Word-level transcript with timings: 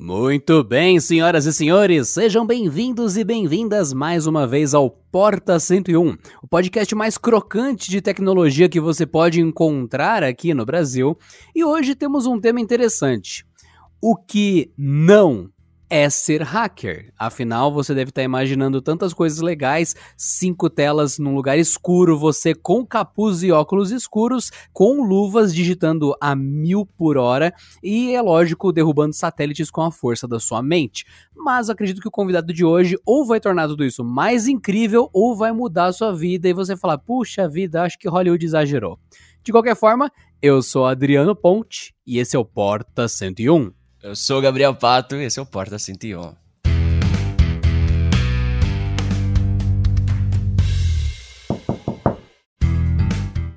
Muito 0.00 0.62
bem, 0.62 1.00
senhoras 1.00 1.44
e 1.44 1.52
senhores, 1.52 2.10
sejam 2.10 2.46
bem-vindos 2.46 3.16
e 3.16 3.24
bem-vindas 3.24 3.92
mais 3.92 4.28
uma 4.28 4.46
vez 4.46 4.72
ao 4.72 4.88
Porta 4.88 5.58
101, 5.58 6.16
o 6.40 6.46
podcast 6.46 6.94
mais 6.94 7.18
crocante 7.18 7.90
de 7.90 8.00
tecnologia 8.00 8.68
que 8.68 8.78
você 8.78 9.04
pode 9.04 9.40
encontrar 9.40 10.22
aqui 10.22 10.54
no 10.54 10.64
Brasil. 10.64 11.18
E 11.52 11.64
hoje 11.64 11.96
temos 11.96 12.26
um 12.26 12.40
tema 12.40 12.60
interessante: 12.60 13.44
o 14.00 14.14
que 14.14 14.70
não 14.78 15.50
é 15.90 16.10
ser 16.10 16.42
hacker. 16.42 17.12
Afinal, 17.18 17.72
você 17.72 17.94
deve 17.94 18.10
estar 18.10 18.22
imaginando 18.22 18.82
tantas 18.82 19.12
coisas 19.12 19.40
legais, 19.40 19.94
cinco 20.16 20.68
telas 20.68 21.18
num 21.18 21.34
lugar 21.34 21.58
escuro, 21.58 22.18
você 22.18 22.54
com 22.54 22.84
capuz 22.84 23.42
e 23.42 23.50
óculos 23.50 23.90
escuros, 23.90 24.50
com 24.72 25.02
luvas 25.02 25.54
digitando 25.54 26.14
a 26.20 26.34
mil 26.34 26.84
por 26.84 27.16
hora 27.16 27.54
e, 27.82 28.14
é 28.14 28.20
lógico, 28.20 28.72
derrubando 28.72 29.14
satélites 29.14 29.70
com 29.70 29.82
a 29.82 29.90
força 29.90 30.28
da 30.28 30.38
sua 30.38 30.62
mente. 30.62 31.06
Mas 31.34 31.70
acredito 31.70 32.00
que 32.00 32.08
o 32.08 32.12
convidado 32.12 32.52
de 32.52 32.64
hoje 32.64 32.98
ou 33.06 33.24
vai 33.24 33.40
tornar 33.40 33.68
tudo 33.68 33.84
isso 33.84 34.04
mais 34.04 34.46
incrível 34.46 35.08
ou 35.12 35.34
vai 35.36 35.52
mudar 35.52 35.86
a 35.86 35.92
sua 35.92 36.12
vida 36.12 36.48
e 36.48 36.52
você 36.52 36.76
falar, 36.76 36.98
puxa 36.98 37.48
vida, 37.48 37.82
acho 37.82 37.98
que 37.98 38.08
Hollywood 38.08 38.44
exagerou. 38.44 38.98
De 39.42 39.52
qualquer 39.52 39.76
forma, 39.76 40.12
eu 40.42 40.60
sou 40.60 40.84
Adriano 40.84 41.34
Ponte 41.34 41.94
e 42.06 42.18
esse 42.18 42.36
é 42.36 42.38
o 42.38 42.44
Porta 42.44 43.08
101. 43.08 43.77
Eu 44.00 44.14
sou 44.14 44.40
Gabriel 44.40 44.74
Pato 44.74 45.16
e 45.16 45.24
esse 45.24 45.40
é 45.40 45.42
o 45.42 45.46
Porta 45.46 45.76
101. 45.76 46.32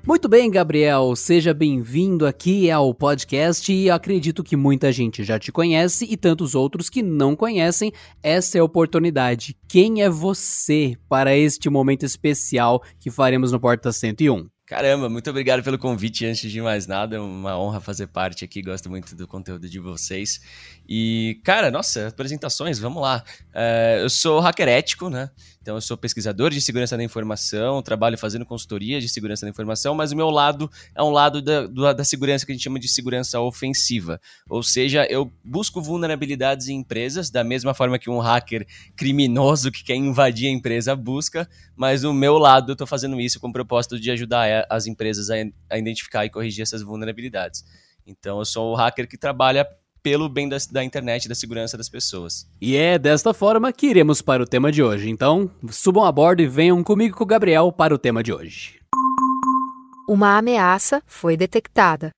Muito 0.04 0.28
bem, 0.28 0.50
Gabriel, 0.50 1.14
seja 1.14 1.54
bem-vindo 1.54 2.26
aqui 2.26 2.70
ao 2.70 2.92
podcast 2.92 3.72
e 3.72 3.88
acredito 3.88 4.42
que 4.42 4.56
muita 4.56 4.90
gente 4.90 5.22
já 5.22 5.38
te 5.38 5.52
conhece 5.52 6.06
e 6.10 6.16
tantos 6.16 6.56
outros 6.56 6.90
que 6.90 7.02
não 7.02 7.36
conhecem. 7.36 7.92
Essa 8.20 8.58
é 8.58 8.60
a 8.60 8.64
oportunidade. 8.64 9.56
Quem 9.68 10.02
é 10.02 10.10
você 10.10 10.96
para 11.08 11.36
este 11.36 11.70
momento 11.70 12.04
especial 12.04 12.82
que 12.98 13.10
faremos 13.12 13.52
no 13.52 13.60
Porta 13.60 13.92
101? 13.92 14.51
Caramba, 14.72 15.06
muito 15.10 15.28
obrigado 15.28 15.62
pelo 15.62 15.78
convite. 15.78 16.24
Antes 16.24 16.50
de 16.50 16.62
mais 16.62 16.86
nada, 16.86 17.16
é 17.16 17.20
uma 17.20 17.58
honra 17.58 17.78
fazer 17.78 18.06
parte 18.06 18.42
aqui. 18.42 18.62
Gosto 18.62 18.88
muito 18.88 19.14
do 19.14 19.28
conteúdo 19.28 19.68
de 19.68 19.78
vocês. 19.78 20.40
E, 20.88 21.38
cara, 21.44 21.70
nossa, 21.70 22.08
apresentações, 22.08 22.78
vamos 22.78 23.02
lá. 23.02 23.22
Uh, 23.50 24.00
eu 24.00 24.08
sou 24.08 24.40
hacker 24.40 24.68
ético, 24.68 25.10
né? 25.10 25.28
Então, 25.62 25.76
eu 25.76 25.80
sou 25.80 25.96
pesquisador 25.96 26.50
de 26.50 26.60
segurança 26.60 26.96
da 26.96 27.04
informação, 27.04 27.80
trabalho 27.82 28.18
fazendo 28.18 28.44
consultoria 28.44 29.00
de 29.00 29.08
segurança 29.08 29.46
da 29.46 29.50
informação, 29.50 29.94
mas 29.94 30.10
o 30.10 30.16
meu 30.16 30.28
lado 30.28 30.68
é 30.92 31.00
um 31.00 31.10
lado 31.10 31.40
da, 31.40 31.92
da 31.92 32.04
segurança 32.04 32.44
que 32.44 32.50
a 32.50 32.54
gente 32.54 32.64
chama 32.64 32.80
de 32.80 32.88
segurança 32.88 33.40
ofensiva. 33.40 34.20
Ou 34.48 34.60
seja, 34.60 35.06
eu 35.08 35.32
busco 35.44 35.80
vulnerabilidades 35.80 36.66
em 36.66 36.74
empresas, 36.74 37.30
da 37.30 37.44
mesma 37.44 37.72
forma 37.74 37.96
que 37.96 38.10
um 38.10 38.18
hacker 38.18 38.66
criminoso 38.96 39.70
que 39.70 39.84
quer 39.84 39.94
invadir 39.94 40.48
a 40.48 40.50
empresa 40.50 40.96
busca, 40.96 41.48
mas 41.76 42.02
no 42.02 42.12
meu 42.12 42.38
lado 42.38 42.72
eu 42.72 42.74
estou 42.74 42.86
fazendo 42.86 43.20
isso 43.20 43.38
com 43.38 43.46
o 43.46 43.52
propósito 43.52 44.00
de 44.00 44.10
ajudar 44.10 44.66
as 44.68 44.88
empresas 44.88 45.30
a, 45.30 45.34
a 45.70 45.78
identificar 45.78 46.26
e 46.26 46.30
corrigir 46.30 46.62
essas 46.62 46.82
vulnerabilidades. 46.82 47.64
Então, 48.04 48.40
eu 48.40 48.44
sou 48.44 48.72
o 48.72 48.74
hacker 48.74 49.06
que 49.06 49.16
trabalha 49.16 49.64
pelo 50.02 50.28
bem 50.28 50.48
da, 50.48 50.56
da 50.70 50.84
internet 50.84 51.24
e 51.24 51.28
da 51.28 51.34
segurança 51.34 51.76
das 51.76 51.88
pessoas. 51.88 52.46
E 52.60 52.76
é 52.76 52.98
desta 52.98 53.32
forma 53.32 53.72
que 53.72 53.86
iremos 53.86 54.20
para 54.20 54.42
o 54.42 54.46
tema 54.46 54.72
de 54.72 54.82
hoje. 54.82 55.08
Então, 55.08 55.50
subam 55.70 56.04
a 56.04 56.12
bordo 56.12 56.42
e 56.42 56.46
venham 56.46 56.82
comigo 56.82 57.16
com 57.16 57.24
o 57.24 57.26
Gabriel 57.26 57.70
para 57.70 57.94
o 57.94 57.98
tema 57.98 58.22
de 58.22 58.32
hoje. 58.32 58.80
Uma 60.08 60.36
ameaça 60.36 61.02
foi 61.06 61.36
detectada. 61.36 62.10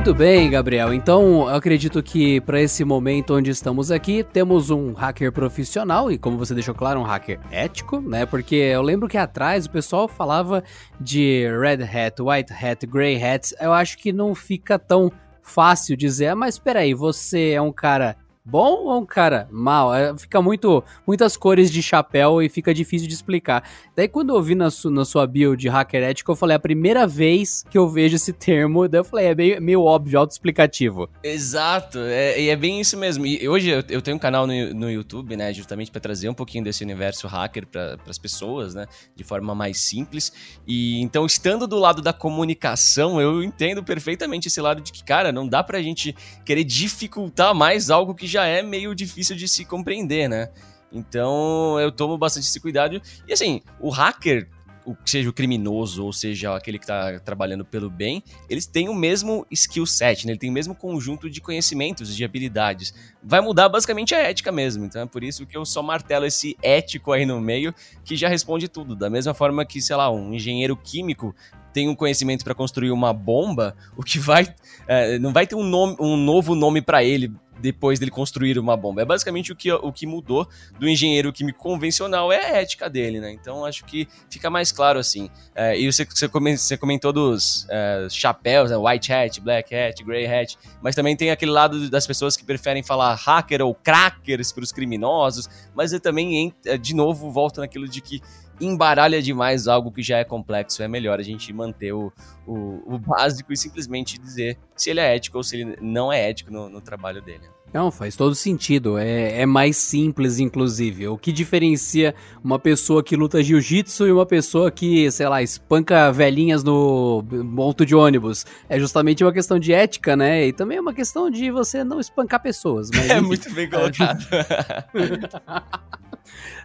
Muito 0.00 0.14
bem, 0.14 0.48
Gabriel. 0.48 0.94
Então, 0.94 1.46
acredito 1.46 2.02
que 2.02 2.40
para 2.40 2.58
esse 2.58 2.82
momento 2.86 3.34
onde 3.34 3.50
estamos 3.50 3.90
aqui, 3.90 4.24
temos 4.24 4.70
um 4.70 4.94
hacker 4.94 5.30
profissional 5.30 6.10
e, 6.10 6.16
como 6.16 6.38
você 6.38 6.54
deixou 6.54 6.74
claro, 6.74 7.00
um 7.00 7.02
hacker 7.02 7.38
ético, 7.50 8.00
né? 8.00 8.24
Porque 8.24 8.54
eu 8.54 8.80
lembro 8.80 9.06
que 9.06 9.18
atrás 9.18 9.66
o 9.66 9.70
pessoal 9.70 10.08
falava 10.08 10.64
de 10.98 11.46
red 11.60 11.84
hat, 11.84 12.22
white 12.22 12.50
hat, 12.50 12.86
grey 12.86 13.22
hat. 13.22 13.54
Eu 13.60 13.74
acho 13.74 13.98
que 13.98 14.10
não 14.10 14.34
fica 14.34 14.78
tão 14.78 15.12
fácil 15.42 15.94
dizer, 15.98 16.28
ah, 16.28 16.34
mas 16.34 16.58
peraí, 16.58 16.94
você 16.94 17.50
é 17.50 17.60
um 17.60 17.70
cara 17.70 18.16
bom 18.50 18.84
ou 18.84 19.00
um 19.00 19.06
cara 19.06 19.48
mal? 19.50 19.94
É, 19.94 20.16
fica 20.18 20.42
muito 20.42 20.82
muitas 21.06 21.36
cores 21.36 21.70
de 21.70 21.82
chapéu 21.82 22.42
e 22.42 22.48
fica 22.48 22.74
difícil 22.74 23.06
de 23.06 23.14
explicar. 23.14 23.62
Daí 23.94 24.08
quando 24.08 24.34
eu 24.34 24.42
vi 24.42 24.54
na, 24.54 24.70
su, 24.70 24.90
na 24.90 25.04
sua 25.04 25.26
bio 25.26 25.56
de 25.56 25.68
hacker 25.68 26.02
ético, 26.02 26.32
eu 26.32 26.36
falei, 26.36 26.54
é 26.54 26.56
a 26.56 26.60
primeira 26.60 27.06
vez 27.06 27.64
que 27.70 27.78
eu 27.78 27.88
vejo 27.88 28.16
esse 28.16 28.32
termo, 28.32 28.88
daí 28.88 29.00
eu 29.00 29.04
falei, 29.04 29.26
é 29.26 29.34
meio, 29.34 29.62
meio 29.62 29.82
óbvio, 29.82 30.18
autoexplicativo. 30.18 31.08
Exato, 31.22 31.98
é, 32.00 32.40
e 32.40 32.48
é 32.48 32.56
bem 32.56 32.80
isso 32.80 32.96
mesmo. 32.96 33.24
E 33.24 33.48
hoje 33.48 33.70
eu, 33.70 33.84
eu 33.88 34.02
tenho 34.02 34.16
um 34.16 34.20
canal 34.20 34.46
no, 34.46 34.74
no 34.74 34.90
YouTube, 34.90 35.36
né, 35.36 35.52
justamente 35.52 35.90
para 35.90 36.00
trazer 36.00 36.28
um 36.28 36.34
pouquinho 36.34 36.64
desse 36.64 36.82
universo 36.82 37.28
hacker 37.28 37.66
para 37.66 37.96
as 38.08 38.18
pessoas, 38.18 38.74
né, 38.74 38.86
de 39.14 39.22
forma 39.22 39.54
mais 39.54 39.78
simples. 39.78 40.32
E 40.66 41.00
então, 41.00 41.24
estando 41.24 41.66
do 41.66 41.78
lado 41.78 42.02
da 42.02 42.12
comunicação, 42.12 43.20
eu 43.20 43.42
entendo 43.42 43.82
perfeitamente 43.82 44.48
esse 44.48 44.60
lado 44.60 44.80
de 44.80 44.92
que, 44.92 45.04
cara, 45.04 45.30
não 45.32 45.46
dá 45.46 45.62
pra 45.62 45.82
gente 45.82 46.14
querer 46.44 46.64
dificultar 46.64 47.54
mais 47.54 47.90
algo 47.90 48.14
que 48.14 48.26
já 48.26 48.39
é 48.44 48.62
meio 48.62 48.94
difícil 48.94 49.36
de 49.36 49.48
se 49.48 49.64
compreender, 49.64 50.28
né? 50.28 50.48
Então 50.92 51.78
eu 51.78 51.92
tomo 51.92 52.18
bastante 52.18 52.46
esse 52.46 52.60
cuidado. 52.60 53.00
E 53.26 53.32
assim, 53.32 53.62
o 53.78 53.90
hacker, 53.90 54.48
o, 54.84 54.96
seja 55.04 55.28
o 55.28 55.32
criminoso 55.32 56.04
ou 56.04 56.12
seja 56.12 56.54
aquele 56.54 56.78
que 56.78 56.84
está 56.84 57.20
trabalhando 57.20 57.64
pelo 57.64 57.88
bem, 57.88 58.22
eles 58.48 58.66
têm 58.66 58.88
o 58.88 58.94
mesmo 58.94 59.46
skill 59.50 59.86
set, 59.86 60.26
né? 60.26 60.32
ele 60.32 60.38
tem 60.38 60.50
o 60.50 60.52
mesmo 60.52 60.74
conjunto 60.74 61.28
de 61.28 61.40
conhecimentos, 61.40 62.14
de 62.14 62.24
habilidades. 62.24 62.92
Vai 63.22 63.40
mudar 63.40 63.68
basicamente 63.68 64.14
a 64.14 64.18
ética 64.18 64.50
mesmo. 64.50 64.84
Então 64.84 65.02
é 65.02 65.06
por 65.06 65.22
isso 65.22 65.46
que 65.46 65.56
eu 65.56 65.64
só 65.64 65.82
martelo 65.82 66.26
esse 66.26 66.56
ético 66.62 67.12
aí 67.12 67.24
no 67.24 67.40
meio, 67.40 67.74
que 68.04 68.16
já 68.16 68.28
responde 68.28 68.68
tudo. 68.68 68.96
Da 68.96 69.08
mesma 69.08 69.34
forma 69.34 69.64
que, 69.64 69.80
sei 69.80 69.96
lá, 69.96 70.10
um 70.10 70.34
engenheiro 70.34 70.76
químico 70.76 71.34
tem 71.72 71.88
um 71.88 71.94
conhecimento 71.94 72.42
para 72.42 72.54
construir 72.54 72.90
uma 72.90 73.12
bomba, 73.12 73.76
o 73.96 74.02
que 74.02 74.18
vai. 74.18 74.52
É, 74.88 75.20
não 75.20 75.32
vai 75.32 75.46
ter 75.46 75.54
um, 75.54 75.62
nome, 75.62 75.96
um 76.00 76.16
novo 76.16 76.56
nome 76.56 76.82
para 76.82 77.04
ele 77.04 77.32
depois 77.60 77.98
dele 77.98 78.10
construir 78.10 78.58
uma 78.58 78.76
bomba. 78.76 79.02
É 79.02 79.04
basicamente 79.04 79.52
o 79.52 79.56
que, 79.56 79.72
o 79.72 79.92
que 79.92 80.06
mudou 80.06 80.48
do 80.78 80.88
engenheiro 80.88 81.32
químico 81.32 81.58
convencional 81.58 82.32
é 82.32 82.44
a 82.44 82.56
ética 82.56 82.88
dele, 82.88 83.20
né? 83.20 83.32
Então 83.32 83.64
acho 83.64 83.84
que 83.84 84.08
fica 84.28 84.50
mais 84.50 84.72
claro 84.72 84.98
assim. 84.98 85.30
É, 85.54 85.78
e 85.78 85.90
você, 85.90 86.04
você 86.04 86.76
comentou 86.76 87.12
dos 87.12 87.66
é, 87.68 88.06
chapéus, 88.10 88.70
né? 88.70 88.76
White 88.76 89.12
hat, 89.12 89.40
black 89.40 89.74
hat, 89.74 90.02
grey 90.02 90.26
hat, 90.26 90.58
mas 90.82 90.94
também 90.94 91.16
tem 91.16 91.30
aquele 91.30 91.52
lado 91.52 91.88
das 91.90 92.06
pessoas 92.06 92.36
que 92.36 92.44
preferem 92.44 92.82
falar 92.82 93.14
hacker 93.14 93.62
ou 93.62 93.74
crackers 93.74 94.52
para 94.52 94.64
os 94.64 94.72
criminosos, 94.72 95.48
mas 95.74 95.92
eu 95.92 96.00
também, 96.00 96.54
de 96.80 96.94
novo, 96.94 97.30
volto 97.30 97.60
naquilo 97.60 97.86
de 97.88 98.00
que 98.00 98.20
embaralha 98.60 99.22
demais 99.22 99.66
algo 99.66 99.90
que 99.90 100.02
já 100.02 100.18
é 100.18 100.24
complexo. 100.24 100.82
É 100.82 100.88
melhor 100.88 101.18
a 101.18 101.22
gente 101.22 101.52
manter 101.52 101.92
o, 101.92 102.12
o, 102.46 102.94
o 102.94 102.98
básico 102.98 103.52
e 103.52 103.56
simplesmente 103.56 104.18
dizer 104.18 104.58
se 104.76 104.90
ele 104.90 105.00
é 105.00 105.16
ético 105.16 105.38
ou 105.38 105.44
se 105.44 105.56
ele 105.56 105.76
não 105.80 106.12
é 106.12 106.28
ético 106.28 106.52
no, 106.52 106.68
no 106.68 106.80
trabalho 106.80 107.22
dele. 107.22 107.48
Não, 107.72 107.90
faz 107.90 108.16
todo 108.16 108.34
sentido. 108.34 108.98
É, 108.98 109.42
é 109.42 109.46
mais 109.46 109.76
simples, 109.76 110.40
inclusive. 110.40 111.06
O 111.06 111.16
que 111.16 111.30
diferencia 111.30 112.14
uma 112.42 112.58
pessoa 112.58 113.02
que 113.02 113.14
luta 113.14 113.42
jiu-jitsu 113.42 114.08
e 114.08 114.12
uma 114.12 114.26
pessoa 114.26 114.70
que, 114.70 115.08
sei 115.10 115.28
lá, 115.28 115.40
espanca 115.40 116.10
velhinhas 116.10 116.64
no 116.64 117.24
ponto 117.54 117.86
de 117.86 117.94
ônibus? 117.94 118.44
É 118.68 118.78
justamente 118.78 119.22
uma 119.22 119.32
questão 119.32 119.58
de 119.58 119.72
ética, 119.72 120.16
né? 120.16 120.48
E 120.48 120.52
também 120.52 120.78
é 120.78 120.80
uma 120.80 120.92
questão 120.92 121.30
de 121.30 121.50
você 121.50 121.84
não 121.84 122.00
espancar 122.00 122.42
pessoas. 122.42 122.90
Mas, 122.92 123.08
é 123.10 123.20
muito 123.20 123.52
bem 123.52 123.70
colocado. 123.70 124.26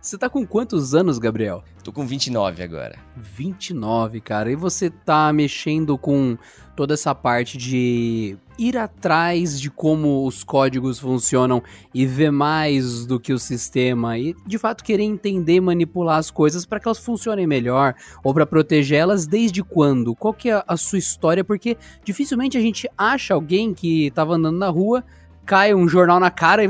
Você 0.01 0.17
tá 0.17 0.29
com 0.29 0.45
quantos 0.45 0.93
anos, 0.93 1.17
Gabriel? 1.17 1.63
Tô 1.83 1.91
com 1.91 2.05
29 2.05 2.63
agora. 2.63 2.97
29, 3.17 4.21
cara. 4.21 4.51
E 4.51 4.55
você 4.55 4.89
tá 4.89 5.31
mexendo 5.33 5.97
com 5.97 6.37
toda 6.75 6.93
essa 6.93 7.15
parte 7.15 7.57
de 7.57 8.37
ir 8.57 8.77
atrás 8.77 9.59
de 9.59 9.69
como 9.69 10.25
os 10.25 10.43
códigos 10.43 10.99
funcionam 10.99 11.63
e 11.93 12.05
ver 12.05 12.31
mais 12.31 13.05
do 13.05 13.19
que 13.19 13.33
o 13.33 13.39
sistema 13.39 14.17
e 14.17 14.35
de 14.45 14.57
fato 14.57 14.83
querer 14.83 15.03
entender 15.03 15.59
manipular 15.59 16.17
as 16.17 16.31
coisas 16.31 16.65
para 16.65 16.79
que 16.79 16.87
elas 16.87 16.99
funcionem 16.99 17.47
melhor 17.47 17.95
ou 18.23 18.33
para 18.33 18.45
protegê-las 18.45 19.25
desde 19.25 19.63
quando? 19.63 20.15
Qual 20.15 20.33
que 20.33 20.49
é 20.49 20.63
a 20.67 20.77
sua 20.77 20.99
história? 20.99 21.43
Porque 21.43 21.77
dificilmente 22.03 22.57
a 22.57 22.61
gente 22.61 22.89
acha 22.97 23.33
alguém 23.33 23.73
que 23.73 24.07
estava 24.07 24.35
andando 24.35 24.57
na 24.57 24.69
rua, 24.69 25.03
cai 25.45 25.73
um 25.73 25.87
jornal 25.87 26.19
na 26.19 26.31
cara 26.31 26.63
e 26.63 26.67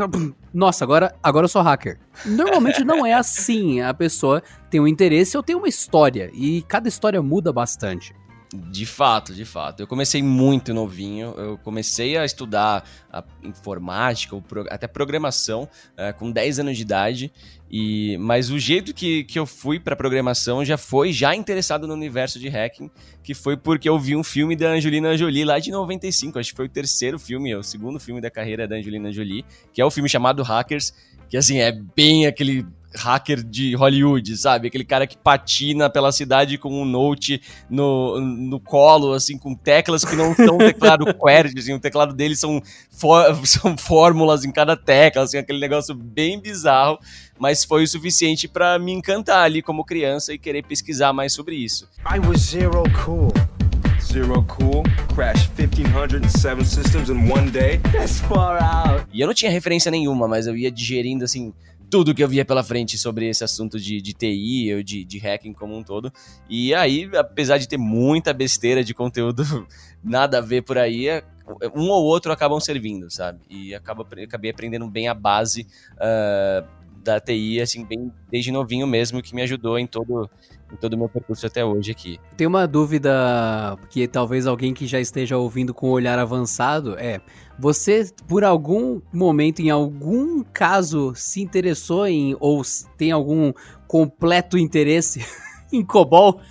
nossa, 0.55 0.85
agora, 0.85 1.13
agora 1.21 1.43
eu 1.43 1.49
sou 1.49 1.61
hacker. 1.61 1.99
Normalmente 2.25 2.81
não 2.85 3.05
é 3.05 3.11
assim. 3.13 3.81
A 3.81 3.93
pessoa 3.93 4.41
tem 4.69 4.79
um 4.79 4.87
interesse 4.87 5.35
ou 5.35 5.43
tem 5.43 5.53
uma 5.53 5.67
história. 5.67 6.31
E 6.33 6.61
cada 6.61 6.87
história 6.87 7.21
muda 7.21 7.51
bastante. 7.51 8.15
De 8.53 8.85
fato, 8.85 9.33
de 9.33 9.43
fato. 9.43 9.81
Eu 9.81 9.87
comecei 9.87 10.21
muito 10.21 10.73
novinho. 10.73 11.33
Eu 11.37 11.57
comecei 11.57 12.17
a 12.17 12.25
estudar 12.25 12.87
a 13.11 13.23
informática, 13.43 14.35
até 14.69 14.87
programação, 14.87 15.67
é, 15.97 16.13
com 16.13 16.31
10 16.31 16.59
anos 16.59 16.77
de 16.77 16.83
idade. 16.83 17.31
E, 17.69 18.17
mas 18.19 18.51
o 18.51 18.59
jeito 18.59 18.93
que, 18.93 19.23
que 19.23 19.39
eu 19.39 19.45
fui 19.45 19.79
para 19.79 19.95
programação 19.95 20.63
já 20.63 20.77
foi 20.77 21.11
já 21.11 21.35
interessado 21.35 21.87
no 21.87 21.93
universo 21.93 22.39
de 22.39 22.47
hacking, 22.47 22.89
que 23.23 23.33
foi 23.33 23.57
porque 23.57 23.89
eu 23.89 23.97
vi 23.99 24.15
um 24.15 24.23
filme 24.23 24.55
da 24.55 24.69
Angelina 24.69 25.17
Jolie 25.17 25.43
lá 25.43 25.57
de 25.59 25.71
95. 25.71 26.37
Acho 26.37 26.51
que 26.51 26.55
foi 26.55 26.67
o 26.67 26.69
terceiro 26.69 27.17
filme, 27.17 27.55
o 27.55 27.63
segundo 27.63 27.99
filme 27.99 28.21
da 28.21 28.29
carreira 28.29 28.67
da 28.67 28.75
Angelina 28.75 29.11
Jolie, 29.11 29.43
que 29.73 29.81
é 29.81 29.85
o 29.85 29.91
filme 29.91 30.07
chamado 30.07 30.43
Hackers, 30.43 30.93
que 31.27 31.35
assim 31.35 31.57
é 31.57 31.71
bem 31.71 32.27
aquele 32.27 32.65
hacker 32.95 33.43
de 33.43 33.75
Hollywood, 33.75 34.35
sabe? 34.37 34.67
Aquele 34.67 34.85
cara 34.85 35.05
que 35.05 35.17
patina 35.17 35.89
pela 35.89 36.11
cidade 36.11 36.57
com 36.57 36.81
um 36.81 36.85
note 36.85 37.41
no, 37.69 38.19
no 38.19 38.59
colo, 38.59 39.13
assim, 39.13 39.37
com 39.37 39.53
teclas 39.53 40.03
que 40.03 40.15
não 40.15 40.33
são 40.35 40.57
teclado 40.57 41.05
QWERTY, 41.15 41.59
assim, 41.59 41.73
o 41.73 41.79
teclado 41.79 42.13
dele 42.13 42.35
são, 42.35 42.61
são 43.43 43.77
fórmulas 43.77 44.45
em 44.45 44.51
cada 44.51 44.75
tecla, 44.75 45.23
assim, 45.23 45.37
aquele 45.37 45.59
negócio 45.59 45.93
bem 45.93 46.39
bizarro, 46.39 46.99
mas 47.37 47.63
foi 47.63 47.83
o 47.83 47.87
suficiente 47.87 48.47
para 48.47 48.79
me 48.79 48.91
encantar 48.91 49.43
ali 49.43 49.61
como 49.61 49.85
criança 49.85 50.33
e 50.33 50.37
querer 50.37 50.63
pesquisar 50.63 51.13
mais 51.13 51.33
sobre 51.33 51.55
isso. 51.55 51.87
I 52.09 52.19
was 52.19 52.41
zero 52.41 52.83
cool. 53.05 53.31
Zero 54.01 54.43
cool, 54.43 54.83
crash 55.13 55.49
1507 55.57 56.63
systems 56.63 57.09
in 57.09 57.29
one 57.29 57.49
day. 57.49 57.79
That's 57.91 58.19
far 58.21 58.61
out. 58.61 59.05
E 59.11 59.19
eu 59.19 59.27
não 59.27 59.33
tinha 59.33 59.51
referência 59.51 59.91
nenhuma, 59.91 60.27
mas 60.27 60.47
eu 60.47 60.55
ia 60.55 60.71
digerindo 60.71 61.25
assim 61.25 61.51
tudo 61.95 62.13
que 62.13 62.21
eu 62.21 62.27
via 62.27 62.43
pela 62.43 62.61
frente 62.61 62.97
sobre 62.97 63.29
esse 63.29 63.41
assunto 63.41 63.79
de, 63.79 64.01
de 64.01 64.11
TI 64.11 64.73
ou 64.75 64.83
de, 64.83 65.05
de 65.05 65.17
hacking 65.17 65.53
como 65.53 65.77
um 65.77 65.81
todo. 65.81 66.11
E 66.49 66.75
aí, 66.75 67.09
apesar 67.15 67.57
de 67.57 67.69
ter 67.69 67.77
muita 67.77 68.33
besteira 68.33 68.83
de 68.83 68.93
conteúdo 68.93 69.43
nada 70.03 70.39
a 70.39 70.41
ver 70.41 70.63
por 70.63 70.77
aí, 70.77 71.07
é, 71.07 71.23
um 71.73 71.87
ou 71.87 72.03
outro 72.03 72.33
acabam 72.33 72.59
servindo, 72.59 73.09
sabe? 73.09 73.39
E 73.49 73.73
acaba, 73.73 74.05
acabei 74.25 74.51
aprendendo 74.51 74.85
bem 74.89 75.07
a 75.07 75.13
base 75.13 75.65
uh, 75.93 76.67
da 77.01 77.17
TI, 77.21 77.61
assim, 77.61 77.85
bem 77.85 78.11
desde 78.29 78.51
novinho 78.51 78.85
mesmo, 78.85 79.21
que 79.21 79.33
me 79.33 79.41
ajudou 79.43 79.79
em 79.79 79.87
todo 79.87 80.29
em 80.71 80.75
todo 80.75 80.93
o 80.93 80.97
meu 80.97 81.09
percurso 81.09 81.45
até 81.45 81.63
hoje 81.63 81.91
aqui. 81.91 82.19
Tem 82.35 82.47
uma 82.47 82.67
dúvida 82.67 83.77
que 83.89 84.07
talvez 84.07 84.47
alguém 84.47 84.73
que 84.73 84.87
já 84.87 84.99
esteja 84.99 85.37
ouvindo 85.37 85.73
com 85.73 85.89
um 85.89 85.91
olhar 85.91 86.17
avançado 86.19 86.97
é: 86.97 87.21
você 87.57 88.09
por 88.27 88.43
algum 88.43 89.01
momento, 89.13 89.61
em 89.61 89.69
algum 89.69 90.43
caso, 90.43 91.13
se 91.15 91.41
interessou 91.41 92.07
em 92.07 92.35
ou 92.39 92.61
tem 92.97 93.11
algum 93.11 93.53
completo 93.87 94.57
interesse 94.57 95.25
em 95.71 95.83
COBOL? 95.83 96.41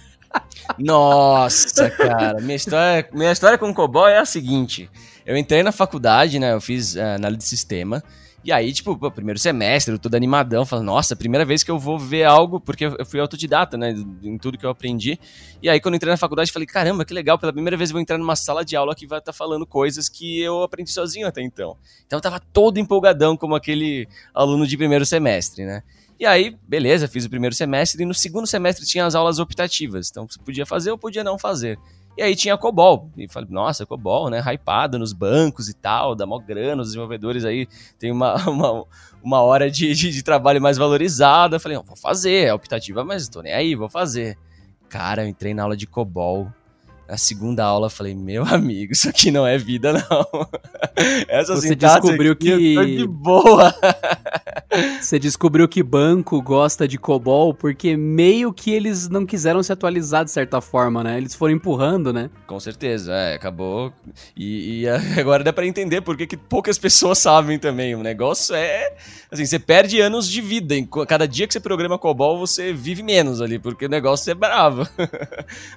Nossa, 0.79 1.91
cara, 1.91 2.41
minha 2.41 2.57
história, 2.57 3.09
minha 3.13 3.31
história 3.31 3.59
com 3.59 3.73
COBOL 3.73 4.09
é 4.09 4.19
a 4.19 4.25
seguinte: 4.25 4.91
eu 5.25 5.37
entrei 5.37 5.63
na 5.63 5.73
faculdade, 5.73 6.39
né? 6.39 6.53
Eu 6.53 6.61
fiz 6.61 6.95
uh, 6.95 7.01
análise 7.17 7.39
de 7.39 7.45
sistema. 7.45 8.03
E 8.44 8.52
aí, 8.52 8.75
tipo, 8.75 8.94
pô, 8.94 9.11
primeiro 9.11 9.38
semestre, 9.38 9.94
eu 9.94 9.99
todo 9.99 10.14
animadão, 10.14 10.67
falando, 10.67 10.85
nossa, 10.85 11.17
primeira 11.17 11.46
vez 11.46 11.62
que 11.62 11.70
eu 11.70 11.79
vou 11.79 11.99
ver 11.99 12.25
algo, 12.25 12.61
porque 12.61 12.85
eu 12.85 13.06
fui 13.06 13.19
autodidata, 13.19 13.79
né, 13.79 13.94
em 14.23 14.37
tudo 14.37 14.58
que 14.58 14.67
eu 14.67 14.70
aprendi. 14.70 15.19
E 15.62 15.69
aí, 15.69 15.81
quando 15.81 15.94
entrei 15.94 16.11
na 16.11 16.19
faculdade, 16.19 16.52
falei, 16.52 16.67
caramba, 16.67 17.06
que 17.06 17.14
legal, 17.14 17.38
pela 17.38 17.55
primeira 17.55 17.75
vez 17.75 17.88
eu 17.88 17.94
vou 17.94 18.02
entrar 18.02 18.19
numa 18.19 18.37
sala 18.37 18.62
de 18.62 18.76
aula 18.76 18.94
que 18.94 19.06
vai 19.06 19.19
estar 19.19 19.32
tá 19.32 19.37
falando 19.37 19.67
coisas 19.67 20.11
que 20.11 20.43
eu 20.43 20.62
aprendi 20.62 20.91
sozinho 20.91 21.26
até 21.26 21.41
então. 21.41 21.79
Então 22.06 22.19
eu 22.19 22.20
tava 22.20 22.38
todo 22.38 22.79
empolgadão 22.79 23.35
como 23.35 23.55
aquele 23.55 24.06
aluno 24.35 24.67
de 24.67 24.76
primeiro 24.76 25.06
semestre, 25.06 25.64
né. 25.64 25.82
E 26.20 26.26
aí, 26.26 26.56
beleza, 26.69 27.08
fiz 27.08 27.25
o 27.25 27.31
primeiro 27.31 27.55
semestre 27.55 28.02
e 28.02 28.06
no 28.06 28.14
segundo 28.14 28.46
semestre 28.46 28.87
tinha 28.87 29.06
as 29.06 29.14
aulas 29.14 29.38
optativas. 29.38 30.11
Então 30.11 30.29
você 30.29 30.38
podia 30.38 30.67
fazer 30.67 30.91
ou 30.91 30.99
podia 30.99 31.25
não 31.25 31.38
fazer. 31.38 31.79
E 32.17 32.23
aí 32.23 32.37
tinha 32.37 32.57
COBOL. 32.57 33.11
E 33.17 33.29
falei, 33.29 33.49
nossa, 33.51 33.85
COBOL, 33.85 34.31
né? 34.31 34.41
Hypado 34.41 34.99
nos 34.99 35.13
bancos 35.13 35.69
e 35.69 35.75
tal, 35.75 36.15
dá 36.15 36.25
mó 36.25 36.39
grana, 36.39 36.83
os 36.83 36.89
desenvolvedores 36.89 37.45
aí 37.45 37.67
tem 37.99 38.13
uma, 38.13 38.37
uma, 38.49 38.85
uma 39.23 39.41
hora 39.41 39.71
de, 39.71 39.93
de, 39.95 40.11
de 40.11 40.23
trabalho 40.23 40.63
mais 40.63 40.77
valorizada. 40.77 41.59
Falei, 41.59 41.79
vou 41.79 41.97
fazer, 41.97 42.47
é 42.47 42.55
optativa, 42.55 43.05
mas 43.05 43.29
tô 43.29 43.43
nem 43.43 43.53
aí, 43.53 43.75
vou 43.75 43.89
fazer. 43.89 44.39
Cara, 44.89 45.25
eu 45.25 45.29
entrei 45.29 45.55
na 45.55 45.65
aula 45.65 45.77
de 45.77 45.87
COBOL. 45.87 46.53
Na 47.15 47.19
segunda 47.19 47.63
aula, 47.65 47.87
eu 47.87 47.91
falei, 47.91 48.13
meu 48.13 48.43
amigo, 48.45 48.93
isso 48.93 49.09
aqui 49.09 49.31
não 49.31 49.47
é 49.47 49.57
vida, 49.57 49.93
não. 49.93 50.49
Essa 51.29 51.55
Você 51.55 51.77
descobriu 51.77 52.35
que. 52.35 52.97
de 52.97 53.07
boa. 53.07 53.73
Você 55.01 55.19
descobriu 55.19 55.69
que 55.69 55.83
banco 55.83 56.41
gosta 56.43 56.87
de 56.87 56.99
COBOL 56.99 57.55
porque 57.55 57.97
meio 57.97 58.53
que 58.53 58.73
eles 58.73 59.09
não 59.09 59.25
quiseram 59.25 59.63
se 59.63 59.73
atualizar 59.73 60.25
de 60.25 60.31
certa 60.31 60.61
forma, 60.61 61.03
né? 61.03 61.17
Eles 61.17 61.35
foram 61.35 61.55
empurrando, 61.55 62.13
né? 62.13 62.31
Com 62.47 62.59
certeza, 62.59 63.13
é, 63.13 63.35
acabou. 63.35 63.93
E, 64.37 64.83
e 64.83 64.89
agora 65.19 65.45
dá 65.45 65.53
para 65.53 65.67
entender 65.67 66.01
porque 66.01 66.27
que 66.27 66.37
poucas 66.37 66.79
pessoas 66.79 67.19
sabem 67.19 67.59
também. 67.59 67.95
O 67.95 68.03
negócio 68.03 68.55
é. 68.55 68.95
Assim, 69.31 69.47
você 69.47 69.59
perde 69.59 70.01
anos 70.01 70.29
de 70.29 70.41
vida. 70.41 70.75
Cada 71.09 71.27
dia 71.27 71.47
que 71.47 71.53
você 71.53 71.61
programa 71.61 71.99
COBOL, 71.99 72.39
você 72.39 72.73
vive 72.73 73.03
menos 73.03 73.41
ali, 73.41 73.59
porque 73.59 73.87
o 73.87 73.89
negócio 73.89 74.31
é 74.31 74.35
bravo. 74.35 74.87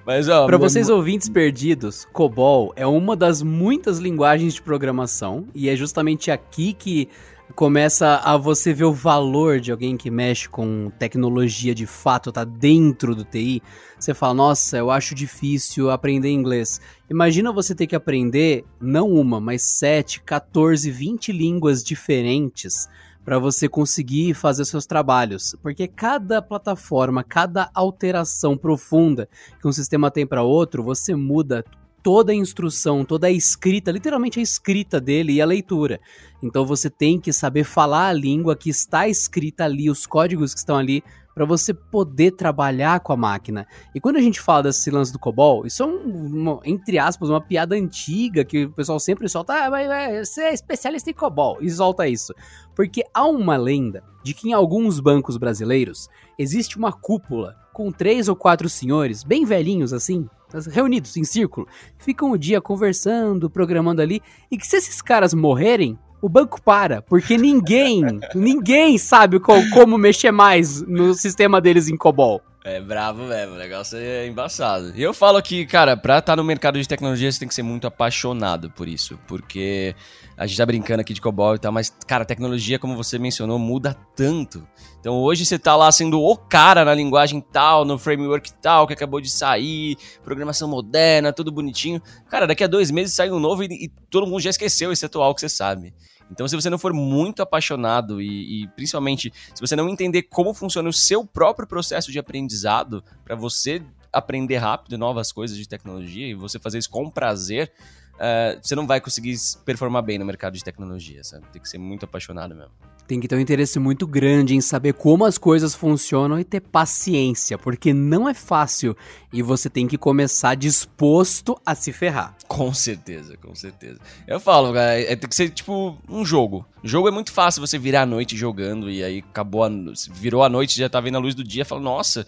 Mas, 0.05 0.29
ó. 0.29 0.45
Pra 0.45 0.57
vocês 0.57 0.89
ouvintes 0.89 1.26
perdidos, 1.29 2.05
COBOL 2.11 2.73
é 2.75 2.85
uma 2.85 3.15
das 3.15 3.41
muitas 3.41 3.99
linguagens 3.99 4.53
de 4.53 4.61
programação 4.61 5.47
e 5.53 5.69
é 5.69 5.75
justamente 5.75 6.31
aqui 6.31 6.73
que 6.73 7.09
começa 7.55 8.17
a 8.17 8.37
você 8.37 8.73
ver 8.73 8.83
o 8.83 8.93
valor 8.93 9.59
de 9.59 9.71
alguém 9.71 9.95
que 9.95 10.11
mexe 10.11 10.49
com 10.49 10.91
tecnologia 10.99 11.73
de 11.73 11.85
fato, 11.85 12.31
tá 12.31 12.43
dentro 12.43 13.15
do 13.15 13.23
TI, 13.23 13.61
você 13.97 14.13
fala, 14.13 14.33
nossa, 14.33 14.77
eu 14.77 14.91
acho 14.91 15.15
difícil 15.15 15.89
aprender 15.89 16.29
inglês. 16.29 16.81
Imagina 17.09 17.51
você 17.51 17.73
ter 17.73 17.87
que 17.87 17.95
aprender 17.95 18.65
não 18.79 19.09
uma, 19.09 19.39
mas 19.39 19.63
7, 19.63 20.21
14, 20.21 20.91
20 20.91 21.31
línguas 21.31 21.83
diferentes 21.83 22.87
para 23.27 23.39
você 23.39 23.67
conseguir 23.67 24.33
fazer 24.33 24.63
seus 24.63 24.85
trabalhos, 24.85 25.53
porque 25.61 25.85
cada 25.85 26.41
plataforma, 26.41 27.25
cada 27.25 27.69
alteração 27.73 28.55
profunda 28.57 29.27
que 29.59 29.67
um 29.67 29.71
sistema 29.73 30.09
tem 30.09 30.25
para 30.25 30.43
outro, 30.43 30.81
você 30.81 31.13
muda 31.13 31.61
toda 32.01 32.31
a 32.31 32.35
instrução, 32.35 33.03
toda 33.03 33.27
a 33.27 33.29
escrita, 33.29 33.91
literalmente 33.91 34.39
a 34.39 34.41
escrita 34.41 35.01
dele 35.01 35.33
e 35.33 35.41
a 35.41 35.45
leitura. 35.45 35.99
Então 36.41 36.65
você 36.65 36.89
tem 36.89 37.19
que 37.19 37.33
saber 37.33 37.65
falar 37.65 38.07
a 38.07 38.13
língua 38.13 38.55
que 38.55 38.69
está 38.69 39.09
escrita 39.09 39.65
ali, 39.65 39.89
os 39.89 40.07
códigos 40.07 40.53
que 40.53 40.59
estão 40.59 40.77
ali 40.77 41.03
para 41.37 41.45
você 41.45 41.71
poder 41.71 42.31
trabalhar 42.31 42.99
com 42.99 43.13
a 43.13 43.15
máquina. 43.15 43.67
E 43.93 44.01
quando 44.01 44.15
a 44.15 44.21
gente 44.21 44.41
fala 44.41 44.63
desse 44.63 44.89
lance 44.89 45.13
do 45.13 45.19
COBOL, 45.19 45.67
isso 45.67 45.83
é, 45.83 45.85
um, 45.85 45.99
uma, 46.33 46.59
entre 46.65 46.97
aspas, 46.97 47.29
uma 47.29 47.39
piada 47.39 47.75
antiga 47.75 48.43
que 48.43 48.65
o 48.65 48.71
pessoal 48.71 48.99
sempre 48.99 49.29
solta, 49.29 49.53
ah, 49.53 49.69
mas, 49.69 49.87
mas, 49.87 50.29
você 50.29 50.41
é 50.41 50.53
especialista 50.53 51.11
em 51.11 51.13
COBOL, 51.13 51.59
e 51.61 51.69
solta 51.69 52.07
isso. 52.07 52.33
Porque 52.75 53.03
há 53.13 53.27
uma 53.27 53.55
lenda 53.55 54.03
de 54.23 54.33
que 54.33 54.49
em 54.49 54.53
alguns 54.53 54.99
bancos 54.99 55.37
brasileiros 55.37 56.09
existe 56.39 56.75
uma 56.75 56.91
cúpula 56.91 57.55
com 57.71 57.91
três 57.91 58.27
ou 58.27 58.35
quatro 58.35 58.67
senhores, 58.67 59.23
bem 59.23 59.45
velhinhos 59.45 59.93
assim, 59.93 60.27
reunidos 60.71 61.15
em 61.17 61.23
círculo, 61.23 61.67
ficam 61.99 62.31
o 62.31 62.37
dia 62.37 62.59
conversando, 62.59 63.47
programando 63.47 64.01
ali, 64.01 64.23
e 64.49 64.57
que 64.57 64.65
se 64.65 64.77
esses 64.77 65.03
caras 65.03 65.35
morrerem, 65.35 65.99
o 66.21 66.27
banco 66.27 66.61
para, 66.61 67.01
porque 67.01 67.37
ninguém, 67.37 68.03
ninguém 68.33 68.97
sabe 68.97 69.39
qual, 69.39 69.59
como 69.73 69.97
mexer 69.97 70.31
mais 70.31 70.81
no 70.81 71.13
sistema 71.13 71.61
deles 71.61 71.87
em 71.87 71.97
COBOL. 71.97 72.41
É 72.69 72.81
bravo 72.81 73.23
mesmo, 73.23 73.55
o 73.55 73.57
negócio 73.57 73.97
é 73.97 74.27
embaçado. 74.27 74.91
E 74.93 75.01
eu 75.01 75.13
falo 75.13 75.41
que, 75.41 75.65
cara, 75.65 75.95
pra 75.95 76.17
estar 76.17 76.33
tá 76.33 76.35
no 76.35 76.43
mercado 76.43 76.77
de 76.77 76.85
tecnologia, 76.85 77.31
você 77.31 77.39
tem 77.39 77.47
que 77.47 77.55
ser 77.55 77.63
muito 77.63 77.87
apaixonado 77.87 78.69
por 78.69 78.89
isso. 78.89 79.17
Porque 79.25 79.95
a 80.35 80.45
gente 80.45 80.57
tá 80.57 80.65
brincando 80.65 80.99
aqui 80.99 81.13
de 81.13 81.21
COBOL 81.21 81.55
e 81.55 81.59
tal, 81.59 81.71
mas, 81.71 81.89
cara, 82.05 82.25
tecnologia, 82.25 82.77
como 82.77 82.97
você 82.97 83.17
mencionou, 83.17 83.57
muda 83.57 83.93
tanto. 84.13 84.67
Então 84.99 85.15
hoje 85.15 85.45
você 85.45 85.57
tá 85.57 85.77
lá 85.77 85.89
sendo 85.93 86.21
o 86.21 86.35
cara 86.35 86.83
na 86.83 86.93
linguagem 86.93 87.39
tal, 87.39 87.85
no 87.85 87.97
framework 87.97 88.51
tal, 88.61 88.85
que 88.85 88.91
acabou 88.91 89.21
de 89.21 89.29
sair, 89.29 89.95
programação 90.21 90.67
moderna, 90.67 91.31
tudo 91.31 91.53
bonitinho. 91.53 92.01
Cara, 92.29 92.45
daqui 92.45 92.65
a 92.65 92.67
dois 92.67 92.91
meses 92.91 93.15
sai 93.15 93.31
um 93.31 93.39
novo 93.39 93.63
e, 93.63 93.67
e 93.85 93.87
todo 94.09 94.27
mundo 94.27 94.41
já 94.41 94.49
esqueceu 94.49 94.91
esse 94.91 95.05
atual 95.05 95.33
que 95.33 95.39
você 95.39 95.47
sabe. 95.47 95.93
Então, 96.31 96.47
se 96.47 96.55
você 96.55 96.69
não 96.69 96.77
for 96.77 96.93
muito 96.93 97.41
apaixonado 97.41 98.21
e, 98.21 98.63
e, 98.63 98.67
principalmente 98.69 99.31
se 99.53 99.61
você 99.61 99.75
não 99.75 99.89
entender 99.89 100.23
como 100.23 100.53
funciona 100.53 100.89
o 100.89 100.93
seu 100.93 101.25
próprio 101.25 101.67
processo 101.67 102.11
de 102.11 102.19
aprendizado, 102.19 103.03
para 103.23 103.35
você 103.35 103.81
aprender 104.11 104.57
rápido 104.57 104.97
novas 104.97 105.31
coisas 105.31 105.57
de 105.57 105.67
tecnologia 105.67 106.27
e 106.27 106.33
você 106.33 106.59
fazer 106.59 106.77
isso 106.79 106.89
com 106.89 107.09
prazer, 107.09 107.71
uh, 108.17 108.59
você 108.61 108.75
não 108.75 108.85
vai 108.85 108.99
conseguir 108.99 109.35
performar 109.65 110.03
bem 110.03 110.17
no 110.17 110.25
mercado 110.25 110.53
de 110.53 110.63
tecnologia, 110.63 111.23
sabe? 111.23 111.45
Tem 111.51 111.61
que 111.61 111.69
ser 111.69 111.77
muito 111.77 112.05
apaixonado 112.05 112.55
mesmo. 112.55 112.71
Tem 113.07 113.21
que 113.21 113.27
ter 113.27 113.35
um 113.35 113.39
interesse 113.39 113.79
muito 113.79 114.05
grande 114.05 114.53
em 114.53 114.59
saber 114.59 114.93
como 114.93 115.23
as 115.23 115.37
coisas 115.37 115.73
funcionam 115.73 116.37
e 116.37 116.43
ter 116.43 116.59
paciência, 116.59 117.57
porque 117.57 117.93
não 117.93 118.27
é 118.27 118.33
fácil 118.33 118.97
e 119.31 119.41
você 119.41 119.69
tem 119.69 119.87
que 119.87 119.97
começar 119.97 120.55
disposto 120.55 121.57
a 121.65 121.73
se 121.73 121.93
ferrar. 121.93 122.35
Com 122.49 122.73
certeza, 122.73 123.37
com 123.37 123.55
certeza. 123.55 123.99
Eu 124.27 124.41
falo, 124.41 124.73
cara, 124.73 124.99
é, 124.99 125.15
tem 125.15 125.29
que 125.29 125.35
ser 125.35 125.49
tipo 125.49 125.97
um 126.09 126.25
jogo. 126.25 126.65
Jogo 126.83 127.07
é 127.07 127.11
muito 127.11 127.31
fácil 127.31 127.65
você 127.65 127.77
virar 127.79 128.01
a 128.01 128.05
noite 128.05 128.35
jogando 128.35 128.89
e 128.89 129.01
aí 129.01 129.19
acabou, 129.19 129.63
a, 129.63 129.69
virou 130.11 130.43
a 130.43 130.49
noite, 130.49 130.77
já 130.77 130.89
tá 130.89 130.99
vendo 130.99 131.15
a 131.15 131.21
luz 131.21 131.33
do 131.33 131.45
dia, 131.45 131.63
fala, 131.63 131.81
nossa, 131.81 132.27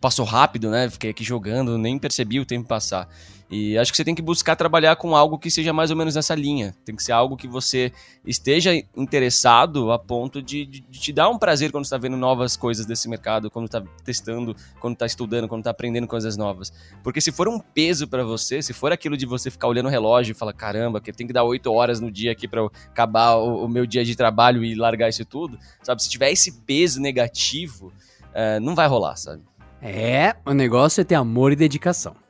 passou 0.00 0.24
rápido, 0.24 0.70
né? 0.70 0.88
Fiquei 0.88 1.10
aqui 1.10 1.22
jogando, 1.22 1.76
nem 1.76 1.98
percebi 1.98 2.40
o 2.40 2.46
tempo 2.46 2.66
passar. 2.66 3.08
E 3.50 3.76
acho 3.76 3.92
que 3.92 3.96
você 3.96 4.04
tem 4.04 4.14
que 4.14 4.22
buscar 4.22 4.56
trabalhar 4.56 4.96
com 4.96 5.14
algo 5.14 5.38
que 5.38 5.50
seja 5.50 5.72
mais 5.72 5.90
ou 5.90 5.96
menos 5.96 6.14
nessa 6.14 6.34
linha. 6.34 6.74
Tem 6.84 6.96
que 6.96 7.02
ser 7.02 7.12
algo 7.12 7.36
que 7.36 7.46
você 7.46 7.92
esteja 8.26 8.74
interessado 8.96 9.92
a 9.92 9.98
ponto 9.98 10.42
de, 10.42 10.64
de, 10.64 10.80
de 10.80 11.00
te 11.00 11.12
dar 11.12 11.28
um 11.28 11.38
prazer 11.38 11.70
quando 11.70 11.84
está 11.84 11.98
vendo 11.98 12.16
novas 12.16 12.56
coisas 12.56 12.86
desse 12.86 13.08
mercado, 13.08 13.50
quando 13.50 13.66
está 13.66 13.82
testando, 14.02 14.56
quando 14.80 14.94
está 14.94 15.06
estudando, 15.06 15.46
quando 15.46 15.60
está 15.60 15.70
aprendendo 15.70 16.06
coisas 16.06 16.36
novas. 16.36 16.72
Porque 17.02 17.20
se 17.20 17.30
for 17.30 17.46
um 17.46 17.58
peso 17.58 18.08
para 18.08 18.24
você, 18.24 18.62
se 18.62 18.72
for 18.72 18.92
aquilo 18.92 19.16
de 19.16 19.26
você 19.26 19.50
ficar 19.50 19.68
olhando 19.68 19.86
o 19.86 19.90
relógio 19.90 20.32
e 20.32 20.34
falar, 20.34 20.52
caramba, 20.52 21.00
que 21.00 21.12
tem 21.12 21.26
que 21.26 21.32
dar 21.32 21.44
oito 21.44 21.70
horas 21.70 22.00
no 22.00 22.10
dia 22.10 22.32
aqui 22.32 22.48
para 22.48 22.64
acabar 22.86 23.36
o, 23.36 23.64
o, 23.64 23.68
meu 23.68 23.86
dia 23.86 24.04
de 24.04 24.16
trabalho 24.16 24.64
e 24.64 24.74
largar 24.74 25.10
isso 25.10 25.24
tudo, 25.24 25.58
sabe? 25.82 26.02
Se 26.02 26.08
tiver 26.08 26.32
esse 26.32 26.50
peso 26.62 27.00
negativo, 27.00 27.92
uh, 28.30 28.60
não 28.60 28.74
vai 28.74 28.88
rolar, 28.88 29.16
sabe? 29.16 29.42
É, 29.82 30.34
o 30.46 30.54
negócio 30.54 31.02
é 31.02 31.04
ter 31.04 31.14
amor 31.14 31.52
e 31.52 31.56
dedicação. 31.56 32.23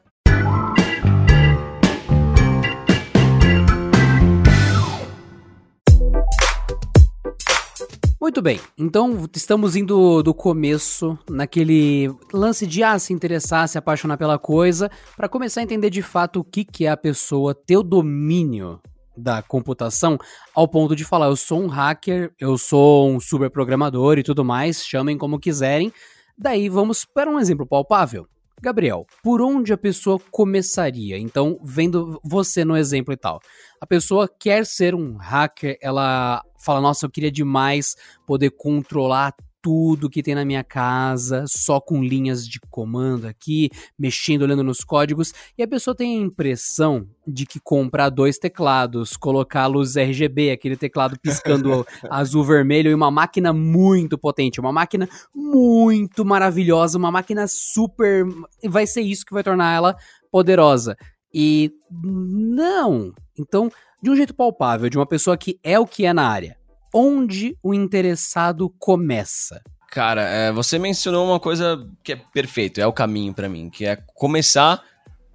Muito 8.24 8.40
bem, 8.40 8.58
então 8.78 9.28
estamos 9.36 9.76
indo 9.76 10.22
do 10.22 10.32
começo, 10.32 11.18
naquele 11.28 12.10
lance 12.32 12.66
de 12.66 12.82
ah, 12.82 12.98
se 12.98 13.12
interessar, 13.12 13.68
se 13.68 13.76
apaixonar 13.76 14.16
pela 14.16 14.38
coisa, 14.38 14.90
para 15.14 15.28
começar 15.28 15.60
a 15.60 15.62
entender 15.62 15.90
de 15.90 16.00
fato 16.00 16.40
o 16.40 16.44
que, 16.44 16.64
que 16.64 16.86
é 16.86 16.90
a 16.90 16.96
pessoa 16.96 17.54
ter 17.54 17.76
o 17.76 17.82
domínio 17.82 18.80
da 19.14 19.42
computação 19.42 20.16
ao 20.54 20.66
ponto 20.66 20.96
de 20.96 21.04
falar: 21.04 21.26
eu 21.26 21.36
sou 21.36 21.60
um 21.60 21.66
hacker, 21.66 22.32
eu 22.40 22.56
sou 22.56 23.10
um 23.10 23.20
super 23.20 23.50
programador 23.50 24.16
e 24.16 24.22
tudo 24.22 24.42
mais, 24.42 24.86
chamem 24.86 25.18
como 25.18 25.38
quiserem. 25.38 25.92
Daí 26.36 26.70
vamos 26.70 27.04
para 27.04 27.28
um 27.28 27.38
exemplo 27.38 27.66
palpável. 27.66 28.26
Gabriel, 28.64 29.06
por 29.22 29.42
onde 29.42 29.74
a 29.74 29.76
pessoa 29.76 30.18
começaria? 30.30 31.18
Então, 31.18 31.60
vendo 31.62 32.18
você 32.24 32.64
no 32.64 32.74
exemplo 32.74 33.12
e 33.12 33.16
tal. 33.16 33.38
A 33.78 33.86
pessoa 33.86 34.26
quer 34.26 34.64
ser 34.64 34.94
um 34.94 35.16
hacker, 35.16 35.76
ela 35.82 36.42
fala: 36.58 36.80
Nossa, 36.80 37.04
eu 37.04 37.10
queria 37.10 37.30
demais 37.30 37.94
poder 38.26 38.50
controlar 38.52 39.34
tudo 39.64 40.10
que 40.10 40.22
tem 40.22 40.34
na 40.34 40.44
minha 40.44 40.62
casa, 40.62 41.46
só 41.48 41.80
com 41.80 42.04
linhas 42.04 42.46
de 42.46 42.60
comando 42.68 43.26
aqui, 43.26 43.70
mexendo, 43.98 44.42
olhando 44.42 44.62
nos 44.62 44.84
códigos, 44.84 45.32
e 45.56 45.62
a 45.62 45.66
pessoa 45.66 45.96
tem 45.96 46.18
a 46.18 46.22
impressão 46.22 47.08
de 47.26 47.46
que 47.46 47.58
comprar 47.58 48.10
dois 48.10 48.36
teclados, 48.36 49.16
colocar 49.16 49.66
luz 49.66 49.96
RGB, 49.96 50.50
aquele 50.50 50.76
teclado 50.76 51.18
piscando 51.18 51.86
azul 52.10 52.44
vermelho 52.44 52.90
e 52.90 52.94
uma 52.94 53.10
máquina 53.10 53.54
muito 53.54 54.18
potente, 54.18 54.60
uma 54.60 54.70
máquina 54.70 55.08
muito 55.34 56.26
maravilhosa, 56.26 56.98
uma 56.98 57.10
máquina 57.10 57.46
super, 57.48 58.26
vai 58.68 58.86
ser 58.86 59.00
isso 59.00 59.24
que 59.24 59.32
vai 59.32 59.42
tornar 59.42 59.74
ela 59.74 59.96
poderosa. 60.30 60.94
E 61.32 61.72
não. 61.90 63.14
Então, 63.38 63.70
de 64.02 64.10
um 64.10 64.16
jeito 64.16 64.34
palpável, 64.34 64.90
de 64.90 64.98
uma 64.98 65.06
pessoa 65.06 65.38
que 65.38 65.58
é 65.64 65.80
o 65.80 65.86
que 65.86 66.04
é 66.04 66.12
na 66.12 66.28
área, 66.28 66.54
onde 66.94 67.58
o 67.60 67.74
interessado 67.74 68.72
começa? 68.78 69.60
Cara, 69.90 70.22
é, 70.22 70.52
você 70.52 70.78
mencionou 70.78 71.26
uma 71.26 71.40
coisa 71.40 71.86
que 72.02 72.12
é 72.12 72.16
perfeito, 72.16 72.80
é 72.80 72.86
o 72.86 72.92
caminho 72.92 73.34
para 73.34 73.48
mim, 73.48 73.68
que 73.68 73.84
é 73.84 73.96
começar 74.14 74.82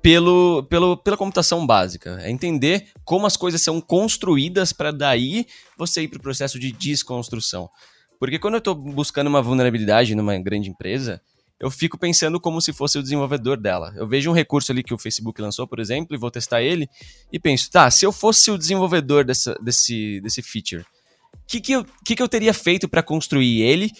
pelo, 0.02 0.64
pelo, 0.64 0.98
pela 0.98 1.18
computação 1.18 1.68
básica. 1.68 2.18
É 2.22 2.32
entender 2.32 2.88
como 3.04 3.28
as 3.28 3.36
coisas 3.36 3.62
são 3.62 3.82
construídas 3.82 4.72
para 4.72 4.92
daí 4.92 5.46
você 5.78 6.04
ir 6.04 6.08
para 6.08 6.20
o 6.20 6.22
processo 6.22 6.58
de 6.58 6.72
desconstrução. 6.72 7.70
Porque 8.20 8.40
quando 8.40 8.56
eu 8.56 8.60
estou 8.60 8.76
buscando 8.76 9.28
uma 9.28 9.42
vulnerabilidade 9.42 10.16
numa 10.16 10.38
grande 10.40 10.70
empresa, 10.70 11.22
eu 11.60 11.70
fico 11.70 11.98
pensando 11.98 12.40
como 12.40 12.62
se 12.62 12.72
fosse 12.72 12.98
o 12.98 13.04
desenvolvedor 13.04 13.58
dela. 13.58 13.94
Eu 13.96 14.08
vejo 14.08 14.30
um 14.30 14.34
recurso 14.34 14.72
ali 14.72 14.84
que 14.84 14.94
o 14.94 14.98
Facebook 14.98 15.42
lançou, 15.42 15.68
por 15.68 15.80
exemplo, 15.80 16.16
e 16.16 16.20
vou 16.20 16.32
testar 16.32 16.62
ele, 16.62 16.90
e 17.32 17.40
penso, 17.40 17.70
tá, 17.70 17.90
se 17.92 18.06
eu 18.06 18.12
fosse 18.12 18.50
o 18.50 18.58
desenvolvedor 18.58 19.26
dessa, 19.26 19.56
desse, 19.62 20.22
desse 20.22 20.42
feature, 20.42 20.86
que, 21.50 21.60
que, 21.60 21.72
eu, 21.72 21.86
que, 22.06 22.16
que 22.16 22.22
eu 22.22 22.30
teria 22.30 22.54
feito 22.54 22.88
para 22.88 23.02
construir 23.02 23.62
ele? 23.62 23.92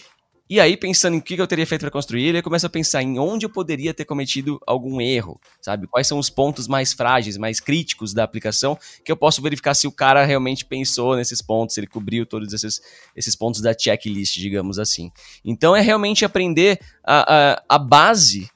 E 0.48 0.58
aí, 0.58 0.76
pensando 0.76 1.14
em 1.14 1.18
o 1.18 1.22
que, 1.22 1.36
que 1.36 1.42
eu 1.42 1.46
teria 1.46 1.66
feito 1.66 1.82
para 1.82 1.90
construir 1.90 2.24
ele, 2.24 2.38
eu 2.38 2.42
começo 2.42 2.66
a 2.66 2.70
pensar 2.70 3.02
em 3.02 3.20
onde 3.20 3.46
eu 3.46 3.50
poderia 3.50 3.94
ter 3.94 4.04
cometido 4.04 4.60
algum 4.66 5.00
erro, 5.00 5.40
sabe? 5.62 5.86
Quais 5.86 6.08
são 6.08 6.18
os 6.18 6.28
pontos 6.28 6.66
mais 6.66 6.92
frágeis, 6.92 7.36
mais 7.36 7.60
críticos 7.60 8.12
da 8.12 8.24
aplicação, 8.24 8.76
que 9.04 9.12
eu 9.12 9.16
posso 9.16 9.40
verificar 9.42 9.74
se 9.74 9.86
o 9.86 9.92
cara 9.92 10.24
realmente 10.24 10.64
pensou 10.64 11.14
nesses 11.14 11.40
pontos, 11.40 11.74
se 11.74 11.80
ele 11.80 11.86
cobriu 11.86 12.26
todos 12.26 12.52
esses, 12.52 12.80
esses 13.14 13.36
pontos 13.36 13.60
da 13.60 13.76
checklist, 13.76 14.36
digamos 14.38 14.80
assim. 14.80 15.12
Então, 15.44 15.74
é 15.74 15.80
realmente 15.80 16.24
aprender 16.24 16.80
a, 17.04 17.52
a, 17.52 17.62
a 17.68 17.78
base 17.78 18.48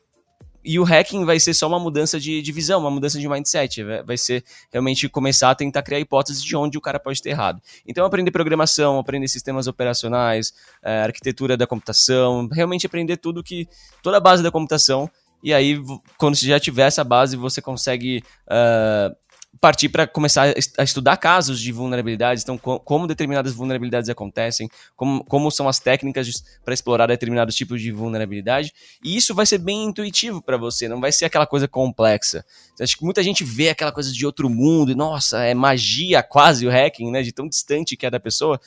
e 0.64 0.78
o 0.78 0.84
hacking 0.84 1.24
vai 1.24 1.38
ser 1.38 1.52
só 1.52 1.68
uma 1.68 1.78
mudança 1.78 2.18
de, 2.18 2.40
de 2.40 2.52
visão, 2.52 2.80
uma 2.80 2.90
mudança 2.90 3.18
de 3.18 3.28
mindset. 3.28 3.82
Vai 4.04 4.16
ser 4.16 4.42
realmente 4.72 5.08
começar 5.08 5.50
a 5.50 5.54
tentar 5.54 5.82
criar 5.82 6.00
hipóteses 6.00 6.42
de 6.42 6.56
onde 6.56 6.78
o 6.78 6.80
cara 6.80 6.98
pode 6.98 7.20
ter 7.20 7.30
errado. 7.30 7.60
Então, 7.86 8.04
aprender 8.04 8.30
programação, 8.30 8.98
aprender 8.98 9.28
sistemas 9.28 9.66
operacionais, 9.66 10.52
é, 10.82 11.02
arquitetura 11.02 11.56
da 11.56 11.66
computação, 11.66 12.48
realmente 12.50 12.86
aprender 12.86 13.18
tudo 13.18 13.42
que. 13.42 13.68
toda 14.02 14.16
a 14.16 14.20
base 14.20 14.42
da 14.42 14.50
computação. 14.50 15.10
E 15.42 15.52
aí, 15.52 15.78
quando 16.16 16.36
você 16.36 16.46
já 16.46 16.58
tiver 16.58 16.86
essa 16.86 17.04
base, 17.04 17.36
você 17.36 17.60
consegue 17.60 18.24
uh, 18.48 19.14
partir 19.60 19.88
para 19.88 20.06
começar 20.06 20.54
a 20.78 20.82
estudar 20.82 21.16
casos 21.16 21.60
de 21.60 21.72
vulnerabilidades, 21.72 22.42
então 22.42 22.58
como 22.58 23.06
determinadas 23.06 23.52
vulnerabilidades 23.52 24.10
acontecem, 24.10 24.68
como, 24.96 25.24
como 25.24 25.50
são 25.50 25.68
as 25.68 25.78
técnicas 25.78 26.42
para 26.64 26.74
explorar 26.74 27.06
determinados 27.06 27.54
tipos 27.54 27.80
de 27.80 27.90
vulnerabilidade, 27.92 28.72
e 29.02 29.16
isso 29.16 29.34
vai 29.34 29.46
ser 29.46 29.58
bem 29.58 29.84
intuitivo 29.84 30.42
para 30.42 30.56
você, 30.56 30.88
não 30.88 31.00
vai 31.00 31.12
ser 31.12 31.24
aquela 31.24 31.46
coisa 31.46 31.68
complexa. 31.68 32.44
Acho 32.80 32.96
que 32.96 33.04
muita 33.04 33.22
gente 33.22 33.44
vê 33.44 33.68
aquela 33.68 33.92
coisa 33.92 34.12
de 34.12 34.26
outro 34.26 34.48
mundo, 34.50 34.92
e 34.92 34.94
nossa, 34.94 35.42
é 35.44 35.54
magia 35.54 36.22
quase 36.22 36.66
o 36.66 36.70
hacking, 36.70 37.10
né, 37.10 37.22
de 37.22 37.32
tão 37.32 37.48
distante 37.48 37.96
que 37.96 38.06
é 38.06 38.10
da 38.10 38.20
pessoa, 38.20 38.60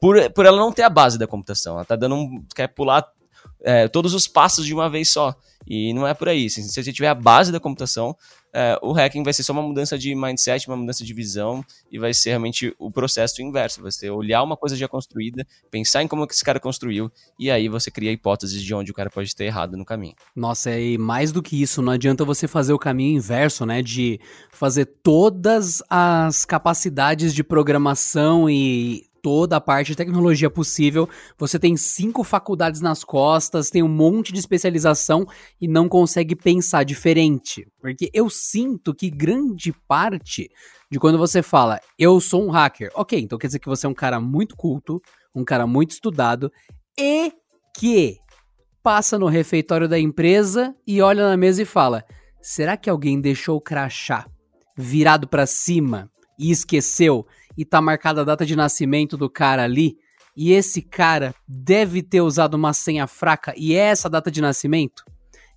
por, 0.00 0.30
por 0.30 0.46
ela 0.46 0.58
não 0.58 0.72
ter 0.72 0.82
a 0.82 0.90
base 0.90 1.18
da 1.18 1.26
computação, 1.26 1.74
ela 1.74 1.84
tá 1.84 1.96
dando 1.96 2.16
um, 2.16 2.44
quer 2.54 2.68
pular 2.68 3.06
é, 3.62 3.88
todos 3.88 4.14
os 4.14 4.26
passos 4.26 4.66
de 4.66 4.74
uma 4.74 4.90
vez 4.90 5.10
só. 5.10 5.34
E 5.66 5.94
não 5.94 6.06
é 6.06 6.12
por 6.12 6.28
aí. 6.28 6.50
Se 6.50 6.62
você 6.62 6.92
tiver 6.92 7.08
a 7.08 7.14
base 7.14 7.52
da 7.52 7.60
computação, 7.60 8.16
é, 8.52 8.78
o 8.82 8.92
hacking 8.92 9.22
vai 9.22 9.32
ser 9.32 9.42
só 9.42 9.52
uma 9.52 9.62
mudança 9.62 9.98
de 9.98 10.14
mindset, 10.14 10.68
uma 10.68 10.76
mudança 10.76 11.04
de 11.04 11.14
visão, 11.14 11.64
e 11.90 11.98
vai 11.98 12.12
ser 12.12 12.30
realmente 12.30 12.74
o 12.78 12.90
processo 12.90 13.40
inverso. 13.42 13.80
Você 13.82 14.10
olhar 14.10 14.42
uma 14.42 14.56
coisa 14.56 14.76
já 14.76 14.86
construída, 14.86 15.46
pensar 15.70 16.02
em 16.02 16.08
como 16.08 16.26
que 16.26 16.34
esse 16.34 16.44
cara 16.44 16.60
construiu, 16.60 17.10
e 17.38 17.50
aí 17.50 17.68
você 17.68 17.90
cria 17.90 18.12
hipóteses 18.12 18.62
de 18.62 18.74
onde 18.74 18.90
o 18.90 18.94
cara 18.94 19.10
pode 19.10 19.34
ter 19.34 19.44
errado 19.44 19.76
no 19.76 19.84
caminho. 19.84 20.14
Nossa, 20.36 20.76
e 20.78 20.98
mais 20.98 21.32
do 21.32 21.42
que 21.42 21.60
isso, 21.60 21.80
não 21.80 21.92
adianta 21.92 22.24
você 22.24 22.46
fazer 22.46 22.72
o 22.72 22.78
caminho 22.78 23.16
inverso, 23.16 23.64
né? 23.64 23.82
De 23.82 24.20
fazer 24.50 24.86
todas 25.02 25.82
as 25.88 26.44
capacidades 26.44 27.34
de 27.34 27.42
programação 27.42 28.48
e 28.50 29.04
toda 29.22 29.56
a 29.56 29.60
parte 29.60 29.88
de 29.88 29.96
tecnologia 29.96 30.50
possível. 30.50 31.08
Você 31.38 31.58
tem 31.58 31.76
cinco 31.76 32.24
faculdades 32.24 32.80
nas 32.80 33.04
costas, 33.04 33.70
tem 33.70 33.82
um 33.82 33.88
monte 33.88 34.32
de 34.32 34.40
especialização 34.40 35.24
e 35.60 35.68
não 35.68 35.88
consegue 35.88 36.34
pensar 36.34 36.84
diferente. 36.84 37.66
Porque 37.80 38.10
eu 38.12 38.28
sinto 38.28 38.92
que 38.92 39.08
grande 39.08 39.72
parte 39.86 40.50
de 40.90 40.98
quando 40.98 41.16
você 41.16 41.42
fala, 41.42 41.80
eu 41.98 42.20
sou 42.20 42.44
um 42.44 42.50
hacker, 42.50 42.90
ok, 42.94 43.18
então 43.18 43.38
quer 43.38 43.46
dizer 43.46 43.60
que 43.60 43.68
você 43.68 43.86
é 43.86 43.88
um 43.88 43.94
cara 43.94 44.20
muito 44.20 44.56
culto, 44.56 45.00
um 45.34 45.44
cara 45.44 45.66
muito 45.66 45.92
estudado 45.92 46.52
e 46.98 47.32
que 47.74 48.18
passa 48.82 49.18
no 49.18 49.26
refeitório 49.26 49.88
da 49.88 49.98
empresa 49.98 50.74
e 50.86 51.00
olha 51.00 51.28
na 51.28 51.36
mesa 51.36 51.62
e 51.62 51.64
fala: 51.64 52.04
será 52.42 52.76
que 52.76 52.90
alguém 52.90 53.20
deixou 53.20 53.56
o 53.56 53.60
crachá 53.60 54.26
virado 54.76 55.28
para 55.28 55.46
cima 55.46 56.10
e 56.38 56.50
esqueceu 56.50 57.26
e 57.56 57.64
tá 57.64 57.80
marcada 57.80 58.22
a 58.22 58.24
data 58.24 58.44
de 58.44 58.56
nascimento 58.56 59.16
do 59.16 59.28
cara 59.28 59.64
ali? 59.64 59.96
E 60.36 60.52
esse 60.52 60.80
cara 60.80 61.34
deve 61.46 62.02
ter 62.02 62.20
usado 62.20 62.54
uma 62.54 62.72
senha 62.72 63.06
fraca 63.06 63.52
e 63.56 63.74
é 63.74 63.84
essa 63.86 64.08
data 64.08 64.30
de 64.30 64.40
nascimento? 64.40 65.04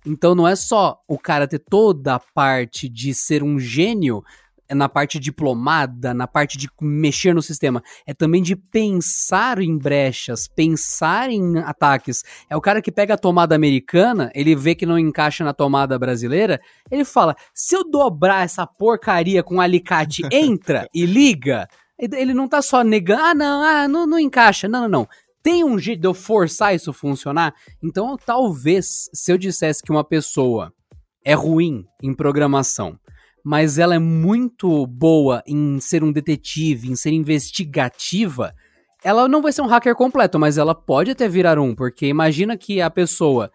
Então 0.04 0.34
não 0.34 0.46
é 0.46 0.54
só 0.54 1.00
o 1.08 1.18
cara 1.18 1.48
ter 1.48 1.58
toda 1.58 2.14
a 2.14 2.20
parte 2.20 2.88
de 2.88 3.12
ser 3.14 3.42
um 3.42 3.58
gênio 3.58 4.22
é 4.68 4.74
na 4.74 4.88
parte 4.88 5.18
diplomada, 5.18 6.12
na 6.12 6.26
parte 6.26 6.58
de 6.58 6.68
mexer 6.80 7.34
no 7.34 7.42
sistema, 7.42 7.82
é 8.04 8.12
também 8.12 8.42
de 8.42 8.56
pensar 8.56 9.60
em 9.60 9.78
brechas, 9.78 10.48
pensar 10.48 11.30
em 11.30 11.58
ataques. 11.58 12.24
É 12.50 12.56
o 12.56 12.60
cara 12.60 12.82
que 12.82 12.90
pega 12.90 13.14
a 13.14 13.18
tomada 13.18 13.54
americana, 13.54 14.30
ele 14.34 14.56
vê 14.56 14.74
que 14.74 14.84
não 14.84 14.98
encaixa 14.98 15.44
na 15.44 15.52
tomada 15.52 15.98
brasileira, 15.98 16.60
ele 16.90 17.04
fala: 17.04 17.36
se 17.54 17.76
eu 17.76 17.88
dobrar 17.88 18.44
essa 18.44 18.66
porcaria 18.66 19.42
com 19.42 19.56
um 19.56 19.60
alicate, 19.60 20.22
entra 20.32 20.88
e 20.92 21.06
liga. 21.06 21.68
Ele 21.98 22.34
não 22.34 22.46
tá 22.46 22.60
só 22.60 22.82
negando, 22.82 23.22
ah, 23.22 23.34
não, 23.34 23.62
ah, 23.62 23.88
não, 23.88 24.06
não 24.06 24.18
encaixa. 24.18 24.68
Não, 24.68 24.82
não, 24.82 24.88
não. 24.88 25.08
Tem 25.42 25.64
um 25.64 25.78
jeito 25.78 26.00
de 26.00 26.08
eu 26.08 26.14
forçar 26.14 26.74
isso 26.74 26.92
funcionar? 26.92 27.54
Então, 27.82 28.16
talvez, 28.16 29.08
se 29.14 29.32
eu 29.32 29.38
dissesse 29.38 29.82
que 29.82 29.92
uma 29.92 30.04
pessoa 30.04 30.72
é 31.24 31.34
ruim 31.34 31.84
em 32.02 32.12
programação, 32.12 32.98
mas 33.44 33.78
ela 33.78 33.94
é 33.94 33.98
muito 33.98 34.86
boa 34.88 35.42
em 35.46 35.78
ser 35.78 36.02
um 36.02 36.10
detetive, 36.10 36.90
em 36.90 36.96
ser 36.96 37.12
investigativa, 37.12 38.52
ela 39.04 39.28
não 39.28 39.40
vai 39.40 39.52
ser 39.52 39.62
um 39.62 39.66
hacker 39.66 39.94
completo, 39.94 40.36
mas 40.36 40.58
ela 40.58 40.74
pode 40.74 41.12
até 41.12 41.28
virar 41.28 41.58
um, 41.58 41.72
porque 41.74 42.06
imagina 42.06 42.56
que 42.56 42.80
a 42.80 42.90
pessoa 42.90 43.52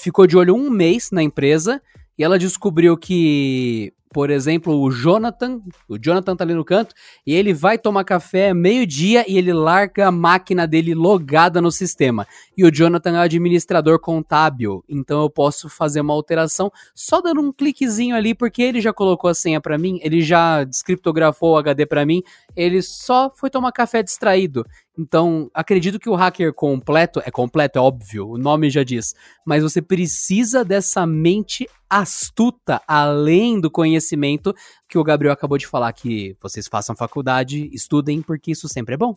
ficou 0.00 0.26
de 0.26 0.38
olho 0.38 0.54
um 0.54 0.70
mês 0.70 1.10
na 1.10 1.22
empresa 1.22 1.82
e 2.18 2.24
ela 2.24 2.38
descobriu 2.38 2.96
que 2.96 3.92
por 4.16 4.30
exemplo, 4.30 4.80
o 4.80 4.90
Jonathan, 4.90 5.60
o 5.86 5.98
Jonathan 5.98 6.34
tá 6.34 6.42
ali 6.42 6.54
no 6.54 6.64
canto, 6.64 6.94
e 7.26 7.34
ele 7.34 7.52
vai 7.52 7.76
tomar 7.76 8.02
café 8.02 8.54
meio-dia 8.54 9.30
e 9.30 9.36
ele 9.36 9.52
larga 9.52 10.08
a 10.08 10.10
máquina 10.10 10.66
dele 10.66 10.94
logada 10.94 11.60
no 11.60 11.70
sistema. 11.70 12.26
E 12.56 12.64
o 12.64 12.70
Jonathan 12.70 13.18
é 13.18 13.18
administrador 13.18 14.00
contábil, 14.00 14.82
então 14.88 15.20
eu 15.20 15.28
posso 15.28 15.68
fazer 15.68 16.00
uma 16.00 16.14
alteração 16.14 16.72
só 16.94 17.20
dando 17.20 17.42
um 17.42 17.52
cliquezinho 17.52 18.16
ali, 18.16 18.34
porque 18.34 18.62
ele 18.62 18.80
já 18.80 18.90
colocou 18.90 19.28
a 19.28 19.34
senha 19.34 19.60
para 19.60 19.76
mim, 19.76 20.00
ele 20.02 20.22
já 20.22 20.64
descriptografou 20.64 21.52
o 21.52 21.58
HD 21.58 21.84
para 21.84 22.06
mim, 22.06 22.22
ele 22.56 22.80
só 22.80 23.30
foi 23.34 23.50
tomar 23.50 23.70
café 23.72 24.02
distraído. 24.02 24.64
Então, 24.98 25.50
acredito 25.52 25.98
que 25.98 26.08
o 26.08 26.14
hacker 26.14 26.54
completo, 26.54 27.20
é 27.24 27.30
completo, 27.30 27.78
é 27.78 27.82
óbvio, 27.82 28.28
o 28.28 28.38
nome 28.38 28.70
já 28.70 28.82
diz, 28.82 29.14
mas 29.46 29.62
você 29.62 29.82
precisa 29.82 30.64
dessa 30.64 31.06
mente 31.06 31.68
astuta, 31.88 32.80
além 32.88 33.60
do 33.60 33.70
conhecimento 33.70 34.54
que 34.88 34.98
o 34.98 35.04
Gabriel 35.04 35.34
acabou 35.34 35.58
de 35.58 35.66
falar, 35.66 35.92
que 35.92 36.34
vocês 36.40 36.66
façam 36.66 36.96
faculdade, 36.96 37.68
estudem, 37.72 38.22
porque 38.22 38.52
isso 38.52 38.68
sempre 38.68 38.94
é 38.94 38.98
bom. 38.98 39.16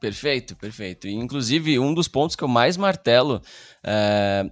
Perfeito, 0.00 0.54
perfeito. 0.56 1.08
E, 1.08 1.14
inclusive, 1.14 1.78
um 1.78 1.92
dos 1.92 2.06
pontos 2.06 2.36
que 2.36 2.44
eu 2.44 2.48
mais 2.48 2.76
martelo 2.76 3.40
é, 3.82 4.48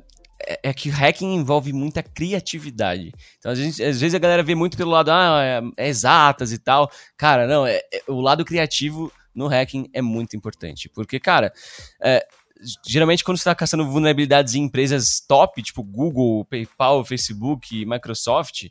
é 0.62 0.74
que 0.74 0.88
hacking 0.88 1.34
envolve 1.34 1.72
muita 1.72 2.02
criatividade. 2.02 3.12
Então, 3.38 3.52
às 3.52 3.58
vezes, 3.58 3.80
às 3.80 4.00
vezes 4.00 4.14
a 4.14 4.18
galera 4.18 4.42
vê 4.42 4.54
muito 4.54 4.76
pelo 4.76 4.90
lado, 4.90 5.10
ah, 5.10 5.42
é, 5.42 5.84
é 5.84 5.88
exatas 5.88 6.52
e 6.52 6.58
tal. 6.58 6.90
Cara, 7.16 7.46
não, 7.46 7.66
é, 7.66 7.78
é 7.92 8.02
o 8.08 8.20
lado 8.20 8.44
criativo 8.44 9.12
no 9.34 9.48
hacking 9.48 9.88
é 9.92 10.00
muito 10.00 10.36
importante. 10.36 10.88
Porque, 10.88 11.18
cara, 11.18 11.52
é, 12.02 12.24
geralmente 12.86 13.24
quando 13.24 13.36
você 13.36 13.42
está 13.42 13.54
caçando 13.54 13.88
vulnerabilidades 13.88 14.54
em 14.54 14.62
empresas 14.62 15.20
top, 15.26 15.62
tipo 15.62 15.82
Google, 15.82 16.44
PayPal, 16.44 17.04
Facebook, 17.04 17.84
Microsoft, 17.84 18.66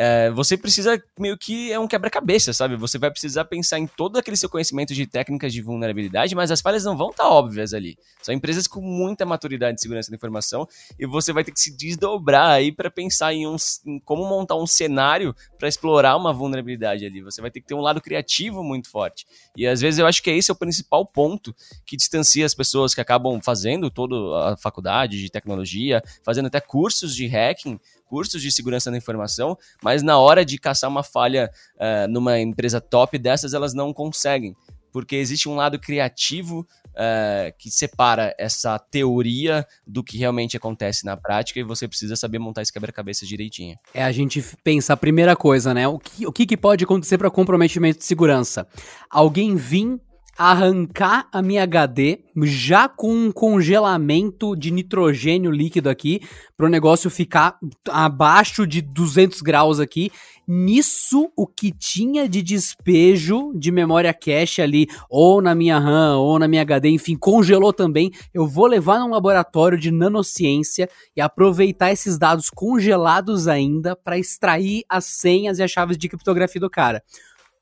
é, 0.00 0.30
você 0.30 0.56
precisa 0.56 1.02
meio 1.18 1.36
que 1.36 1.72
é 1.72 1.78
um 1.78 1.88
quebra-cabeça, 1.88 2.52
sabe? 2.52 2.76
Você 2.76 2.98
vai 2.98 3.10
precisar 3.10 3.46
pensar 3.46 3.80
em 3.80 3.86
todo 3.88 4.16
aquele 4.16 4.36
seu 4.36 4.48
conhecimento 4.48 4.94
de 4.94 5.04
técnicas 5.08 5.52
de 5.52 5.60
vulnerabilidade, 5.60 6.36
mas 6.36 6.52
as 6.52 6.60
falhas 6.60 6.84
não 6.84 6.96
vão 6.96 7.10
estar 7.10 7.24
tá 7.24 7.28
óbvias 7.28 7.74
ali. 7.74 7.98
São 8.22 8.32
empresas 8.32 8.68
com 8.68 8.80
muita 8.80 9.26
maturidade 9.26 9.74
de 9.74 9.80
segurança 9.80 10.08
da 10.08 10.16
informação 10.16 10.68
e 10.96 11.04
você 11.04 11.32
vai 11.32 11.42
ter 11.42 11.50
que 11.50 11.58
se 11.58 11.76
desdobrar 11.76 12.50
aí 12.50 12.70
para 12.70 12.88
pensar 12.88 13.34
em, 13.34 13.44
um, 13.44 13.56
em 13.84 13.98
como 13.98 14.24
montar 14.24 14.54
um 14.54 14.68
cenário 14.68 15.34
para 15.58 15.66
explorar 15.66 16.16
uma 16.16 16.32
vulnerabilidade 16.32 17.04
ali. 17.04 17.20
Você 17.20 17.40
vai 17.40 17.50
ter 17.50 17.60
que 17.60 17.66
ter 17.66 17.74
um 17.74 17.80
lado 17.80 18.00
criativo 18.00 18.62
muito 18.62 18.88
forte. 18.88 19.26
E 19.56 19.66
às 19.66 19.80
vezes 19.80 19.98
eu 19.98 20.06
acho 20.06 20.22
que 20.22 20.30
esse 20.30 20.48
é 20.48 20.54
o 20.54 20.56
principal 20.56 21.04
ponto 21.04 21.52
que 21.84 21.96
distancia 21.96 22.46
as 22.46 22.54
pessoas 22.54 22.94
que 22.94 23.00
acabam 23.00 23.40
fazendo 23.42 23.90
toda 23.90 24.14
a 24.52 24.56
faculdade 24.56 25.20
de 25.20 25.28
tecnologia, 25.28 26.00
fazendo 26.22 26.46
até 26.46 26.60
cursos 26.60 27.16
de 27.16 27.26
hacking 27.26 27.80
cursos 28.08 28.40
de 28.40 28.50
segurança 28.50 28.90
da 28.90 28.96
informação, 28.96 29.56
mas 29.82 30.02
na 30.02 30.18
hora 30.18 30.44
de 30.44 30.58
caçar 30.58 30.90
uma 30.90 31.02
falha 31.02 31.50
uh, 31.76 32.08
numa 32.08 32.40
empresa 32.40 32.80
top 32.80 33.18
dessas, 33.18 33.54
elas 33.54 33.74
não 33.74 33.92
conseguem, 33.92 34.56
porque 34.92 35.16
existe 35.16 35.48
um 35.48 35.54
lado 35.54 35.78
criativo 35.78 36.66
uh, 36.88 37.52
que 37.58 37.70
separa 37.70 38.34
essa 38.38 38.78
teoria 38.78 39.66
do 39.86 40.02
que 40.02 40.18
realmente 40.18 40.56
acontece 40.56 41.04
na 41.04 41.16
prática 41.16 41.60
e 41.60 41.62
você 41.62 41.86
precisa 41.86 42.16
saber 42.16 42.38
montar 42.38 42.62
esse 42.62 42.72
quebra-cabeça 42.72 43.26
direitinho. 43.26 43.76
É 43.94 44.02
a 44.02 44.12
gente 44.12 44.42
pensa 44.64 44.94
a 44.94 44.96
primeira 44.96 45.36
coisa, 45.36 45.72
né? 45.74 45.86
O 45.86 45.98
que, 45.98 46.26
o 46.26 46.32
que, 46.32 46.46
que 46.46 46.56
pode 46.56 46.84
acontecer 46.84 47.18
para 47.18 47.30
comprometimento 47.30 47.98
de 47.98 48.04
segurança? 48.04 48.66
Alguém 49.10 49.54
vir 49.54 50.00
arrancar 50.38 51.28
a 51.32 51.42
minha 51.42 51.64
HD 51.64 52.20
já 52.44 52.88
com 52.88 53.12
um 53.12 53.32
congelamento 53.32 54.54
de 54.54 54.70
nitrogênio 54.70 55.50
líquido 55.50 55.90
aqui 55.90 56.20
para 56.56 56.66
o 56.66 56.68
negócio 56.68 57.10
ficar 57.10 57.58
abaixo 57.90 58.64
de 58.64 58.80
200 58.80 59.42
graus 59.42 59.80
aqui. 59.80 60.12
Nisso, 60.46 61.28
o 61.36 61.44
que 61.44 61.72
tinha 61.72 62.28
de 62.28 62.40
despejo 62.40 63.52
de 63.52 63.72
memória 63.72 64.14
cache 64.14 64.62
ali, 64.62 64.86
ou 65.10 65.42
na 65.42 65.56
minha 65.56 65.76
RAM, 65.76 66.18
ou 66.18 66.38
na 66.38 66.46
minha 66.46 66.62
HD, 66.62 66.88
enfim, 66.90 67.16
congelou 67.16 67.72
também. 67.72 68.12
Eu 68.32 68.46
vou 68.46 68.66
levar 68.66 69.00
num 69.00 69.10
laboratório 69.10 69.76
de 69.76 69.90
nanociência 69.90 70.88
e 71.16 71.20
aproveitar 71.20 71.90
esses 71.90 72.16
dados 72.16 72.48
congelados 72.48 73.48
ainda 73.48 73.96
para 73.96 74.16
extrair 74.16 74.84
as 74.88 75.04
senhas 75.06 75.58
e 75.58 75.64
as 75.64 75.70
chaves 75.70 75.98
de 75.98 76.08
criptografia 76.08 76.60
do 76.60 76.70
cara. 76.70 77.02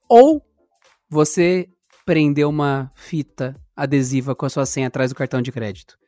Ou 0.08 0.42
você 1.08 1.68
prender 2.06 2.46
uma 2.46 2.90
fita 2.94 3.56
adesiva 3.76 4.34
com 4.34 4.46
a 4.46 4.48
sua 4.48 4.64
senha 4.64 4.86
atrás 4.86 5.10
do 5.10 5.16
cartão 5.16 5.42
de 5.42 5.52
crédito. 5.52 5.98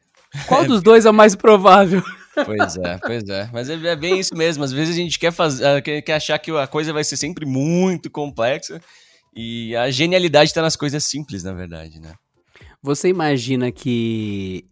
Qual 0.47 0.65
dos 0.67 0.81
dois 0.81 1.05
é 1.05 1.11
o 1.11 1.15
mais 1.15 1.35
provável? 1.35 2.03
Pois 2.47 2.77
é, 2.77 2.99
pois 2.99 3.29
é. 3.29 3.51
Mas 3.53 3.69
é, 3.69 3.75
é 3.75 3.97
bem 3.97 4.19
isso 4.19 4.35
mesmo. 4.37 4.63
Às 4.63 4.73
vezes 4.73 4.95
a 4.95 4.99
gente 4.99 5.19
quer, 5.19 5.33
fazer, 5.33 5.67
ah, 5.67 5.83
quer 5.83 6.13
achar 6.15 6.39
que 6.39 6.53
a 6.53 6.69
coisa 6.69 6.93
vai 6.93 7.03
ser 7.03 7.17
sempre 7.17 7.45
muito 7.45 8.09
complexa 8.09 8.81
e 9.35 9.75
a 9.75 9.91
genialidade 9.91 10.51
está 10.51 10.63
nas 10.63 10.77
coisas 10.77 11.05
simples, 11.05 11.43
na 11.43 11.53
verdade, 11.53 12.01
né? 12.01 12.15
Você 12.81 13.09
imagina 13.09 13.73
que 13.73 14.65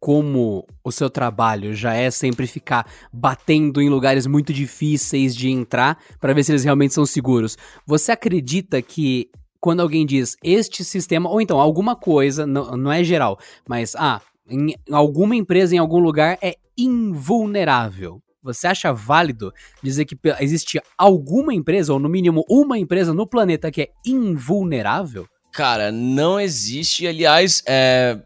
como 0.00 0.66
o 0.82 0.90
seu 0.90 1.08
trabalho 1.08 1.76
já 1.76 1.94
é 1.94 2.10
sempre 2.10 2.48
ficar 2.48 2.90
batendo 3.12 3.80
em 3.80 3.88
lugares 3.88 4.26
muito 4.26 4.52
difíceis 4.52 5.36
de 5.36 5.48
entrar 5.48 5.96
para 6.20 6.32
ver 6.32 6.42
se 6.42 6.50
eles 6.50 6.64
realmente 6.64 6.92
são 6.92 7.06
seguros. 7.06 7.56
Você 7.86 8.10
acredita 8.10 8.82
que 8.82 9.30
quando 9.62 9.78
alguém 9.78 10.04
diz 10.04 10.36
este 10.42 10.82
sistema, 10.82 11.30
ou 11.30 11.40
então 11.40 11.60
alguma 11.60 11.94
coisa, 11.94 12.44
não, 12.44 12.76
não 12.76 12.90
é 12.90 13.04
geral, 13.04 13.38
mas 13.66 13.94
ah, 13.94 14.20
em 14.50 14.74
alguma 14.90 15.36
empresa 15.36 15.72
em 15.72 15.78
algum 15.78 16.00
lugar 16.00 16.36
é 16.42 16.56
invulnerável. 16.76 18.20
Você 18.42 18.66
acha 18.66 18.92
válido 18.92 19.54
dizer 19.80 20.04
que 20.04 20.18
existe 20.40 20.80
alguma 20.98 21.54
empresa, 21.54 21.92
ou 21.92 22.00
no 22.00 22.08
mínimo 22.08 22.44
uma 22.50 22.76
empresa 22.76 23.14
no 23.14 23.24
planeta 23.24 23.70
que 23.70 23.82
é 23.82 23.88
invulnerável? 24.04 25.28
Cara, 25.52 25.92
não 25.92 26.40
existe. 26.40 27.06
Aliás, 27.06 27.62
é, 27.64 28.18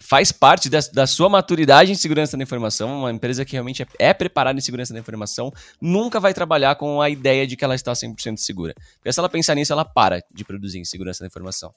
faz 0.00 0.32
parte 0.32 0.68
da, 0.68 0.78
da, 0.92 1.06
sua 1.06 1.28
maturidade 1.28 1.92
em 1.92 1.94
segurança 1.94 2.36
da 2.36 2.42
informação. 2.42 3.00
Uma 3.00 3.12
empresa 3.12 3.44
que 3.44 3.52
realmente 3.52 3.82
é, 3.82 3.86
é, 3.98 4.14
preparada 4.14 4.58
em 4.58 4.62
segurança 4.62 4.92
da 4.92 5.00
informação 5.00 5.52
nunca 5.80 6.18
vai 6.18 6.34
trabalhar 6.34 6.74
com 6.76 7.00
a 7.00 7.08
ideia 7.10 7.46
de 7.46 7.56
que 7.56 7.64
ela 7.64 7.74
está 7.74 7.92
100% 7.92 8.38
segura. 8.38 8.74
Porque 8.94 9.12
se 9.12 9.18
ela 9.18 9.28
pensar 9.28 9.54
nisso, 9.54 9.72
ela 9.72 9.84
para 9.84 10.22
de 10.32 10.44
produzir 10.44 10.78
em 10.78 10.84
segurança 10.84 11.20
da 11.20 11.26
informação. 11.26 11.72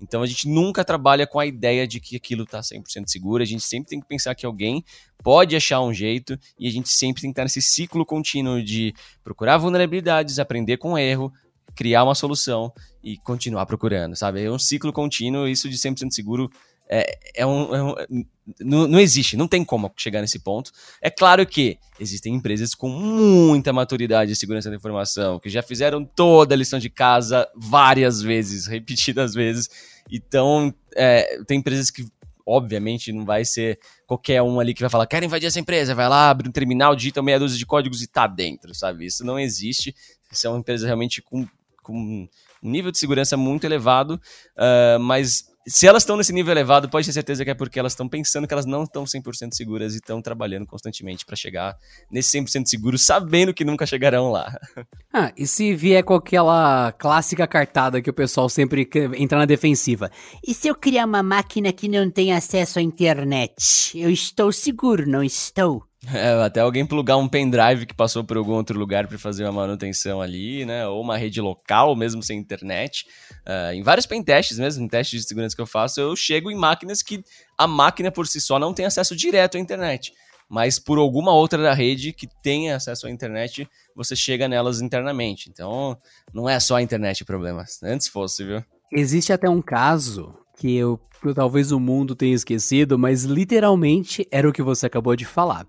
Então 0.00 0.22
a 0.22 0.26
gente 0.26 0.48
nunca 0.48 0.84
trabalha 0.84 1.26
com 1.26 1.38
a 1.38 1.46
ideia 1.46 1.86
de 1.86 2.00
que 2.00 2.16
aquilo 2.16 2.44
está 2.44 2.60
100% 2.60 3.06
seguro. 3.06 3.42
A 3.42 3.46
gente 3.46 3.62
sempre 3.62 3.88
tem 3.88 4.00
que 4.00 4.06
pensar 4.06 4.34
que 4.34 4.44
alguém 4.44 4.84
pode 5.22 5.56
achar 5.56 5.80
um 5.80 5.92
jeito 5.92 6.38
e 6.58 6.68
a 6.68 6.70
gente 6.70 6.88
sempre 6.88 7.22
tem 7.22 7.30
que 7.30 7.32
estar 7.32 7.44
nesse 7.44 7.62
ciclo 7.62 8.04
contínuo 8.04 8.62
de 8.62 8.94
procurar 9.24 9.56
vulnerabilidades, 9.58 10.38
aprender 10.38 10.76
com 10.76 10.98
erro, 10.98 11.32
criar 11.74 12.04
uma 12.04 12.14
solução 12.14 12.72
e 13.02 13.16
continuar 13.18 13.66
procurando, 13.66 14.16
sabe? 14.16 14.42
É 14.42 14.50
um 14.50 14.58
ciclo 14.58 14.92
contínuo, 14.92 15.46
isso 15.46 15.68
de 15.68 15.76
100% 15.76 16.10
seguro 16.10 16.50
é, 16.88 17.18
é, 17.34 17.46
um, 17.46 17.74
é 17.74 17.82
um 17.82 18.24
não, 18.60 18.86
não, 18.86 19.00
existe, 19.00 19.36
não 19.36 19.48
tem 19.48 19.64
como 19.64 19.92
chegar 19.96 20.20
nesse 20.20 20.38
ponto. 20.38 20.70
É 21.02 21.10
claro 21.10 21.44
que 21.44 21.78
existem 21.98 22.34
empresas 22.34 22.74
com 22.74 22.88
muita 22.88 23.72
maturidade 23.72 24.30
de 24.30 24.36
segurança 24.36 24.70
da 24.70 24.76
informação, 24.76 25.40
que 25.40 25.48
já 25.48 25.62
fizeram 25.62 26.04
toda 26.04 26.54
a 26.54 26.58
lição 26.58 26.78
de 26.78 26.88
casa 26.88 27.48
várias 27.56 28.22
vezes, 28.22 28.66
repetidas 28.68 29.34
vezes. 29.34 29.68
Então, 30.10 30.72
é, 30.94 31.42
tem 31.44 31.58
empresas 31.58 31.90
que 31.90 32.06
obviamente 32.48 33.12
não 33.12 33.24
vai 33.24 33.44
ser 33.44 33.80
qualquer 34.06 34.40
um 34.40 34.60
ali 34.60 34.72
que 34.72 34.80
vai 34.80 34.88
falar, 34.88 35.06
quero 35.08 35.26
invadir 35.26 35.46
essa 35.46 35.58
empresa, 35.58 35.96
vai 35.96 36.08
lá, 36.08 36.30
abre 36.30 36.48
um 36.48 36.52
terminal, 36.52 36.94
digita 36.94 37.20
meia 37.20 37.40
dúzia 37.40 37.58
de 37.58 37.66
códigos 37.66 38.00
e 38.02 38.06
tá 38.06 38.28
dentro, 38.28 38.72
sabe? 38.72 39.06
Isso 39.06 39.24
não 39.24 39.36
existe. 39.36 39.92
Isso 40.30 40.46
é 40.46 40.50
uma 40.50 40.60
empresa 40.60 40.86
realmente 40.86 41.20
com, 41.20 41.44
com 41.82 42.28
um 42.62 42.70
nível 42.70 42.92
de 42.92 42.98
segurança 42.98 43.36
muito 43.36 43.64
elevado, 43.64 44.20
uh, 44.56 45.00
mas 45.00 45.44
se 45.66 45.86
elas 45.86 46.02
estão 46.02 46.16
nesse 46.16 46.32
nível 46.32 46.52
elevado, 46.52 46.88
pode 46.88 47.06
ter 47.06 47.12
certeza 47.12 47.44
que 47.44 47.50
é 47.50 47.54
porque 47.54 47.78
elas 47.78 47.92
estão 47.92 48.08
pensando 48.08 48.46
que 48.46 48.54
elas 48.54 48.66
não 48.66 48.84
estão 48.84 49.04
100% 49.04 49.52
seguras 49.52 49.94
e 49.94 49.96
estão 49.96 50.22
trabalhando 50.22 50.66
constantemente 50.66 51.26
para 51.26 51.34
chegar 51.34 51.76
nesse 52.10 52.38
100% 52.38 52.66
seguro, 52.66 52.96
sabendo 52.96 53.52
que 53.52 53.64
nunca 53.64 53.86
chegarão 53.86 54.30
lá. 54.30 54.56
Ah, 55.18 55.32
e 55.34 55.46
se 55.46 55.74
vier 55.74 56.04
com 56.04 56.12
aquela 56.12 56.92
clássica 56.92 57.46
cartada 57.46 58.02
que 58.02 58.10
o 58.10 58.12
pessoal 58.12 58.50
sempre 58.50 58.86
entra 59.16 59.38
na 59.38 59.46
defensiva? 59.46 60.10
E 60.46 60.52
se 60.52 60.68
eu 60.68 60.74
criar 60.74 61.06
uma 61.06 61.22
máquina 61.22 61.72
que 61.72 61.88
não 61.88 62.10
tem 62.10 62.34
acesso 62.34 62.78
à 62.78 62.82
internet? 62.82 63.98
Eu 63.98 64.10
estou 64.10 64.52
seguro, 64.52 65.08
não 65.08 65.22
estou? 65.22 65.86
É, 66.14 66.32
até 66.44 66.60
alguém 66.60 66.86
plugar 66.86 67.16
um 67.16 67.28
pendrive 67.28 67.84
que 67.84 67.94
passou 67.94 68.22
por 68.22 68.36
algum 68.36 68.52
outro 68.52 68.78
lugar 68.78 69.06
para 69.06 69.18
fazer 69.18 69.44
uma 69.44 69.52
manutenção 69.52 70.20
ali, 70.20 70.64
né? 70.64 70.86
Ou 70.86 71.02
uma 71.02 71.16
rede 71.16 71.40
local, 71.40 71.96
mesmo 71.96 72.22
sem 72.22 72.38
internet. 72.38 73.06
Uh, 73.46 73.72
em 73.74 73.82
vários 73.82 74.06
pentests 74.06 74.58
mesmo, 74.58 74.84
em 74.84 74.88
testes 74.88 75.22
de 75.22 75.28
segurança 75.28 75.56
que 75.56 75.62
eu 75.62 75.66
faço, 75.66 76.00
eu 76.00 76.14
chego 76.14 76.50
em 76.50 76.54
máquinas 76.54 77.02
que 77.02 77.24
a 77.58 77.66
máquina 77.66 78.10
por 78.10 78.26
si 78.26 78.40
só 78.40 78.58
não 78.58 78.72
tem 78.72 78.86
acesso 78.86 79.16
direto 79.16 79.56
à 79.56 79.60
internet. 79.60 80.12
Mas 80.48 80.78
por 80.78 80.98
alguma 80.98 81.32
outra 81.32 81.60
da 81.60 81.74
rede 81.74 82.12
que 82.12 82.28
tenha 82.40 82.76
acesso 82.76 83.08
à 83.08 83.10
internet, 83.10 83.68
você 83.94 84.14
chega 84.14 84.46
nelas 84.46 84.80
internamente. 84.80 85.50
Então, 85.50 85.98
não 86.32 86.48
é 86.48 86.60
só 86.60 86.76
a 86.76 86.82
internet 86.82 87.22
o 87.22 87.26
problema. 87.26 87.64
Antes 87.82 88.06
fosse, 88.06 88.44
viu? 88.44 88.64
Existe 88.92 89.32
até 89.32 89.50
um 89.50 89.60
caso 89.60 90.38
que 90.56 90.74
eu 90.74 91.00
talvez 91.34 91.72
o 91.72 91.80
mundo 91.80 92.14
tenha 92.14 92.34
esquecido, 92.34 92.98
mas 92.98 93.24
literalmente 93.24 94.26
era 94.30 94.48
o 94.48 94.52
que 94.52 94.62
você 94.62 94.86
acabou 94.86 95.16
de 95.16 95.24
falar. 95.24 95.66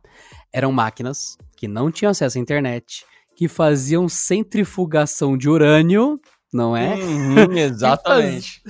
Eram 0.54 0.72
máquinas 0.72 1.38
que 1.56 1.68
não 1.68 1.92
tinham 1.92 2.12
acesso 2.12 2.38
à 2.38 2.42
internet, 2.42 3.06
que 3.36 3.48
faziam 3.48 4.08
centrifugação 4.08 5.38
de 5.38 5.50
urânio, 5.50 6.20
não 6.54 6.76
é? 6.76 6.96
Uhum, 6.96 7.54
exatamente. 7.58 8.62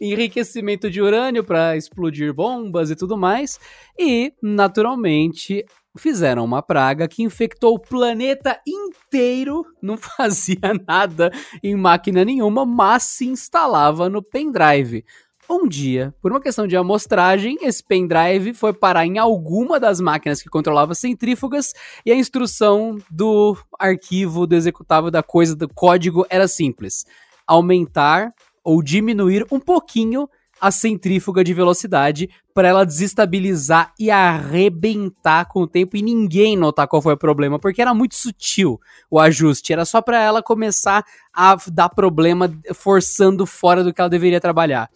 enriquecimento 0.00 0.90
de 0.90 1.00
urânio 1.00 1.44
para 1.44 1.76
explodir 1.76 2.32
bombas 2.32 2.90
e 2.90 2.96
tudo 2.96 3.16
mais. 3.16 3.58
E, 3.98 4.32
naturalmente, 4.42 5.64
fizeram 5.98 6.44
uma 6.44 6.62
praga 6.62 7.08
que 7.08 7.22
infectou 7.22 7.74
o 7.74 7.80
planeta 7.80 8.60
inteiro, 8.66 9.64
não 9.82 9.96
fazia 9.98 10.72
nada 10.86 11.30
em 11.62 11.74
máquina 11.74 12.24
nenhuma, 12.24 12.64
mas 12.64 13.04
se 13.04 13.26
instalava 13.26 14.08
no 14.08 14.22
pendrive. 14.22 15.04
Um 15.48 15.68
dia, 15.68 16.12
por 16.20 16.32
uma 16.32 16.40
questão 16.40 16.66
de 16.66 16.76
amostragem, 16.76 17.56
esse 17.62 17.82
pendrive 17.82 18.52
foi 18.52 18.72
parar 18.72 19.06
em 19.06 19.16
alguma 19.16 19.78
das 19.78 20.00
máquinas 20.00 20.42
que 20.42 20.48
controlava 20.48 20.92
centrífugas 20.92 21.72
e 22.04 22.10
a 22.10 22.16
instrução 22.16 22.98
do 23.08 23.56
arquivo 23.78 24.44
do 24.44 24.56
executável 24.56 25.08
da 25.08 25.22
coisa 25.22 25.54
do 25.54 25.68
código 25.68 26.26
era 26.28 26.48
simples: 26.48 27.06
aumentar 27.46 28.32
ou 28.64 28.82
diminuir 28.82 29.46
um 29.52 29.60
pouquinho 29.60 30.28
a 30.60 30.70
centrífuga 30.70 31.44
de 31.44 31.54
velocidade 31.54 32.28
para 32.54 32.68
ela 32.68 32.86
desestabilizar 32.86 33.92
e 34.00 34.10
arrebentar 34.10 35.46
com 35.46 35.60
o 35.60 35.66
tempo 35.66 35.96
e 35.96 36.02
ninguém 36.02 36.56
notar 36.56 36.88
qual 36.88 37.02
foi 37.02 37.12
o 37.12 37.18
problema, 37.18 37.58
porque 37.58 37.82
era 37.82 37.94
muito 37.94 38.16
sutil 38.16 38.80
o 39.10 39.20
ajuste, 39.20 39.72
era 39.72 39.84
só 39.84 40.00
para 40.00 40.20
ela 40.20 40.42
começar 40.42 41.04
a 41.32 41.56
dar 41.70 41.90
problema 41.90 42.50
forçando 42.74 43.44
fora 43.44 43.84
do 43.84 43.92
que 43.92 44.00
ela 44.00 44.10
deveria 44.10 44.40
trabalhar. 44.40 44.90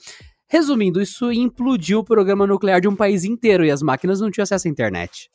Resumindo, 0.50 1.00
isso 1.00 1.30
implodiu 1.30 2.00
o 2.00 2.04
programa 2.04 2.44
nuclear 2.44 2.80
de 2.80 2.88
um 2.88 2.96
país 2.96 3.22
inteiro 3.22 3.64
e 3.64 3.70
as 3.70 3.80
máquinas 3.82 4.20
não 4.20 4.32
tinham 4.32 4.42
acesso 4.42 4.66
à 4.66 4.70
internet. 4.70 5.30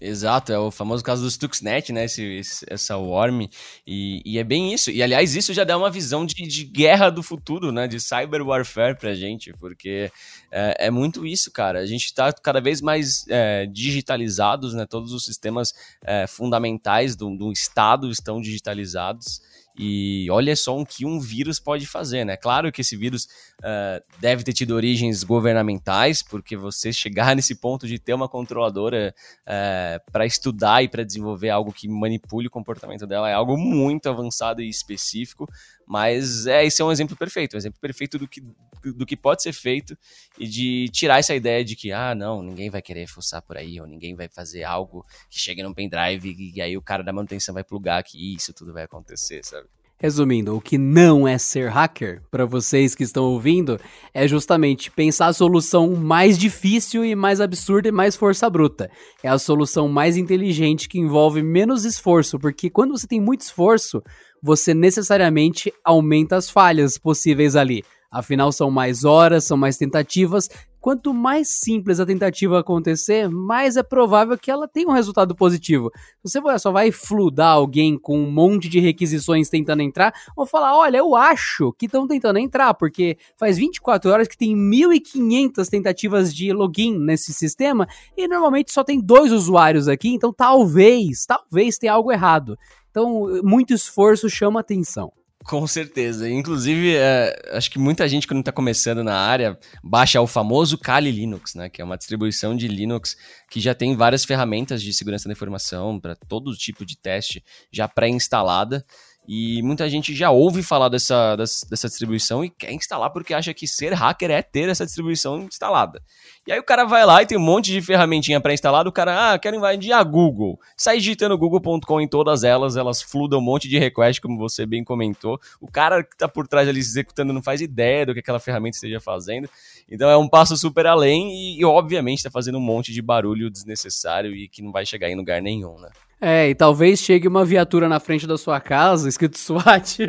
Exato, 0.00 0.50
é 0.50 0.58
o 0.58 0.70
famoso 0.70 1.04
caso 1.04 1.22
do 1.22 1.30
Stuxnet, 1.30 1.92
né? 1.92 2.04
Esse, 2.04 2.22
esse, 2.24 2.64
essa 2.66 2.96
worm. 2.96 3.46
E, 3.86 4.22
e, 4.24 4.38
é 4.38 4.44
bem 4.44 4.72
isso. 4.72 4.90
E 4.90 5.02
aliás, 5.02 5.36
isso 5.36 5.52
já 5.52 5.62
dá 5.62 5.76
uma 5.76 5.90
visão 5.90 6.24
de, 6.24 6.46
de 6.46 6.64
guerra 6.64 7.10
do 7.10 7.22
futuro, 7.22 7.70
né? 7.70 7.86
De 7.86 8.00
cyber 8.00 8.46
warfare 8.46 8.96
pra 8.96 9.12
gente, 9.12 9.52
porque 9.60 10.10
é, 10.50 10.86
é 10.86 10.90
muito 10.90 11.26
isso, 11.26 11.50
cara. 11.52 11.80
A 11.80 11.86
gente 11.86 12.14
tá 12.14 12.32
cada 12.32 12.60
vez 12.60 12.80
mais 12.80 13.26
é, 13.28 13.66
digitalizados, 13.66 14.72
né? 14.72 14.86
Todos 14.86 15.12
os 15.12 15.24
sistemas 15.24 15.74
é, 16.02 16.26
fundamentais 16.26 17.14
do, 17.14 17.36
do 17.36 17.52
Estado 17.52 18.10
estão 18.10 18.40
digitalizados. 18.40 19.42
E 19.78 20.28
olha 20.30 20.54
só 20.56 20.78
o 20.78 20.84
que 20.84 21.06
um 21.06 21.18
vírus 21.20 21.58
pode 21.58 21.86
fazer, 21.86 22.24
né? 22.24 22.36
Claro 22.36 22.70
que 22.72 22.80
esse 22.80 22.96
vírus 22.96 23.24
uh, 23.60 24.02
deve 24.18 24.42
ter 24.42 24.52
tido 24.52 24.74
origens 24.74 25.22
governamentais, 25.22 26.22
porque 26.22 26.56
você 26.56 26.92
chegar 26.92 27.34
nesse 27.36 27.54
ponto 27.54 27.86
de 27.86 27.98
ter 27.98 28.12
uma 28.12 28.28
controladora 28.28 29.14
uh, 29.16 29.40
eh, 29.46 30.00
para 30.12 30.26
estudar 30.26 30.82
e 30.82 30.88
para 30.88 31.04
desenvolver 31.04 31.50
algo 31.50 31.72
que 31.72 31.88
manipule 31.88 32.48
o 32.48 32.50
comportamento 32.50 33.06
dela 33.06 33.28
é 33.28 33.32
algo 33.32 33.56
muito 33.56 34.08
avançado 34.08 34.62
e 34.62 34.68
específico, 34.68 35.48
mas 35.86 36.46
é, 36.46 36.64
esse 36.64 36.80
é 36.80 36.84
um 36.84 36.92
exemplo 36.92 37.16
perfeito, 37.16 37.54
um 37.54 37.58
exemplo 37.58 37.80
perfeito 37.80 38.18
do 38.18 38.28
que, 38.28 38.42
do 38.82 39.06
que 39.06 39.16
pode 39.16 39.42
ser 39.42 39.52
feito 39.52 39.96
e 40.38 40.46
de 40.46 40.88
tirar 40.92 41.18
essa 41.18 41.34
ideia 41.34 41.64
de 41.64 41.76
que, 41.76 41.92
ah, 41.92 42.14
não, 42.14 42.42
ninguém 42.42 42.70
vai 42.70 42.82
querer 42.82 43.06
fuçar 43.06 43.42
por 43.42 43.56
aí, 43.56 43.80
ou 43.80 43.86
ninguém 43.86 44.14
vai 44.14 44.28
fazer 44.28 44.64
algo 44.64 45.04
que 45.28 45.38
chegue 45.38 45.62
num 45.62 45.74
pendrive 45.74 46.28
e, 46.30 46.56
e 46.56 46.62
aí 46.62 46.76
o 46.76 46.82
cara 46.82 47.02
da 47.02 47.12
manutenção 47.12 47.54
vai 47.54 47.64
plugar 47.64 48.02
que 48.02 48.34
isso 48.34 48.52
tudo 48.52 48.72
vai 48.72 48.84
acontecer, 48.84 49.44
sabe? 49.44 49.68
Resumindo, 50.02 50.56
o 50.56 50.62
que 50.62 50.78
não 50.78 51.28
é 51.28 51.36
ser 51.36 51.68
hacker, 51.68 52.22
para 52.30 52.46
vocês 52.46 52.94
que 52.94 53.02
estão 53.02 53.24
ouvindo, 53.24 53.78
é 54.14 54.26
justamente 54.26 54.90
pensar 54.90 55.26
a 55.26 55.32
solução 55.34 55.94
mais 55.94 56.38
difícil 56.38 57.04
e 57.04 57.14
mais 57.14 57.38
absurda 57.38 57.88
e 57.88 57.92
mais 57.92 58.16
força 58.16 58.48
bruta. 58.48 58.90
É 59.22 59.28
a 59.28 59.38
solução 59.38 59.88
mais 59.88 60.16
inteligente 60.16 60.88
que 60.88 60.98
envolve 60.98 61.42
menos 61.42 61.84
esforço, 61.84 62.38
porque 62.38 62.70
quando 62.70 62.96
você 62.96 63.06
tem 63.06 63.20
muito 63.20 63.42
esforço, 63.42 64.02
você 64.42 64.72
necessariamente 64.72 65.70
aumenta 65.84 66.34
as 66.36 66.48
falhas 66.48 66.96
possíveis 66.96 67.54
ali. 67.54 67.84
Afinal, 68.10 68.50
são 68.50 68.72
mais 68.72 69.04
horas, 69.04 69.44
são 69.44 69.56
mais 69.56 69.76
tentativas. 69.76 70.48
Quanto 70.80 71.14
mais 71.14 71.48
simples 71.60 72.00
a 72.00 72.06
tentativa 72.06 72.58
acontecer, 72.58 73.28
mais 73.28 73.76
é 73.76 73.82
provável 73.82 74.36
que 74.36 74.50
ela 74.50 74.66
tenha 74.66 74.88
um 74.88 74.92
resultado 74.92 75.32
positivo. 75.36 75.90
Você 76.24 76.40
só 76.58 76.72
vai 76.72 76.90
fludar 76.90 77.50
alguém 77.50 77.96
com 77.96 78.18
um 78.18 78.30
monte 78.30 78.68
de 78.68 78.80
requisições 78.80 79.48
tentando 79.48 79.82
entrar, 79.82 80.12
ou 80.34 80.44
falar: 80.44 80.76
olha, 80.76 80.96
eu 80.96 81.14
acho 81.14 81.72
que 81.74 81.86
estão 81.86 82.08
tentando 82.08 82.38
entrar, 82.38 82.74
porque 82.74 83.16
faz 83.38 83.58
24 83.58 84.10
horas 84.10 84.26
que 84.26 84.38
tem 84.38 84.56
1.500 84.56 85.68
tentativas 85.68 86.34
de 86.34 86.52
login 86.52 86.98
nesse 86.98 87.32
sistema 87.32 87.86
e 88.16 88.26
normalmente 88.26 88.72
só 88.72 88.82
tem 88.82 89.00
dois 89.00 89.30
usuários 89.30 89.86
aqui, 89.86 90.08
então 90.08 90.32
talvez, 90.32 91.26
talvez 91.26 91.78
tenha 91.78 91.92
algo 91.92 92.10
errado. 92.10 92.58
Então, 92.90 93.40
muito 93.44 93.72
esforço 93.72 94.28
chama 94.28 94.60
atenção. 94.60 95.12
Com 95.44 95.66
certeza. 95.66 96.28
Inclusive, 96.28 96.94
é, 96.94 97.34
acho 97.52 97.70
que 97.70 97.78
muita 97.78 98.06
gente, 98.06 98.26
quando 98.26 98.40
está 98.40 98.52
começando 98.52 99.02
na 99.02 99.16
área, 99.16 99.58
baixa 99.82 100.20
o 100.20 100.26
famoso 100.26 100.76
Kali 100.76 101.10
Linux, 101.10 101.54
né? 101.54 101.68
Que 101.70 101.80
é 101.80 101.84
uma 101.84 101.96
distribuição 101.96 102.54
de 102.54 102.68
Linux 102.68 103.16
que 103.50 103.58
já 103.58 103.74
tem 103.74 103.96
várias 103.96 104.24
ferramentas 104.24 104.82
de 104.82 104.92
segurança 104.92 105.28
da 105.28 105.32
informação 105.32 105.98
para 105.98 106.14
todo 106.14 106.54
tipo 106.54 106.84
de 106.84 106.96
teste 106.96 107.42
já 107.72 107.88
pré-instalada. 107.88 108.84
E 109.28 109.62
muita 109.62 109.88
gente 109.88 110.14
já 110.14 110.30
ouve 110.30 110.62
falar 110.62 110.88
dessa, 110.88 111.36
dessa, 111.36 111.68
dessa, 111.68 111.88
distribuição 111.88 112.44
e 112.44 112.50
quer 112.50 112.72
instalar 112.72 113.10
porque 113.10 113.32
acha 113.32 113.54
que 113.54 113.66
ser 113.66 113.92
hacker 113.92 114.30
é 114.30 114.42
ter 114.42 114.68
essa 114.68 114.84
distribuição 114.84 115.42
instalada. 115.42 116.02
E 116.46 116.52
aí 116.52 116.58
o 116.58 116.64
cara 116.64 116.84
vai 116.84 117.04
lá 117.04 117.22
e 117.22 117.26
tem 117.26 117.38
um 117.38 117.40
monte 117.40 117.70
de 117.70 117.80
ferramentinha 117.80 118.40
pré-instalada, 118.40 118.88
o 118.88 118.92
cara, 118.92 119.32
ah, 119.32 119.38
quero 119.38 119.56
invadir 119.56 119.92
a 119.92 120.02
Google. 120.02 120.58
Sai 120.76 120.98
digitando 120.98 121.38
google.com 121.38 122.00
em 122.00 122.08
todas 122.08 122.42
elas, 122.42 122.76
elas 122.76 123.02
fludam 123.02 123.38
um 123.38 123.42
monte 123.42 123.68
de 123.68 123.78
request, 123.78 124.20
como 124.20 124.38
você 124.38 124.66
bem 124.66 124.82
comentou. 124.82 125.38
O 125.60 125.70
cara 125.70 126.02
que 126.02 126.16
tá 126.16 126.26
por 126.26 126.48
trás 126.48 126.68
ali 126.68 126.80
executando 126.80 127.32
não 127.32 127.42
faz 127.42 127.60
ideia 127.60 128.06
do 128.06 128.14
que 128.14 128.20
aquela 128.20 128.40
ferramenta 128.40 128.76
esteja 128.76 129.00
fazendo. 129.00 129.48
Então 129.88 130.10
é 130.10 130.16
um 130.16 130.28
passo 130.28 130.56
super 130.56 130.86
além 130.86 131.30
e, 131.30 131.60
e 131.60 131.64
obviamente 131.64 132.18
está 132.18 132.30
fazendo 132.30 132.58
um 132.58 132.62
monte 132.62 132.92
de 132.92 133.02
barulho 133.02 133.50
desnecessário 133.50 134.34
e 134.34 134.48
que 134.48 134.62
não 134.62 134.72
vai 134.72 134.84
chegar 134.84 135.08
em 135.08 135.14
lugar 135.14 135.40
nenhum, 135.40 135.78
né? 135.78 135.90
É, 136.20 136.50
e 136.50 136.54
talvez 136.54 137.00
chegue 137.00 137.26
uma 137.26 137.44
viatura 137.44 137.88
na 137.88 137.98
frente 137.98 138.26
da 138.26 138.36
sua 138.36 138.60
casa, 138.60 139.08
escrito 139.08 139.38
SWAT. 139.40 140.00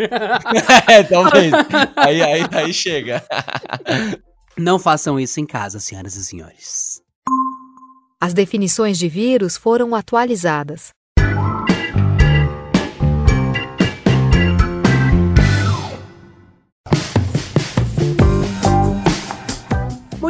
é, 0.89 1.03
talvez. 1.03 1.53
Aí, 1.95 2.21
aí, 2.21 2.45
aí 2.51 2.73
chega. 2.73 3.23
Não 4.57 4.77
façam 4.77 5.19
isso 5.19 5.39
em 5.39 5.45
casa, 5.45 5.79
senhoras 5.79 6.15
e 6.15 6.25
senhores. 6.25 7.01
As 8.19 8.33
definições 8.33 8.99
de 8.99 9.07
vírus 9.07 9.55
foram 9.55 9.95
atualizadas. 9.95 10.89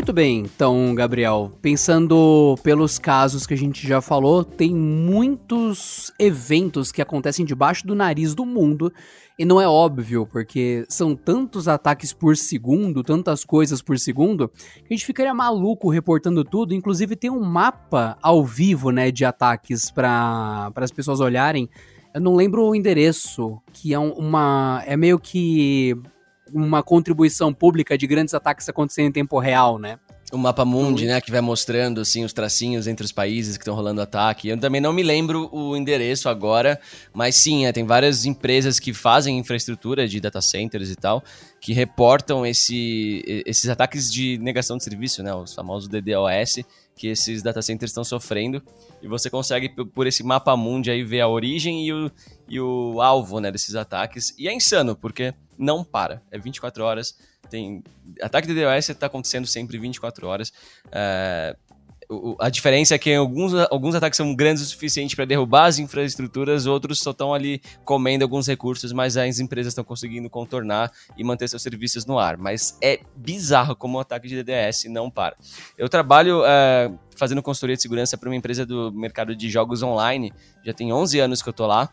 Muito 0.02 0.14
bem, 0.14 0.40
então, 0.40 0.96
Gabriel, 0.96 1.52
pensando 1.62 2.58
pelos 2.64 2.98
casos 2.98 3.46
que 3.46 3.54
a 3.54 3.58
gente 3.58 3.88
já 3.88 4.02
falou, 4.02 4.44
tem 4.44 4.74
muitos 4.74 6.12
eventos 6.18 6.92
que 6.92 7.04
acontecem 7.04 7.46
debaixo 7.46 7.86
do 7.86 7.94
nariz 7.94 8.34
do 8.34 8.44
mundo 8.44 8.92
E 9.38 9.46
não 9.46 9.62
é 9.62 9.68
óbvio, 9.68 10.26
porque 10.26 10.86
são 10.90 11.16
tantos 11.16 11.68
ataques 11.68 12.14
por 12.14 12.36
segundo, 12.36 13.04
tantas 13.04 13.44
coisas 13.46 13.82
por 13.82 13.98
segundo, 13.98 14.50
que 14.50 14.86
a 14.90 14.94
gente 14.94 15.06
ficaria 15.06 15.34
maluco 15.34 15.90
reportando 15.90 16.44
tudo. 16.44 16.74
Inclusive 16.74 17.16
tem 17.16 17.30
um 17.30 17.44
mapa 17.44 18.18
ao 18.22 18.44
vivo, 18.44 18.92
né, 18.92 19.12
de 19.12 19.24
ataques 19.24 19.90
para 19.90 20.72
as 20.76 20.92
pessoas 20.92 21.20
olharem. 21.20 21.70
Eu 22.14 22.22
não 22.22 22.36
lembro 22.36 22.66
o 22.66 22.76
endereço, 22.76 23.60
que 23.72 23.94
é 23.94 24.00
uma 24.00 24.84
é 24.86 24.98
meio 24.98 25.18
que 25.18 25.96
uma 26.54 26.84
contribuição 26.84 27.54
pública 27.54 27.98
de 27.98 28.08
grandes 28.08 28.34
ataques 28.34 28.68
acontecendo 28.70 29.08
em 29.08 29.12
tempo 29.12 29.40
real, 29.40 29.78
né? 29.78 30.00
O 30.32 30.38
mapa 30.38 30.64
mundi, 30.64 31.06
né, 31.06 31.20
que 31.20 31.30
vai 31.30 31.42
mostrando 31.42 32.00
assim 32.00 32.24
os 32.24 32.32
tracinhos 32.32 32.88
entre 32.88 33.06
os 33.06 33.12
países 33.12 33.58
que 33.58 33.64
estão 33.64 33.76
rolando 33.76 34.00
ataque. 34.00 34.48
Eu 34.48 34.58
também 34.58 34.80
não 34.80 34.94
me 34.94 35.04
lembro 35.04 35.50
o 35.52 35.76
endereço 35.76 36.30
agora, 36.30 36.80
mas 37.14 37.36
sim, 37.36 37.66
é, 37.66 37.74
tem 37.74 37.86
várias 37.86 38.24
empresas 38.24 38.80
que 38.80 38.94
fazem 38.94 39.38
infraestrutura 39.38 40.08
de 40.08 40.22
data 40.22 40.40
centers 40.40 40.90
e 40.90 40.96
tal, 40.96 41.22
que 41.60 41.74
reportam 41.74 42.46
esse, 42.46 43.22
esses 43.46 43.70
ataques 43.70 44.10
de 44.10 44.38
negação 44.38 44.78
de 44.78 44.86
serviço, 44.86 45.22
né, 45.22 45.36
os 45.36 45.54
famosos 45.54 45.90
DDoS, 45.90 46.64
que 46.96 47.08
esses 47.08 47.44
data 47.44 47.62
centers 47.62 47.92
estão 47.92 48.06
sofrendo. 48.06 48.64
E 49.02 49.10
você 49.10 49.30
consegue, 49.30 49.70
por 49.70 50.08
esse 50.08 50.24
mapa 50.24 50.56
mundi, 50.56 50.90
aí 50.90 51.04
ver 51.04 51.20
a 51.20 51.28
origem 51.28 51.86
e 51.86 51.92
o, 51.92 52.12
e 52.48 52.58
o 52.60 53.02
alvo 53.02 53.42
né, 53.42 53.52
desses 53.52 53.76
ataques. 53.76 54.34
E 54.38 54.48
é 54.48 54.54
insano, 54.54 54.96
porque 54.96 55.34
não 55.62 55.84
para. 55.84 56.22
É 56.32 56.38
24 56.38 56.84
horas 56.84 57.16
tem 57.52 57.84
ataque 58.22 58.48
de 58.48 58.54
DDoS 58.54 58.90
está 58.90 59.08
acontecendo 59.08 59.46
sempre 59.46 59.78
24 59.78 60.26
horas. 60.26 60.54
É, 60.92 61.56
a 62.40 62.50
diferença 62.50 62.96
é 62.96 62.98
que 62.98 63.14
alguns, 63.14 63.54
alguns 63.70 63.96
ataques 63.96 64.18
são 64.18 64.36
grandes 64.36 64.64
o 64.64 64.66
suficiente 64.66 65.16
para 65.16 65.24
derrubar 65.24 65.66
as 65.66 65.80
infraestruturas, 65.80 66.66
outros 66.66 67.00
só 67.00 67.12
estão 67.12 67.34
ali 67.34 67.62
comendo 67.86 68.24
alguns 68.24 68.48
recursos, 68.48 68.92
mas 68.92 69.16
as 69.16 69.40
empresas 69.40 69.72
estão 69.72 69.84
conseguindo 69.84 70.30
contornar 70.30 70.92
e 71.18 71.24
manter 71.24 71.48
seus 71.48 71.62
serviços 71.62 72.06
no 72.06 72.20
ar. 72.20 72.38
Mas 72.38 72.78
é 72.82 73.00
bizarro 73.16 73.76
como 73.76 73.98
o 73.98 74.02
ataque 74.02 74.28
de 74.28 74.44
DDoS 74.44 74.86
não 74.90 75.10
para. 75.10 75.38
Eu 75.78 75.88
trabalho 75.88 76.44
é, 76.46 76.92
fazendo 77.16 77.42
consultoria 77.42 77.76
de 77.76 77.82
segurança 77.82 78.18
para 78.18 78.28
uma 78.28 78.36
empresa 78.36 78.66
do 78.66 78.92
mercado 78.92 79.36
de 79.36 79.50
jogos 79.50 79.82
online, 79.82 80.34
já 80.66 80.74
tem 80.74 80.92
11 80.92 81.20
anos 81.20 81.42
que 81.42 81.48
eu 81.48 81.54
tô 81.54 81.66
lá, 81.66 81.90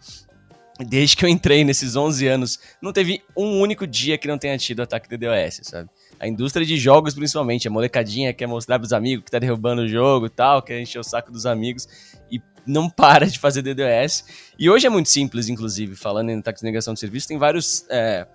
desde 0.86 1.16
que 1.16 1.24
eu 1.24 1.28
entrei 1.28 1.64
nesses 1.64 1.96
11 1.96 2.26
anos, 2.26 2.60
não 2.80 2.92
teve 2.92 3.22
um 3.36 3.60
único 3.60 3.86
dia 3.86 4.16
que 4.16 4.28
não 4.28 4.38
tenha 4.38 4.56
tido 4.56 4.82
ataque 4.82 5.08
DDoS, 5.08 5.60
sabe? 5.62 5.90
A 6.20 6.26
indústria 6.26 6.64
de 6.64 6.76
jogos, 6.76 7.14
principalmente, 7.14 7.66
a 7.66 7.70
molecadinha 7.70 8.32
quer 8.32 8.46
mostrar 8.46 8.78
pros 8.78 8.92
amigos 8.92 9.24
que 9.24 9.30
tá 9.30 9.38
derrubando 9.38 9.82
o 9.82 9.88
jogo 9.88 10.26
e 10.26 10.30
tal, 10.30 10.62
quer 10.62 10.80
encher 10.80 10.98
o 10.98 11.04
saco 11.04 11.32
dos 11.32 11.46
amigos 11.46 11.88
e 12.30 12.40
não 12.66 12.88
para 12.90 13.26
de 13.26 13.38
fazer 13.38 13.62
DDoS. 13.62 14.24
E 14.58 14.70
hoje 14.70 14.86
é 14.86 14.90
muito 14.90 15.08
simples, 15.08 15.48
inclusive, 15.48 15.96
falando 15.96 16.30
em 16.30 16.38
ataque 16.38 16.60
de 16.60 16.64
negação 16.64 16.94
de 16.94 17.00
serviço, 17.00 17.28
tem 17.28 17.38
vários. 17.38 17.84
É, 17.88 18.26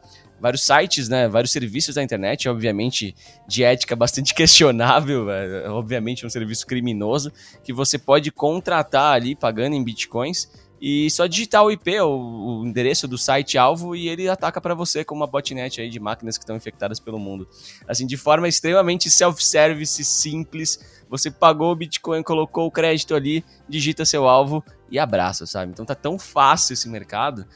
vários 0.41 0.65
sites, 0.65 1.07
né, 1.07 1.29
vários 1.29 1.53
serviços 1.53 1.95
da 1.95 2.03
internet, 2.03 2.49
obviamente 2.49 3.15
de 3.47 3.63
ética 3.63 3.95
bastante 3.95 4.33
questionável, 4.33 5.31
é, 5.31 5.69
obviamente 5.69 6.25
um 6.25 6.29
serviço 6.29 6.67
criminoso, 6.67 7.31
que 7.63 7.71
você 7.71 7.97
pode 7.97 8.29
contratar 8.29 9.13
ali 9.13 9.35
pagando 9.35 9.73
em 9.73 9.81
bitcoins 9.81 10.49
e 10.85 11.09
só 11.09 11.27
digitar 11.27 11.63
o 11.63 11.71
IP, 11.71 11.97
o, 12.01 12.59
o 12.59 12.67
endereço 12.67 13.07
do 13.07 13.17
site 13.17 13.57
alvo, 13.57 13.95
e 13.95 14.09
ele 14.09 14.27
ataca 14.27 14.59
para 14.59 14.75
você 14.75 15.01
com 15.05 15.15
uma 15.15 15.25
botnet 15.25 15.79
aí 15.79 15.87
de 15.89 15.97
máquinas 15.97 16.37
que 16.37 16.43
estão 16.43 16.57
infectadas 16.57 16.99
pelo 16.99 17.17
mundo. 17.17 17.47
Assim, 17.87 18.05
de 18.05 18.17
forma 18.17 18.49
extremamente 18.49 19.09
self-service, 19.09 20.03
simples. 20.03 21.05
Você 21.09 21.31
pagou 21.31 21.71
o 21.71 21.75
Bitcoin, 21.75 22.21
colocou 22.21 22.67
o 22.67 22.71
crédito 22.71 23.15
ali, 23.15 23.45
digita 23.69 24.03
seu 24.03 24.27
alvo 24.27 24.61
e 24.91 24.99
abraça, 24.99 25.45
sabe? 25.45 25.71
Então 25.71 25.85
tá 25.85 25.95
tão 25.95 26.19
fácil 26.19 26.73
esse 26.73 26.89
mercado 26.89 27.47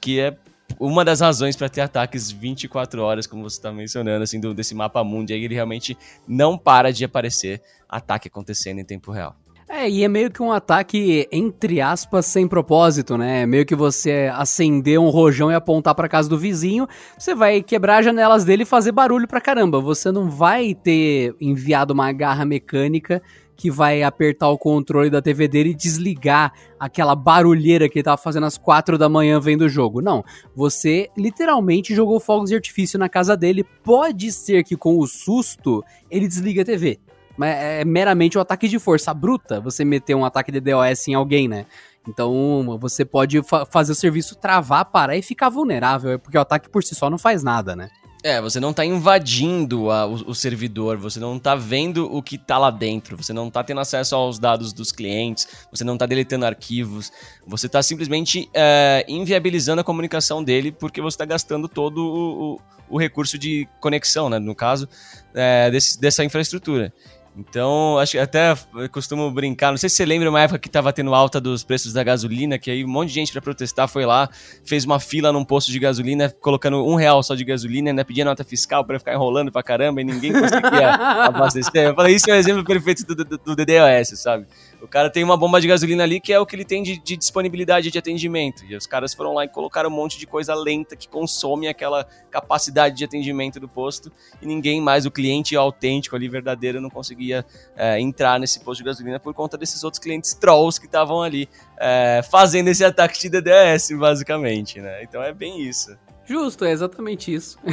que 0.00 0.18
é 0.18 0.38
uma 0.78 1.04
das 1.04 1.20
razões 1.20 1.56
para 1.56 1.68
ter 1.68 1.82
ataques 1.82 2.30
24 2.30 3.02
horas, 3.02 3.26
como 3.26 3.42
você 3.42 3.58
está 3.58 3.70
mencionando, 3.70 4.22
assim, 4.22 4.40
do, 4.40 4.54
desse 4.54 4.74
mapa 4.74 5.04
mundo, 5.04 5.30
aí 5.30 5.44
ele 5.44 5.54
realmente 5.54 5.98
não 6.26 6.56
para 6.56 6.90
de 6.90 7.04
aparecer 7.04 7.60
ataque 7.86 8.28
acontecendo 8.28 8.78
em 8.78 8.84
tempo 8.84 9.12
real. 9.12 9.36
É, 9.72 9.88
e 9.88 10.02
é 10.02 10.08
meio 10.08 10.32
que 10.32 10.42
um 10.42 10.50
ataque, 10.50 11.28
entre 11.30 11.80
aspas, 11.80 12.26
sem 12.26 12.48
propósito, 12.48 13.16
né? 13.16 13.42
É 13.42 13.46
meio 13.46 13.64
que 13.64 13.76
você 13.76 14.28
acender 14.34 14.98
um 14.98 15.10
rojão 15.10 15.48
e 15.48 15.54
apontar 15.54 15.94
para 15.94 16.08
casa 16.08 16.28
do 16.28 16.36
vizinho, 16.36 16.88
você 17.16 17.36
vai 17.36 17.62
quebrar 17.62 17.98
as 17.98 18.04
janelas 18.04 18.44
dele 18.44 18.64
e 18.64 18.66
fazer 18.66 18.90
barulho 18.90 19.28
pra 19.28 19.40
caramba. 19.40 19.80
Você 19.80 20.10
não 20.10 20.28
vai 20.28 20.74
ter 20.74 21.36
enviado 21.40 21.94
uma 21.94 22.10
garra 22.10 22.44
mecânica 22.44 23.22
que 23.56 23.70
vai 23.70 24.02
apertar 24.02 24.48
o 24.48 24.58
controle 24.58 25.08
da 25.08 25.22
TV 25.22 25.46
dele 25.46 25.70
e 25.70 25.74
desligar 25.74 26.52
aquela 26.78 27.14
barulheira 27.14 27.88
que 27.88 28.00
ele 28.00 28.04
tava 28.04 28.16
fazendo 28.16 28.46
às 28.46 28.58
quatro 28.58 28.98
da 28.98 29.08
manhã 29.08 29.38
vendo 29.38 29.62
o 29.62 29.68
jogo. 29.68 30.02
Não, 30.02 30.24
você 30.52 31.08
literalmente 31.16 31.94
jogou 31.94 32.18
fogos 32.18 32.50
de 32.50 32.56
artifício 32.56 32.98
na 32.98 33.08
casa 33.08 33.36
dele. 33.36 33.64
Pode 33.84 34.32
ser 34.32 34.64
que 34.64 34.76
com 34.76 34.98
o 34.98 35.06
susto 35.06 35.84
ele 36.10 36.26
desliga 36.26 36.62
a 36.62 36.64
TV 36.64 36.98
mas 37.40 37.56
é 37.56 37.84
meramente 37.86 38.36
um 38.36 38.40
ataque 38.42 38.68
de 38.68 38.78
força 38.78 39.14
bruta 39.14 39.62
você 39.62 39.82
meter 39.82 40.14
um 40.14 40.26
ataque 40.26 40.52
de 40.52 40.60
DOS 40.60 41.08
em 41.08 41.14
alguém, 41.14 41.48
né? 41.48 41.64
Então 42.06 42.78
você 42.78 43.02
pode 43.02 43.42
fa 43.42 43.64
fazer 43.64 43.92
o 43.92 43.94
serviço 43.94 44.36
travar, 44.36 44.84
parar 44.84 45.16
e 45.16 45.22
ficar 45.22 45.48
vulnerável, 45.48 46.18
porque 46.18 46.36
o 46.36 46.40
ataque 46.42 46.68
por 46.68 46.84
si 46.84 46.94
só 46.94 47.08
não 47.08 47.16
faz 47.16 47.42
nada, 47.42 47.74
né? 47.74 47.88
É, 48.22 48.42
você 48.42 48.60
não 48.60 48.74
tá 48.74 48.84
invadindo 48.84 49.90
a, 49.90 50.06
o, 50.06 50.12
o, 50.12 50.34
servidor, 50.34 50.98
você 50.98 51.18
não 51.18 51.38
tá 51.38 51.54
vendo 51.54 52.14
o 52.14 52.22
que 52.22 52.36
tá 52.36 52.58
lá 52.58 52.70
dentro, 52.70 53.16
você 53.16 53.32
não 53.32 53.50
tá 53.50 53.64
tendo 53.64 53.80
acesso 53.80 54.14
aos 54.14 54.38
dados 54.38 54.74
dos 54.74 54.92
clientes, 54.92 55.48
você 55.72 55.82
não 55.82 55.96
tá 55.96 56.04
deletando 56.04 56.44
arquivos, 56.44 57.10
você 57.46 57.70
tá 57.70 57.82
simplesmente 57.82 58.50
é, 58.52 59.06
inviabilizando 59.08 59.80
a 59.80 59.84
comunicação 59.84 60.44
dele 60.44 60.70
porque 60.70 61.00
você 61.00 61.16
tá 61.16 61.24
gastando 61.24 61.66
todo 61.66 62.04
o, 62.04 62.56
o, 62.56 62.60
o 62.90 62.98
recurso 62.98 63.38
de 63.38 63.66
conexão, 63.80 64.28
né, 64.28 64.38
no 64.38 64.54
caso, 64.54 64.86
é, 65.32 65.70
desse, 65.70 65.98
dessa 65.98 66.24
infraestrutura. 66.24 66.92
Então, 67.36 67.96
acho 67.98 68.12
que 68.12 68.18
até 68.18 68.54
costumo 68.90 69.30
brincar. 69.30 69.70
Não 69.70 69.78
sei 69.78 69.88
se 69.88 69.96
você 69.96 70.04
lembra 70.04 70.28
uma 70.28 70.40
época 70.40 70.58
que 70.58 70.68
estava 70.68 70.92
tendo 70.92 71.14
alta 71.14 71.40
dos 71.40 71.62
preços 71.62 71.92
da 71.92 72.02
gasolina, 72.02 72.58
que 72.58 72.70
aí 72.70 72.84
um 72.84 72.88
monte 72.88 73.08
de 73.08 73.14
gente 73.14 73.32
para 73.32 73.40
protestar 73.40 73.88
foi 73.88 74.04
lá, 74.04 74.28
fez 74.64 74.84
uma 74.84 74.98
fila 74.98 75.32
num 75.32 75.44
posto 75.44 75.70
de 75.70 75.78
gasolina, 75.78 76.28
colocando 76.40 76.84
um 76.84 76.96
real 76.96 77.22
só 77.22 77.34
de 77.34 77.44
gasolina, 77.44 77.92
né? 77.92 78.02
Pedia 78.02 78.24
nota 78.24 78.42
fiscal 78.42 78.84
para 78.84 78.98
ficar 78.98 79.14
enrolando 79.14 79.52
pra 79.52 79.62
caramba 79.62 80.00
e 80.00 80.04
ninguém 80.04 80.32
conseguia 80.32 80.90
abastecer. 81.24 81.88
Eu 81.88 81.94
falei, 81.94 82.16
isso 82.16 82.28
é 82.30 82.34
um 82.34 82.36
exemplo 82.36 82.64
perfeito 82.64 83.06
do, 83.06 83.24
do, 83.24 83.38
do 83.38 83.56
DDoS, 83.56 84.20
sabe? 84.20 84.46
O 84.80 84.88
cara 84.88 85.10
tem 85.10 85.22
uma 85.22 85.36
bomba 85.36 85.60
de 85.60 85.68
gasolina 85.68 86.02
ali 86.02 86.20
que 86.20 86.32
é 86.32 86.40
o 86.40 86.46
que 86.46 86.56
ele 86.56 86.64
tem 86.64 86.82
de, 86.82 86.98
de, 86.98 87.16
disponibilidade 87.16 87.90
de 87.90 87.98
atendimento. 87.98 88.64
E 88.64 88.74
os 88.74 88.86
caras 88.86 89.12
foram 89.12 89.34
lá 89.34 89.44
e 89.44 89.48
colocaram 89.48 89.90
um 89.90 89.92
monte 89.92 90.18
de 90.18 90.26
coisa 90.26 90.54
lenta 90.54 90.96
que 90.96 91.08
consome 91.08 91.68
aquela 91.68 92.06
capacidade 92.30 92.96
de 92.96 93.04
atendimento 93.04 93.60
do 93.60 93.68
posto. 93.68 94.10
E 94.40 94.46
ninguém 94.46 94.80
mais, 94.80 95.04
o 95.04 95.10
cliente 95.10 95.54
autêntico 95.54 96.16
ali, 96.16 96.28
verdadeiro, 96.28 96.80
não 96.80 96.88
conseguia 96.88 97.44
é, 97.76 98.00
entrar 98.00 98.40
nesse 98.40 98.60
posto 98.60 98.78
de 98.78 98.84
gasolina 98.84 99.20
por 99.20 99.34
conta 99.34 99.58
desses 99.58 99.84
outros 99.84 100.02
clientes 100.02 100.32
trolls 100.34 100.80
que 100.80 100.86
estavam 100.86 101.22
ali 101.22 101.48
é, 101.78 102.22
fazendo 102.30 102.68
esse 102.68 102.84
ataque 102.84 103.18
de 103.20 103.28
DDoS, 103.28 103.90
basicamente, 103.98 104.80
né? 104.80 105.02
Então 105.02 105.22
é 105.22 105.32
bem 105.32 105.60
isso. 105.60 105.96
Justo, 106.30 106.64
é 106.64 106.70
exatamente 106.70 107.34
isso. 107.34 107.58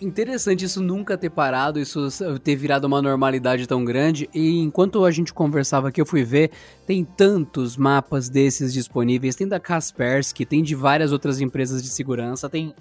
Interessante 0.00 0.64
isso 0.64 0.80
nunca 0.80 1.18
ter 1.18 1.28
parado, 1.28 1.80
isso 1.80 2.06
ter 2.38 2.54
virado 2.54 2.86
uma 2.86 3.02
normalidade 3.02 3.66
tão 3.66 3.84
grande. 3.84 4.30
E 4.32 4.60
enquanto 4.60 5.04
a 5.04 5.10
gente 5.10 5.34
conversava 5.34 5.88
aqui, 5.88 6.00
eu 6.00 6.06
fui 6.06 6.22
ver, 6.22 6.52
tem 6.86 7.04
tantos 7.04 7.76
mapas 7.76 8.28
desses 8.28 8.72
disponíveis. 8.72 9.34
Tem 9.34 9.48
da 9.48 9.58
Kaspersky, 9.58 10.46
tem 10.46 10.62
de 10.62 10.76
várias 10.76 11.10
outras 11.10 11.40
empresas 11.40 11.82
de 11.82 11.88
segurança, 11.88 12.48
tem 12.48 12.72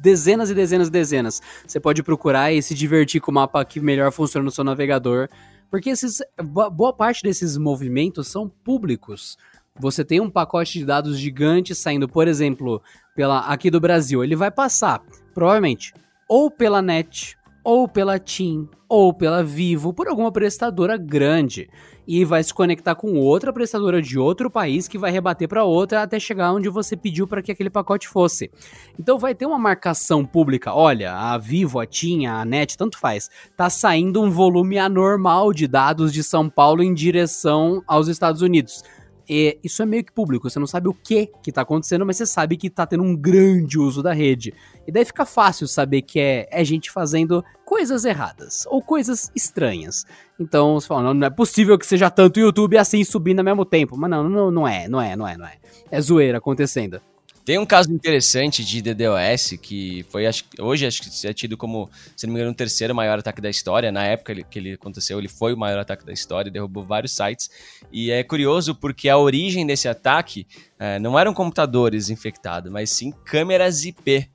dezenas 0.00 0.48
e 0.48 0.54
dezenas 0.54 0.86
e 0.86 0.92
dezenas. 0.92 1.42
Você 1.66 1.80
pode 1.80 2.04
procurar 2.04 2.52
e 2.52 2.62
se 2.62 2.72
divertir 2.72 3.20
com 3.20 3.32
o 3.32 3.34
mapa 3.34 3.64
que 3.64 3.80
melhor 3.80 4.12
funciona 4.12 4.44
no 4.44 4.50
seu 4.52 4.62
navegador. 4.62 5.28
Porque 5.68 5.90
esses, 5.90 6.22
boa 6.70 6.92
parte 6.92 7.24
desses 7.24 7.56
movimentos 7.56 8.28
são 8.28 8.48
públicos. 8.48 9.36
Você 9.80 10.04
tem 10.04 10.20
um 10.20 10.30
pacote 10.30 10.78
de 10.78 10.84
dados 10.84 11.18
gigante 11.18 11.74
saindo, 11.74 12.06
por 12.06 12.28
exemplo, 12.28 12.82
pela 13.16 13.40
aqui 13.40 13.70
do 13.70 13.80
Brasil. 13.80 14.22
Ele 14.22 14.36
vai 14.36 14.50
passar, 14.50 15.02
provavelmente, 15.34 15.94
ou 16.28 16.50
pela 16.50 16.82
NET, 16.82 17.36
ou 17.64 17.88
pela 17.88 18.18
TIM, 18.18 18.68
ou 18.88 19.14
pela 19.14 19.42
Vivo, 19.42 19.92
por 19.94 20.08
alguma 20.08 20.30
prestadora 20.30 20.96
grande. 20.96 21.70
E 22.06 22.24
vai 22.24 22.42
se 22.42 22.52
conectar 22.52 22.94
com 22.96 23.14
outra 23.14 23.52
prestadora 23.52 24.02
de 24.02 24.18
outro 24.18 24.50
país 24.50 24.88
que 24.88 24.98
vai 24.98 25.10
rebater 25.10 25.48
para 25.48 25.64
outra 25.64 26.02
até 26.02 26.18
chegar 26.18 26.52
onde 26.52 26.68
você 26.68 26.96
pediu 26.96 27.26
para 27.26 27.40
que 27.40 27.52
aquele 27.52 27.70
pacote 27.70 28.08
fosse. 28.08 28.50
Então 28.98 29.18
vai 29.18 29.34
ter 29.34 29.46
uma 29.46 29.58
marcação 29.58 30.24
pública. 30.24 30.74
Olha, 30.74 31.14
a 31.14 31.38
Vivo, 31.38 31.78
a 31.78 31.86
TIM, 31.86 32.26
a 32.26 32.44
NET, 32.44 32.76
tanto 32.76 32.98
faz. 32.98 33.30
Tá 33.56 33.70
saindo 33.70 34.20
um 34.20 34.30
volume 34.30 34.78
anormal 34.78 35.52
de 35.52 35.66
dados 35.66 36.12
de 36.12 36.22
São 36.22 36.50
Paulo 36.50 36.82
em 36.82 36.92
direção 36.92 37.82
aos 37.86 38.08
Estados 38.08 38.42
Unidos 38.42 38.82
E 39.28 39.58
isso 39.62 39.82
é 39.82 39.86
meio 39.86 40.04
que 40.04 40.12
público, 40.12 40.48
você 40.48 40.58
não 40.58 40.66
sabe 40.66 40.88
o 40.88 40.94
que 40.94 41.30
que 41.42 41.52
tá 41.52 41.62
acontecendo, 41.62 42.04
mas 42.04 42.16
você 42.16 42.26
sabe 42.26 42.56
que 42.56 42.68
tá 42.68 42.86
tendo 42.86 43.02
um 43.02 43.16
grande 43.16 43.78
uso 43.78 44.02
da 44.02 44.12
rede. 44.12 44.52
E 44.86 44.92
daí 44.92 45.04
fica 45.04 45.24
fácil 45.24 45.66
saber 45.66 46.02
que 46.02 46.18
é, 46.18 46.48
é 46.50 46.64
gente 46.64 46.90
fazendo 46.90 47.44
coisas 47.64 48.04
erradas 48.04 48.64
ou 48.66 48.82
coisas 48.82 49.30
estranhas. 49.34 50.04
Então 50.38 50.74
você 50.74 50.86
fala, 50.86 51.02
não, 51.02 51.14
não 51.14 51.26
é 51.26 51.30
possível 51.30 51.78
que 51.78 51.86
seja 51.86 52.10
tanto 52.10 52.40
YouTube 52.40 52.76
assim 52.76 53.04
subindo 53.04 53.38
ao 53.38 53.44
mesmo 53.44 53.64
tempo. 53.64 53.96
Mas 53.96 54.10
não, 54.10 54.28
não, 54.28 54.50
não 54.50 54.68
é, 54.68 54.88
não 54.88 55.00
é, 55.00 55.16
não 55.16 55.26
é, 55.26 55.36
não 55.36 55.46
é. 55.46 55.56
É 55.90 56.00
zoeira 56.00 56.38
acontecendo. 56.38 57.00
Tem 57.44 57.58
um 57.58 57.66
caso 57.66 57.92
interessante 57.92 58.64
de 58.64 58.80
DDoS 58.80 59.58
que 59.60 60.04
foi, 60.10 60.26
acho, 60.26 60.44
hoje 60.60 60.86
acho 60.86 61.02
que 61.02 61.26
é 61.26 61.32
tido 61.32 61.56
como, 61.56 61.90
se 62.16 62.24
não 62.24 62.32
me 62.32 62.38
engano, 62.38 62.52
o 62.52 62.56
terceiro 62.56 62.94
maior 62.94 63.18
ataque 63.18 63.40
da 63.40 63.50
história. 63.50 63.90
Na 63.90 64.04
época 64.04 64.34
que 64.44 64.58
ele 64.58 64.74
aconteceu, 64.74 65.18
ele 65.18 65.28
foi 65.28 65.52
o 65.52 65.56
maior 65.56 65.80
ataque 65.80 66.06
da 66.06 66.12
história, 66.12 66.52
derrubou 66.52 66.84
vários 66.84 67.12
sites. 67.12 67.50
E 67.90 68.12
é 68.12 68.22
curioso 68.22 68.76
porque 68.76 69.08
a 69.08 69.18
origem 69.18 69.66
desse 69.66 69.88
ataque 69.88 70.46
é, 70.78 71.00
não 71.00 71.18
eram 71.18 71.34
computadores 71.34 72.10
infectados, 72.10 72.70
mas 72.70 72.90
sim 72.90 73.12
câmeras 73.24 73.84
IP. 73.84 74.30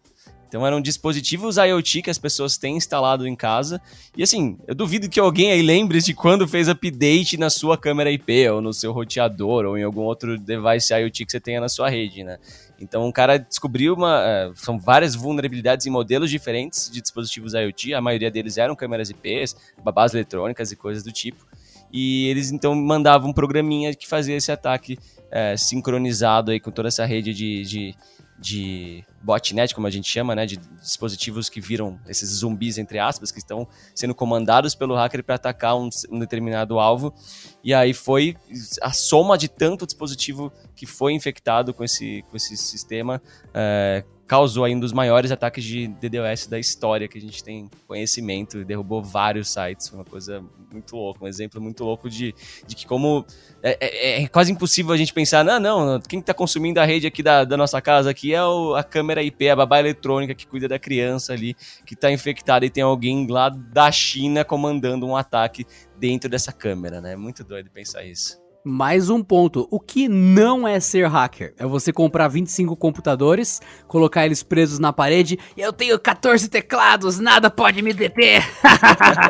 Então 0.48 0.66
eram 0.66 0.80
dispositivos 0.80 1.58
IoT 1.58 2.02
que 2.04 2.10
as 2.10 2.18
pessoas 2.18 2.58
têm 2.58 2.78
instalado 2.78 3.28
em 3.28 3.36
casa. 3.36 3.82
E 4.16 4.24
assim, 4.24 4.58
eu 4.66 4.74
duvido 4.74 5.10
que 5.10 5.20
alguém 5.20 5.52
aí 5.52 5.62
lembre 5.62 6.00
de 6.00 6.14
quando 6.14 6.48
fez 6.48 6.70
update 6.70 7.38
na 7.38 7.50
sua 7.50 7.78
câmera 7.78 8.10
IP, 8.10 8.48
ou 8.50 8.62
no 8.62 8.74
seu 8.74 8.94
roteador, 8.94 9.66
ou 9.66 9.78
em 9.78 9.84
algum 9.84 10.04
outro 10.04 10.38
device 10.38 10.94
IoT 10.94 11.26
que 11.26 11.32
você 11.32 11.40
tenha 11.40 11.60
na 11.60 11.68
sua 11.68 11.90
rede, 11.90 12.24
né? 12.24 12.38
Então 12.80 13.06
um 13.06 13.12
cara 13.12 13.38
descobriu 13.38 13.94
uma. 13.94 14.22
Uh, 14.22 14.54
são 14.56 14.80
várias 14.80 15.16
vulnerabilidades 15.16 15.86
em 15.86 15.90
modelos 15.90 16.30
diferentes 16.30 16.90
de 16.90 17.02
dispositivos 17.02 17.54
IoT. 17.54 17.94
A 17.94 18.02
maioria 18.02 18.32
deles 18.32 18.58
eram 18.58 18.76
câmeras 18.76 19.10
IPs, 19.10 19.56
babás 19.84 20.14
eletrônicas 20.14 20.72
e 20.72 20.76
coisas 20.76 21.04
do 21.04 21.12
tipo. 21.12 21.46
E 21.92 22.28
eles 22.28 22.52
então 22.52 22.76
mandavam 22.76 23.30
um 23.30 23.34
programinha 23.34 23.94
que 23.94 24.08
fazia 24.08 24.36
esse 24.36 24.52
ataque 24.52 24.94
uh, 24.94 25.58
sincronizado 25.58 26.52
aí 26.52 26.60
com 26.60 26.70
toda 26.70 26.88
essa 26.88 27.06
rede 27.06 27.34
de, 27.34 27.64
de 27.64 27.96
de 28.40 29.04
botnet, 29.28 29.76
como 29.76 29.86
a 29.86 29.90
gente 29.90 30.10
chama, 30.10 30.34
né, 30.34 30.46
de 30.46 30.56
dispositivos 30.56 31.50
que 31.50 31.60
viram 31.60 32.00
esses 32.08 32.30
zumbis 32.30 32.78
entre 32.78 32.98
aspas 32.98 33.30
que 33.30 33.40
estão 33.40 33.68
sendo 33.94 34.16
comandados 34.16 34.74
pelo 34.74 34.96
hacker 34.96 35.22
para 35.22 35.36
atacar 35.36 35.78
um, 35.78 35.90
um, 36.10 36.18
determinado 36.18 36.80
alvo. 36.80 37.14
E 37.62 37.74
aí 37.74 37.94
foi 37.94 38.38
a 38.82 38.94
soma 38.94 39.38
de 39.38 39.50
tanto 39.50 39.86
dispositivo 39.86 40.52
que 40.74 40.86
foi 40.86 41.12
infectado 41.12 41.74
com 41.74 41.84
esse, 41.84 42.24
com 42.30 42.38
esse 42.38 42.56
sistema 42.56 43.22
é, 43.54 44.06
causou 44.28 44.66
aí 44.66 44.76
um 44.76 44.80
dos 44.80 44.92
maiores 44.92 45.32
ataques 45.32 45.64
de 45.64 45.88
DDoS 45.88 46.48
da 46.48 46.60
história 46.60 47.08
que 47.08 47.18
a 47.18 47.22
gente 47.22 47.42
tem 47.42 47.70
conhecimento, 47.88 48.66
derrubou 48.66 49.02
vários 49.02 49.50
sites, 49.50 49.90
uma 49.92 50.04
coisa 50.04 50.44
muito 50.72 50.96
louca, 50.98 51.24
um 51.24 51.28
exemplo 51.28 51.62
muito 51.62 51.84
louco 51.84 52.10
de, 52.10 52.36
de 52.68 52.76
que 52.76 52.86
como 52.86 53.26
é, 53.64 53.78
é, 53.80 54.24
é 54.24 54.28
quase 54.28 54.52
impossível 54.52 54.92
a 54.92 54.98
gente 54.98 55.14
pensar, 55.14 55.46
não, 55.46 55.60
não, 55.60 56.00
quem 56.02 56.20
está 56.20 56.34
consumindo 56.34 56.80
a 56.80 56.86
rede 56.86 57.08
aqui 57.08 57.24
da, 57.24 57.46
da 57.46 57.56
nossa 57.56 57.82
casa 57.82 58.10
aqui 58.10 58.34
é 58.34 58.44
o, 58.44 58.76
a 58.76 58.84
câmera 58.84 59.24
IP, 59.24 59.50
a 59.50 59.56
babá 59.56 59.80
eletrônica 59.80 60.36
que 60.36 60.46
cuida 60.46 60.68
da 60.68 60.78
criança 60.78 61.32
ali, 61.32 61.56
que 61.86 61.94
está 61.94 62.12
infectada 62.12 62.66
e 62.66 62.70
tem 62.70 62.84
alguém 62.84 63.26
lá 63.28 63.48
da 63.50 63.90
China 63.92 64.44
comandando 64.44 65.08
um 65.08 65.16
ataque 65.16 65.66
dentro 65.98 66.30
dessa 66.30 66.52
câmera, 66.52 67.00
né? 67.00 67.16
Muito 67.16 67.44
doido 67.44 67.70
pensar 67.70 68.04
isso. 68.04 68.47
Mais 68.64 69.10
um 69.10 69.24
ponto. 69.24 69.68
O 69.72 69.80
que 69.80 70.08
não 70.08 70.68
é 70.68 70.80
ser 70.80 71.08
hacker? 71.08 71.54
É 71.58 71.66
você 71.66 71.94
comprar 71.94 72.28
25 72.28 72.76
computadores, 72.76 73.62
colocar 73.88 74.26
eles 74.26 74.44
presos 74.44 74.80
na 74.80 74.92
parede 74.92 75.40
e 75.56 75.62
eu 75.62 75.72
tenho 75.72 75.98
14 76.00 76.50
teclados, 76.50 77.20
nada 77.20 77.50
pode 77.50 77.82
me 77.82 77.94
deter. 77.94 78.44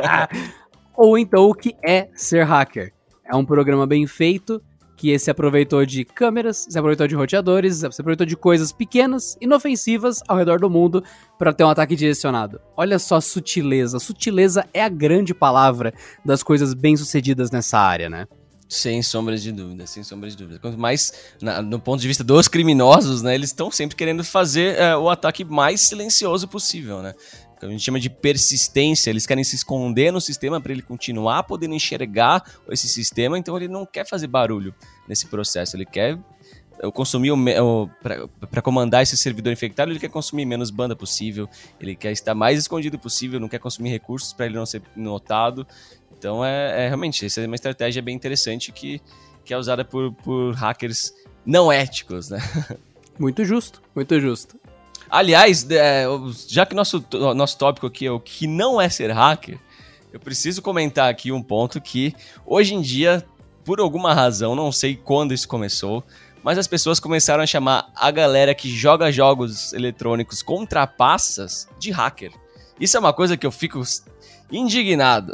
Ou 0.96 1.16
então 1.16 1.48
o 1.48 1.54
que 1.54 1.76
é 1.86 2.08
ser 2.14 2.44
hacker? 2.44 2.92
É 3.24 3.36
um 3.36 3.44
programa 3.44 3.86
bem 3.86 4.06
feito 4.06 4.60
que 4.98 5.16
se 5.16 5.30
aproveitou 5.30 5.86
de 5.86 6.04
câmeras, 6.04 6.66
se 6.68 6.76
aproveitou 6.76 7.06
de 7.06 7.14
roteadores, 7.14 7.76
se 7.76 7.86
aproveitou 7.86 8.26
de 8.26 8.36
coisas 8.36 8.72
pequenas, 8.72 9.36
inofensivas 9.40 10.20
ao 10.26 10.36
redor 10.36 10.58
do 10.58 10.68
mundo 10.68 11.04
para 11.38 11.52
ter 11.52 11.62
um 11.62 11.70
ataque 11.70 11.94
direcionado. 11.94 12.60
Olha 12.76 12.98
só 12.98 13.16
a 13.16 13.20
sutileza. 13.20 14.00
Sutileza 14.00 14.66
é 14.74 14.82
a 14.82 14.88
grande 14.88 15.32
palavra 15.32 15.94
das 16.24 16.42
coisas 16.42 16.74
bem-sucedidas 16.74 17.52
nessa 17.52 17.78
área, 17.78 18.10
né? 18.10 18.26
Sem 18.68 19.02
sombras 19.02 19.42
de 19.42 19.50
dúvida, 19.50 19.86
sem 19.86 20.04
sombras 20.04 20.36
de 20.36 20.42
dúvida. 20.42 20.58
Quanto 20.58 20.78
mais, 20.78 21.12
na, 21.40 21.62
no 21.62 21.80
ponto 21.80 22.00
de 22.00 22.06
vista 22.06 22.22
dos 22.22 22.48
criminosos, 22.48 23.22
né, 23.22 23.34
eles 23.34 23.48
estão 23.48 23.70
sempre 23.70 23.96
querendo 23.96 24.22
fazer 24.22 24.76
é, 24.76 24.94
o 24.94 25.08
ataque 25.08 25.42
mais 25.42 25.80
silencioso 25.80 26.46
possível, 26.46 27.00
né? 27.00 27.14
Que 27.58 27.64
a 27.64 27.68
gente 27.68 27.82
chama 27.82 27.98
de 27.98 28.10
persistência. 28.10 29.10
Eles 29.10 29.26
querem 29.26 29.42
se 29.42 29.56
esconder 29.56 30.12
no 30.12 30.20
sistema 30.20 30.60
para 30.60 30.70
ele 30.70 30.82
continuar 30.82 31.44
podendo 31.44 31.74
enxergar 31.74 32.44
esse 32.68 32.88
sistema, 32.88 33.38
então 33.38 33.56
ele 33.56 33.68
não 33.68 33.86
quer 33.86 34.06
fazer 34.06 34.26
barulho 34.26 34.74
nesse 35.08 35.26
processo. 35.26 35.74
Ele 35.74 35.86
quer 35.86 36.18
eu 36.80 36.92
consumir 36.92 37.32
para 38.50 38.62
comandar 38.62 39.02
esse 39.02 39.16
servidor 39.16 39.52
infectado, 39.52 39.90
ele 39.90 39.98
quer 39.98 40.10
consumir 40.10 40.44
menos 40.44 40.70
banda 40.70 40.94
possível, 40.94 41.48
ele 41.80 41.96
quer 41.96 42.12
estar 42.12 42.34
mais 42.34 42.58
escondido 42.58 42.98
possível, 42.98 43.40
não 43.40 43.48
quer 43.48 43.58
consumir 43.58 43.90
recursos 43.90 44.32
para 44.32 44.46
ele 44.46 44.54
não 44.54 44.66
ser 44.66 44.82
notado. 44.94 45.66
Então 46.18 46.44
é, 46.44 46.84
é, 46.84 46.86
realmente 46.88 47.24
essa 47.24 47.40
é 47.40 47.46
uma 47.46 47.54
estratégia 47.54 48.02
bem 48.02 48.14
interessante 48.14 48.72
que, 48.72 49.00
que 49.44 49.54
é 49.54 49.56
usada 49.56 49.84
por, 49.84 50.12
por 50.12 50.54
hackers 50.54 51.14
não 51.46 51.70
éticos, 51.70 52.28
né? 52.28 52.38
Muito 53.18 53.44
justo, 53.44 53.82
muito 53.96 54.20
justo. 54.20 54.56
Aliás, 55.10 55.68
é, 55.70 56.04
já 56.46 56.64
que 56.64 56.72
nosso, 56.72 57.04
nosso 57.34 57.58
tópico 57.58 57.88
aqui 57.88 58.06
é 58.06 58.12
o 58.12 58.20
que 58.20 58.46
não 58.46 58.80
é 58.80 58.88
ser 58.88 59.10
hacker, 59.10 59.58
eu 60.12 60.20
preciso 60.20 60.62
comentar 60.62 61.10
aqui 61.10 61.32
um 61.32 61.42
ponto 61.42 61.80
que 61.80 62.14
hoje 62.46 62.74
em 62.74 62.80
dia, 62.80 63.26
por 63.64 63.80
alguma 63.80 64.14
razão, 64.14 64.54
não 64.54 64.70
sei 64.70 64.94
quando 64.94 65.34
isso 65.34 65.48
começou, 65.48 66.04
mas 66.44 66.58
as 66.58 66.68
pessoas 66.68 67.00
começaram 67.00 67.42
a 67.42 67.46
chamar 67.46 67.90
a 67.94 68.10
galera 68.12 68.54
que 68.54 68.70
joga 68.70 69.10
jogos 69.10 69.72
eletrônicos 69.72 70.42
com 70.42 70.64
trapaças 70.64 71.68
de 71.76 71.90
hacker. 71.90 72.30
Isso 72.80 72.96
é 72.96 73.00
uma 73.00 73.12
coisa 73.12 73.36
que 73.36 73.46
eu 73.46 73.50
fico 73.50 73.82
indignado. 74.50 75.32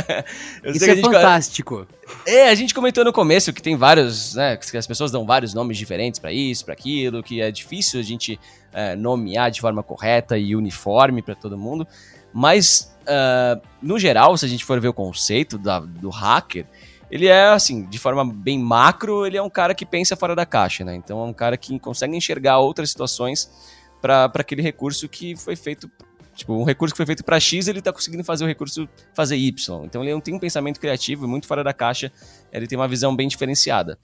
Isso 0.64 0.90
é 0.90 0.96
fantástico. 0.96 1.86
É, 2.26 2.48
a 2.48 2.54
gente 2.54 2.72
comentou 2.74 3.04
no 3.04 3.12
começo 3.12 3.52
que 3.52 3.62
tem 3.62 3.76
vários, 3.76 4.34
né, 4.34 4.56
que 4.56 4.76
as 4.76 4.86
pessoas 4.86 5.10
dão 5.10 5.26
vários 5.26 5.52
nomes 5.52 5.76
diferentes 5.76 6.18
para 6.18 6.32
isso, 6.32 6.64
para 6.64 6.72
aquilo, 6.72 7.22
que 7.22 7.40
é 7.40 7.50
difícil 7.50 8.00
a 8.00 8.02
gente 8.02 8.40
é, 8.72 8.96
nomear 8.96 9.50
de 9.50 9.60
forma 9.60 9.82
correta 9.82 10.38
e 10.38 10.56
uniforme 10.56 11.20
para 11.20 11.34
todo 11.34 11.58
mundo. 11.58 11.86
Mas, 12.32 12.94
uh, 13.02 13.60
no 13.82 13.98
geral, 13.98 14.36
se 14.36 14.44
a 14.44 14.48
gente 14.48 14.64
for 14.64 14.80
ver 14.80 14.88
o 14.88 14.92
conceito 14.92 15.58
da, 15.58 15.80
do 15.80 16.10
hacker, 16.10 16.66
ele 17.10 17.26
é 17.26 17.48
assim, 17.48 17.84
de 17.86 17.98
forma 17.98 18.24
bem 18.24 18.58
macro, 18.58 19.26
ele 19.26 19.36
é 19.36 19.42
um 19.42 19.48
cara 19.48 19.74
que 19.74 19.86
pensa 19.86 20.14
fora 20.14 20.36
da 20.36 20.44
caixa, 20.44 20.84
né? 20.84 20.94
Então 20.94 21.20
é 21.20 21.24
um 21.24 21.32
cara 21.32 21.56
que 21.56 21.78
consegue 21.78 22.14
enxergar 22.14 22.58
outras 22.58 22.90
situações 22.90 23.50
para 24.00 24.30
aquele 24.34 24.62
recurso 24.62 25.08
que 25.08 25.34
foi 25.34 25.56
feito. 25.56 25.90
Tipo, 26.38 26.54
um 26.54 26.62
recurso 26.62 26.94
que 26.94 26.96
foi 26.96 27.04
feito 27.04 27.24
para 27.24 27.40
X, 27.40 27.66
ele 27.66 27.80
está 27.80 27.92
conseguindo 27.92 28.22
fazer 28.22 28.44
o 28.44 28.46
recurso 28.46 28.88
fazer 29.12 29.36
Y. 29.36 29.84
Então 29.84 30.04
ele 30.04 30.12
não 30.12 30.20
tem 30.20 30.32
um 30.32 30.38
pensamento 30.38 30.78
criativo, 30.78 31.26
muito 31.26 31.48
fora 31.48 31.64
da 31.64 31.72
caixa, 31.72 32.12
ele 32.52 32.68
tem 32.68 32.78
uma 32.78 32.86
visão 32.86 33.14
bem 33.14 33.26
diferenciada. 33.26 33.98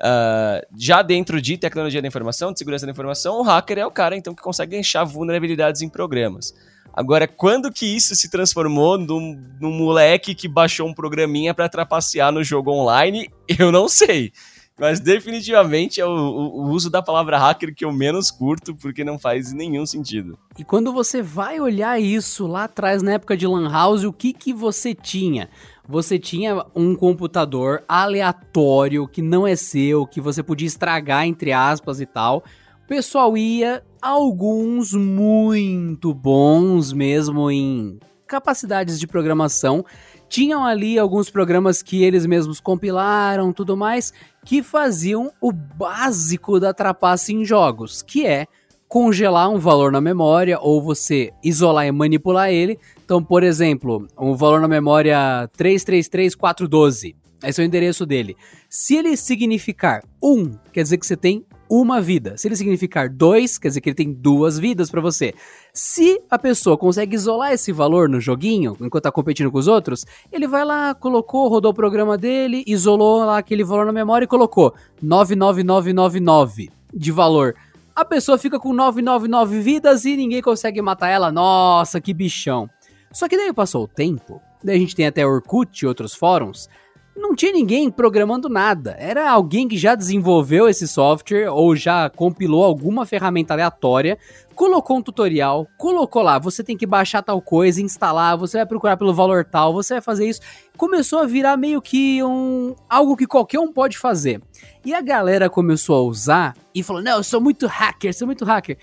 Uh, 0.00 0.66
já 0.74 1.02
dentro 1.02 1.40
de 1.40 1.58
tecnologia 1.58 2.00
da 2.00 2.08
informação, 2.08 2.50
de 2.50 2.58
segurança 2.58 2.86
da 2.86 2.92
informação, 2.92 3.40
o 3.40 3.42
hacker 3.42 3.76
é 3.76 3.86
o 3.86 3.90
cara 3.90 4.16
então 4.16 4.34
que 4.34 4.42
consegue 4.42 4.78
achar 4.78 5.04
vulnerabilidades 5.04 5.82
em 5.82 5.88
programas. 5.90 6.54
Agora, 6.94 7.28
quando 7.28 7.70
que 7.70 7.84
isso 7.94 8.16
se 8.16 8.30
transformou 8.30 8.96
num, 8.96 9.38
num 9.60 9.72
moleque 9.72 10.34
que 10.34 10.48
baixou 10.48 10.88
um 10.88 10.94
programinha 10.94 11.52
para 11.52 11.68
trapacear 11.68 12.32
no 12.32 12.42
jogo 12.42 12.70
online? 12.70 13.30
Eu 13.46 13.70
não 13.70 13.86
sei. 13.86 14.32
Mas 14.78 15.00
definitivamente 15.00 16.00
é 16.00 16.04
o, 16.04 16.10
o, 16.10 16.68
uso 16.68 16.90
da 16.90 17.00
palavra 17.00 17.38
hacker 17.38 17.74
que 17.74 17.84
eu 17.84 17.90
menos 17.90 18.30
curto, 18.30 18.74
porque 18.74 19.02
não 19.02 19.18
faz 19.18 19.52
nenhum 19.52 19.86
sentido. 19.86 20.38
E 20.58 20.64
quando 20.64 20.92
você 20.92 21.22
vai 21.22 21.58
olhar 21.58 21.98
isso 21.98 22.46
lá 22.46 22.64
atrás, 22.64 23.02
na 23.02 23.12
época 23.12 23.36
de 23.36 23.46
Lan 23.46 23.70
House, 23.70 24.04
o 24.04 24.12
que, 24.12 24.34
que 24.34 24.52
você 24.52 24.94
tinha? 24.94 25.48
Você 25.88 26.18
tinha 26.18 26.62
um 26.74 26.94
computador 26.94 27.84
aleatório, 27.88 29.08
que 29.08 29.22
não 29.22 29.46
é 29.46 29.56
seu, 29.56 30.06
que 30.06 30.20
você 30.20 30.42
podia 30.42 30.66
estragar, 30.66 31.24
entre 31.24 31.52
aspas 31.52 31.98
e 31.98 32.06
tal. 32.06 32.44
O 32.84 32.86
pessoal 32.86 33.34
ia, 33.36 33.82
alguns 34.02 34.92
muito 34.92 36.12
bons 36.12 36.92
mesmo 36.92 37.50
em 37.50 37.98
capacidades 38.26 38.98
de 39.00 39.06
programação. 39.06 39.84
Tinham 40.28 40.64
ali 40.64 40.98
alguns 40.98 41.30
programas 41.30 41.82
que 41.82 42.02
eles 42.02 42.26
mesmos 42.26 42.60
compilaram, 42.60 43.52
tudo 43.52 43.76
mais, 43.76 44.12
que 44.44 44.62
faziam 44.62 45.32
o 45.40 45.52
básico 45.52 46.58
da 46.58 46.74
trapaça 46.74 47.32
em 47.32 47.44
jogos, 47.44 48.02
que 48.02 48.26
é 48.26 48.46
congelar 48.88 49.50
um 49.50 49.58
valor 49.58 49.90
na 49.90 50.00
memória 50.00 50.58
ou 50.60 50.82
você 50.82 51.32
isolar 51.42 51.86
e 51.86 51.92
manipular 51.92 52.50
ele. 52.50 52.78
Então, 53.04 53.22
por 53.22 53.42
exemplo, 53.42 54.06
um 54.18 54.34
valor 54.34 54.60
na 54.60 54.68
memória 54.68 55.48
333412. 55.56 57.16
Esse 57.44 57.60
é 57.60 57.64
o 57.64 57.66
endereço 57.66 58.06
dele. 58.06 58.36
Se 58.68 58.96
ele 58.96 59.16
significar 59.16 60.02
1, 60.22 60.52
quer 60.72 60.82
dizer 60.82 60.98
que 60.98 61.06
você 61.06 61.16
tem 61.16 61.44
uma 61.68 62.00
vida. 62.00 62.36
Se 62.36 62.48
ele 62.48 62.56
significar 62.56 63.08
dois, 63.08 63.58
quer 63.58 63.68
dizer 63.68 63.80
que 63.80 63.88
ele 63.88 63.96
tem 63.96 64.12
duas 64.12 64.58
vidas 64.58 64.90
para 64.90 65.00
você. 65.00 65.34
Se 65.72 66.20
a 66.30 66.38
pessoa 66.38 66.76
consegue 66.76 67.14
isolar 67.14 67.52
esse 67.52 67.72
valor 67.72 68.08
no 68.08 68.20
joguinho, 68.20 68.76
enquanto 68.80 69.04
tá 69.04 69.12
competindo 69.12 69.50
com 69.50 69.58
os 69.58 69.68
outros, 69.68 70.04
ele 70.32 70.46
vai 70.46 70.64
lá, 70.64 70.94
colocou, 70.94 71.48
rodou 71.48 71.72
o 71.72 71.74
programa 71.74 72.16
dele, 72.16 72.64
isolou 72.66 73.24
lá 73.24 73.38
aquele 73.38 73.64
valor 73.64 73.86
na 73.86 73.92
memória 73.92 74.24
e 74.24 74.28
colocou 74.28 74.74
99999 75.02 76.70
de 76.92 77.12
valor. 77.12 77.54
A 77.94 78.04
pessoa 78.04 78.36
fica 78.36 78.58
com 78.58 78.72
999 78.72 79.60
vidas 79.60 80.04
e 80.04 80.16
ninguém 80.16 80.42
consegue 80.42 80.82
matar 80.82 81.08
ela. 81.08 81.32
Nossa, 81.32 82.00
que 82.00 82.12
bichão. 82.12 82.68
Só 83.12 83.28
que 83.28 83.36
daí 83.36 83.52
passou 83.52 83.84
o 83.84 83.88
tempo, 83.88 84.42
daí 84.62 84.76
a 84.76 84.78
gente 84.78 84.94
tem 84.94 85.06
até 85.06 85.26
Orkut 85.26 85.82
e 85.82 85.86
outros 85.86 86.14
fóruns, 86.14 86.68
não 87.16 87.34
tinha 87.34 87.52
ninguém 87.52 87.90
programando 87.90 88.48
nada. 88.48 88.94
Era 88.98 89.30
alguém 89.30 89.66
que 89.66 89.76
já 89.76 89.94
desenvolveu 89.94 90.68
esse 90.68 90.86
software 90.86 91.48
ou 91.50 91.74
já 91.74 92.10
compilou 92.10 92.62
alguma 92.64 93.06
ferramenta 93.06 93.54
aleatória, 93.54 94.18
colocou 94.54 94.98
um 94.98 95.02
tutorial, 95.02 95.66
colocou 95.78 96.22
lá, 96.22 96.38
você 96.38 96.62
tem 96.62 96.76
que 96.76 96.86
baixar 96.86 97.22
tal 97.22 97.40
coisa, 97.40 97.80
instalar, 97.80 98.36
você 98.36 98.58
vai 98.58 98.66
procurar 98.66 98.96
pelo 98.96 99.14
valor 99.14 99.44
tal, 99.44 99.72
você 99.72 99.94
vai 99.94 100.00
fazer 100.02 100.28
isso. 100.28 100.40
Começou 100.76 101.20
a 101.20 101.26
virar 101.26 101.56
meio 101.56 101.80
que 101.80 102.22
um 102.22 102.74
algo 102.88 103.16
que 103.16 103.26
qualquer 103.26 103.60
um 103.60 103.72
pode 103.72 103.98
fazer. 103.98 104.40
E 104.84 104.94
a 104.94 105.00
galera 105.00 105.50
começou 105.50 105.96
a 105.96 106.02
usar 106.02 106.54
e 106.74 106.82
falou: 106.82 107.02
"Não, 107.02 107.18
eu 107.18 107.24
sou 107.24 107.40
muito 107.40 107.66
hacker, 107.66 108.14
sou 108.14 108.26
muito 108.26 108.44
hacker". 108.44 108.78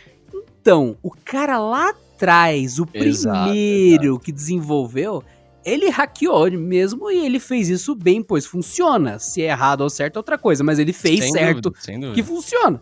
Então, 0.62 0.98
o 1.04 1.12
cara 1.12 1.60
lá 1.60 1.90
atrás, 1.90 2.80
o 2.80 2.88
Exato, 2.94 3.50
primeiro 3.50 4.06
exato. 4.06 4.20
que 4.20 4.32
desenvolveu, 4.32 5.24
ele 5.66 5.90
hackeou 5.90 6.52
mesmo 6.52 7.10
e 7.10 7.26
ele 7.26 7.40
fez 7.40 7.70
isso 7.70 7.96
bem, 7.96 8.22
pois 8.22 8.46
funciona. 8.46 9.20
Se 9.20 9.42
é 9.42 9.48
errado 9.48 9.82
ou 9.82 9.90
certo 9.90 10.18
é 10.18 10.20
outra 10.20 10.38
coisa, 10.38 10.64
mas 10.64 10.80
ele 10.80 10.94
fez 10.94 11.22
Sem 11.22 11.32
certo 11.32 11.62
dúvida, 11.62 11.92
dúvida. 11.94 12.14
que 12.14 12.24
funciona. 12.24 12.82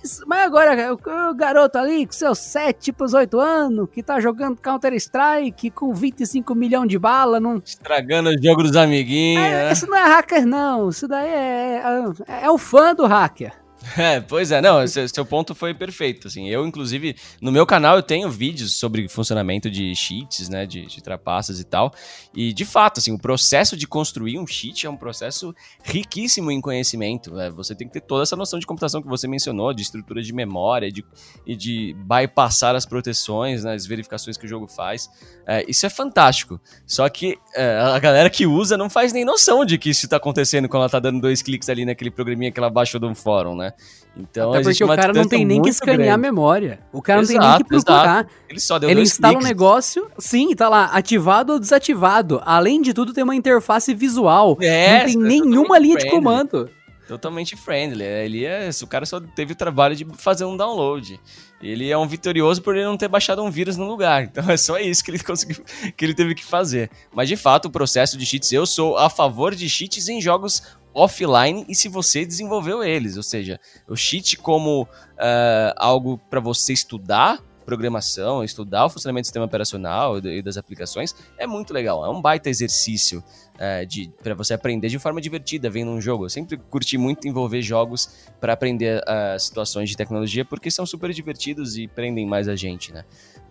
Mas, 0.00 0.20
mas 0.26 0.46
agora, 0.46 0.94
o, 0.94 1.30
o 1.30 1.34
garoto 1.34 1.78
ali 1.78 2.06
com 2.06 2.12
seus 2.12 2.38
7 2.38 2.92
pros 2.92 3.14
8 3.14 3.38
anos, 3.38 3.88
que 3.90 4.02
tá 4.02 4.20
jogando 4.20 4.60
Counter-Strike 4.60 5.70
com 5.70 5.92
25 5.92 6.54
milhões 6.54 6.88
de 6.88 6.98
bala, 6.98 7.40
não. 7.40 7.60
Estragando 7.64 8.30
o 8.30 8.42
jogo 8.42 8.62
dos 8.62 8.76
amiguinhos. 8.76 9.44
É, 9.44 9.64
né? 9.66 9.72
isso 9.72 9.86
não 9.86 9.96
é 9.96 10.04
hacker, 10.04 10.46
não. 10.46 10.88
Isso 10.88 11.08
daí 11.08 11.28
é, 11.28 11.82
é, 12.28 12.44
é 12.44 12.50
o 12.50 12.58
fã 12.58 12.94
do 12.94 13.06
hacker. 13.06 13.52
É, 13.98 14.20
pois 14.20 14.50
é, 14.50 14.60
não, 14.60 14.86
seu, 14.86 15.08
seu 15.08 15.24
ponto 15.24 15.54
foi 15.54 15.74
perfeito, 15.74 16.28
assim, 16.28 16.48
eu, 16.48 16.66
inclusive, 16.66 17.16
no 17.40 17.50
meu 17.50 17.66
canal 17.66 17.96
eu 17.96 18.02
tenho 18.02 18.30
vídeos 18.30 18.74
sobre 18.76 19.08
funcionamento 19.08 19.70
de 19.70 19.94
cheats, 19.94 20.48
né, 20.48 20.66
de, 20.66 20.86
de 20.86 21.02
trapaças 21.02 21.60
e 21.60 21.64
tal, 21.64 21.92
e, 22.34 22.52
de 22.52 22.64
fato, 22.64 22.98
assim, 22.98 23.12
o 23.12 23.18
processo 23.18 23.76
de 23.76 23.86
construir 23.86 24.38
um 24.38 24.46
cheat 24.46 24.86
é 24.86 24.90
um 24.90 24.96
processo 24.96 25.54
riquíssimo 25.82 26.50
em 26.50 26.60
conhecimento, 26.60 27.32
né? 27.34 27.50
você 27.50 27.74
tem 27.74 27.86
que 27.86 27.94
ter 27.94 28.00
toda 28.00 28.22
essa 28.22 28.36
noção 28.36 28.58
de 28.58 28.66
computação 28.66 29.02
que 29.02 29.08
você 29.08 29.26
mencionou, 29.26 29.72
de 29.72 29.82
estrutura 29.82 30.22
de 30.22 30.32
memória, 30.32 30.90
de, 30.90 31.04
e 31.46 31.56
de 31.56 31.94
bypassar 31.98 32.74
as 32.74 32.86
proteções, 32.86 33.64
né, 33.64 33.74
as 33.74 33.86
verificações 33.86 34.36
que 34.36 34.46
o 34.46 34.48
jogo 34.48 34.66
faz, 34.66 35.08
É, 35.46 35.64
isso 35.68 35.86
é 35.86 35.88
fantástico, 35.88 36.60
só 36.86 37.08
que 37.08 37.38
é, 37.54 37.78
a 37.78 37.98
galera 37.98 38.28
que 38.28 38.46
usa 38.46 38.76
não 38.76 38.90
faz 38.90 39.12
nem 39.12 39.24
noção 39.24 39.64
de 39.64 39.78
que 39.78 39.90
isso 39.90 40.06
tá 40.08 40.18
acontecendo 40.18 40.68
quando 40.68 40.82
ela 40.82 40.90
tá 40.90 41.00
dando 41.00 41.20
dois 41.20 41.42
cliques 41.42 41.68
ali 41.68 41.84
naquele 41.84 42.10
programinha 42.10 42.52
que 42.52 42.60
ela 42.60 42.70
baixou 42.70 43.00
de 43.00 43.06
um 43.06 43.14
fórum, 43.14 43.56
né, 43.56 43.72
então 44.18 44.52
Até 44.52 44.64
porque 44.64 44.82
o 44.82 44.88
cara 44.88 45.12
não 45.12 45.28
tem 45.28 45.44
nem 45.44 45.62
que 45.62 45.68
escanear 45.68 46.14
a 46.14 46.18
memória. 46.18 46.80
O 46.92 47.00
cara 47.00 47.20
não 47.20 47.28
tem 47.28 47.38
nem 47.38 47.46
Exato, 47.46 47.64
que 47.64 47.68
procurar. 47.70 48.26
Ele 48.48 48.60
só 48.60 48.78
deu 48.78 48.90
Ele 48.90 49.00
instala 49.02 49.34
um 49.34 49.38
cliques. 49.38 49.48
negócio, 49.48 50.10
sim, 50.18 50.54
tá 50.56 50.68
lá, 50.68 50.86
ativado 50.86 51.52
ou 51.52 51.60
desativado. 51.60 52.42
Além 52.44 52.82
de 52.82 52.92
tudo, 52.92 53.12
tem 53.12 53.22
uma 53.22 53.36
interface 53.36 53.94
visual. 53.94 54.58
É, 54.60 54.98
não 54.98 55.06
tem 55.06 55.14
é 55.14 55.16
nenhuma 55.16 55.78
linha 55.78 55.96
de 55.96 56.02
friendly. 56.02 56.18
comando. 56.24 56.70
Totalmente 57.06 57.56
friendly. 57.56 58.04
Ele 58.04 58.44
é, 58.44 58.68
o 58.82 58.86
cara 58.86 59.06
só 59.06 59.18
teve 59.18 59.52
o 59.52 59.56
trabalho 59.56 59.96
de 59.96 60.06
fazer 60.16 60.44
um 60.44 60.56
download. 60.56 61.18
Ele 61.62 61.90
é 61.90 61.96
um 61.96 62.06
vitorioso 62.06 62.60
por 62.60 62.76
ele 62.76 62.84
não 62.84 62.96
ter 62.96 63.08
baixado 63.08 63.42
um 63.42 63.50
vírus 63.50 63.76
no 63.76 63.86
lugar. 63.86 64.24
Então 64.24 64.48
é 64.50 64.56
só 64.56 64.78
isso 64.78 65.02
que 65.02 65.10
ele 65.10 65.18
conseguiu, 65.24 65.64
que 65.96 66.04
ele 66.04 66.12
teve 66.12 66.34
que 66.34 66.44
fazer. 66.44 66.90
Mas 67.12 67.28
de 67.28 67.36
fato, 67.36 67.66
o 67.66 67.70
processo 67.70 68.18
de 68.18 68.26
cheats, 68.26 68.52
eu 68.52 68.66
sou 68.66 68.98
a 68.98 69.08
favor 69.08 69.54
de 69.54 69.68
cheats 69.70 70.08
em 70.08 70.20
jogos 70.20 70.62
offline 70.94 71.64
e 71.68 71.74
se 71.74 71.88
você 71.88 72.24
desenvolveu 72.24 72.82
eles, 72.82 73.16
ou 73.16 73.22
seja, 73.22 73.60
o 73.88 73.96
cheat 73.96 74.36
como 74.36 74.88
ah, 75.18 75.74
algo 75.76 76.18
para 76.30 76.40
você 76.40 76.72
estudar 76.72 77.42
programação, 77.68 78.42
estudar 78.42 78.86
o 78.86 78.88
funcionamento 78.88 79.24
do 79.24 79.26
sistema 79.26 79.44
operacional 79.44 80.16
e 80.20 80.40
das 80.40 80.56
aplicações 80.56 81.14
é 81.36 81.46
muito 81.46 81.70
legal. 81.74 82.02
É 82.02 82.08
um 82.08 82.18
baita 82.18 82.48
exercício 82.48 83.22
é, 83.58 83.84
de 83.84 84.10
para 84.22 84.34
você 84.34 84.54
aprender 84.54 84.88
de 84.88 84.98
forma 84.98 85.20
divertida 85.20 85.68
vendo 85.68 85.90
um 85.90 86.00
jogo. 86.00 86.24
Eu 86.24 86.30
sempre 86.30 86.56
curti 86.56 86.96
muito 86.96 87.28
envolver 87.28 87.60
jogos 87.60 88.30
para 88.40 88.54
aprender 88.54 89.02
uh, 89.02 89.38
situações 89.38 89.90
de 89.90 89.98
tecnologia 89.98 90.46
porque 90.46 90.70
são 90.70 90.86
super 90.86 91.12
divertidos 91.12 91.76
e 91.76 91.86
prendem 91.86 92.26
mais 92.26 92.48
a 92.48 92.56
gente, 92.56 92.90
né? 92.90 93.04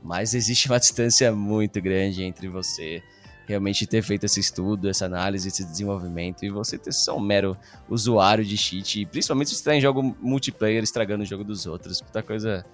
Mas 0.04 0.34
existe 0.34 0.68
uma 0.68 0.80
distância 0.82 1.32
muito 1.32 1.80
grande 1.80 2.24
entre 2.24 2.48
você 2.48 3.04
realmente 3.48 3.88
ter 3.88 4.04
feito 4.04 4.26
esse 4.26 4.40
estudo, 4.40 4.90
essa 4.90 5.06
análise, 5.06 5.48
esse 5.48 5.64
desenvolvimento 5.64 6.44
e 6.44 6.50
você 6.50 6.78
ter 6.78 6.92
só 6.92 7.16
um 7.18 7.22
mero 7.22 7.58
usuário 7.90 8.44
de 8.44 8.58
cheat, 8.58 9.06
principalmente 9.06 9.50
se 9.50 9.56
você 9.56 9.64
tá 9.64 9.76
em 9.76 9.82
jogo 9.82 10.16
multiplayer 10.22 10.84
estragando 10.84 11.24
o 11.24 11.26
jogo 11.26 11.44
dos 11.44 11.66
outros, 11.66 12.02
puta 12.02 12.22
coisa 12.22 12.66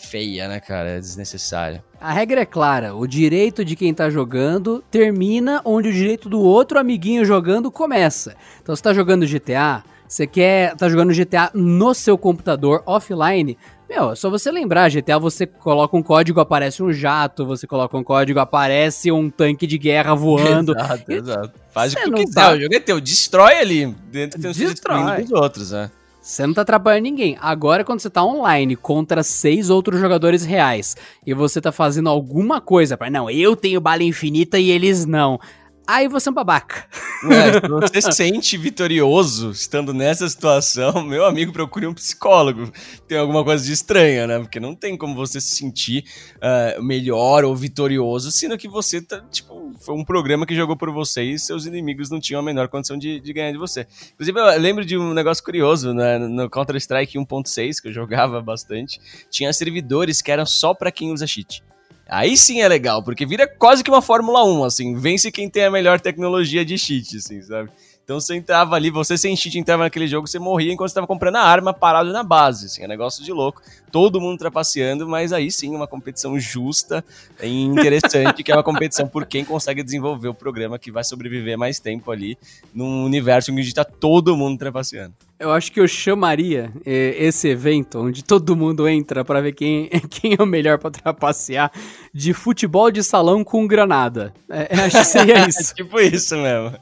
feia, 0.00 0.48
né, 0.48 0.58
cara? 0.58 0.88
É 0.88 0.98
desnecessária. 0.98 1.84
A 2.00 2.12
regra 2.12 2.40
é 2.40 2.46
clara: 2.46 2.94
o 2.94 3.06
direito 3.06 3.64
de 3.64 3.76
quem 3.76 3.92
tá 3.92 4.08
jogando 4.08 4.82
termina 4.90 5.60
onde 5.64 5.88
o 5.88 5.92
direito 5.92 6.28
do 6.28 6.40
outro 6.40 6.78
amiguinho 6.78 7.24
jogando 7.24 7.70
começa. 7.70 8.34
Então, 8.62 8.74
você 8.74 8.82
tá 8.82 8.94
jogando 8.94 9.26
GTA, 9.26 9.84
você 10.08 10.26
quer. 10.26 10.74
tá 10.76 10.88
jogando 10.88 11.12
GTA 11.12 11.50
no 11.54 11.92
seu 11.94 12.16
computador 12.16 12.82
offline. 12.86 13.58
Meu, 13.90 14.14
só 14.14 14.30
você 14.30 14.52
lembrar, 14.52 14.88
GTA 14.88 15.18
você 15.18 15.46
coloca 15.46 15.96
um 15.96 16.02
código, 16.02 16.38
aparece 16.38 16.80
um 16.80 16.92
jato, 16.92 17.44
você 17.44 17.66
coloca 17.66 17.96
um 17.98 18.04
código, 18.04 18.38
aparece 18.38 19.10
um 19.10 19.28
tanque 19.28 19.66
de 19.66 19.76
guerra 19.76 20.14
voando. 20.14 20.72
Exato, 20.78 21.10
E- 21.10 21.14
exato. 21.16 21.50
Faz 21.72 21.92
o 21.92 21.96
que 21.96 22.10
quiser, 22.12 22.34
tá- 22.34 22.52
o 22.52 22.60
jogo 22.60 22.74
é 22.74 22.78
teu, 22.80 23.00
destrói 23.00 23.54
ali, 23.54 23.86
dentro 24.12 24.40
tem 24.40 24.52
Destrói. 24.52 25.22
dos 25.22 25.32
outros, 25.32 25.72
né? 25.72 25.90
Você 26.22 26.46
não 26.46 26.52
tá 26.54 26.62
atrapalhando 26.62 27.02
ninguém. 27.04 27.36
Agora, 27.40 27.82
quando 27.82 27.98
você 28.00 28.10
tá 28.10 28.22
online 28.22 28.76
contra 28.76 29.22
seis 29.22 29.70
outros 29.70 29.98
jogadores 29.98 30.44
reais 30.44 30.94
e 31.26 31.32
você 31.32 31.60
tá 31.62 31.72
fazendo 31.72 32.10
alguma 32.10 32.60
coisa 32.60 32.96
pra. 32.96 33.08
Não, 33.08 33.28
eu 33.30 33.56
tenho 33.56 33.80
bala 33.80 34.02
infinita 34.02 34.58
e 34.58 34.70
eles 34.70 35.06
não. 35.06 35.40
Aí 35.86 36.06
você 36.06 36.28
é 36.28 36.32
um 36.32 36.34
babaca. 36.34 36.86
É, 37.24 37.52
se 37.52 37.60
você 37.68 38.02
se 38.02 38.12
sente 38.12 38.56
vitorioso 38.56 39.50
estando 39.50 39.92
nessa 39.92 40.28
situação, 40.28 41.02
meu 41.04 41.24
amigo, 41.24 41.52
procure 41.52 41.86
um 41.86 41.94
psicólogo. 41.94 42.72
Tem 43.08 43.18
alguma 43.18 43.42
coisa 43.42 43.64
de 43.64 43.72
estranha, 43.72 44.26
né? 44.26 44.38
Porque 44.38 44.60
não 44.60 44.74
tem 44.74 44.96
como 44.96 45.14
você 45.14 45.40
se 45.40 45.56
sentir 45.56 46.04
ah, 46.40 46.76
melhor 46.80 47.44
ou 47.44 47.54
vitorioso, 47.56 48.30
sendo 48.30 48.56
que 48.56 48.68
você 48.68 49.02
tá, 49.02 49.20
tipo, 49.30 49.72
foi 49.80 49.94
um 49.94 50.04
programa 50.04 50.46
que 50.46 50.54
jogou 50.54 50.76
por 50.76 50.90
você 50.92 51.22
e 51.22 51.38
seus 51.38 51.66
inimigos 51.66 52.10
não 52.10 52.20
tinham 52.20 52.40
a 52.40 52.42
menor 52.42 52.68
condição 52.68 52.96
de, 52.96 53.20
de 53.20 53.32
ganhar 53.32 53.50
de 53.50 53.58
você. 53.58 53.86
Inclusive, 54.14 54.38
eu 54.38 54.60
lembro 54.60 54.84
de 54.84 54.96
um 54.96 55.12
negócio 55.12 55.42
curioso, 55.42 55.92
né? 55.92 56.18
No 56.18 56.48
Counter-Strike 56.48 57.18
1.6, 57.18 57.80
que 57.82 57.88
eu 57.88 57.92
jogava 57.92 58.40
bastante, 58.40 59.00
tinha 59.30 59.52
servidores 59.52 60.22
que 60.22 60.30
eram 60.30 60.46
só 60.46 60.72
pra 60.72 60.92
quem 60.92 61.12
usa 61.12 61.26
cheat. 61.26 61.62
Aí 62.08 62.36
sim 62.36 62.60
é 62.60 62.66
legal, 62.66 63.04
porque 63.04 63.24
vira 63.24 63.46
quase 63.46 63.84
que 63.84 63.90
uma 63.90 64.02
Fórmula 64.02 64.44
1, 64.44 64.64
assim, 64.64 64.94
vence 64.96 65.30
quem 65.30 65.48
tem 65.48 65.64
a 65.64 65.70
melhor 65.70 66.00
tecnologia 66.00 66.64
de 66.64 66.76
cheat, 66.76 67.16
assim, 67.16 67.40
sabe? 67.40 67.70
Então 68.02 68.18
você 68.18 68.34
entrava 68.34 68.74
ali, 68.74 68.90
você 68.90 69.16
sem 69.16 69.36
cheat 69.36 69.56
entrava 69.56 69.84
naquele 69.84 70.08
jogo, 70.08 70.26
você 70.26 70.40
morria 70.40 70.72
enquanto 70.72 70.88
você 70.88 70.96
tava 70.96 71.06
comprando 71.06 71.36
a 71.36 71.42
arma 71.42 71.72
parado 71.72 72.12
na 72.12 72.24
base, 72.24 72.66
assim, 72.66 72.82
é 72.82 72.88
negócio 72.88 73.22
de 73.22 73.32
louco. 73.32 73.62
Todo 73.92 74.20
mundo 74.20 74.36
trapaceando, 74.36 75.08
mas 75.08 75.32
aí 75.32 75.52
sim 75.52 75.72
uma 75.72 75.86
competição 75.86 76.36
justa 76.36 77.04
e 77.40 77.62
interessante, 77.62 78.42
que 78.42 78.50
é 78.50 78.56
uma 78.56 78.64
competição 78.64 79.06
por 79.06 79.24
quem 79.24 79.44
consegue 79.44 79.84
desenvolver 79.84 80.26
o 80.26 80.34
programa 80.34 80.76
que 80.76 80.90
vai 80.90 81.04
sobreviver 81.04 81.56
mais 81.56 81.78
tempo 81.78 82.10
ali 82.10 82.36
num 82.74 83.04
universo 83.04 83.52
onde 83.52 83.72
tá 83.72 83.84
todo 83.84 84.36
mundo 84.36 84.58
trapaceando. 84.58 85.14
Eu 85.40 85.50
acho 85.52 85.72
que 85.72 85.80
eu 85.80 85.88
chamaria 85.88 86.70
eh, 86.84 87.14
esse 87.18 87.48
evento, 87.48 87.98
onde 87.98 88.22
todo 88.22 88.54
mundo 88.54 88.86
entra 88.86 89.24
pra 89.24 89.40
ver 89.40 89.52
quem, 89.52 89.88
quem 90.10 90.36
é 90.38 90.42
o 90.42 90.44
melhor 90.44 90.76
pra 90.76 90.90
trapacear, 90.90 91.72
de 92.12 92.34
futebol 92.34 92.90
de 92.90 93.02
salão 93.02 93.42
com 93.42 93.66
granada. 93.66 94.34
É, 94.50 94.68
eu 94.78 94.84
acho 94.84 94.98
que 94.98 95.04
seria 95.04 95.38
É 95.38 95.48
isso. 95.48 95.74
tipo 95.74 95.98
isso 95.98 96.36
mesmo. 96.36 96.76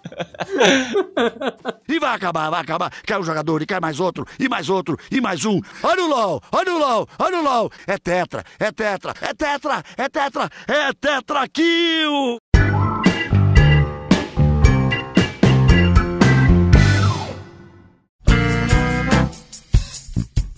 E 1.89 2.01
vai 2.01 2.17
acabar, 2.17 2.51
vai 2.51 2.61
acabar. 2.61 2.93
Quer 3.05 3.17
um 3.19 3.23
jogador, 3.23 3.63
e 3.63 3.67
quer 3.67 3.81
mais 3.81 4.01
outro, 4.01 4.27
e 4.41 4.49
mais 4.49 4.69
outro, 4.69 4.99
e 5.09 5.21
mais 5.21 5.45
um. 5.45 5.61
Olha 5.81 6.03
o 6.05 6.09
LOL, 6.09 6.43
olha 6.51 6.75
o 6.75 6.79
LOL, 6.79 7.09
olha 7.17 7.39
o 7.39 7.45
LOL. 7.45 7.71
É 7.87 7.97
tetra, 7.97 8.43
é 8.59 8.73
tetra, 8.73 9.15
é 9.21 9.35
tetra, 9.35 9.85
é 9.97 10.09
tetra, 10.09 10.51
é 10.67 10.93
tetra 11.01 11.47
kill. 11.49 12.39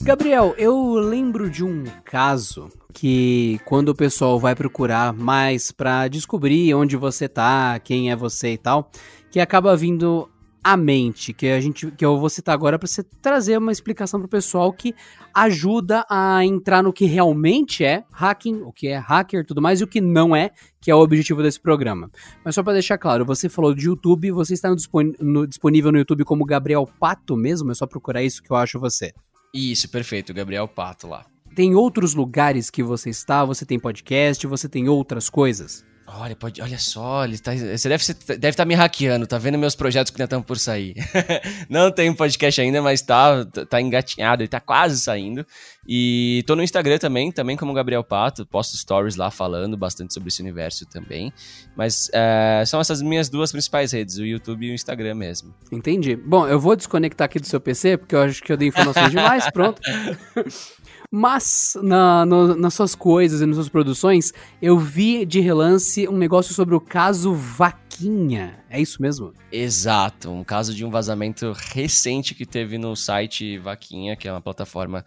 Gabriel, 0.03 0.55
eu 0.57 0.95
lembro 0.95 1.51
de 1.51 1.63
um 1.63 1.85
caso 2.05 2.71
que 2.93 3.61
quando 3.67 3.91
o 3.91 3.95
pessoal 3.95 4.41
vai 4.41 4.55
procurar 4.55 5.13
mais 5.13 5.71
pra 5.71 6.09
descobrir 6.09 6.73
onde 6.75 6.97
você 6.97 7.29
tá, 7.29 7.79
quem 7.79 8.11
é 8.11 8.17
você 8.17 8.55
e 8.55 8.59
tal, 8.59 8.91
que 9.31 9.39
acaba 9.39 9.77
vindo 9.77 10.27
à 10.65 10.75
mente, 10.75 11.35
que 11.35 11.49
a 11.49 11.61
gente 11.61 11.91
que 11.91 12.05
eu 12.05 12.19
vou 12.19 12.31
citar 12.31 12.55
agora 12.55 12.79
para 12.79 12.89
você 12.89 13.03
trazer 13.03 13.59
uma 13.59 13.73
explicação 13.73 14.19
pro 14.19 14.29
pessoal 14.29 14.73
que 14.73 14.95
ajuda 15.35 16.05
a 16.09 16.45
entrar 16.47 16.83
no 16.83 16.95
que 16.95 17.05
realmente 17.05 17.85
é 17.85 18.03
hacking, 18.11 18.63
o 18.63 18.73
que 18.73 18.89
é 18.89 18.97
hacker, 18.97 19.45
tudo 19.45 19.61
mais 19.61 19.83
e 19.83 19.85
o 19.85 19.87
que 19.87 20.01
não 20.01 20.35
é, 20.35 20.51
que 20.81 20.91
é 20.91 20.95
o 20.95 21.01
objetivo 21.01 21.43
desse 21.43 21.61
programa. 21.61 22.11
Mas 22.43 22.55
só 22.55 22.63
para 22.63 22.73
deixar 22.73 22.97
claro, 22.97 23.25
você 23.27 23.51
falou 23.51 23.75
de 23.75 23.87
YouTube, 23.87 24.31
você 24.31 24.55
está 24.55 24.75
no, 25.21 25.47
disponível 25.47 25.93
no 25.93 25.99
YouTube 25.99 26.25
como 26.25 26.45
Gabriel 26.47 26.89
Pato 26.99 27.37
mesmo, 27.37 27.71
é 27.71 27.75
só 27.75 27.87
procurar 27.87 28.23
isso 28.23 28.43
que 28.43 28.51
eu 28.51 28.57
acho 28.57 28.81
você. 28.81 29.13
Isso, 29.53 29.89
perfeito, 29.89 30.33
Gabriel 30.33 30.69
Pato 30.69 31.09
lá. 31.09 31.27
Tem 31.55 31.75
outros 31.75 32.15
lugares 32.15 32.71
que 32.71 32.83
você 32.83 33.11
está? 33.11 33.45
Você 33.45 33.67
tem 33.67 33.79
podcast? 33.79 34.47
Você 34.47 34.69
tem 34.69 34.89
outras 34.89 35.29
coisas? 35.29 35.85
Olha, 36.13 36.35
pode, 36.35 36.61
olha 36.61 36.79
só, 36.79 37.25
ele 37.25 37.39
tá, 37.39 37.55
você 37.55 37.89
deve 37.89 38.03
estar 38.03 38.37
deve 38.37 38.57
tá 38.57 38.65
me 38.65 38.75
hackeando, 38.75 39.27
tá 39.27 39.39
vendo 39.39 39.57
meus 39.57 39.77
projetos 39.77 40.11
que 40.11 40.17
ainda 40.17 40.25
estão 40.25 40.43
por 40.43 40.59
sair. 40.59 40.95
não 41.71 41.91
tem 41.91 42.13
podcast 42.13 42.61
ainda, 42.61 42.83
mas 42.83 43.01
tá, 43.01 43.45
tá 43.45 43.81
engatinhado, 43.81 44.43
ele 44.43 44.49
tá 44.49 44.61
quase 44.61 45.01
saindo. 45.01 45.47
E 45.87 46.43
tô 46.47 46.57
no 46.57 46.63
Instagram 46.63 46.99
também, 46.99 47.31
também 47.31 47.57
como 47.57 47.73
Gabriel 47.73 48.03
Pato, 48.03 48.45
posto 48.45 48.77
stories 48.77 49.17
lá 49.17 49.31
falando 49.31 49.77
bastante 49.77 50.13
sobre 50.13 50.29
esse 50.29 50.43
universo 50.43 50.85
também. 50.87 51.33
Mas 51.77 52.11
é, 52.13 52.65
são 52.67 52.81
essas 52.81 53.01
minhas 53.01 53.29
duas 53.29 53.53
principais 53.53 53.93
redes, 53.93 54.19
o 54.19 54.25
YouTube 54.25 54.67
e 54.67 54.71
o 54.71 54.75
Instagram 54.75 55.15
mesmo. 55.15 55.55
Entendi. 55.71 56.17
Bom, 56.17 56.47
eu 56.47 56.59
vou 56.59 56.75
desconectar 56.77 57.27
aqui 57.27 57.39
do 57.39 57.47
seu 57.47 57.61
PC, 57.61 57.97
porque 57.97 58.15
eu 58.15 58.23
acho 58.23 58.43
que 58.43 58.53
eu 58.53 58.57
dei 58.57 58.69
informações 58.69 59.11
demais, 59.11 59.49
pronto. 59.51 59.81
Mas 61.11 61.77
na, 61.83 62.25
no, 62.25 62.55
nas 62.55 62.73
suas 62.75 62.95
coisas 62.95 63.41
e 63.41 63.47
nas 63.47 63.57
suas 63.57 63.69
produções, 63.69 64.33
eu 64.63 64.79
vi 64.79 65.27
de 65.27 65.41
relance 65.41 66.07
um 66.07 66.17
negócio 66.17 66.55
sobre 66.55 66.73
o 66.75 66.81
caso 66.81 67.35
Vaquinha. 67.35 68.63
É 68.71 68.81
isso 68.81 69.03
mesmo? 69.03 69.33
Exato, 69.51 70.31
um 70.31 70.45
caso 70.45 70.73
de 70.73 70.85
um 70.85 70.91
vazamento 70.91 71.53
recente 71.73 72.33
que 72.33 72.47
teve 72.47 72.79
no 72.79 72.95
site 72.95 73.59
Vaquinha, 73.59 74.15
que 74.15 74.29
é 74.29 74.33
uma 74.33 74.41
plataforma 74.41 75.05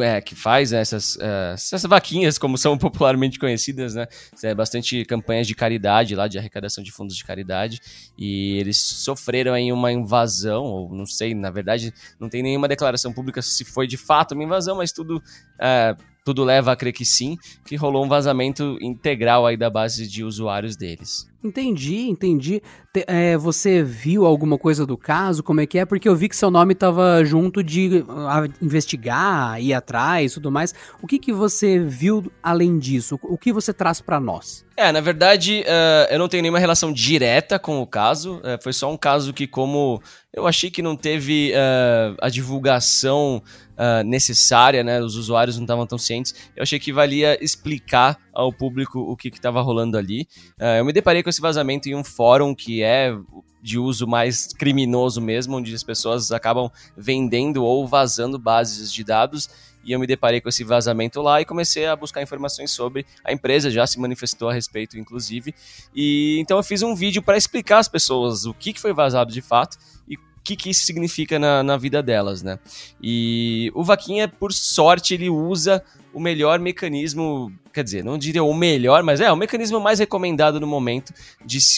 é, 0.00 0.20
que 0.20 0.34
faz 0.34 0.72
essas, 0.72 1.16
uh, 1.16 1.54
essas 1.54 1.82
vaquinhas, 1.82 2.38
como 2.38 2.56
são 2.56 2.76
popularmente 2.78 3.38
conhecidas, 3.38 3.94
né? 3.94 4.06
É 4.42 4.54
bastante 4.54 5.04
campanhas 5.04 5.46
de 5.46 5.54
caridade 5.54 6.14
lá, 6.14 6.28
de 6.28 6.38
arrecadação 6.38 6.82
de 6.82 6.92
fundos 6.92 7.16
de 7.16 7.24
caridade. 7.24 7.80
E 8.16 8.58
eles 8.58 8.78
sofreram 8.78 9.52
aí 9.52 9.72
uma 9.72 9.92
invasão, 9.92 10.64
ou 10.64 10.94
não 10.94 11.06
sei, 11.06 11.34
na 11.34 11.50
verdade, 11.50 11.92
não 12.18 12.28
tem 12.28 12.42
nenhuma 12.42 12.68
declaração 12.68 13.12
pública 13.12 13.42
se 13.42 13.64
foi 13.64 13.86
de 13.86 13.96
fato 13.96 14.32
uma 14.32 14.44
invasão, 14.44 14.76
mas 14.76 14.92
tudo. 14.92 15.16
Uh, 15.18 16.11
tudo 16.24 16.44
leva 16.44 16.72
a 16.72 16.76
crer 16.76 16.92
que 16.92 17.04
sim, 17.04 17.36
que 17.66 17.76
rolou 17.76 18.04
um 18.04 18.08
vazamento 18.08 18.78
integral 18.80 19.46
aí 19.46 19.56
da 19.56 19.68
base 19.68 20.06
de 20.06 20.24
usuários 20.24 20.76
deles. 20.76 21.30
Entendi, 21.44 22.08
entendi. 22.08 22.62
Te, 22.92 23.04
é, 23.08 23.36
você 23.36 23.82
viu 23.82 24.24
alguma 24.24 24.56
coisa 24.56 24.86
do 24.86 24.96
caso? 24.96 25.42
Como 25.42 25.60
é 25.60 25.66
que 25.66 25.76
é? 25.76 25.84
Porque 25.84 26.08
eu 26.08 26.14
vi 26.14 26.28
que 26.28 26.36
seu 26.36 26.52
nome 26.52 26.72
estava 26.72 27.24
junto 27.24 27.64
de 27.64 28.04
a, 28.28 28.46
investigar, 28.62 29.60
ir 29.60 29.74
atrás, 29.74 30.34
tudo 30.34 30.52
mais. 30.52 30.72
O 31.02 31.06
que 31.06 31.18
que 31.18 31.32
você 31.32 31.80
viu 31.80 32.30
além 32.40 32.78
disso? 32.78 33.18
O 33.24 33.36
que 33.36 33.52
você 33.52 33.72
traz 33.72 34.00
para 34.00 34.20
nós? 34.20 34.64
É, 34.76 34.92
na 34.92 35.00
verdade, 35.00 35.64
uh, 35.66 36.12
eu 36.12 36.18
não 36.18 36.28
tenho 36.28 36.42
nenhuma 36.42 36.60
relação 36.60 36.92
direta 36.92 37.58
com 37.58 37.82
o 37.82 37.86
caso. 37.86 38.36
Uh, 38.36 38.62
foi 38.62 38.72
só 38.72 38.90
um 38.92 38.96
caso 38.96 39.32
que, 39.32 39.48
como 39.48 40.00
eu 40.32 40.46
achei 40.46 40.70
que 40.70 40.80
não 40.80 40.96
teve 40.96 41.52
uh, 41.52 42.16
a 42.20 42.30
divulgação 42.30 43.42
uh, 43.72 44.02
necessária, 44.04 44.82
né? 44.82 45.00
Os 45.00 45.14
usuários 45.16 45.56
não 45.56 45.64
estavam 45.64 45.86
tão 45.86 45.98
cientes. 45.98 46.34
Eu 46.56 46.62
achei 46.62 46.78
que 46.78 46.92
valia 46.92 47.42
explicar 47.44 48.18
ao 48.32 48.52
público 48.52 48.98
o 48.98 49.16
que 49.16 49.28
estava 49.28 49.60
rolando 49.60 49.98
ali. 49.98 50.26
Uh, 50.58 50.78
eu 50.78 50.84
me 50.84 50.92
deparei 50.92 51.22
com 51.22 51.28
esse 51.28 51.40
vazamento 51.40 51.88
em 51.88 51.94
um 51.94 52.02
fórum 52.02 52.54
que 52.54 52.82
é 52.82 53.14
de 53.62 53.78
uso 53.78 54.06
mais 54.06 54.48
criminoso 54.48 55.20
mesmo, 55.20 55.56
onde 55.56 55.72
as 55.74 55.84
pessoas 55.84 56.32
acabam 56.32 56.70
vendendo 56.96 57.62
ou 57.62 57.86
vazando 57.86 58.38
bases 58.38 58.92
de 58.92 59.04
dados 59.04 59.48
e 59.84 59.92
eu 59.92 60.00
me 60.00 60.06
deparei 60.06 60.40
com 60.40 60.48
esse 60.48 60.64
vazamento 60.64 61.20
lá 61.20 61.40
e 61.40 61.44
comecei 61.44 61.86
a 61.86 61.96
buscar 61.96 62.22
informações 62.22 62.70
sobre 62.70 63.04
a 63.24 63.32
empresa, 63.32 63.70
já 63.70 63.86
se 63.86 63.98
manifestou 63.98 64.48
a 64.48 64.52
respeito, 64.52 64.98
inclusive. 64.98 65.54
E 65.94 66.38
então 66.40 66.56
eu 66.56 66.62
fiz 66.62 66.82
um 66.82 66.94
vídeo 66.94 67.22
para 67.22 67.36
explicar 67.36 67.78
às 67.78 67.88
pessoas 67.88 68.44
o 68.44 68.54
que, 68.54 68.72
que 68.72 68.80
foi 68.80 68.92
vazado 68.92 69.32
de 69.32 69.42
fato 69.42 69.76
e 70.08 70.16
o 70.16 70.20
que, 70.44 70.56
que 70.56 70.70
isso 70.70 70.84
significa 70.84 71.38
na, 71.38 71.62
na 71.62 71.76
vida 71.76 72.02
delas, 72.02 72.42
né? 72.42 72.58
E 73.00 73.70
o 73.74 73.84
Vaquinha, 73.84 74.28
por 74.28 74.52
sorte, 74.52 75.14
ele 75.14 75.30
usa 75.30 75.82
o 76.12 76.20
melhor 76.20 76.58
mecanismo, 76.58 77.50
quer 77.72 77.82
dizer, 77.82 78.04
não 78.04 78.18
diria 78.18 78.42
o 78.42 78.52
melhor, 78.52 79.02
mas 79.02 79.20
é 79.20 79.32
o 79.32 79.36
mecanismo 79.36 79.80
mais 79.80 79.98
recomendado 79.98 80.60
no 80.60 80.66
momento 80.66 81.14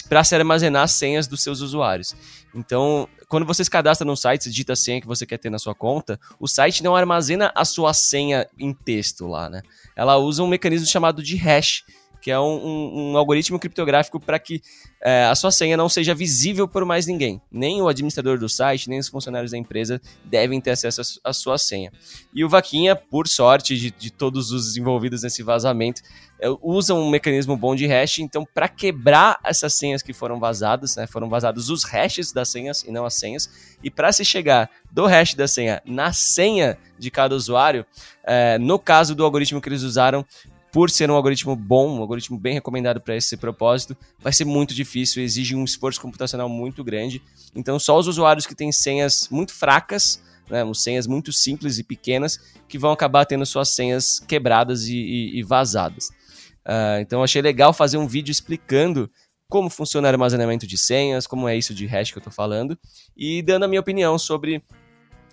para 0.09 0.23
se 0.23 0.35
armazenar 0.35 0.83
as 0.83 0.91
senhas 0.91 1.25
dos 1.27 1.41
seus 1.41 1.61
usuários. 1.61 2.15
Então, 2.53 3.07
quando 3.27 3.45
você 3.45 3.63
se 3.63 3.69
cadastra 3.69 4.05
no 4.05 4.15
site, 4.15 4.43
você 4.43 4.49
digita 4.49 4.73
a 4.73 4.75
senha 4.75 5.01
que 5.01 5.07
você 5.07 5.25
quer 5.25 5.37
ter 5.37 5.49
na 5.49 5.59
sua 5.59 5.75
conta, 5.75 6.19
o 6.39 6.47
site 6.47 6.83
não 6.83 6.95
armazena 6.95 7.51
a 7.55 7.65
sua 7.65 7.93
senha 7.93 8.47
em 8.57 8.73
texto 8.73 9.27
lá, 9.27 9.49
né? 9.49 9.61
Ela 9.95 10.17
usa 10.17 10.43
um 10.43 10.47
mecanismo 10.47 10.87
chamado 10.87 11.23
de 11.23 11.35
hash, 11.35 11.83
que 12.25 12.31
é 12.31 12.39
um, 12.39 12.55
um, 12.55 13.11
um 13.11 13.17
algoritmo 13.17 13.59
criptográfico 13.59 14.19
para 14.19 14.39
que 14.39 14.59
é, 14.99 15.25
a 15.25 15.35
sua 15.35 15.51
senha 15.51 15.77
não 15.77 15.87
seja 15.87 16.15
visível 16.15 16.67
por 16.67 16.83
mais 16.83 17.05
ninguém. 17.05 17.39
Nem 17.51 17.83
o 17.83 17.87
administrador 17.87 18.39
do 18.39 18.49
site, 18.49 18.89
nem 18.89 18.97
os 18.97 19.07
funcionários 19.07 19.51
da 19.51 19.57
empresa 19.59 20.01
devem 20.23 20.59
ter 20.59 20.71
acesso 20.71 21.21
à 21.23 21.31
sua 21.31 21.59
senha. 21.59 21.93
E 22.33 22.43
o 22.43 22.49
Vaquinha, 22.49 22.95
por 22.95 23.27
sorte 23.27 23.77
de, 23.77 23.91
de 23.91 24.11
todos 24.11 24.49
os 24.49 24.75
envolvidos 24.75 25.21
nesse 25.21 25.43
vazamento, 25.43 26.01
é, 26.41 26.47
usa 26.63 26.95
um 26.95 27.11
mecanismo 27.11 27.55
bom 27.55 27.75
de 27.75 27.85
hash. 27.85 28.17
Então, 28.17 28.43
para 28.43 28.67
quebrar 28.67 29.39
essas 29.43 29.75
senhas 29.75 30.01
que 30.01 30.11
foram 30.11 30.39
vazadas, 30.39 30.95
né, 30.95 31.05
foram 31.05 31.29
vazados 31.29 31.69
os 31.69 31.83
hashes 31.83 32.31
das 32.31 32.49
senhas 32.49 32.81
e 32.81 32.91
não 32.91 33.05
as 33.05 33.13
senhas. 33.13 33.75
E 33.83 33.91
para 33.91 34.11
se 34.11 34.25
chegar 34.25 34.71
do 34.91 35.05
hash 35.05 35.35
da 35.35 35.47
senha 35.47 35.79
na 35.85 36.11
senha 36.11 36.75
de 36.97 37.11
cada 37.11 37.35
usuário, 37.35 37.85
é, 38.23 38.57
no 38.57 38.79
caso 38.79 39.13
do 39.13 39.23
algoritmo 39.23 39.61
que 39.61 39.69
eles 39.69 39.83
usaram, 39.83 40.25
por 40.75 40.89
ser 40.89 41.09
um 41.09 41.13
algoritmo 41.13 41.55
bom, 41.55 41.89
um 41.89 42.01
algoritmo 42.01 42.37
bem 42.37 42.53
recomendado 42.53 42.99
para 42.99 43.15
esse 43.15 43.37
propósito, 43.37 43.95
vai 44.19 44.33
ser 44.33 44.43
muito 44.43 44.73
difícil, 44.73 45.23
exige 45.23 45.55
um 45.55 45.63
esforço 45.63 46.01
computacional 46.01 46.49
muito 46.49 46.83
grande. 46.83 47.21
Então, 47.55 47.79
só 47.79 47.97
os 47.97 48.09
usuários 48.09 48.45
que 48.45 48.53
têm 48.53 48.73
senhas 48.73 49.29
muito 49.31 49.53
fracas, 49.53 50.21
né, 50.49 50.65
senhas 50.73 51.07
muito 51.07 51.31
simples 51.31 51.79
e 51.79 51.83
pequenas, 51.83 52.37
que 52.67 52.77
vão 52.77 52.91
acabar 52.91 53.23
tendo 53.25 53.45
suas 53.45 53.69
senhas 53.69 54.19
quebradas 54.19 54.89
e, 54.89 54.97
e, 54.97 55.39
e 55.39 55.43
vazadas. 55.43 56.09
Uh, 56.65 56.99
então, 56.99 57.23
achei 57.23 57.41
legal 57.41 57.71
fazer 57.71 57.95
um 57.95 58.05
vídeo 58.05 58.33
explicando 58.33 59.09
como 59.47 59.69
funciona 59.69 60.09
o 60.09 60.11
armazenamento 60.11 60.67
de 60.67 60.77
senhas, 60.77 61.25
como 61.25 61.47
é 61.47 61.55
isso 61.55 61.73
de 61.73 61.85
hash 61.85 62.11
que 62.11 62.17
eu 62.17 62.19
estou 62.19 62.33
falando, 62.33 62.77
e 63.15 63.41
dando 63.41 63.63
a 63.63 63.67
minha 63.69 63.79
opinião 63.79 64.19
sobre 64.19 64.61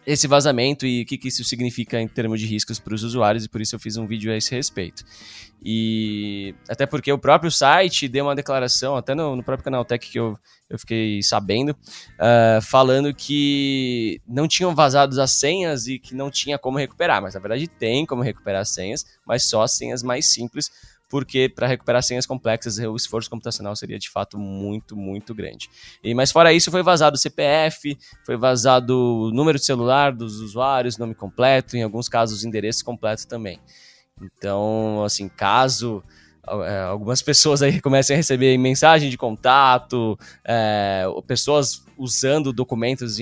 esse 0.06 0.26
vazamento 0.26 0.86
e 0.86 1.02
o 1.02 1.06
que, 1.06 1.16
que, 1.16 1.28
isso 1.28 1.44
significa 1.44 2.00
em 2.00 2.08
termos 2.08 2.40
de 2.40 2.46
riscos 2.46 2.78
para 2.78 2.94
os 2.94 3.02
usuários, 3.02 3.44
e 3.44 3.48
por 3.48 3.60
isso 3.60 3.74
eu 3.74 3.80
fiz 3.80 3.96
um 3.96 4.06
vídeo 4.06 4.32
a 4.32 4.36
esse 4.36 4.54
respeito. 4.54 5.04
E 5.64 6.54
até 6.68 6.86
porque 6.86 7.12
o 7.12 7.18
próprio 7.18 7.50
site 7.50 8.08
deu 8.08 8.24
uma 8.24 8.34
declaração, 8.34 8.96
até 8.96 9.14
no, 9.14 9.36
no 9.36 9.44
próprio 9.44 9.64
canal 9.64 9.84
Tech 9.84 10.10
que 10.10 10.18
eu, 10.18 10.36
eu 10.68 10.78
fiquei 10.78 11.22
sabendo, 11.22 11.70
uh, 11.70 12.60
falando 12.62 13.14
que 13.14 14.20
não 14.26 14.48
tinham 14.48 14.74
vazado 14.74 15.20
as 15.20 15.30
senhas 15.32 15.86
e 15.86 16.00
que 16.00 16.16
não 16.16 16.30
tinha 16.30 16.58
como 16.58 16.78
recuperar, 16.78 17.22
mas 17.22 17.34
na 17.34 17.40
verdade 17.40 17.68
tem 17.68 18.04
como 18.04 18.22
recuperar 18.22 18.62
as 18.62 18.70
senhas, 18.70 19.04
mas 19.24 19.48
só 19.48 19.62
as 19.62 19.76
senhas 19.76 20.02
mais 20.02 20.32
simples 20.32 20.68
porque 21.12 21.46
para 21.46 21.66
recuperar 21.66 22.02
senhas 22.02 22.24
complexas 22.24 22.78
o 22.78 22.96
esforço 22.96 23.28
computacional 23.28 23.76
seria 23.76 23.98
de 23.98 24.08
fato 24.08 24.38
muito, 24.38 24.96
muito 24.96 25.34
grande. 25.34 25.68
E 26.02 26.14
mas 26.14 26.32
fora 26.32 26.54
isso, 26.54 26.70
foi 26.70 26.82
vazado 26.82 27.16
o 27.16 27.18
CPF, 27.18 27.98
foi 28.24 28.34
vazado 28.34 28.96
o 28.98 29.30
número 29.30 29.58
de 29.58 29.64
celular 29.66 30.10
dos 30.10 30.40
usuários, 30.40 30.96
nome 30.96 31.14
completo, 31.14 31.76
em 31.76 31.82
alguns 31.82 32.08
casos 32.08 32.44
endereço 32.44 32.82
completo 32.82 33.28
também. 33.28 33.60
Então, 34.22 35.04
assim, 35.04 35.28
caso 35.28 36.02
é, 36.48 36.80
algumas 36.80 37.20
pessoas 37.22 37.60
aí 37.60 37.78
comecem 37.78 38.14
a 38.14 38.16
receber 38.16 38.56
mensagem 38.56 39.10
de 39.10 39.18
contato, 39.18 40.18
é, 40.42 41.04
pessoas 41.26 41.84
usando 41.98 42.54
documentos 42.54 43.18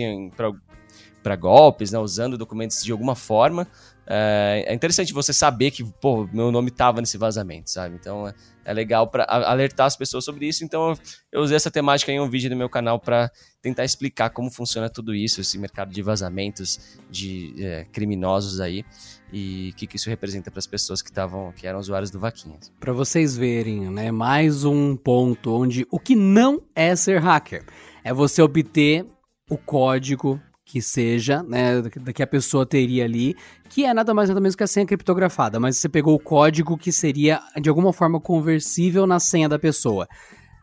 para 1.24 1.34
golpes, 1.34 1.90
né, 1.90 1.98
usando 1.98 2.38
documentos 2.38 2.84
de 2.84 2.92
alguma 2.92 3.16
forma, 3.16 3.66
é, 4.12 4.64
é, 4.66 4.74
interessante 4.74 5.12
você 5.12 5.32
saber 5.32 5.70
que, 5.70 5.84
pô, 5.84 6.28
meu 6.32 6.50
nome 6.50 6.72
tava 6.72 7.00
nesse 7.00 7.16
vazamento, 7.16 7.70
sabe? 7.70 7.94
Então 7.94 8.26
é, 8.26 8.34
é 8.64 8.72
legal 8.72 9.06
para 9.06 9.24
alertar 9.24 9.86
as 9.86 9.96
pessoas 9.96 10.24
sobre 10.24 10.48
isso. 10.48 10.64
Então 10.64 10.98
eu 11.30 11.40
usei 11.40 11.56
essa 11.56 11.70
temática 11.70 12.10
em 12.10 12.18
um 12.18 12.28
vídeo 12.28 12.50
no 12.50 12.56
meu 12.56 12.68
canal 12.68 12.98
para 12.98 13.30
tentar 13.62 13.84
explicar 13.84 14.30
como 14.30 14.50
funciona 14.50 14.90
tudo 14.90 15.14
isso, 15.14 15.40
esse 15.40 15.56
mercado 15.56 15.92
de 15.92 16.02
vazamentos 16.02 16.98
de 17.08 17.54
é, 17.64 17.86
criminosos 17.92 18.60
aí 18.60 18.84
e 19.32 19.70
o 19.72 19.76
que, 19.76 19.86
que, 19.86 19.96
isso 19.96 20.10
representa 20.10 20.50
para 20.50 20.58
as 20.58 20.66
pessoas 20.66 21.00
que 21.00 21.08
estavam, 21.08 21.52
que 21.52 21.64
eram 21.64 21.78
usuários 21.78 22.10
do 22.10 22.18
Vaquinhas. 22.18 22.72
Para 22.80 22.92
vocês 22.92 23.36
verem, 23.36 23.88
né, 23.88 24.10
mais 24.10 24.64
um 24.64 24.96
ponto 24.96 25.54
onde 25.54 25.86
o 25.88 26.00
que 26.00 26.16
não 26.16 26.60
é 26.74 26.96
ser 26.96 27.20
hacker 27.20 27.64
é 28.02 28.12
você 28.12 28.42
obter 28.42 29.06
o 29.48 29.56
código 29.56 30.40
que 30.70 30.80
seja, 30.80 31.42
né, 31.42 31.82
que 32.14 32.22
a 32.22 32.26
pessoa 32.26 32.64
teria 32.64 33.04
ali, 33.04 33.34
que 33.68 33.84
é 33.84 33.92
nada 33.92 34.14
mais 34.14 34.28
nada 34.28 34.40
menos 34.40 34.54
que 34.54 34.62
a 34.62 34.68
senha 34.68 34.86
criptografada, 34.86 35.58
mas 35.58 35.76
você 35.76 35.88
pegou 35.88 36.14
o 36.14 36.20
código 36.20 36.78
que 36.78 36.92
seria 36.92 37.40
de 37.60 37.68
alguma 37.68 37.92
forma 37.92 38.20
conversível 38.20 39.04
na 39.04 39.18
senha 39.18 39.48
da 39.48 39.58
pessoa. 39.58 40.06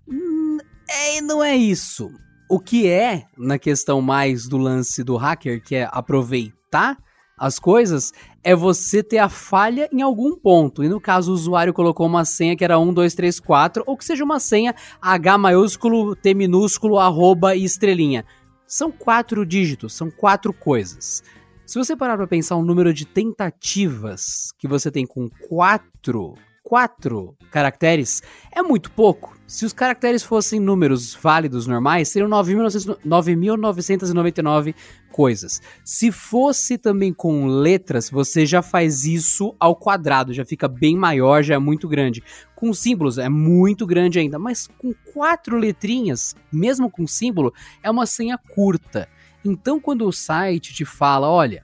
Hum, 0.08 0.60
é, 0.90 1.20
não 1.20 1.44
é 1.44 1.58
isso. 1.58 2.10
O 2.50 2.58
que 2.58 2.88
é, 2.88 3.26
na 3.38 3.60
questão 3.60 4.02
mais 4.02 4.48
do 4.48 4.58
lance 4.58 5.04
do 5.04 5.18
hacker, 5.18 5.62
que 5.62 5.76
é 5.76 5.90
aproveitar 5.92 6.98
as 7.38 7.60
coisas, 7.60 8.14
é 8.42 8.56
você 8.56 9.04
ter 9.04 9.18
a 9.18 9.28
falha 9.28 9.90
em 9.92 10.02
algum 10.02 10.38
ponto. 10.38 10.86
E 10.86 10.88
no 10.88 11.02
caso, 11.02 11.32
o 11.32 11.34
usuário 11.34 11.74
colocou 11.74 12.08
uma 12.08 12.24
senha 12.24 12.56
que 12.56 12.64
era 12.64 12.80
1, 12.80 12.94
2, 12.94 13.14
3, 13.14 13.40
4, 13.42 13.84
ou 13.86 13.98
que 13.98 14.06
seja 14.06 14.24
uma 14.24 14.40
senha 14.40 14.74
H 15.02 15.38
maiúsculo, 15.38 16.16
T 16.16 16.34
minúsculo, 16.34 16.98
arroba 16.98 17.54
e 17.58 17.66
estrelinha. 17.66 18.24
São 18.68 18.92
quatro 18.92 19.46
dígitos, 19.46 19.94
são 19.94 20.12
quatro 20.12 20.52
coisas. 20.52 21.24
Se 21.66 21.80
você 21.80 21.96
parar 21.96 22.18
para 22.18 22.28
pensar 22.28 22.58
o 22.58 22.64
número 22.64 22.94
de 22.94 23.06
tentativas 23.06 24.52
que 24.58 24.68
você 24.68 24.92
tem 24.92 25.06
com 25.06 25.30
quatro, 25.48 26.36
quatro 26.68 27.36
caracteres, 27.50 28.22
é 28.52 28.62
muito 28.62 28.92
pouco. 28.92 29.40
Se 29.48 29.66
os 29.66 29.72
caracteres 29.72 30.22
fossem 30.22 30.60
números 30.60 31.16
válidos 31.16 31.66
normais, 31.66 32.10
seriam 32.10 32.30
9.999 32.30 34.76
coisas. 35.10 35.62
Se 35.86 36.12
fosse 36.12 36.78
também 36.78 37.14
com 37.14 37.46
letras, 37.46 38.10
você 38.10 38.46
já 38.46 38.62
faz 38.62 39.06
isso 39.06 39.56
ao 39.58 39.78
quadrado, 39.78 40.34
já 40.34 40.44
fica 40.44 40.68
bem 40.68 40.98
maior, 40.98 41.42
já 41.42 41.56
é 41.56 41.58
muito 41.58 41.88
grande. 41.88 42.22
Com 42.54 42.74
símbolos 42.74 43.18
é 43.18 43.30
muito 43.30 43.88
grande 43.88 44.20
ainda, 44.20 44.38
mas 44.38 44.68
com 44.78 44.94
quatro 45.14 45.56
letrinhas, 45.56 46.36
mesmo 46.52 46.92
com 46.92 47.08
símbolo, 47.08 47.54
é 47.82 47.90
uma 47.90 48.06
senha 48.06 48.38
curta. 48.38 49.08
Então, 49.46 49.80
quando 49.80 50.06
o 50.06 50.12
site 50.12 50.74
te 50.74 50.84
fala, 50.84 51.30
olha, 51.30 51.64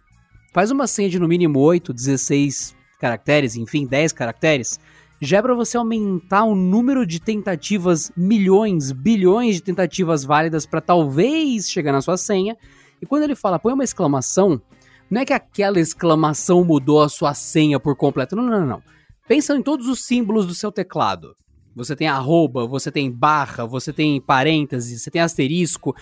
faz 0.54 0.72
uma 0.72 0.88
senha 0.88 1.10
de 1.10 1.20
no 1.20 1.28
mínimo 1.28 1.60
8, 1.60 1.91
16 1.91 2.82
caracteres, 3.04 3.58
enfim, 3.58 3.86
10 3.86 4.14
caracteres, 4.14 4.80
já 5.24 5.38
é 5.38 5.41
para 5.41 5.53
você 5.53 5.78
aumentar 5.78 6.43
o 6.43 6.55
número 6.55 7.05
de 7.05 7.19
tentativas, 7.19 8.11
milhões, 8.15 8.91
bilhões 8.91 9.55
de 9.55 9.63
tentativas 9.63 10.24
válidas 10.24 10.65
para 10.65 10.82
talvez 10.82 11.69
chegar 11.69 11.91
na 11.91 12.01
sua 12.01 12.17
senha. 12.17 12.57
E 13.01 13.05
quando 13.05 13.24
ele 13.24 13.36
fala, 13.36 13.59
põe 13.59 13.74
uma 13.74 13.84
exclamação, 13.84 14.61
não 15.09 15.21
é 15.21 15.26
que 15.26 15.34
aquela 15.34 15.80
exclamação 15.80 16.63
mudou 16.63 17.01
a 17.01 17.09
sua 17.09 17.34
senha 17.34 17.80
por 17.80 17.95
completo. 17.95 18.36
Não, 18.36 18.43
não, 18.43 18.59
não. 18.59 18.67
não. 18.67 18.84
Pensa 19.28 19.55
em 19.55 19.61
todos 19.61 19.88
os 19.88 20.05
símbolos 20.05 20.45
do 20.45 20.53
seu 20.53 20.71
teclado. 20.71 21.36
Você 21.76 21.95
tem 21.95 22.07
arroba, 22.07 22.67
você 22.67 22.91
tem 22.91 23.11
barra, 23.11 23.65
você 23.65 23.91
tem 23.91 24.21
parênteses, 24.21 25.01
você 25.01 25.09
tem 25.09 25.21
asterisco 25.21 25.95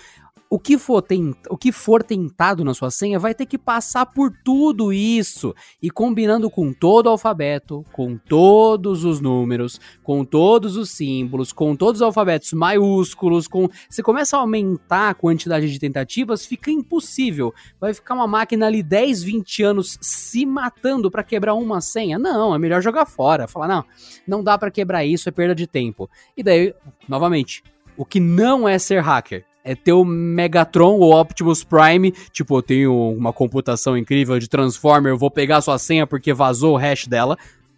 o 0.53 0.59
que, 0.59 0.77
for 0.77 1.01
tent... 1.01 1.37
o 1.49 1.57
que 1.57 1.71
for 1.71 2.03
tentado 2.03 2.65
na 2.65 2.73
sua 2.73 2.91
senha 2.91 3.17
vai 3.17 3.33
ter 3.33 3.45
que 3.45 3.57
passar 3.57 4.05
por 4.05 4.33
tudo 4.43 4.91
isso 4.91 5.55
e 5.81 5.89
combinando 5.89 6.49
com 6.49 6.73
todo 6.73 7.05
o 7.05 7.09
alfabeto, 7.11 7.85
com 7.93 8.17
todos 8.17 9.05
os 9.05 9.21
números, 9.21 9.79
com 10.03 10.25
todos 10.25 10.75
os 10.75 10.91
símbolos, 10.91 11.53
com 11.53 11.73
todos 11.73 12.01
os 12.01 12.05
alfabetos 12.05 12.51
maiúsculos, 12.51 13.47
com 13.47 13.69
você 13.89 14.03
começa 14.03 14.35
a 14.35 14.41
aumentar 14.41 15.11
a 15.11 15.13
quantidade 15.13 15.71
de 15.71 15.79
tentativas, 15.79 16.45
fica 16.45 16.69
impossível. 16.69 17.53
Vai 17.79 17.93
ficar 17.93 18.13
uma 18.13 18.27
máquina 18.27 18.67
ali 18.67 18.83
10, 18.83 19.23
20 19.23 19.63
anos 19.63 19.97
se 20.01 20.45
matando 20.45 21.09
para 21.09 21.23
quebrar 21.23 21.53
uma 21.53 21.79
senha? 21.79 22.19
Não, 22.19 22.53
é 22.53 22.59
melhor 22.59 22.81
jogar 22.81 23.05
fora. 23.05 23.47
Falar, 23.47 23.69
não, 23.69 23.85
não 24.27 24.43
dá 24.43 24.57
para 24.57 24.69
quebrar 24.69 25.05
isso, 25.05 25.29
é 25.29 25.31
perda 25.31 25.55
de 25.55 25.65
tempo. 25.65 26.09
E 26.35 26.43
daí, 26.43 26.75
novamente, 27.07 27.63
o 27.95 28.03
que 28.03 28.19
não 28.19 28.67
é 28.67 28.77
ser 28.77 28.99
hacker 28.99 29.45
é 29.63 29.75
ter 29.75 29.93
o 29.93 30.03
Megatron 30.03 30.97
ou 30.97 31.13
Optimus 31.13 31.63
Prime, 31.63 32.11
tipo, 32.31 32.57
eu 32.57 32.61
tenho 32.61 33.11
uma 33.11 33.31
computação 33.31 33.97
incrível 33.97 34.39
de 34.39 34.47
Transformer, 34.47 35.13
eu 35.13 35.17
vou 35.17 35.29
pegar 35.29 35.61
sua 35.61 35.77
senha 35.77 36.07
porque 36.07 36.33
vazou 36.33 36.73
o 36.73 36.77
hash 36.77 37.07
dela, 37.07 37.37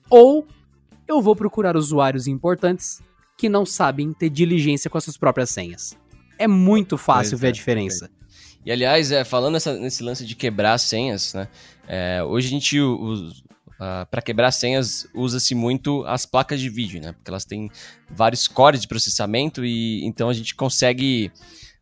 ou 0.09 0.47
eu 1.07 1.21
vou 1.21 1.35
procurar 1.35 1.75
usuários 1.75 2.27
importantes 2.27 3.01
que 3.37 3.49
não 3.49 3.65
sabem 3.65 4.13
ter 4.13 4.29
diligência 4.29 4.89
com 4.89 4.97
as 4.97 5.03
suas 5.03 5.17
próprias 5.17 5.49
senhas. 5.49 5.97
É 6.37 6.47
muito 6.47 6.97
fácil 6.97 7.37
ver 7.37 7.47
é, 7.47 7.49
a 7.49 7.53
diferença. 7.53 8.05
É. 8.05 8.09
E 8.65 8.71
aliás, 8.71 9.11
é, 9.11 9.23
falando 9.23 9.53
nessa, 9.53 9.73
nesse 9.77 10.01
lance 10.03 10.25
de 10.25 10.35
quebrar 10.35 10.77
senhas, 10.77 11.33
né? 11.33 11.47
É, 11.87 12.23
hoje 12.23 12.47
a 12.47 12.49
gente, 12.49 12.79
Uh, 13.73 14.05
para 14.09 14.21
quebrar 14.21 14.51
senhas, 14.51 15.07
usa-se 15.13 15.53
muito 15.53 16.05
as 16.05 16.25
placas 16.25 16.61
de 16.61 16.69
vídeo, 16.69 17.01
né? 17.01 17.11
Porque 17.11 17.29
elas 17.29 17.43
têm 17.43 17.69
vários 18.09 18.47
cores 18.47 18.79
de 18.79 18.87
processamento 18.87 19.65
e 19.65 20.05
então 20.05 20.29
a 20.29 20.33
gente 20.33 20.55
consegue 20.55 21.31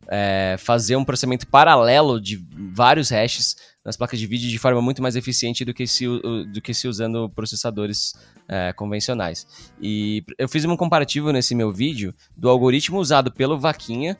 é, 0.08 0.56
fazer 0.58 0.96
um 0.96 1.04
processamento 1.04 1.46
paralelo 1.46 2.20
de 2.20 2.44
vários 2.74 3.10
hashes 3.10 3.56
nas 3.84 3.96
placas 3.96 4.18
de 4.18 4.26
vídeo 4.26 4.48
de 4.48 4.58
forma 4.58 4.80
muito 4.80 5.02
mais 5.02 5.16
eficiente 5.16 5.64
do 5.64 5.74
que 5.74 5.86
se, 5.86 6.06
do 6.52 6.60
que 6.60 6.72
se 6.72 6.86
usando 6.86 7.28
processadores 7.30 8.14
é, 8.48 8.72
convencionais. 8.72 9.46
E 9.80 10.24
eu 10.38 10.48
fiz 10.48 10.64
um 10.64 10.76
comparativo 10.76 11.32
nesse 11.32 11.54
meu 11.54 11.72
vídeo 11.72 12.14
do 12.36 12.48
algoritmo 12.48 12.98
usado 12.98 13.32
pelo 13.32 13.58
Vaquinha 13.58 14.16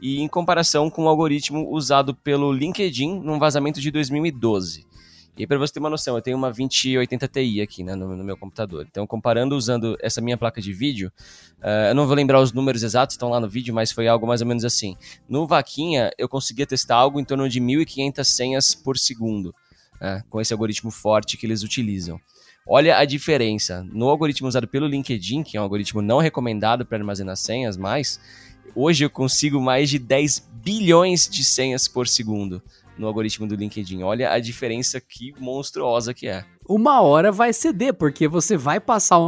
e 0.00 0.20
em 0.20 0.28
comparação 0.28 0.90
com 0.90 1.04
o 1.04 1.08
algoritmo 1.08 1.70
usado 1.70 2.14
pelo 2.14 2.52
LinkedIn 2.52 3.20
num 3.20 3.38
vazamento 3.38 3.80
de 3.80 3.90
2012. 3.90 4.86
E 5.36 5.46
para 5.46 5.58
você 5.58 5.74
ter 5.74 5.80
uma 5.80 5.90
noção, 5.90 6.16
eu 6.16 6.22
tenho 6.22 6.36
uma 6.36 6.50
2080 6.50 7.28
Ti 7.28 7.60
aqui 7.60 7.84
né, 7.84 7.94
no, 7.94 8.16
no, 8.16 8.24
meu 8.24 8.38
computador. 8.38 8.86
Então, 8.90 9.06
comparando 9.06 9.54
usando 9.54 9.96
essa 10.00 10.20
minha 10.20 10.36
placa 10.36 10.62
de 10.62 10.72
vídeo, 10.72 11.12
uh, 11.58 11.88
eu 11.88 11.94
não 11.94 12.06
vou 12.06 12.16
lembrar 12.16 12.40
os 12.40 12.54
números 12.54 12.82
exatos, 12.82 13.14
estão 13.14 13.28
lá 13.28 13.38
no 13.38 13.48
vídeo, 13.48 13.74
mas 13.74 13.92
foi 13.92 14.08
algo 14.08 14.26
mais 14.26 14.40
ou 14.40 14.46
menos 14.46 14.64
assim. 14.64 14.96
No 15.28 15.46
Vaquinha, 15.46 16.10
eu 16.16 16.26
conseguia 16.26 16.66
testar 16.66 16.96
algo 16.96 17.20
em 17.20 17.24
torno 17.24 17.48
de 17.50 17.60
1.500 17.60 18.24
senhas 18.24 18.74
por 18.74 18.96
segundo, 18.96 19.54
uh, 19.96 20.24
com 20.30 20.40
esse 20.40 20.54
algoritmo 20.54 20.90
forte 20.90 21.36
que 21.36 21.44
eles 21.44 21.62
utilizam. 21.62 22.18
Olha 22.66 22.96
a 22.96 23.04
diferença. 23.04 23.86
No 23.92 24.08
algoritmo 24.08 24.48
usado 24.48 24.66
pelo 24.66 24.86
LinkedIn, 24.86 25.42
que 25.42 25.58
é 25.58 25.60
um 25.60 25.64
algoritmo 25.64 26.00
não 26.00 26.18
recomendado 26.18 26.86
para 26.86 26.96
armazenar 26.96 27.36
senhas, 27.36 27.76
mas 27.76 28.18
hoje 28.74 29.04
eu 29.04 29.10
consigo 29.10 29.60
mais 29.60 29.90
de 29.90 29.98
10 29.98 30.48
bilhões 30.64 31.28
de 31.28 31.44
senhas 31.44 31.86
por 31.86 32.08
segundo 32.08 32.62
no 32.98 33.06
algoritmo 33.06 33.46
do 33.46 33.54
LinkedIn. 33.54 34.02
Olha 34.02 34.32
a 34.32 34.38
diferença 34.38 35.00
que 35.00 35.34
monstruosa 35.38 36.14
que 36.14 36.26
é. 36.26 36.44
Uma 36.68 37.00
hora 37.00 37.30
vai 37.30 37.52
ceder, 37.52 37.94
porque 37.94 38.26
você 38.26 38.56
vai 38.56 38.80
passar 38.80 39.18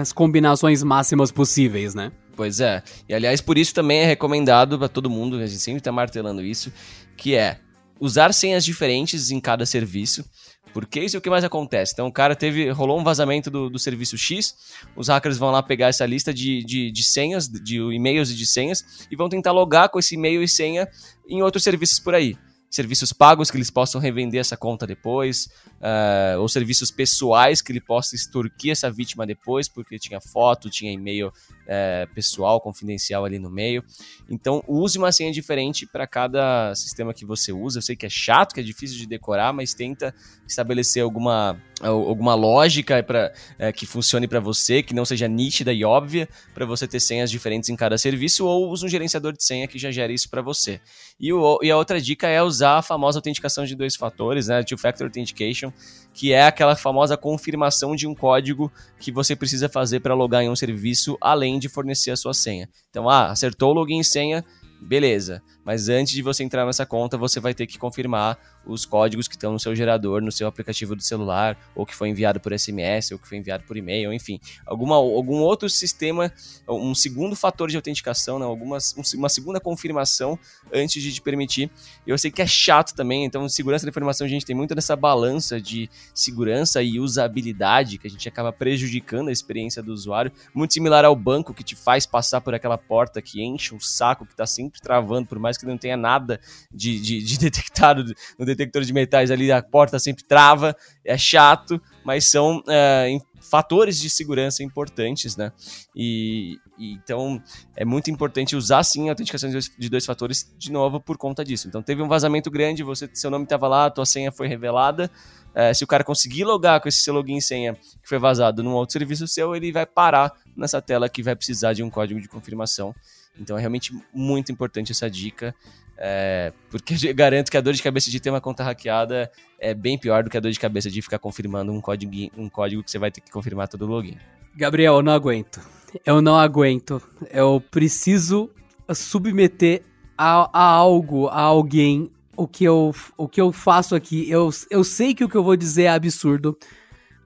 as 0.00 0.12
combinações 0.12 0.82
máximas 0.82 1.30
possíveis, 1.30 1.94
né? 1.94 2.12
Pois 2.34 2.60
é. 2.60 2.82
E 3.08 3.14
aliás, 3.14 3.40
por 3.40 3.58
isso 3.58 3.74
também 3.74 4.00
é 4.00 4.06
recomendado 4.06 4.78
para 4.78 4.88
todo 4.88 5.10
mundo, 5.10 5.36
a 5.36 5.46
gente 5.46 5.60
sempre 5.60 5.78
está 5.78 5.90
martelando 5.90 6.42
isso, 6.42 6.72
que 7.16 7.34
é 7.34 7.58
usar 7.98 8.32
senhas 8.32 8.64
diferentes 8.64 9.30
em 9.30 9.40
cada 9.40 9.64
serviço. 9.66 10.24
Porque 10.72 11.00
isso 11.00 11.16
é 11.16 11.18
o 11.18 11.22
que 11.22 11.30
mais 11.30 11.42
acontece. 11.42 11.94
Então, 11.94 12.06
o 12.06 12.12
cara 12.12 12.36
teve. 12.36 12.68
rolou 12.70 13.00
um 13.00 13.04
vazamento 13.04 13.50
do, 13.50 13.70
do 13.70 13.78
serviço 13.78 14.18
X, 14.18 14.54
os 14.94 15.08
hackers 15.08 15.38
vão 15.38 15.50
lá 15.50 15.62
pegar 15.62 15.86
essa 15.86 16.04
lista 16.04 16.34
de, 16.34 16.62
de, 16.62 16.90
de 16.90 17.02
senhas, 17.02 17.48
de 17.48 17.78
e-mails 17.78 18.30
e 18.30 18.34
de 18.34 18.46
senhas, 18.46 18.84
e 19.10 19.16
vão 19.16 19.30
tentar 19.30 19.52
logar 19.52 19.88
com 19.88 19.98
esse 19.98 20.16
e-mail 20.16 20.42
e 20.42 20.48
senha 20.48 20.86
em 21.26 21.40
outros 21.40 21.64
serviços 21.64 21.98
por 21.98 22.14
aí 22.14 22.36
serviços 22.70 23.12
pagos 23.12 23.50
que 23.50 23.56
eles 23.56 23.70
possam 23.70 24.00
revender 24.00 24.40
essa 24.40 24.56
conta 24.56 24.86
depois, 24.86 25.48
uh, 25.76 26.40
ou 26.40 26.48
serviços 26.48 26.90
pessoais 26.90 27.62
que 27.62 27.72
ele 27.72 27.80
possa 27.80 28.14
extorquir 28.14 28.72
essa 28.72 28.90
vítima 28.90 29.26
depois, 29.26 29.68
porque 29.68 29.98
tinha 29.98 30.20
foto, 30.20 30.68
tinha 30.68 30.92
e-mail 30.92 31.28
uh, 31.28 32.14
pessoal, 32.14 32.60
confidencial 32.60 33.24
ali 33.24 33.38
no 33.38 33.50
meio. 33.50 33.84
Então, 34.28 34.62
use 34.66 34.98
uma 34.98 35.12
senha 35.12 35.32
diferente 35.32 35.86
para 35.86 36.06
cada 36.06 36.74
sistema 36.74 37.14
que 37.14 37.24
você 37.24 37.52
usa. 37.52 37.78
Eu 37.78 37.82
sei 37.82 37.96
que 37.96 38.06
é 38.06 38.10
chato, 38.10 38.54
que 38.54 38.60
é 38.60 38.62
difícil 38.62 38.98
de 38.98 39.06
decorar, 39.06 39.52
mas 39.52 39.74
tenta 39.74 40.14
estabelecer 40.46 41.02
alguma 41.02 41.60
alguma 41.82 42.34
lógica 42.34 43.02
para 43.02 43.32
é, 43.58 43.70
que 43.70 43.84
funcione 43.84 44.26
para 44.26 44.40
você, 44.40 44.82
que 44.82 44.94
não 44.94 45.04
seja 45.04 45.28
nítida 45.28 45.72
e 45.72 45.84
óbvia, 45.84 46.28
para 46.54 46.64
você 46.64 46.88
ter 46.88 47.00
senhas 47.00 47.30
diferentes 47.30 47.68
em 47.68 47.76
cada 47.76 47.98
serviço, 47.98 48.46
ou 48.46 48.70
use 48.70 48.84
um 48.84 48.88
gerenciador 48.88 49.32
de 49.32 49.44
senha 49.44 49.68
que 49.68 49.78
já 49.78 49.90
gere 49.90 50.14
isso 50.14 50.30
para 50.30 50.40
você. 50.40 50.80
E, 51.20 51.32
o, 51.32 51.58
e, 51.62 51.70
a 51.70 51.76
outra 51.76 52.00
dica 52.00 52.28
é 52.28 52.42
usar 52.42 52.55
a 52.62 52.82
famosa 52.82 53.18
autenticação 53.18 53.64
de 53.64 53.74
dois 53.74 53.96
fatores, 53.96 54.48
né, 54.48 54.62
Two-Factor 54.62 55.06
Authentication, 55.06 55.72
que 56.12 56.32
é 56.32 56.46
aquela 56.46 56.76
famosa 56.76 57.16
confirmação 57.16 57.94
de 57.94 58.06
um 58.06 58.14
código 58.14 58.72
que 58.98 59.12
você 59.12 59.34
precisa 59.36 59.68
fazer 59.68 60.00
para 60.00 60.14
logar 60.14 60.42
em 60.42 60.48
um 60.48 60.56
serviço, 60.56 61.16
além 61.20 61.58
de 61.58 61.68
fornecer 61.68 62.10
a 62.10 62.16
sua 62.16 62.34
senha. 62.34 62.68
Então, 62.90 63.08
ah, 63.08 63.30
acertou 63.30 63.70
o 63.70 63.74
login 63.74 64.00
e 64.00 64.04
senha, 64.04 64.44
beleza. 64.80 65.42
Mas 65.64 65.88
antes 65.88 66.12
de 66.12 66.22
você 66.22 66.44
entrar 66.44 66.64
nessa 66.64 66.86
conta, 66.86 67.16
você 67.16 67.40
vai 67.40 67.54
ter 67.54 67.66
que 67.66 67.78
confirmar 67.78 68.38
os 68.66 68.84
códigos 68.84 69.28
que 69.28 69.34
estão 69.34 69.52
no 69.52 69.58
seu 69.58 69.74
gerador, 69.74 70.20
no 70.20 70.32
seu 70.32 70.46
aplicativo 70.46 70.94
do 70.94 71.02
celular, 71.02 71.56
ou 71.74 71.86
que 71.86 71.94
foi 71.94 72.08
enviado 72.08 72.40
por 72.40 72.56
SMS, 72.58 73.12
ou 73.12 73.18
que 73.18 73.28
foi 73.28 73.38
enviado 73.38 73.64
por 73.64 73.76
e-mail, 73.76 74.12
enfim, 74.12 74.40
alguma, 74.64 74.96
algum 74.96 75.38
outro 75.40 75.68
sistema, 75.68 76.32
um 76.68 76.94
segundo 76.94 77.36
fator 77.36 77.68
de 77.68 77.76
autenticação, 77.76 78.38
né, 78.38 78.44
algumas, 78.44 78.94
uma 79.14 79.28
segunda 79.28 79.60
confirmação 79.60 80.38
antes 80.72 81.02
de 81.02 81.12
te 81.12 81.22
permitir. 81.22 81.70
Eu 82.06 82.18
sei 82.18 82.30
que 82.30 82.42
é 82.42 82.46
chato 82.46 82.94
também, 82.94 83.24
então 83.24 83.48
segurança 83.48 83.86
da 83.86 83.90
informação 83.90 84.26
a 84.26 84.30
gente 84.30 84.44
tem 84.44 84.54
muito 84.54 84.74
nessa 84.74 84.96
balança 84.96 85.60
de 85.60 85.88
segurança 86.14 86.82
e 86.82 86.98
usabilidade 86.98 87.98
que 87.98 88.06
a 88.06 88.10
gente 88.10 88.28
acaba 88.28 88.52
prejudicando 88.52 89.28
a 89.28 89.32
experiência 89.32 89.82
do 89.82 89.92
usuário, 89.92 90.32
muito 90.54 90.74
similar 90.74 91.04
ao 91.04 91.14
banco 91.14 91.54
que 91.54 91.62
te 91.62 91.76
faz 91.76 92.06
passar 92.06 92.40
por 92.40 92.54
aquela 92.54 92.78
porta 92.78 93.22
que 93.22 93.42
enche 93.42 93.74
o 93.74 93.80
saco, 93.80 94.26
que 94.26 94.32
está 94.32 94.46
sempre 94.46 94.80
travando, 94.80 95.26
por 95.26 95.38
mais 95.38 95.56
que 95.56 95.66
não 95.66 95.78
tenha 95.78 95.96
nada 95.96 96.40
de, 96.72 97.00
de, 97.00 97.22
de 97.22 97.38
detectado 97.40 98.04
no 98.38 98.44
detector 98.56 98.82
de 98.82 98.92
metais 98.92 99.30
ali, 99.30 99.52
a 99.52 99.62
porta 99.62 99.98
sempre 99.98 100.24
trava, 100.24 100.76
é 101.04 101.16
chato, 101.16 101.80
mas 102.04 102.30
são 102.30 102.62
é, 102.68 103.18
fatores 103.50 103.98
de 103.98 104.10
segurança 104.10 104.62
importantes, 104.62 105.36
né? 105.36 105.52
E, 105.94 106.58
e, 106.78 106.92
então 106.92 107.42
é 107.74 107.84
muito 107.84 108.10
importante 108.10 108.56
usar 108.56 108.82
sim 108.82 109.08
a 109.08 109.12
autenticação 109.12 109.48
de 109.48 109.54
dois, 109.54 109.70
de 109.78 109.88
dois, 109.88 110.04
fatores 110.04 110.52
de 110.58 110.70
novo 110.70 111.00
por 111.00 111.16
conta 111.16 111.44
disso. 111.44 111.68
Então 111.68 111.82
teve 111.82 112.02
um 112.02 112.08
vazamento 112.08 112.50
grande, 112.50 112.82
você 112.82 113.08
seu 113.12 113.30
nome 113.30 113.44
estava 113.44 113.68
lá, 113.68 113.90
tua 113.90 114.06
senha 114.06 114.32
foi 114.32 114.48
revelada. 114.48 115.10
É, 115.54 115.72
se 115.72 115.82
o 115.82 115.86
cara 115.86 116.04
conseguir 116.04 116.44
logar 116.44 116.80
com 116.80 116.88
esse 116.88 117.00
seu 117.00 117.14
login 117.14 117.38
e 117.38 117.42
senha 117.42 117.74
que 117.74 118.08
foi 118.08 118.18
vazado 118.18 118.62
num 118.62 118.74
outro 118.74 118.92
serviço 118.92 119.26
seu, 119.26 119.56
ele 119.56 119.72
vai 119.72 119.86
parar 119.86 120.32
nessa 120.54 120.82
tela 120.82 121.08
que 121.08 121.22
vai 121.22 121.34
precisar 121.34 121.72
de 121.72 121.82
um 121.82 121.88
código 121.88 122.20
de 122.20 122.28
confirmação. 122.28 122.94
Então 123.38 123.56
é 123.56 123.60
realmente 123.60 123.92
muito 124.12 124.50
importante 124.50 124.92
essa 124.92 125.10
dica. 125.10 125.54
É, 125.98 126.52
porque 126.70 126.94
garanto 127.14 127.50
que 127.50 127.56
a 127.56 127.60
dor 127.60 127.72
de 127.72 127.82
cabeça 127.82 128.10
de 128.10 128.20
ter 128.20 128.30
uma 128.30 128.40
conta 128.40 128.62
hackeada 128.62 129.30
é 129.58 129.72
bem 129.74 129.98
pior 129.98 130.22
do 130.22 130.30
que 130.30 130.36
a 130.36 130.40
dor 130.40 130.52
de 130.52 130.60
cabeça 130.60 130.90
de 130.90 131.00
ficar 131.00 131.18
confirmando 131.18 131.72
um 131.72 131.80
código, 131.80 132.12
um 132.36 132.48
código 132.48 132.82
que 132.82 132.90
você 132.90 132.98
vai 132.98 133.10
ter 133.10 133.20
que 133.20 133.30
confirmar 133.30 133.68
todo 133.68 133.82
o 133.82 133.86
login. 133.86 134.16
Gabriel, 134.54 134.96
eu 134.96 135.02
não 135.02 135.12
aguento. 135.12 135.60
Eu 136.04 136.20
não 136.20 136.36
aguento. 136.36 137.00
Eu 137.30 137.62
preciso 137.70 138.50
submeter 138.94 139.82
a, 140.16 140.48
a 140.52 140.64
algo, 140.64 141.28
a 141.28 141.40
alguém, 141.40 142.10
o 142.36 142.46
que 142.46 142.64
eu, 142.64 142.94
o 143.16 143.28
que 143.28 143.40
eu 143.40 143.52
faço 143.52 143.94
aqui. 143.94 144.28
Eu, 144.30 144.50
eu 144.70 144.84
sei 144.84 145.14
que 145.14 145.24
o 145.24 145.28
que 145.28 145.36
eu 145.36 145.44
vou 145.44 145.56
dizer 145.56 145.84
é 145.84 145.88
absurdo, 145.88 146.56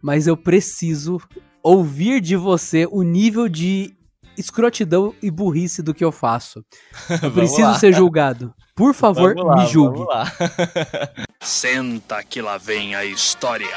mas 0.01 0.27
eu 0.27 0.37
preciso 0.37 1.21
ouvir 1.63 2.21
de 2.21 2.37
você 2.37 2.87
o 2.91 3.03
nível 3.03 3.49
de 3.49 3.95
escrotidão 4.41 5.15
e 5.23 5.31
burrice 5.31 5.83
do 5.83 5.95
que 5.95 6.05
eu 6.05 6.11
faço. 6.11 6.65
Eu 7.23 7.31
preciso 7.31 7.75
ser 7.75 7.93
julgado. 7.93 8.53
Por 8.75 8.95
favor, 8.95 9.37
lá, 9.37 9.57
me 9.57 9.67
julgue. 9.67 10.01
Senta 11.41 12.23
que 12.25 12.41
lá 12.41 12.57
vem 12.57 12.95
a 12.95 13.05
história. 13.05 13.69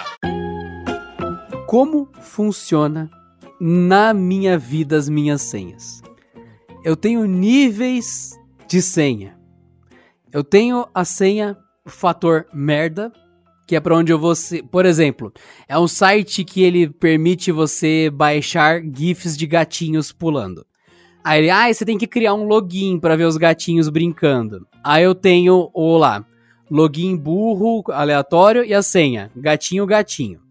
Como 1.67 2.09
funciona 2.21 3.09
na 3.59 4.13
minha 4.13 4.57
vida 4.57 4.97
as 4.97 5.09
minhas 5.09 5.41
senhas? 5.41 6.01
Eu 6.83 6.95
tenho 6.95 7.25
níveis 7.25 8.31
de 8.67 8.81
senha. 8.81 9.37
Eu 10.31 10.43
tenho 10.43 10.87
a 10.93 11.05
senha 11.05 11.57
fator 11.85 12.45
merda, 12.53 13.11
que 13.65 13.75
é 13.75 13.79
para 13.79 13.95
onde 13.95 14.11
eu 14.11 14.19
vou, 14.19 14.35
ser, 14.35 14.63
por 14.63 14.85
exemplo, 14.85 15.31
é 15.67 15.77
um 15.77 15.87
site 15.87 16.43
que 16.43 16.61
ele 16.61 16.89
permite 16.89 17.51
você 17.51 18.09
baixar 18.09 18.81
gifs 18.81 19.37
de 19.37 19.47
gatinhos 19.47 20.11
pulando. 20.11 20.65
Aí 21.23 21.39
ele, 21.39 21.49
ah, 21.49 21.73
você 21.73 21.85
tem 21.85 21.97
que 21.97 22.05
criar 22.05 22.33
um 22.33 22.45
login 22.45 22.99
para 22.99 23.15
ver 23.15 23.25
os 23.25 23.37
gatinhos 23.37 23.87
brincando. 23.87 24.67
Aí 24.83 25.03
eu 25.03 25.15
tenho 25.15 25.69
o 25.73 25.97
lá, 25.97 26.25
login 26.69 27.15
burro 27.15 27.83
aleatório 27.89 28.65
e 28.65 28.73
a 28.73 28.81
senha, 28.81 29.31
gatinho 29.35 29.85
gatinho. 29.85 30.42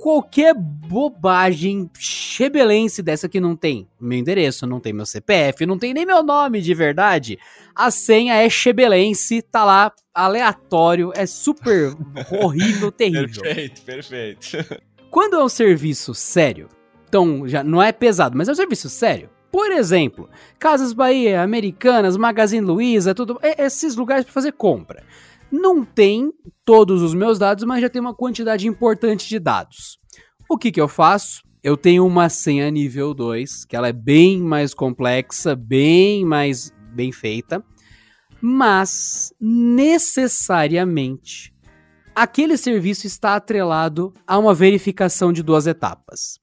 Qualquer 0.00 0.54
bobagem 0.54 1.90
chebelense 1.98 3.02
dessa 3.02 3.28
que 3.28 3.38
não 3.38 3.54
tem 3.54 3.86
meu 4.00 4.18
endereço, 4.18 4.66
não 4.66 4.80
tem 4.80 4.94
meu 4.94 5.04
CPF, 5.04 5.66
não 5.66 5.78
tem 5.78 5.92
nem 5.92 6.06
meu 6.06 6.22
nome 6.22 6.62
de 6.62 6.72
verdade, 6.72 7.38
a 7.74 7.90
senha 7.90 8.34
é 8.34 8.48
chebelense, 8.48 9.42
tá 9.42 9.62
lá 9.62 9.92
aleatório, 10.14 11.12
é 11.14 11.26
super 11.26 11.94
horrível, 12.42 12.90
terrível. 12.90 13.42
Perfeito, 13.42 13.82
perfeito. 13.82 14.48
Quando 15.10 15.36
é 15.36 15.44
um 15.44 15.50
serviço 15.50 16.14
sério, 16.14 16.70
então 17.06 17.46
já 17.46 17.62
não 17.62 17.82
é 17.82 17.92
pesado, 17.92 18.38
mas 18.38 18.48
é 18.48 18.52
um 18.52 18.54
serviço 18.54 18.88
sério, 18.88 19.28
por 19.52 19.70
exemplo, 19.70 20.30
Casas 20.58 20.94
Bahia, 20.94 21.42
Americanas, 21.42 22.16
Magazine 22.16 22.64
Luiza, 22.64 23.14
tudo, 23.14 23.38
esses 23.42 23.96
lugares 23.96 24.24
para 24.24 24.32
fazer 24.32 24.52
compra. 24.52 25.02
Não 25.50 25.84
tem 25.84 26.32
todos 26.64 27.02
os 27.02 27.14
meus 27.14 27.38
dados, 27.38 27.64
mas 27.64 27.80
já 27.80 27.88
tem 27.88 28.00
uma 28.00 28.14
quantidade 28.14 28.68
importante 28.68 29.28
de 29.28 29.38
dados. 29.38 29.98
O 30.48 30.56
que, 30.56 30.72
que 30.72 30.80
eu 30.80 30.88
faço? 30.88 31.42
Eu 31.62 31.76
tenho 31.76 32.06
uma 32.06 32.28
senha 32.28 32.70
nível 32.70 33.12
2, 33.12 33.64
que 33.64 33.76
ela 33.76 33.88
é 33.88 33.92
bem 33.92 34.40
mais 34.40 34.72
complexa, 34.72 35.54
bem 35.54 36.24
mais 36.24 36.72
bem 36.92 37.12
feita, 37.12 37.64
mas 38.40 39.32
necessariamente 39.40 41.54
aquele 42.14 42.56
serviço 42.56 43.06
está 43.06 43.36
atrelado 43.36 44.12
a 44.26 44.38
uma 44.38 44.54
verificação 44.54 45.32
de 45.32 45.42
duas 45.42 45.66
etapas. 45.66 46.38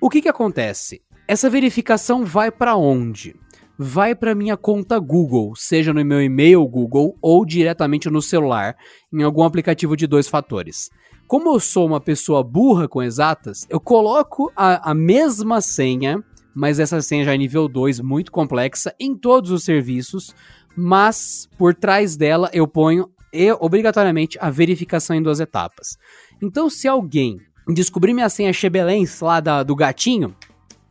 O 0.00 0.08
que, 0.08 0.22
que 0.22 0.28
acontece? 0.28 1.02
Essa 1.28 1.50
verificação 1.50 2.24
vai 2.24 2.50
para 2.50 2.74
onde? 2.74 3.36
Vai 3.82 4.14
para 4.14 4.34
minha 4.34 4.58
conta 4.58 4.98
Google, 4.98 5.54
seja 5.56 5.94
no 5.94 6.04
meu 6.04 6.20
e-mail 6.20 6.62
Google 6.68 7.16
ou 7.18 7.46
diretamente 7.46 8.10
no 8.10 8.20
celular, 8.20 8.76
em 9.10 9.22
algum 9.22 9.42
aplicativo 9.42 9.96
de 9.96 10.06
dois 10.06 10.28
fatores. 10.28 10.90
Como 11.26 11.48
eu 11.48 11.58
sou 11.58 11.86
uma 11.86 11.98
pessoa 11.98 12.42
burra 12.42 12.86
com 12.86 13.02
exatas, 13.02 13.66
eu 13.70 13.80
coloco 13.80 14.52
a, 14.54 14.90
a 14.90 14.92
mesma 14.92 15.62
senha, 15.62 16.22
mas 16.54 16.78
essa 16.78 17.00
senha 17.00 17.24
já 17.24 17.32
é 17.32 17.38
nível 17.38 17.66
2, 17.66 18.00
muito 18.00 18.30
complexa, 18.30 18.94
em 19.00 19.16
todos 19.16 19.50
os 19.50 19.64
serviços, 19.64 20.34
mas 20.76 21.48
por 21.56 21.74
trás 21.74 22.18
dela 22.18 22.50
eu 22.52 22.68
ponho 22.68 23.08
e, 23.32 23.50
obrigatoriamente 23.50 24.36
a 24.42 24.50
verificação 24.50 25.16
em 25.16 25.22
duas 25.22 25.40
etapas. 25.40 25.96
Então, 26.42 26.68
se 26.68 26.86
alguém 26.86 27.40
descobrir 27.66 28.12
minha 28.12 28.28
senha 28.28 28.52
Chebelens 28.52 29.18
lá 29.22 29.40
da, 29.40 29.62
do 29.62 29.74
gatinho, 29.74 30.36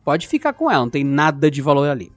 pode 0.04 0.26
ficar 0.26 0.54
com 0.54 0.68
ela, 0.68 0.82
não 0.82 0.90
tem 0.90 1.04
nada 1.04 1.48
de 1.48 1.62
valor 1.62 1.88
ali. 1.88 2.10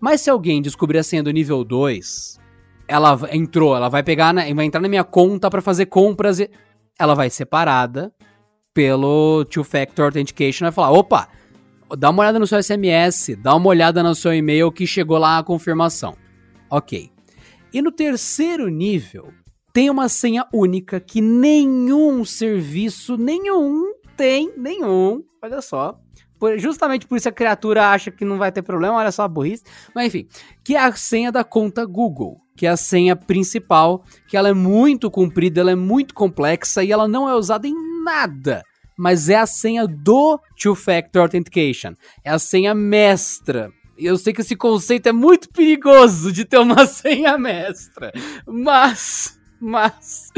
Mas 0.00 0.20
se 0.20 0.30
alguém 0.30 0.60
descobrir 0.60 0.98
a 0.98 1.02
senha 1.02 1.22
do 1.22 1.30
nível 1.30 1.64
2, 1.64 2.38
ela 2.86 3.18
entrou, 3.32 3.74
ela 3.74 3.88
vai 3.88 4.02
pegar, 4.02 4.32
na, 4.32 4.42
vai 4.54 4.66
entrar 4.66 4.80
na 4.80 4.88
minha 4.88 5.04
conta 5.04 5.50
para 5.50 5.62
fazer 5.62 5.86
compras 5.86 6.38
e 6.38 6.50
ela 6.98 7.14
vai 7.14 7.30
ser 7.30 7.46
parada 7.46 8.12
pelo 8.72 9.44
Two-Factor 9.46 10.06
Authentication, 10.06 10.66
vai 10.66 10.72
falar, 10.72 10.92
opa, 10.92 11.28
dá 11.96 12.10
uma 12.10 12.22
olhada 12.22 12.38
no 12.38 12.46
seu 12.46 12.62
SMS, 12.62 13.36
dá 13.42 13.54
uma 13.54 13.68
olhada 13.68 14.02
no 14.02 14.14
seu 14.14 14.34
e-mail 14.34 14.70
que 14.70 14.86
chegou 14.86 15.18
lá 15.18 15.38
a 15.38 15.42
confirmação. 15.42 16.14
Ok. 16.70 17.10
E 17.72 17.82
no 17.82 17.90
terceiro 17.90 18.68
nível, 18.68 19.32
tem 19.72 19.90
uma 19.90 20.08
senha 20.08 20.46
única 20.52 21.00
que 21.00 21.20
nenhum 21.20 22.24
serviço, 22.24 23.16
nenhum 23.16 23.92
tem, 24.16 24.52
nenhum, 24.56 25.22
olha 25.42 25.60
só, 25.60 25.98
por, 26.38 26.58
justamente 26.58 27.06
por 27.06 27.16
isso 27.16 27.28
a 27.28 27.32
criatura 27.32 27.88
acha 27.90 28.10
que 28.10 28.24
não 28.24 28.38
vai 28.38 28.52
ter 28.52 28.62
problema, 28.62 28.96
olha 28.96 29.12
só 29.12 29.22
a 29.22 29.28
burrice. 29.28 29.64
Mas 29.94 30.06
enfim, 30.06 30.28
que 30.62 30.74
é 30.74 30.80
a 30.80 30.92
senha 30.92 31.32
da 31.32 31.44
conta 31.44 31.84
Google, 31.84 32.40
que 32.56 32.66
é 32.66 32.70
a 32.70 32.76
senha 32.76 33.14
principal, 33.14 34.04
que 34.28 34.36
ela 34.36 34.48
é 34.48 34.54
muito 34.54 35.10
comprida, 35.10 35.60
ela 35.60 35.72
é 35.72 35.76
muito 35.76 36.14
complexa 36.14 36.82
e 36.82 36.90
ela 36.90 37.06
não 37.06 37.28
é 37.28 37.34
usada 37.34 37.66
em 37.66 37.74
nada. 38.02 38.62
Mas 38.96 39.28
é 39.28 39.36
a 39.36 39.46
senha 39.46 39.86
do 39.86 40.40
Two-Factor 40.60 41.22
Authentication. 41.22 41.92
É 42.24 42.30
a 42.30 42.38
senha 42.38 42.74
mestra. 42.74 43.70
Eu 43.98 44.16
sei 44.16 44.32
que 44.32 44.40
esse 44.40 44.56
conceito 44.56 45.06
é 45.08 45.12
muito 45.12 45.50
perigoso 45.50 46.32
de 46.32 46.44
ter 46.44 46.58
uma 46.58 46.84
senha 46.88 47.36
mestra. 47.36 48.10
Mas, 48.46 49.38
mas, 49.60 50.30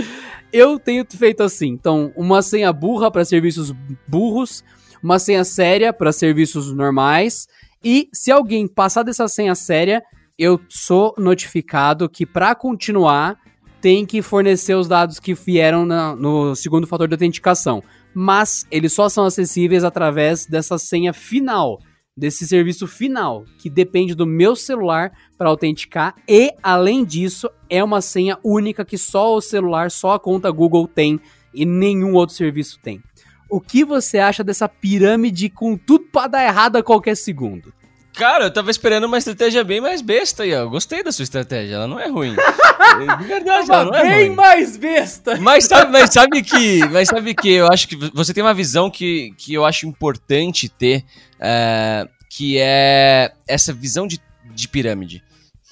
eu 0.53 0.78
tenho 0.78 1.07
feito 1.09 1.42
assim. 1.42 1.68
Então, 1.68 2.12
uma 2.16 2.42
senha 2.42 2.72
burra 2.72 3.11
para 3.11 3.24
serviços 3.24 3.72
burros 4.09 4.64
uma 5.03 5.18
senha 5.18 5.44
séria 5.44 5.92
para 5.92 6.12
serviços 6.12 6.72
normais. 6.72 7.46
E 7.82 8.09
se 8.12 8.30
alguém 8.30 8.66
passar 8.66 9.03
dessa 9.03 9.28
senha 9.28 9.55
séria, 9.55 10.03
eu 10.38 10.61
sou 10.68 11.14
notificado 11.18 12.09
que 12.09 12.24
para 12.24 12.55
continuar 12.55 13.38
tem 13.80 14.05
que 14.05 14.22
fornecer 14.22 14.74
os 14.74 14.88
dados 14.88 15.20
que 15.20 15.34
vieram 15.34 15.86
na, 15.86 16.14
no 16.14 16.55
segundo 16.55 16.86
fator 16.86 17.07
de 17.09 17.14
autenticação. 17.14 17.82
Mas 18.14 18.66
eles 18.70 18.92
só 18.92 19.09
são 19.09 19.24
acessíveis 19.24 19.84
através 19.84 20.46
dessa 20.46 20.78
senha 20.78 21.12
final, 21.12 21.78
desse 22.16 22.46
serviço 22.46 22.86
final, 22.86 23.44
que 23.59 23.70
depende 23.70 24.14
do 24.14 24.26
meu 24.26 24.57
celular 24.57 25.12
para 25.36 25.49
autenticar. 25.49 26.14
E, 26.26 26.53
além 26.62 27.05
disso, 27.05 27.49
é 27.70 27.82
uma 27.82 28.01
senha 28.01 28.38
única 28.42 28.84
que 28.84 28.99
só 28.99 29.34
o 29.36 29.40
celular, 29.40 29.90
só 29.90 30.14
a 30.14 30.20
conta 30.20 30.51
Google 30.51 30.88
tem 30.88 31.20
e 31.55 31.64
nenhum 31.64 32.14
outro 32.14 32.34
serviço 32.34 32.78
tem. 32.82 33.01
O 33.49 33.61
que 33.61 33.84
você 33.84 34.18
acha 34.18 34.44
dessa 34.44 34.68
pirâmide 34.68 35.49
com 35.49 35.76
tudo 35.76 36.05
pra 36.12 36.26
dar 36.26 36.44
errado 36.44 36.76
a 36.76 36.82
qualquer 36.82 37.16
segundo? 37.16 37.72
Cara, 38.18 38.46
eu 38.46 38.53
tava 38.53 38.68
esperando 38.70 39.05
uma 39.05 39.16
estratégia 39.16 39.62
bem 39.62 39.80
mais 39.80 40.03
besta 40.03 40.42
aí, 40.42 40.53
ó. 40.53 40.62
Eu 40.62 40.70
gostei 40.70 41.05
da 41.05 41.12
sua 41.12 41.22
estratégia, 41.22 41.76
ela 41.76 41.86
não 41.86 42.01
é 42.01 42.09
ruim. 42.09 42.34
De 43.18 43.24
verdade, 43.24 43.70
ela 43.70 43.84
não 43.84 43.94
é 43.94 44.03
bem 44.03 44.26
ruim. 44.26 44.36
mais 44.36 44.76
besta. 44.76 45.36
Mas 45.36 45.66
sabe, 45.66 45.92
mas 45.92 46.12
sabe 46.12 46.42
que, 46.42 46.80
mas 46.88 47.09
sabe 47.09 47.32
que 47.32 47.49
eu 47.49 47.68
acho 47.68 47.86
que 47.86 47.94
você 48.12 48.34
tem 48.34 48.42
uma 48.42 48.55
visão 48.55 48.90
que, 48.90 49.32
que 49.38 49.55
eu 49.55 49.64
acho 49.64 49.86
importante 49.86 50.68
ter, 50.68 51.05
é, 51.38 52.09
que 52.28 52.59
é 52.59 53.32
essa 53.46 53.72
visão 53.72 54.07
de, 54.07 54.20
de 54.53 54.66
pirâmide. 54.66 55.22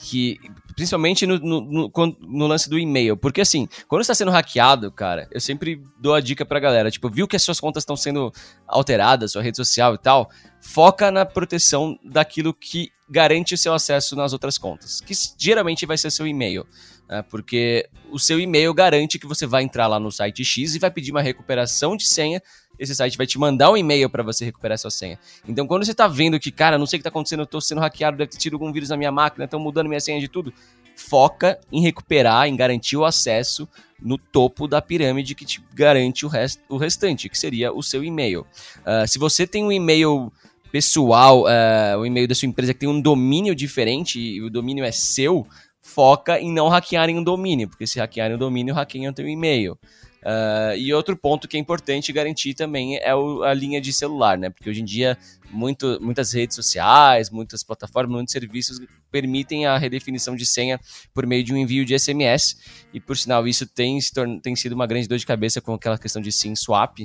Que 0.02 0.38
Principalmente 0.76 1.26
no, 1.26 1.38
no, 1.38 1.60
no, 1.62 2.16
no 2.20 2.46
lance 2.46 2.68
do 2.68 2.78
e-mail. 2.78 3.16
Porque 3.16 3.40
assim, 3.40 3.66
quando 3.88 4.02
está 4.02 4.14
sendo 4.14 4.30
hackeado, 4.30 4.92
cara, 4.92 5.26
eu 5.32 5.40
sempre 5.40 5.82
dou 5.98 6.14
a 6.14 6.20
dica 6.20 6.44
pra 6.44 6.60
galera. 6.60 6.90
Tipo, 6.90 7.08
viu 7.08 7.26
que 7.26 7.34
as 7.34 7.42
suas 7.42 7.58
contas 7.58 7.80
estão 7.80 7.96
sendo 7.96 8.30
alteradas, 8.68 9.32
sua 9.32 9.42
rede 9.42 9.56
social 9.56 9.94
e 9.94 9.98
tal, 9.98 10.30
foca 10.60 11.10
na 11.10 11.24
proteção 11.24 11.98
daquilo 12.04 12.52
que 12.52 12.90
garante 13.08 13.54
o 13.54 13.58
seu 13.58 13.72
acesso 13.72 14.14
nas 14.14 14.34
outras 14.34 14.58
contas. 14.58 15.00
Que 15.00 15.14
geralmente 15.38 15.86
vai 15.86 15.96
ser 15.96 16.10
seu 16.10 16.26
e-mail. 16.26 16.66
Né? 17.08 17.22
Porque 17.22 17.88
o 18.10 18.18
seu 18.18 18.38
e-mail 18.38 18.74
garante 18.74 19.18
que 19.18 19.26
você 19.26 19.46
vai 19.46 19.62
entrar 19.62 19.86
lá 19.86 19.98
no 19.98 20.12
site 20.12 20.44
X 20.44 20.74
e 20.74 20.78
vai 20.78 20.90
pedir 20.90 21.10
uma 21.10 21.22
recuperação 21.22 21.96
de 21.96 22.06
senha 22.06 22.42
esse 22.78 22.94
site 22.94 23.16
vai 23.16 23.26
te 23.26 23.38
mandar 23.38 23.70
um 23.70 23.76
e-mail 23.76 24.08
para 24.08 24.22
você 24.22 24.44
recuperar 24.44 24.78
sua 24.78 24.90
senha. 24.90 25.18
Então, 25.46 25.66
quando 25.66 25.84
você 25.84 25.94
tá 25.94 26.06
vendo 26.06 26.38
que, 26.38 26.50
cara, 26.50 26.78
não 26.78 26.86
sei 26.86 26.98
o 26.98 27.00
que 27.00 27.04
tá 27.04 27.08
acontecendo, 27.08 27.40
eu 27.40 27.46
tô 27.46 27.60
sendo 27.60 27.80
hackeado, 27.80 28.16
deve 28.16 28.30
ter 28.30 28.38
tido 28.38 28.54
algum 28.54 28.72
vírus 28.72 28.88
na 28.88 28.96
minha 28.96 29.12
máquina, 29.12 29.44
estão 29.44 29.60
mudando 29.60 29.88
minha 29.88 30.00
senha 30.00 30.20
de 30.20 30.28
tudo, 30.28 30.52
foca 30.96 31.58
em 31.70 31.80
recuperar, 31.80 32.48
em 32.48 32.56
garantir 32.56 32.96
o 32.96 33.04
acesso 33.04 33.68
no 34.00 34.18
topo 34.18 34.66
da 34.66 34.80
pirâmide 34.82 35.34
que 35.34 35.44
te 35.44 35.62
garante 35.74 36.26
o, 36.26 36.28
rest, 36.28 36.60
o 36.68 36.76
restante, 36.76 37.28
que 37.28 37.38
seria 37.38 37.72
o 37.72 37.82
seu 37.82 38.02
e-mail. 38.02 38.46
Uh, 38.80 39.06
se 39.06 39.18
você 39.18 39.46
tem 39.46 39.64
um 39.64 39.72
e-mail 39.72 40.32
pessoal, 40.70 41.44
uh, 41.44 41.98
o 41.98 42.06
e-mail 42.06 42.28
da 42.28 42.34
sua 42.34 42.48
empresa 42.48 42.74
que 42.74 42.80
tem 42.80 42.88
um 42.88 43.00
domínio 43.00 43.54
diferente 43.54 44.20
e 44.20 44.42
o 44.42 44.50
domínio 44.50 44.84
é 44.84 44.92
seu, 44.92 45.46
foca 45.80 46.38
em 46.40 46.52
não 46.52 46.68
hackearem 46.68 47.18
o 47.18 47.24
domínio, 47.24 47.68
porque 47.68 47.86
se 47.86 47.98
hackearem 47.98 48.36
o 48.36 48.38
domínio, 48.38 48.74
hackeiam 48.74 49.10
o 49.10 49.14
teu 49.14 49.28
e-mail. 49.28 49.78
Uh, 50.26 50.74
e 50.76 50.92
outro 50.92 51.16
ponto 51.16 51.46
que 51.46 51.56
é 51.56 51.60
importante 51.60 52.12
garantir 52.12 52.52
também 52.52 52.96
é 52.96 53.14
o, 53.14 53.44
a 53.44 53.54
linha 53.54 53.80
de 53.80 53.92
celular, 53.92 54.36
né? 54.36 54.50
Porque 54.50 54.68
hoje 54.68 54.80
em 54.82 54.84
dia 54.84 55.16
muito, 55.52 56.00
muitas 56.02 56.32
redes 56.32 56.56
sociais, 56.56 57.30
muitas 57.30 57.62
plataformas, 57.62 58.10
muitos 58.10 58.32
serviços 58.32 58.80
permitem 59.08 59.66
a 59.66 59.78
redefinição 59.78 60.34
de 60.34 60.44
senha 60.44 60.80
por 61.14 61.24
meio 61.24 61.44
de 61.44 61.54
um 61.54 61.56
envio 61.56 61.84
de 61.84 61.96
SMS. 61.96 62.56
E 62.92 62.98
por 62.98 63.16
sinal, 63.16 63.46
isso 63.46 63.68
tem, 63.68 64.00
tem 64.42 64.56
sido 64.56 64.72
uma 64.72 64.84
grande 64.84 65.06
dor 65.06 65.16
de 65.16 65.24
cabeça 65.24 65.60
com 65.60 65.74
aquela 65.74 65.96
questão 65.96 66.20
de 66.20 66.32
SIM 66.32 66.56
swap, 66.56 66.98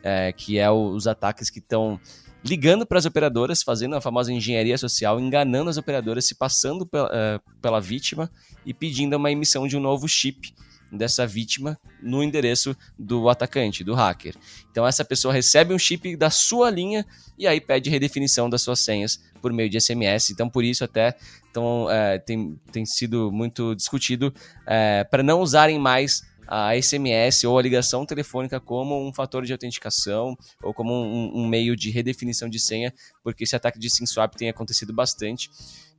é, 0.00 0.32
que 0.32 0.56
é 0.56 0.70
o, 0.70 0.90
os 0.90 1.08
ataques 1.08 1.50
que 1.50 1.58
estão 1.58 1.98
ligando 2.44 2.86
para 2.86 2.98
as 2.98 3.04
operadoras, 3.04 3.60
fazendo 3.60 3.96
a 3.96 4.00
famosa 4.00 4.32
engenharia 4.32 4.78
social, 4.78 5.18
enganando 5.18 5.68
as 5.68 5.78
operadoras, 5.78 6.28
se 6.28 6.36
passando 6.36 6.86
pela, 6.86 7.08
uh, 7.08 7.60
pela 7.60 7.80
vítima 7.80 8.30
e 8.64 8.72
pedindo 8.72 9.16
uma 9.16 9.32
emissão 9.32 9.66
de 9.66 9.76
um 9.76 9.80
novo 9.80 10.06
chip 10.06 10.54
dessa 10.90 11.26
vítima 11.26 11.78
no 12.02 12.22
endereço 12.22 12.76
do 12.98 13.28
atacante, 13.28 13.84
do 13.84 13.94
hacker. 13.94 14.34
Então 14.70 14.86
essa 14.86 15.04
pessoa 15.04 15.34
recebe 15.34 15.74
um 15.74 15.78
chip 15.78 16.16
da 16.16 16.30
sua 16.30 16.70
linha 16.70 17.04
e 17.38 17.46
aí 17.46 17.60
pede 17.60 17.90
redefinição 17.90 18.48
das 18.48 18.62
suas 18.62 18.80
senhas 18.80 19.20
por 19.40 19.52
meio 19.52 19.68
de 19.68 19.80
SMS. 19.80 20.30
Então 20.30 20.48
por 20.48 20.64
isso 20.64 20.84
até 20.84 21.16
então, 21.50 21.90
é, 21.90 22.18
tem, 22.18 22.56
tem 22.70 22.86
sido 22.86 23.32
muito 23.32 23.74
discutido 23.74 24.32
é, 24.66 25.02
para 25.04 25.22
não 25.22 25.40
usarem 25.40 25.78
mais 25.78 26.22
a 26.48 26.74
SMS 26.74 27.44
ou 27.44 27.58
a 27.58 27.62
ligação 27.62 28.06
telefônica 28.06 28.58
como 28.58 29.06
um 29.06 29.12
fator 29.12 29.44
de 29.44 29.52
autenticação 29.52 30.36
ou 30.62 30.72
como 30.72 30.94
um, 30.94 31.42
um 31.42 31.46
meio 31.46 31.76
de 31.76 31.90
redefinição 31.90 32.48
de 32.48 32.58
senha, 32.58 32.92
porque 33.22 33.44
esse 33.44 33.54
ataque 33.54 33.78
de 33.78 33.90
SIM 33.90 34.06
swap 34.06 34.34
tem 34.34 34.48
acontecido 34.48 34.92
bastante. 34.92 35.50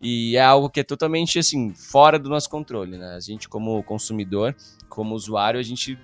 E 0.02 0.36
é 0.36 0.42
algo 0.42 0.70
que 0.70 0.80
é 0.80 0.84
totalmente 0.84 1.38
assim, 1.38 1.74
fora 1.74 2.18
do 2.18 2.30
nosso 2.30 2.50
controle, 2.50 2.98
né? 2.98 3.16
A 3.16 3.20
gente, 3.20 3.48
como 3.48 3.84
consumidor, 3.84 4.56
como 4.88 5.14
usuário, 5.14 5.60
a 5.60 5.64
gente 5.64 6.00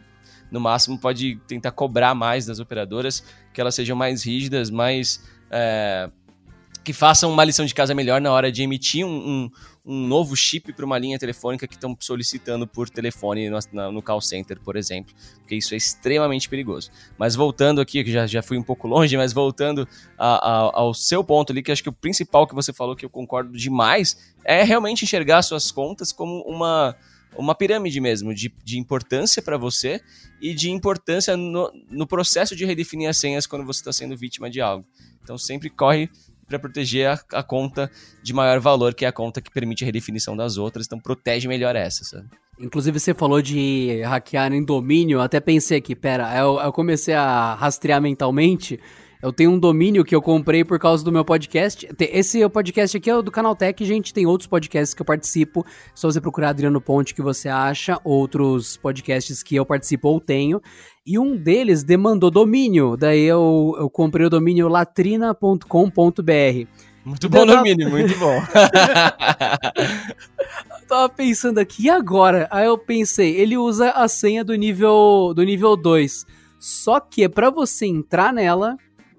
no 0.51 0.59
máximo 0.59 0.99
pode 0.99 1.37
tentar 1.47 1.71
cobrar 1.71 2.13
mais 2.13 2.45
das 2.45 2.59
operadoras, 2.59 3.23
que 3.51 3.59
elas 3.59 3.73
sejam 3.73 3.95
mais 3.95 4.23
rígidas, 4.23 4.69
mais. 4.69 5.23
É, 5.49 6.09
que 6.85 6.93
façam 6.93 7.31
uma 7.31 7.43
lição 7.43 7.65
de 7.65 7.73
casa 7.73 7.95
melhor 7.95 8.21
na 8.21 8.31
hora 8.31 8.51
de 8.51 8.61
emitir 8.61 9.03
um, 9.05 9.09
um, 9.09 9.51
um 9.85 10.07
novo 10.07 10.35
chip 10.35 10.71
para 10.71 10.85
uma 10.85 10.97
linha 10.97 11.17
telefônica 11.17 11.67
que 11.67 11.73
estão 11.73 11.97
solicitando 11.99 12.67
por 12.67 12.89
telefone 12.89 13.49
no, 13.49 13.91
no, 13.91 14.01
call 14.03 14.21
center, 14.21 14.59
por 14.61 14.77
exemplo, 14.77 15.13
porque 15.39 15.55
isso 15.55 15.73
é 15.73 15.77
extremamente 15.77 16.47
perigoso. 16.47 16.91
Mas 17.17 17.35
voltando 17.35 17.81
aqui, 17.81 18.03
que 18.03 18.11
já, 18.11 18.27
já 18.27 18.43
fui 18.43 18.57
um 18.57 18.63
pouco 18.63 18.87
longe, 18.87 19.17
mas 19.17 19.33
voltando 19.33 19.87
a, 20.17 20.35
a, 20.35 20.79
ao 20.79 20.93
seu 20.93 21.23
ponto 21.23 21.51
ali, 21.51 21.63
que 21.63 21.71
acho 21.71 21.83
que 21.83 21.89
o 21.89 21.93
principal 21.93 22.47
que 22.47 22.53
você 22.53 22.71
falou, 22.71 22.95
que 22.95 23.03
eu 23.03 23.09
concordo 23.09 23.57
demais, 23.57 24.33
é 24.43 24.63
realmente 24.63 25.03
enxergar 25.03 25.41
suas 25.41 25.71
contas 25.71 26.13
como 26.13 26.41
uma 26.43 26.95
uma 27.37 27.53
pirâmide 27.53 27.99
mesmo, 27.99 28.33
de, 28.33 28.53
de 28.63 28.79
importância 28.79 29.41
para 29.41 29.57
você 29.57 30.01
e 30.41 30.53
de 30.53 30.71
importância 30.71 31.35
no, 31.35 31.69
no 31.89 32.07
processo 32.07 32.55
de 32.55 32.63
redefinir 32.63 33.09
as 33.09 33.17
senhas 33.17 33.45
quando 33.45 33.65
você 33.65 33.81
está 33.81 33.91
sendo 33.91 34.15
vítima 34.15 34.49
de 34.49 34.61
algo. 34.61 34.85
Então 35.21 35.37
sempre 35.37 35.69
corre 35.69 36.09
para 36.47 36.59
proteger 36.59 37.07
a, 37.07 37.19
a, 37.33 37.43
conta 37.43 37.89
de 38.21 38.33
maior 38.33 38.59
valor, 38.59 38.93
que 38.93 39.05
é 39.05 39.07
a 39.07 39.11
conta 39.11 39.41
que 39.41 39.51
permite 39.51 39.83
a 39.83 39.85
redefinição 39.85 40.35
das 40.35 40.57
outras. 40.57 40.85
Então 40.85 40.99
protege 40.99 41.47
melhor 41.47 41.75
essa, 41.75 42.03
sabe? 42.03 42.27
Inclusive 42.59 42.99
você 42.99 43.13
falou 43.13 43.41
de 43.41 44.01
hackear 44.03 44.53
em 44.53 44.63
domínio, 44.63 45.19
até 45.19 45.39
pensei 45.39 45.79
aqui, 45.79 45.95
pera, 45.95 46.37
eu, 46.37 46.59
eu 46.59 46.71
comecei 46.71 47.13
a 47.13 47.53
rastrear 47.55 48.01
mentalmente. 48.01 48.79
Eu 49.25 49.33
tenho 49.33 49.49
um 49.49 49.57
domínio 49.57 50.05
que 50.05 50.15
eu 50.15 50.21
comprei 50.21 50.63
por 50.63 50.77
causa 50.77 51.03
do 51.03 51.11
meu 51.11 51.25
podcast. 51.25 51.89
Esse 51.99 52.47
podcast 52.47 52.95
aqui 52.95 53.09
é 53.09 53.21
do 53.23 53.31
Canaltech, 53.31 53.83
gente. 53.83 54.13
Tem 54.13 54.27
outros 54.27 54.45
podcasts 54.45 54.93
que 54.93 55.01
eu 55.01 55.05
participo. 55.05 55.65
Só 55.95 56.11
você 56.11 56.21
procurar 56.21 56.49
Adriano 56.49 56.79
Ponte 56.79 57.15
que 57.15 57.23
você 57.23 57.49
acha. 57.49 57.99
Outros 58.03 58.77
podcasts 58.77 59.41
que 59.41 59.55
eu 59.55 59.65
participo 59.65 60.09
ou 60.09 60.21
tenho. 60.21 60.61
E 61.03 61.17
um 61.17 61.35
deles 61.35 61.83
demandou 61.83 62.29
domínio. 62.29 62.95
Daí 62.95 63.23
eu, 63.23 63.75
eu 63.79 63.89
comprei 63.89 64.27
o 64.27 64.29
domínio 64.29 64.67
latrina.com.br. 64.67 65.65
Muito 67.03 67.27
bom 67.27 67.47
domínio, 67.47 67.89
muito 67.89 68.15
bom. 68.19 68.43
eu 70.69 70.87
tava 70.87 71.09
pensando 71.09 71.57
aqui, 71.57 71.85
e 71.85 71.89
agora? 71.89 72.47
Aí 72.51 72.67
eu 72.67 72.77
pensei, 72.77 73.35
ele 73.37 73.57
usa 73.57 73.89
a 73.89 74.07
senha 74.07 74.43
do 74.43 74.53
nível 74.53 75.33
do 75.35 75.41
nível 75.43 75.75
2. 75.75 76.27
Só 76.59 76.99
que 76.99 77.23
é 77.23 77.29
para 77.29 77.49
você 77.49 77.85
entrar 77.85 78.31
nela, 78.31 78.77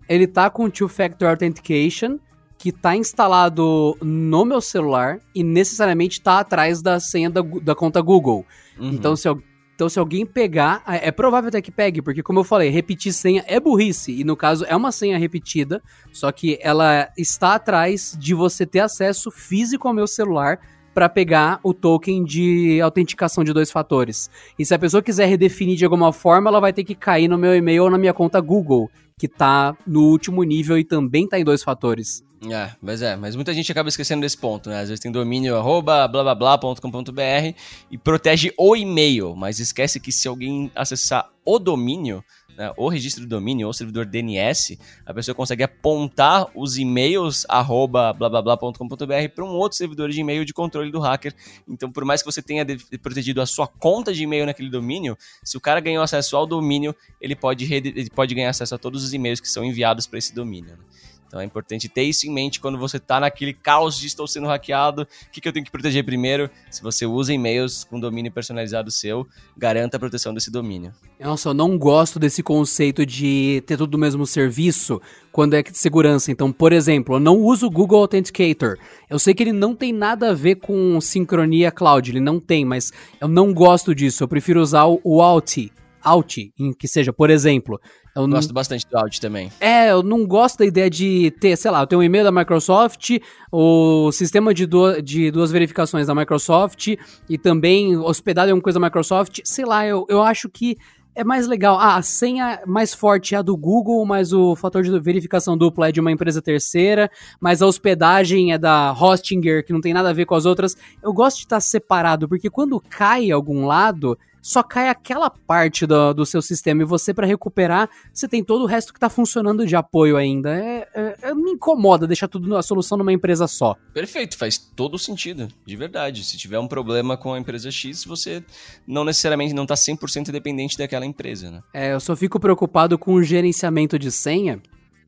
ele 0.08 0.26
tá 0.26 0.48
com 0.50 0.70
Two 0.70 0.88
Factor 0.88 1.28
Authentication, 1.28 2.18
que 2.58 2.72
tá 2.72 2.96
instalado 2.96 3.96
no 4.00 4.44
meu 4.44 4.60
celular 4.60 5.20
e 5.34 5.42
necessariamente 5.42 6.20
tá 6.20 6.40
atrás 6.40 6.80
da 6.80 6.98
senha 6.98 7.28
da, 7.28 7.42
da 7.42 7.74
conta 7.74 8.00
Google. 8.00 8.46
Uhum. 8.78 8.90
Então, 8.90 9.14
se 9.14 9.28
eu 9.28 9.42
então, 9.76 9.90
se 9.90 9.98
alguém 9.98 10.24
pegar, 10.24 10.82
é, 10.88 11.08
é 11.08 11.12
provável 11.12 11.48
até 11.48 11.60
que 11.60 11.70
pegue, 11.70 12.00
porque, 12.00 12.22
como 12.22 12.40
eu 12.40 12.44
falei, 12.44 12.70
repetir 12.70 13.12
senha 13.12 13.44
é 13.46 13.60
burrice. 13.60 14.10
E 14.10 14.24
no 14.24 14.34
caso, 14.34 14.64
é 14.64 14.74
uma 14.74 14.90
senha 14.90 15.18
repetida, 15.18 15.82
só 16.10 16.32
que 16.32 16.58
ela 16.62 17.10
está 17.14 17.56
atrás 17.56 18.16
de 18.18 18.32
você 18.32 18.64
ter 18.64 18.80
acesso 18.80 19.30
físico 19.30 19.86
ao 19.86 19.92
meu 19.92 20.06
celular 20.06 20.58
para 20.96 21.10
pegar 21.10 21.60
o 21.62 21.74
token 21.74 22.24
de 22.24 22.80
autenticação 22.80 23.44
de 23.44 23.52
dois 23.52 23.70
fatores. 23.70 24.30
E 24.58 24.64
se 24.64 24.72
a 24.72 24.78
pessoa 24.78 25.02
quiser 25.02 25.26
redefinir 25.26 25.76
de 25.76 25.84
alguma 25.84 26.10
forma, 26.10 26.48
ela 26.48 26.58
vai 26.58 26.72
ter 26.72 26.84
que 26.84 26.94
cair 26.94 27.28
no 27.28 27.36
meu 27.36 27.54
e-mail 27.54 27.84
ou 27.84 27.90
na 27.90 27.98
minha 27.98 28.14
conta 28.14 28.40
Google, 28.40 28.90
que 29.18 29.28
tá 29.28 29.76
no 29.86 30.04
último 30.04 30.42
nível 30.42 30.78
e 30.78 30.84
também 30.84 31.28
tá 31.28 31.38
em 31.38 31.44
dois 31.44 31.62
fatores. 31.62 32.24
É, 32.50 32.70
mas 32.80 33.02
é, 33.02 33.14
mas 33.14 33.36
muita 33.36 33.52
gente 33.52 33.70
acaba 33.70 33.90
esquecendo 33.90 34.22
desse 34.22 34.38
ponto, 34.38 34.70
né? 34.70 34.80
Às 34.80 34.88
vezes 34.88 34.98
tem 34.98 35.12
domínio 35.12 35.56
arroba 35.56 36.08
blá 36.08 36.22
blá 36.22 36.34
blá.com.br 36.34 37.54
e 37.90 37.98
protege 37.98 38.54
o 38.56 38.74
e-mail, 38.74 39.36
mas 39.36 39.58
esquece 39.60 40.00
que 40.00 40.10
se 40.10 40.26
alguém 40.26 40.72
acessar 40.74 41.28
o 41.44 41.58
domínio, 41.58 42.24
né, 42.56 42.72
o 42.76 42.88
registro 42.88 43.24
do 43.24 43.28
domínio 43.28 43.66
ou 43.66 43.72
servidor 43.72 44.06
DNS, 44.06 44.78
a 45.04 45.12
pessoa 45.12 45.34
consegue 45.34 45.62
apontar 45.62 46.46
os 46.54 46.78
e-mails 46.78 47.44
arroba 47.48 48.12
blá 48.12 48.28
blá 48.28 48.42
blá.com.br 48.42 49.28
para 49.34 49.44
um 49.44 49.48
outro 49.48 49.76
servidor 49.76 50.10
de 50.10 50.20
e-mail 50.20 50.44
de 50.44 50.52
controle 50.52 50.90
do 50.90 50.98
hacker. 50.98 51.34
Então, 51.68 51.90
por 51.90 52.04
mais 52.04 52.22
que 52.22 52.30
você 52.30 52.40
tenha 52.40 52.64
protegido 53.02 53.40
a 53.40 53.46
sua 53.46 53.66
conta 53.66 54.12
de 54.12 54.22
e-mail 54.22 54.46
naquele 54.46 54.70
domínio, 54.70 55.16
se 55.42 55.56
o 55.56 55.60
cara 55.60 55.80
ganhou 55.80 56.02
acesso 56.02 56.36
ao 56.36 56.46
domínio, 56.46 56.94
ele 57.20 57.36
pode, 57.36 57.72
ele 57.72 58.10
pode 58.10 58.34
ganhar 58.34 58.50
acesso 58.50 58.74
a 58.74 58.78
todos 58.78 59.04
os 59.04 59.12
e-mails 59.12 59.40
que 59.40 59.48
são 59.48 59.64
enviados 59.64 60.06
para 60.06 60.18
esse 60.18 60.34
domínio. 60.34 60.72
Né? 60.72 60.78
Então 61.26 61.40
é 61.40 61.44
importante 61.44 61.88
ter 61.88 62.02
isso 62.02 62.26
em 62.26 62.32
mente 62.32 62.60
quando 62.60 62.78
você 62.78 62.96
está 62.98 63.20
naquele 63.20 63.52
caos 63.52 63.98
de 63.98 64.06
estou 64.06 64.26
sendo 64.26 64.46
hackeado, 64.46 65.02
o 65.02 65.30
que, 65.30 65.40
que 65.40 65.48
eu 65.48 65.52
tenho 65.52 65.64
que 65.64 65.70
proteger 65.70 66.04
primeiro? 66.04 66.48
Se 66.70 66.82
você 66.82 67.04
usa 67.04 67.32
e-mails 67.32 67.84
com 67.84 67.98
domínio 67.98 68.30
personalizado 68.30 68.90
seu, 68.90 69.26
garanta 69.56 69.96
a 69.96 70.00
proteção 70.00 70.32
desse 70.32 70.50
domínio. 70.50 70.92
Nossa, 71.18 71.48
eu 71.48 71.54
não 71.54 71.76
gosto 71.78 72.18
desse 72.18 72.42
conceito 72.42 73.04
de 73.04 73.62
ter 73.66 73.76
tudo 73.76 73.90
do 73.90 73.98
mesmo 73.98 74.26
serviço 74.26 75.00
quando 75.32 75.54
é 75.54 75.62
de 75.62 75.76
segurança. 75.76 76.30
Então, 76.30 76.52
por 76.52 76.72
exemplo, 76.72 77.16
eu 77.16 77.20
não 77.20 77.38
uso 77.38 77.66
o 77.66 77.70
Google 77.70 78.00
Authenticator. 78.00 78.76
Eu 79.08 79.18
sei 79.18 79.34
que 79.34 79.42
ele 79.42 79.52
não 79.52 79.74
tem 79.74 79.92
nada 79.92 80.30
a 80.30 80.34
ver 80.34 80.56
com 80.56 81.00
sincronia 81.00 81.70
cloud, 81.70 82.10
ele 82.10 82.20
não 82.20 82.38
tem, 82.38 82.64
mas 82.64 82.92
eu 83.20 83.28
não 83.28 83.52
gosto 83.52 83.94
disso. 83.94 84.22
Eu 84.22 84.28
prefiro 84.28 84.60
usar 84.60 84.86
o 84.86 85.20
Alt. 85.20 85.70
Alt, 86.02 86.38
em 86.58 86.72
que 86.72 86.86
seja, 86.86 87.12
por 87.12 87.30
exemplo, 87.30 87.80
eu 88.16 88.28
gosto 88.28 88.48
não... 88.48 88.54
bastante 88.54 88.86
do 88.90 88.96
áudio 88.96 89.20
também. 89.20 89.52
É, 89.60 89.90
eu 89.90 90.02
não 90.02 90.26
gosto 90.26 90.58
da 90.58 90.66
ideia 90.66 90.88
de 90.88 91.30
ter, 91.32 91.56
sei 91.56 91.70
lá, 91.70 91.82
eu 91.82 91.86
tenho 91.86 92.00
um 92.00 92.04
e-mail 92.04 92.24
da 92.24 92.32
Microsoft, 92.32 93.18
o 93.52 94.10
sistema 94.10 94.54
de, 94.54 94.66
du 94.66 95.00
de 95.02 95.30
duas 95.30 95.50
verificações 95.52 96.06
da 96.06 96.14
Microsoft 96.14 96.96
e 97.28 97.38
também 97.38 97.96
hospedado 97.96 98.50
em 98.50 98.54
uma 98.54 98.62
coisa 98.62 98.80
da 98.80 98.86
Microsoft. 98.86 99.40
Sei 99.44 99.64
lá, 99.64 99.86
eu, 99.86 100.06
eu 100.08 100.22
acho 100.22 100.48
que 100.48 100.78
é 101.16 101.24
mais 101.24 101.46
legal. 101.46 101.78
Ah, 101.80 101.96
a 101.96 102.02
senha 102.02 102.60
mais 102.66 102.92
forte 102.92 103.34
é 103.34 103.38
a 103.38 103.42
do 103.42 103.56
Google, 103.56 104.04
mas 104.04 104.32
o 104.34 104.54
fator 104.54 104.82
de 104.82 105.00
verificação 105.00 105.56
dupla 105.56 105.88
é 105.88 105.92
de 105.92 105.98
uma 105.98 106.12
empresa 106.12 106.42
terceira, 106.42 107.10
mas 107.40 107.62
a 107.62 107.66
hospedagem 107.66 108.52
é 108.52 108.58
da 108.58 108.92
Hostinger, 108.92 109.64
que 109.64 109.72
não 109.72 109.80
tem 109.80 109.94
nada 109.94 110.10
a 110.10 110.12
ver 110.12 110.26
com 110.26 110.34
as 110.34 110.44
outras. 110.44 110.76
Eu 111.02 111.14
gosto 111.14 111.38
de 111.38 111.44
estar 111.44 111.60
separado, 111.60 112.28
porque 112.28 112.50
quando 112.50 112.78
cai 112.78 113.30
algum 113.30 113.64
lado, 113.64 114.16
só 114.46 114.62
cai 114.62 114.88
aquela 114.88 115.28
parte 115.28 115.84
do, 115.86 116.14
do 116.14 116.24
seu 116.24 116.40
sistema 116.40 116.80
e 116.80 116.84
você, 116.84 117.12
para 117.12 117.26
recuperar, 117.26 117.90
você 118.14 118.28
tem 118.28 118.44
todo 118.44 118.62
o 118.62 118.66
resto 118.66 118.94
que 118.94 119.00
tá 119.00 119.10
funcionando 119.10 119.66
de 119.66 119.74
apoio 119.74 120.16
ainda. 120.16 120.54
É, 120.54 120.88
é, 120.94 121.16
é, 121.22 121.34
me 121.34 121.50
incomoda 121.50 122.06
deixar 122.06 122.28
tudo 122.28 122.56
a 122.56 122.62
solução 122.62 122.96
numa 122.96 123.12
empresa 123.12 123.48
só. 123.48 123.74
Perfeito, 123.92 124.38
faz 124.38 124.56
todo 124.56 124.96
sentido, 125.00 125.48
de 125.66 125.74
verdade. 125.74 126.22
Se 126.22 126.36
tiver 126.36 126.60
um 126.60 126.68
problema 126.68 127.16
com 127.16 127.34
a 127.34 127.38
empresa 127.40 127.72
X, 127.72 128.04
você 128.04 128.40
não 128.86 129.04
necessariamente 129.04 129.52
não 129.52 129.66
tá 129.66 129.74
100% 129.74 130.30
dependente 130.30 130.78
daquela 130.78 131.04
empresa, 131.04 131.50
né? 131.50 131.60
É, 131.74 131.94
eu 131.94 131.98
só 131.98 132.14
fico 132.14 132.38
preocupado 132.38 132.96
com 132.96 133.14
o 133.14 133.24
gerenciamento 133.24 133.98
de 133.98 134.12
senha, 134.12 134.62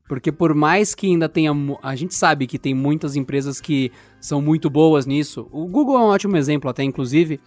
porque 0.09 0.33
por 0.33 0.53
mais 0.53 0.93
que 0.93 1.07
ainda 1.07 1.29
tenha. 1.29 1.53
A 1.81 1.95
gente 1.95 2.13
sabe 2.13 2.45
que 2.45 2.59
tem 2.59 2.73
muitas 2.73 3.15
empresas 3.15 3.61
que 3.61 3.89
são 4.19 4.41
muito 4.41 4.69
boas 4.69 5.05
nisso. 5.05 5.47
O 5.49 5.65
Google 5.65 5.95
é 5.95 5.99
um 5.99 6.07
ótimo 6.07 6.35
exemplo, 6.35 6.69
até 6.69 6.83
inclusive. 6.83 7.39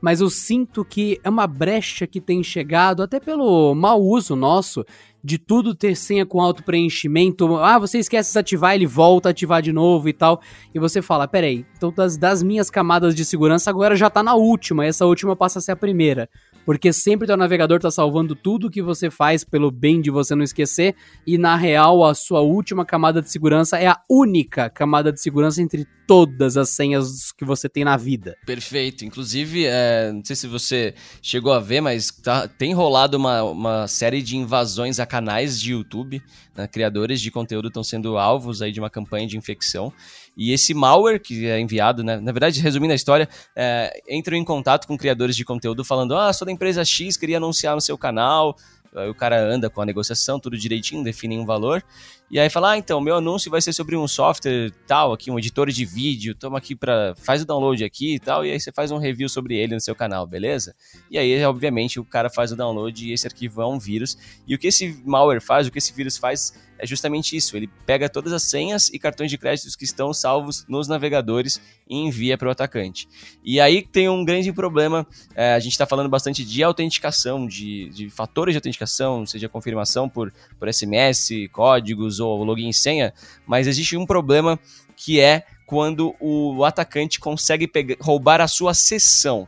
Mas 0.00 0.20
eu 0.20 0.30
sinto 0.30 0.84
que 0.84 1.20
é 1.22 1.28
uma 1.28 1.46
brecha 1.46 2.06
que 2.06 2.20
tem 2.20 2.42
chegado, 2.42 3.02
até 3.02 3.20
pelo 3.20 3.74
mau 3.74 4.00
uso 4.00 4.34
nosso, 4.34 4.84
de 5.22 5.38
tudo 5.38 5.74
ter 5.74 5.96
senha 5.96 6.24
com 6.24 6.40
auto-preenchimento. 6.40 7.56
Ah, 7.56 7.78
você 7.78 7.98
esquece 7.98 8.28
de 8.28 8.32
desativar, 8.32 8.74
ele 8.74 8.86
volta 8.86 9.28
a 9.28 9.30
ativar 9.30 9.62
de 9.62 9.72
novo 9.72 10.08
e 10.08 10.12
tal. 10.12 10.40
E 10.74 10.78
você 10.78 11.02
fala: 11.02 11.28
peraí, 11.28 11.64
então 11.76 11.92
das, 11.92 12.16
das 12.16 12.42
minhas 12.42 12.70
camadas 12.70 13.14
de 13.14 13.24
segurança 13.24 13.70
agora 13.70 13.96
já 13.96 14.08
tá 14.08 14.22
na 14.22 14.34
última, 14.34 14.84
e 14.84 14.88
essa 14.88 15.06
última 15.06 15.36
passa 15.36 15.58
a 15.58 15.62
ser 15.62 15.72
a 15.72 15.76
primeira 15.76 16.28
porque 16.64 16.92
sempre 16.92 17.26
teu 17.26 17.36
navegador 17.36 17.78
está 17.78 17.90
salvando 17.90 18.34
tudo 18.34 18.70
que 18.70 18.82
você 18.82 19.10
faz 19.10 19.44
pelo 19.44 19.70
bem 19.70 20.00
de 20.00 20.10
você 20.10 20.34
não 20.34 20.44
esquecer, 20.44 20.94
e 21.26 21.38
na 21.38 21.56
real 21.56 22.04
a 22.04 22.14
sua 22.14 22.40
última 22.40 22.84
camada 22.84 23.20
de 23.22 23.30
segurança 23.30 23.78
é 23.78 23.88
a 23.88 24.00
única 24.08 24.68
camada 24.70 25.12
de 25.12 25.20
segurança 25.20 25.62
entre 25.62 25.86
todas 26.06 26.56
as 26.56 26.70
senhas 26.70 27.30
que 27.30 27.44
você 27.44 27.68
tem 27.68 27.84
na 27.84 27.96
vida. 27.96 28.36
Perfeito. 28.44 29.04
Inclusive, 29.04 29.64
é, 29.64 30.10
não 30.12 30.24
sei 30.24 30.34
se 30.34 30.48
você 30.48 30.92
chegou 31.22 31.52
a 31.52 31.60
ver, 31.60 31.80
mas 31.80 32.10
tá, 32.10 32.48
tem 32.48 32.74
rolado 32.74 33.16
uma, 33.16 33.44
uma 33.44 33.86
série 33.86 34.20
de 34.20 34.36
invasões 34.36 34.98
a 34.98 35.06
canais 35.10 35.60
de 35.60 35.72
YouTube. 35.72 36.22
Né? 36.54 36.68
Criadores 36.68 37.20
de 37.20 37.32
conteúdo 37.32 37.66
estão 37.66 37.82
sendo 37.82 38.16
alvos 38.16 38.62
aí 38.62 38.70
de 38.70 38.78
uma 38.78 38.88
campanha 38.88 39.26
de 39.26 39.36
infecção. 39.36 39.92
E 40.36 40.52
esse 40.52 40.72
malware 40.72 41.20
que 41.20 41.46
é 41.46 41.58
enviado, 41.58 42.04
né, 42.04 42.20
na 42.20 42.30
verdade, 42.30 42.60
resumindo 42.60 42.92
a 42.92 42.96
história, 42.96 43.28
é, 43.56 43.92
entram 44.08 44.36
em 44.36 44.44
contato 44.44 44.86
com 44.86 44.96
criadores 44.96 45.34
de 45.34 45.44
conteúdo 45.44 45.84
falando: 45.84 46.16
Ah, 46.16 46.32
sou 46.32 46.46
da 46.46 46.52
empresa 46.52 46.84
X, 46.84 47.16
queria 47.16 47.38
anunciar 47.38 47.74
no 47.74 47.80
seu 47.80 47.98
canal. 47.98 48.56
Aí 48.94 49.08
o 49.08 49.14
cara 49.14 49.40
anda 49.40 49.68
com 49.68 49.80
a 49.80 49.86
negociação, 49.86 50.38
tudo 50.38 50.56
direitinho, 50.56 51.02
define 51.02 51.38
um 51.38 51.44
valor. 51.44 51.84
E 52.30 52.38
aí 52.38 52.48
fala, 52.48 52.70
ah, 52.70 52.78
então, 52.78 53.00
meu 53.00 53.16
anúncio 53.16 53.50
vai 53.50 53.60
ser 53.60 53.72
sobre 53.72 53.96
um 53.96 54.06
software 54.06 54.70
tal, 54.86 55.12
aqui, 55.12 55.32
um 55.32 55.38
editor 55.38 55.68
de 55.68 55.84
vídeo, 55.84 56.32
toma 56.32 56.58
aqui 56.58 56.76
para 56.76 57.12
faz 57.16 57.42
o 57.42 57.44
download 57.44 57.82
aqui 57.82 58.14
e 58.14 58.20
tal, 58.20 58.46
e 58.46 58.52
aí 58.52 58.60
você 58.60 58.70
faz 58.70 58.92
um 58.92 58.98
review 58.98 59.28
sobre 59.28 59.56
ele 59.56 59.74
no 59.74 59.80
seu 59.80 59.96
canal, 59.96 60.28
beleza? 60.28 60.72
E 61.10 61.18
aí, 61.18 61.44
obviamente, 61.44 61.98
o 61.98 62.04
cara 62.04 62.30
faz 62.30 62.52
o 62.52 62.56
download 62.56 63.04
e 63.04 63.12
esse 63.12 63.26
arquivo 63.26 63.60
é 63.62 63.66
um 63.66 63.80
vírus. 63.80 64.16
E 64.46 64.54
o 64.54 64.58
que 64.58 64.68
esse 64.68 65.02
malware 65.04 65.40
faz, 65.40 65.66
o 65.66 65.72
que 65.72 65.78
esse 65.78 65.92
vírus 65.92 66.16
faz 66.16 66.54
é 66.80 66.86
justamente 66.86 67.36
isso. 67.36 67.56
Ele 67.56 67.68
pega 67.84 68.08
todas 68.08 68.32
as 68.32 68.42
senhas 68.44 68.88
e 68.88 68.98
cartões 68.98 69.30
de 69.30 69.36
créditos 69.36 69.76
que 69.76 69.84
estão 69.84 70.14
salvos 70.14 70.64
nos 70.66 70.88
navegadores 70.88 71.60
e 71.86 71.96
envia 71.96 72.38
para 72.38 72.48
o 72.48 72.50
atacante. 72.50 73.06
E 73.44 73.60
aí 73.60 73.82
tem 73.82 74.08
um 74.08 74.24
grande 74.24 74.52
problema. 74.52 75.06
É, 75.34 75.52
a 75.52 75.58
gente 75.58 75.72
está 75.72 75.86
falando 75.86 76.08
bastante 76.08 76.44
de 76.44 76.62
autenticação, 76.62 77.46
de, 77.46 77.90
de 77.90 78.08
fatores 78.08 78.54
de 78.54 78.56
autenticação, 78.56 79.26
seja 79.26 79.48
confirmação 79.48 80.08
por, 80.08 80.32
por 80.58 80.72
SMS, 80.72 81.48
códigos 81.52 82.19
ou 82.20 82.44
login 82.44 82.68
e 82.68 82.74
senha, 82.74 83.12
mas 83.46 83.66
existe 83.66 83.96
um 83.96 84.06
problema 84.06 84.58
que 84.96 85.20
é 85.20 85.44
quando 85.66 86.14
o 86.20 86.64
atacante 86.64 87.20
consegue 87.20 87.66
pegar, 87.66 87.96
roubar 88.00 88.40
a 88.40 88.48
sua 88.48 88.74
sessão. 88.74 89.46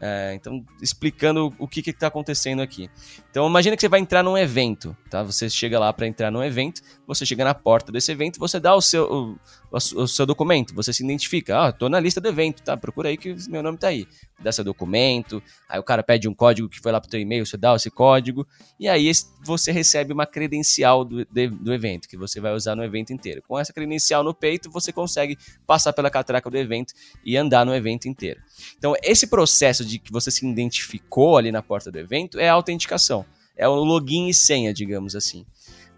É, 0.00 0.34
então, 0.34 0.62
explicando 0.80 1.54
o 1.58 1.66
que 1.66 1.80
está 1.88 2.08
acontecendo 2.08 2.60
aqui. 2.60 2.90
Então, 3.30 3.46
imagina 3.46 3.74
que 3.74 3.80
você 3.80 3.88
vai 3.88 3.98
entrar 3.98 4.22
num 4.22 4.36
evento, 4.36 4.94
tá? 5.10 5.22
Você 5.22 5.48
chega 5.48 5.78
lá 5.78 5.92
para 5.92 6.06
entrar 6.06 6.30
num 6.30 6.44
evento, 6.44 6.82
você 7.06 7.24
chega 7.24 7.44
na 7.44 7.54
porta 7.54 7.92
desse 7.92 8.10
evento, 8.10 8.38
você 8.38 8.58
dá 8.58 8.74
o 8.74 8.80
seu, 8.80 9.38
o, 9.70 9.76
o 9.76 10.06
seu 10.08 10.26
documento, 10.26 10.74
você 10.74 10.92
se 10.92 11.04
identifica, 11.04 11.66
ah, 11.66 11.72
tô 11.72 11.88
na 11.88 12.00
lista 12.00 12.20
do 12.20 12.28
evento, 12.28 12.62
tá? 12.62 12.76
Procura 12.76 13.08
aí 13.08 13.16
que 13.16 13.34
meu 13.48 13.62
nome 13.62 13.78
tá 13.78 13.88
aí. 13.88 14.06
Dá 14.38 14.52
seu 14.52 14.64
documento, 14.64 15.42
aí 15.66 15.80
o 15.80 15.82
cara 15.82 16.02
pede 16.02 16.28
um 16.28 16.34
código 16.34 16.68
que 16.68 16.78
foi 16.78 16.92
lá 16.92 17.00
pro 17.00 17.08
teu 17.08 17.18
e-mail, 17.18 17.46
você 17.46 17.56
dá 17.56 17.74
esse 17.74 17.90
código, 17.90 18.46
e 18.78 18.86
aí 18.86 19.10
você 19.42 19.72
recebe 19.72 20.12
uma 20.12 20.26
credencial 20.26 21.04
do, 21.04 21.24
de, 21.24 21.48
do 21.48 21.72
evento, 21.72 22.06
que 22.06 22.18
você 22.18 22.38
vai 22.38 22.52
usar 22.52 22.74
no 22.74 22.84
evento 22.84 23.12
inteiro. 23.12 23.42
Com 23.48 23.58
essa 23.58 23.72
credencial 23.72 24.22
no 24.22 24.34
peito, 24.34 24.70
você 24.70 24.92
consegue 24.92 25.38
passar 25.66 25.92
pela 25.92 26.10
catraca 26.10 26.50
do 26.50 26.58
evento 26.58 26.92
e 27.24 27.36
andar 27.36 27.64
no 27.64 27.74
evento 27.74 28.08
inteiro. 28.08 28.40
Então, 28.76 28.94
esse 29.02 29.26
processo 29.26 29.84
de 29.84 29.98
que 29.98 30.12
você 30.12 30.30
se 30.30 30.46
identificou 30.46 31.38
ali 31.38 31.50
na 31.50 31.62
porta 31.62 31.90
do 31.90 31.98
evento 31.98 32.38
é 32.38 32.48
a 32.48 32.52
autenticação. 32.52 33.24
É 33.56 33.66
o 33.66 33.74
login 33.74 34.28
e 34.28 34.34
senha, 34.34 34.72
digamos 34.72 35.16
assim. 35.16 35.46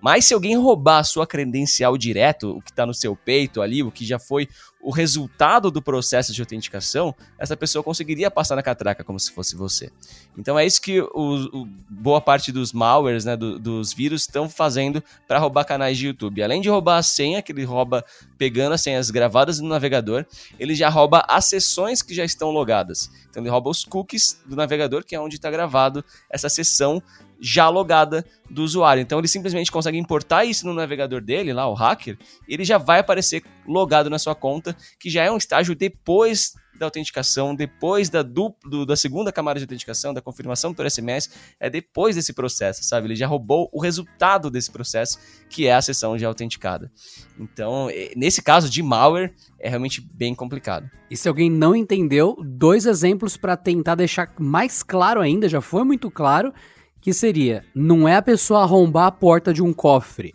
Mas 0.01 0.24
se 0.24 0.34
alguém 0.34 0.57
roubar 0.57 0.99
a 0.99 1.05
sua 1.05 1.26
credencial 1.26 1.96
direto, 1.99 2.57
o 2.57 2.62
que 2.62 2.70
está 2.70 2.86
no 2.86 2.94
seu 2.94 3.16
peito 3.16 3.61
ali, 3.61 3.82
o 3.82 3.90
que 3.90 4.05
já 4.05 4.18
foi 4.18 4.49
o 4.80 4.90
resultado 4.90 5.70
do 5.70 5.82
processo 5.82 6.32
de 6.32 6.40
autenticação, 6.40 7.14
essa 7.36 7.57
pessoa 7.57 7.82
conseguiria 7.82 8.30
passar 8.30 8.55
na 8.55 8.62
catraca 8.62 9.03
como 9.03 9.18
se 9.18 9.32
fosse 9.32 9.57
você. 9.57 9.90
Então 10.36 10.59
é 10.59 10.64
isso 10.64 10.80
que 10.80 11.01
o, 11.01 11.09
o 11.53 11.68
boa 11.90 12.20
parte 12.20 12.53
dos 12.53 12.72
malwares, 12.72 13.24
né, 13.24 13.36
do, 13.36 13.59
dos 13.59 13.92
vírus, 13.92 14.22
estão 14.22 14.49
fazendo 14.49 15.03
para 15.26 15.38
roubar 15.38 15.64
canais 15.64 15.99
de 15.99 16.07
YouTube. 16.07 16.42
Além 16.42 16.61
de 16.61 16.68
roubar 16.68 16.99
a 16.99 17.03
senha, 17.03 17.42
que 17.42 17.51
ele 17.51 17.64
rouba 17.64 18.05
pegando 18.38 18.72
as 18.72 18.80
senhas 18.80 19.11
gravadas 19.11 19.59
no 19.59 19.68
navegador, 19.68 20.24
ele 20.59 20.74
já 20.74 20.88
rouba 20.88 21.24
as 21.28 21.46
sessões 21.46 22.01
que 22.01 22.14
já 22.14 22.24
estão 22.24 22.51
logadas. 22.51 23.11
Então 23.28 23.42
ele 23.42 23.51
rouba 23.51 23.70
os 23.70 23.84
cookies 23.84 24.40
do 24.46 24.55
navegador, 24.55 25.05
que 25.05 25.16
é 25.16 25.20
onde 25.20 25.36
está 25.36 25.51
gravado 25.51 26.05
essa 26.30 26.49
sessão 26.49 27.03
já 27.41 27.68
logada 27.68 28.24
do 28.51 28.62
usuário. 28.62 29.01
Então 29.01 29.18
ele 29.18 29.28
simplesmente 29.28 29.70
consegue 29.70 29.99
importar 29.99 30.45
isso 30.45 30.66
no 30.66 30.74
navegador 30.74 31.20
dele, 31.20 31.53
lá 31.53 31.68
o 31.68 31.74
hacker, 31.74 32.18
e 32.49 32.55
ele 32.55 32.64
já 32.64 32.78
vai 32.78 33.01
aparecer 33.01 33.43
logado 33.66 34.11
na 34.11 34.18
sua 34.18 34.34
conta, 34.34 34.76
que 34.99 35.11
já 35.11 35.24
é 35.24 35.30
um 35.30 35.36
estágio 35.36 35.74
depois 35.74 36.55
da 36.78 36.86
autenticação, 36.86 37.55
depois 37.55 38.09
da 38.09 38.22
duplo, 38.22 38.86
da 38.86 38.97
segunda 38.97 39.32
camada 39.32 39.59
de 39.59 39.64
autenticação, 39.64 40.14
da 40.14 40.22
confirmação 40.22 40.72
por 40.72 40.89
SMS, 40.89 41.28
é 41.59 41.68
depois 41.68 42.14
desse 42.14 42.32
processo, 42.32 42.84
sabe? 42.84 43.09
Ele 43.09 43.16
já 43.16 43.26
roubou 43.26 43.68
o 43.72 43.80
resultado 43.80 44.49
desse 44.51 44.70
processo, 44.70 45.18
que 45.51 45.66
é 45.66 45.74
a 45.74 45.82
sessão 45.82 46.16
já 46.16 46.28
autenticada. 46.28 46.91
Então, 47.39 47.89
nesse 48.16 48.41
caso 48.41 48.70
de 48.70 48.82
malware, 48.82 49.34
é 49.59 49.68
realmente 49.68 50.01
bem 50.01 50.34
complicado. 50.34 50.89
E 51.11 51.16
se 51.16 51.28
alguém 51.28 51.51
não 51.51 51.74
entendeu, 51.74 52.36
dois 52.45 52.86
exemplos 52.86 53.36
para 53.36 53.57
tentar 53.57 53.97
deixar 53.97 54.32
mais 54.39 54.82
claro 54.82 55.20
ainda, 55.20 55.49
já 55.49 55.61
foi 55.61 55.82
muito 55.82 56.11
claro, 56.11 56.55
que 57.01 57.12
seria, 57.12 57.64
não 57.74 58.09
é 58.09 58.16
a 58.16 58.22
pessoa 58.22 58.62
arrombar 58.62 59.07
a 59.07 59.12
porta 59.12 59.53
de 59.53 59.62
um 59.62 59.72
cofre, 59.72 60.34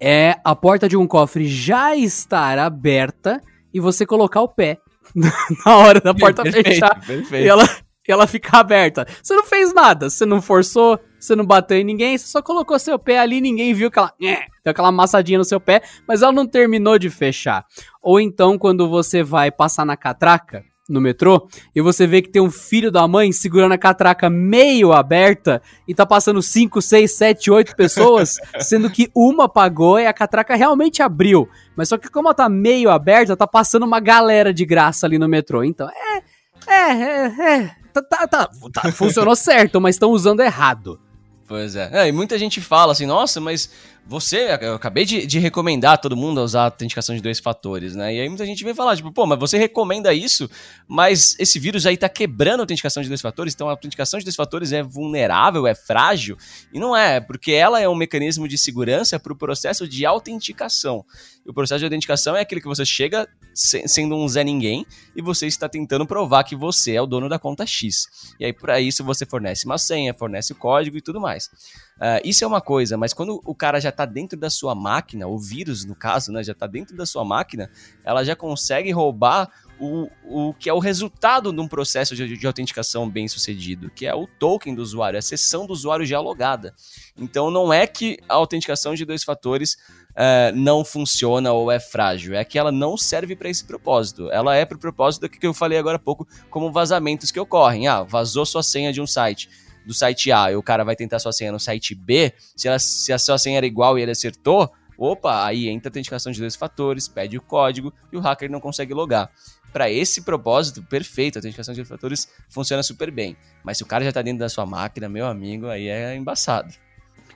é 0.00 0.36
a 0.44 0.54
porta 0.54 0.88
de 0.88 0.96
um 0.96 1.06
cofre 1.06 1.46
já 1.46 1.94
estar 1.96 2.58
aberta 2.58 3.40
e 3.72 3.80
você 3.80 4.06
colocar 4.06 4.40
o 4.40 4.48
pé 4.48 4.78
na 5.64 5.76
hora 5.76 6.00
da 6.00 6.14
porta 6.14 6.42
perfeito, 6.42 6.68
fechar 6.68 7.00
perfeito. 7.06 7.44
e 7.44 7.48
ela, 7.48 7.64
e 8.06 8.12
ela 8.12 8.26
ficar 8.26 8.60
aberta. 8.60 9.06
Você 9.22 9.34
não 9.34 9.44
fez 9.44 9.72
nada, 9.72 10.10
você 10.10 10.24
não 10.26 10.40
forçou, 10.40 10.98
você 11.18 11.34
não 11.34 11.44
bateu 11.44 11.78
em 11.78 11.84
ninguém, 11.84 12.16
você 12.16 12.26
só 12.26 12.42
colocou 12.42 12.78
seu 12.78 12.98
pé 12.98 13.18
ali, 13.18 13.40
ninguém 13.40 13.72
viu 13.72 13.88
aquela, 13.88 14.12
deu 14.20 14.36
aquela 14.70 14.88
amassadinha 14.88 15.38
no 15.38 15.44
seu 15.44 15.60
pé, 15.60 15.82
mas 16.06 16.22
ela 16.22 16.32
não 16.32 16.46
terminou 16.46 16.98
de 16.98 17.10
fechar. 17.10 17.64
Ou 18.02 18.20
então 18.20 18.58
quando 18.58 18.88
você 18.88 19.22
vai 19.22 19.50
passar 19.50 19.84
na 19.84 19.96
catraca, 19.96 20.64
no 20.88 21.00
metrô 21.00 21.48
e 21.74 21.80
você 21.80 22.06
vê 22.06 22.20
que 22.20 22.28
tem 22.28 22.42
um 22.42 22.50
filho 22.50 22.90
da 22.90 23.08
mãe 23.08 23.32
segurando 23.32 23.72
a 23.72 23.78
catraca 23.78 24.28
meio 24.28 24.92
aberta 24.92 25.62
e 25.88 25.94
tá 25.94 26.04
passando 26.04 26.42
5, 26.42 26.80
6, 26.82 27.16
7, 27.16 27.50
8 27.50 27.76
pessoas, 27.76 28.36
sendo 28.60 28.90
que 28.90 29.10
uma 29.14 29.48
pagou 29.48 29.98
e 29.98 30.06
a 30.06 30.12
catraca 30.12 30.54
realmente 30.54 31.02
abriu. 31.02 31.48
Mas 31.74 31.88
só 31.88 31.96
que 31.96 32.10
como 32.10 32.28
ela 32.28 32.34
tá 32.34 32.48
meio 32.48 32.90
aberta, 32.90 33.36
tá 33.36 33.46
passando 33.46 33.84
uma 33.84 34.00
galera 34.00 34.52
de 34.52 34.64
graça 34.64 35.06
ali 35.06 35.18
no 35.18 35.28
metrô. 35.28 35.64
Então, 35.64 35.88
é. 35.88 36.22
É, 36.66 36.92
é, 36.92 37.26
é. 37.26 37.76
Tá, 37.92 38.02
tá, 38.02 38.26
tá, 38.26 38.50
tá 38.72 38.90
funcionou 38.92 39.36
certo, 39.36 39.80
mas 39.80 39.94
estão 39.94 40.10
usando 40.10 40.40
errado. 40.40 41.00
Pois 41.46 41.76
é. 41.76 41.90
é. 41.92 42.08
E 42.08 42.12
muita 42.12 42.38
gente 42.38 42.60
fala 42.60 42.92
assim, 42.92 43.06
nossa, 43.06 43.40
mas 43.40 43.70
você, 44.06 44.58
eu 44.60 44.74
acabei 44.74 45.06
de, 45.06 45.26
de, 45.26 45.38
recomendar 45.38 45.98
todo 45.98 46.14
mundo 46.14 46.38
a 46.38 46.44
usar 46.44 46.60
a 46.60 46.64
autenticação 46.66 47.14
de 47.14 47.22
dois 47.22 47.38
fatores, 47.38 47.94
né? 47.94 48.14
E 48.14 48.20
aí 48.20 48.28
muita 48.28 48.44
gente 48.44 48.62
vem 48.62 48.74
falar, 48.74 48.96
tipo, 48.96 49.10
pô, 49.10 49.24
mas 49.24 49.38
você 49.38 49.56
recomenda 49.56 50.12
isso, 50.12 50.48
mas 50.86 51.34
esse 51.38 51.58
vírus 51.58 51.86
aí 51.86 51.96
tá 51.96 52.08
quebrando 52.08 52.60
a 52.60 52.62
autenticação 52.64 53.02
de 53.02 53.08
dois 53.08 53.22
fatores, 53.22 53.54
então 53.54 53.66
a 53.66 53.72
autenticação 53.72 54.18
de 54.18 54.24
dois 54.24 54.36
fatores 54.36 54.72
é 54.72 54.82
vulnerável, 54.82 55.66
é 55.66 55.74
frágil, 55.74 56.36
e 56.72 56.78
não 56.78 56.94
é, 56.94 57.18
porque 57.18 57.52
ela 57.52 57.80
é 57.80 57.88
um 57.88 57.94
mecanismo 57.94 58.46
de 58.46 58.58
segurança 58.58 59.18
para 59.18 59.32
o 59.32 59.36
processo 59.36 59.88
de 59.88 60.04
autenticação. 60.04 61.04
E 61.46 61.50
o 61.50 61.54
processo 61.54 61.78
de 61.78 61.84
autenticação 61.84 62.36
é 62.36 62.40
aquele 62.40 62.60
que 62.60 62.68
você 62.68 62.84
chega 62.84 63.28
sendo 63.54 64.16
um 64.16 64.26
Zé 64.28 64.42
Ninguém 64.42 64.86
e 65.14 65.22
você 65.22 65.46
está 65.46 65.68
tentando 65.68 66.06
provar 66.06 66.44
que 66.44 66.56
você 66.56 66.94
é 66.94 67.02
o 67.02 67.06
dono 67.06 67.28
da 67.28 67.38
conta 67.38 67.66
X. 67.66 68.06
E 68.40 68.44
aí, 68.44 68.52
para 68.52 68.80
isso, 68.80 69.04
você 69.04 69.24
fornece 69.24 69.66
uma 69.66 69.78
senha, 69.78 70.12
fornece 70.12 70.52
o 70.52 70.56
código 70.56 70.96
e 70.96 71.00
tudo 71.00 71.20
mais. 71.20 71.50
Uh, 71.96 72.20
isso 72.24 72.42
é 72.44 72.46
uma 72.46 72.60
coisa, 72.60 72.96
mas 72.96 73.12
quando 73.12 73.40
o 73.44 73.54
cara 73.54 73.80
já 73.80 73.90
está 73.90 74.04
dentro 74.04 74.38
da 74.38 74.50
sua 74.50 74.74
máquina, 74.74 75.28
o 75.28 75.38
vírus, 75.38 75.84
no 75.84 75.94
caso, 75.94 76.32
né, 76.32 76.42
já 76.42 76.52
está 76.52 76.66
dentro 76.66 76.96
da 76.96 77.06
sua 77.06 77.24
máquina, 77.24 77.70
ela 78.04 78.24
já 78.24 78.34
consegue 78.34 78.90
roubar 78.90 79.48
o, 79.78 80.08
o, 80.24 80.54
que 80.54 80.68
é 80.68 80.72
o 80.72 80.78
resultado 80.78 81.52
de 81.52 81.60
um 81.60 81.68
processo 81.68 82.14
de, 82.14 82.36
de 82.36 82.46
autenticação 82.46 83.08
bem 83.08 83.28
sucedido, 83.28 83.90
que 83.90 84.06
é 84.06 84.14
o 84.14 84.26
token 84.26 84.74
do 84.74 84.82
usuário, 84.82 85.18
a 85.18 85.22
sessão 85.22 85.66
do 85.66 85.72
usuário 85.72 86.06
já 86.06 86.20
logada. 86.20 86.74
Então 87.16 87.50
não 87.50 87.72
é 87.72 87.86
que 87.86 88.18
a 88.28 88.34
autenticação 88.34 88.94
de 88.94 89.04
dois 89.04 89.22
fatores 89.22 89.76
uh, 90.10 90.54
não 90.54 90.84
funciona 90.84 91.52
ou 91.52 91.70
é 91.70 91.80
frágil, 91.80 92.34
é 92.34 92.44
que 92.44 92.58
ela 92.58 92.72
não 92.72 92.96
serve 92.96 93.36
para 93.36 93.48
esse 93.48 93.64
propósito. 93.64 94.30
Ela 94.30 94.56
é 94.56 94.64
para 94.64 94.76
o 94.76 94.80
propósito 94.80 95.28
que 95.28 95.46
eu 95.46 95.54
falei 95.54 95.78
agora 95.78 95.96
há 95.96 96.00
pouco, 96.00 96.26
como 96.50 96.72
vazamentos 96.72 97.30
que 97.30 97.40
ocorrem. 97.40 97.88
Ah, 97.88 98.02
vazou 98.02 98.46
sua 98.46 98.62
senha 98.62 98.92
de 98.92 99.00
um 99.00 99.06
site 99.06 99.48
do 99.86 99.94
site 99.94 100.32
A 100.32 100.52
e 100.52 100.56
o 100.56 100.62
cara 100.62 100.84
vai 100.84 100.96
tentar 100.96 101.18
sua 101.18 101.32
senha 101.32 101.52
no 101.52 101.60
site 101.60 101.94
B, 101.94 102.32
se, 102.56 102.68
ela, 102.68 102.78
se 102.78 103.12
a 103.12 103.18
sua 103.18 103.38
senha 103.38 103.58
era 103.58 103.66
igual 103.66 103.98
e 103.98 104.02
ele 104.02 104.10
acertou, 104.10 104.72
opa, 104.96 105.44
aí 105.44 105.68
entra 105.68 105.88
a 105.88 105.90
autenticação 105.90 106.32
de 106.32 106.40
dois 106.40 106.56
fatores, 106.56 107.08
pede 107.08 107.36
o 107.36 107.42
código 107.42 107.92
e 108.12 108.16
o 108.16 108.20
hacker 108.20 108.50
não 108.50 108.60
consegue 108.60 108.94
logar. 108.94 109.30
Para 109.72 109.90
esse 109.90 110.22
propósito, 110.22 110.82
perfeito, 110.84 111.36
a 111.36 111.38
autenticação 111.40 111.74
de 111.74 111.80
dois 111.80 111.88
fatores 111.88 112.28
funciona 112.48 112.82
super 112.82 113.10
bem. 113.10 113.36
Mas 113.64 113.78
se 113.78 113.82
o 113.82 113.86
cara 113.86 114.04
já 114.04 114.10
está 114.10 114.22
dentro 114.22 114.38
da 114.38 114.48
sua 114.48 114.64
máquina, 114.64 115.08
meu 115.08 115.26
amigo, 115.26 115.66
aí 115.66 115.88
é 115.88 116.14
embaçado. 116.14 116.72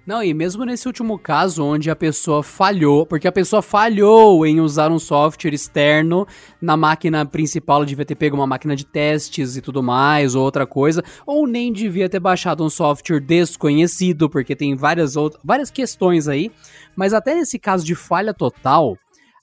Não, 0.08 0.22
e 0.22 0.32
mesmo 0.32 0.64
nesse 0.64 0.86
último 0.86 1.18
caso 1.18 1.62
onde 1.62 1.90
a 1.90 1.94
pessoa 1.94 2.42
falhou, 2.42 3.04
porque 3.04 3.28
a 3.28 3.32
pessoa 3.32 3.60
falhou 3.60 4.46
em 4.46 4.58
usar 4.58 4.90
um 4.90 4.98
software 4.98 5.52
externo 5.52 6.26
na 6.62 6.78
máquina 6.78 7.26
principal, 7.26 7.76
ela 7.76 7.84
devia 7.84 8.06
ter 8.06 8.14
pego 8.14 8.34
uma 8.34 8.46
máquina 8.46 8.74
de 8.74 8.86
testes 8.86 9.54
e 9.54 9.60
tudo 9.60 9.82
mais, 9.82 10.34
ou 10.34 10.42
outra 10.42 10.66
coisa, 10.66 11.04
ou 11.26 11.46
nem 11.46 11.70
devia 11.70 12.08
ter 12.08 12.20
baixado 12.20 12.64
um 12.64 12.70
software 12.70 13.20
desconhecido, 13.20 14.30
porque 14.30 14.56
tem 14.56 14.74
várias 14.74 15.14
outras, 15.14 15.42
várias 15.44 15.70
questões 15.70 16.26
aí, 16.26 16.50
mas 16.96 17.12
até 17.12 17.34
nesse 17.34 17.58
caso 17.58 17.84
de 17.84 17.94
falha 17.94 18.32
total, 18.32 18.96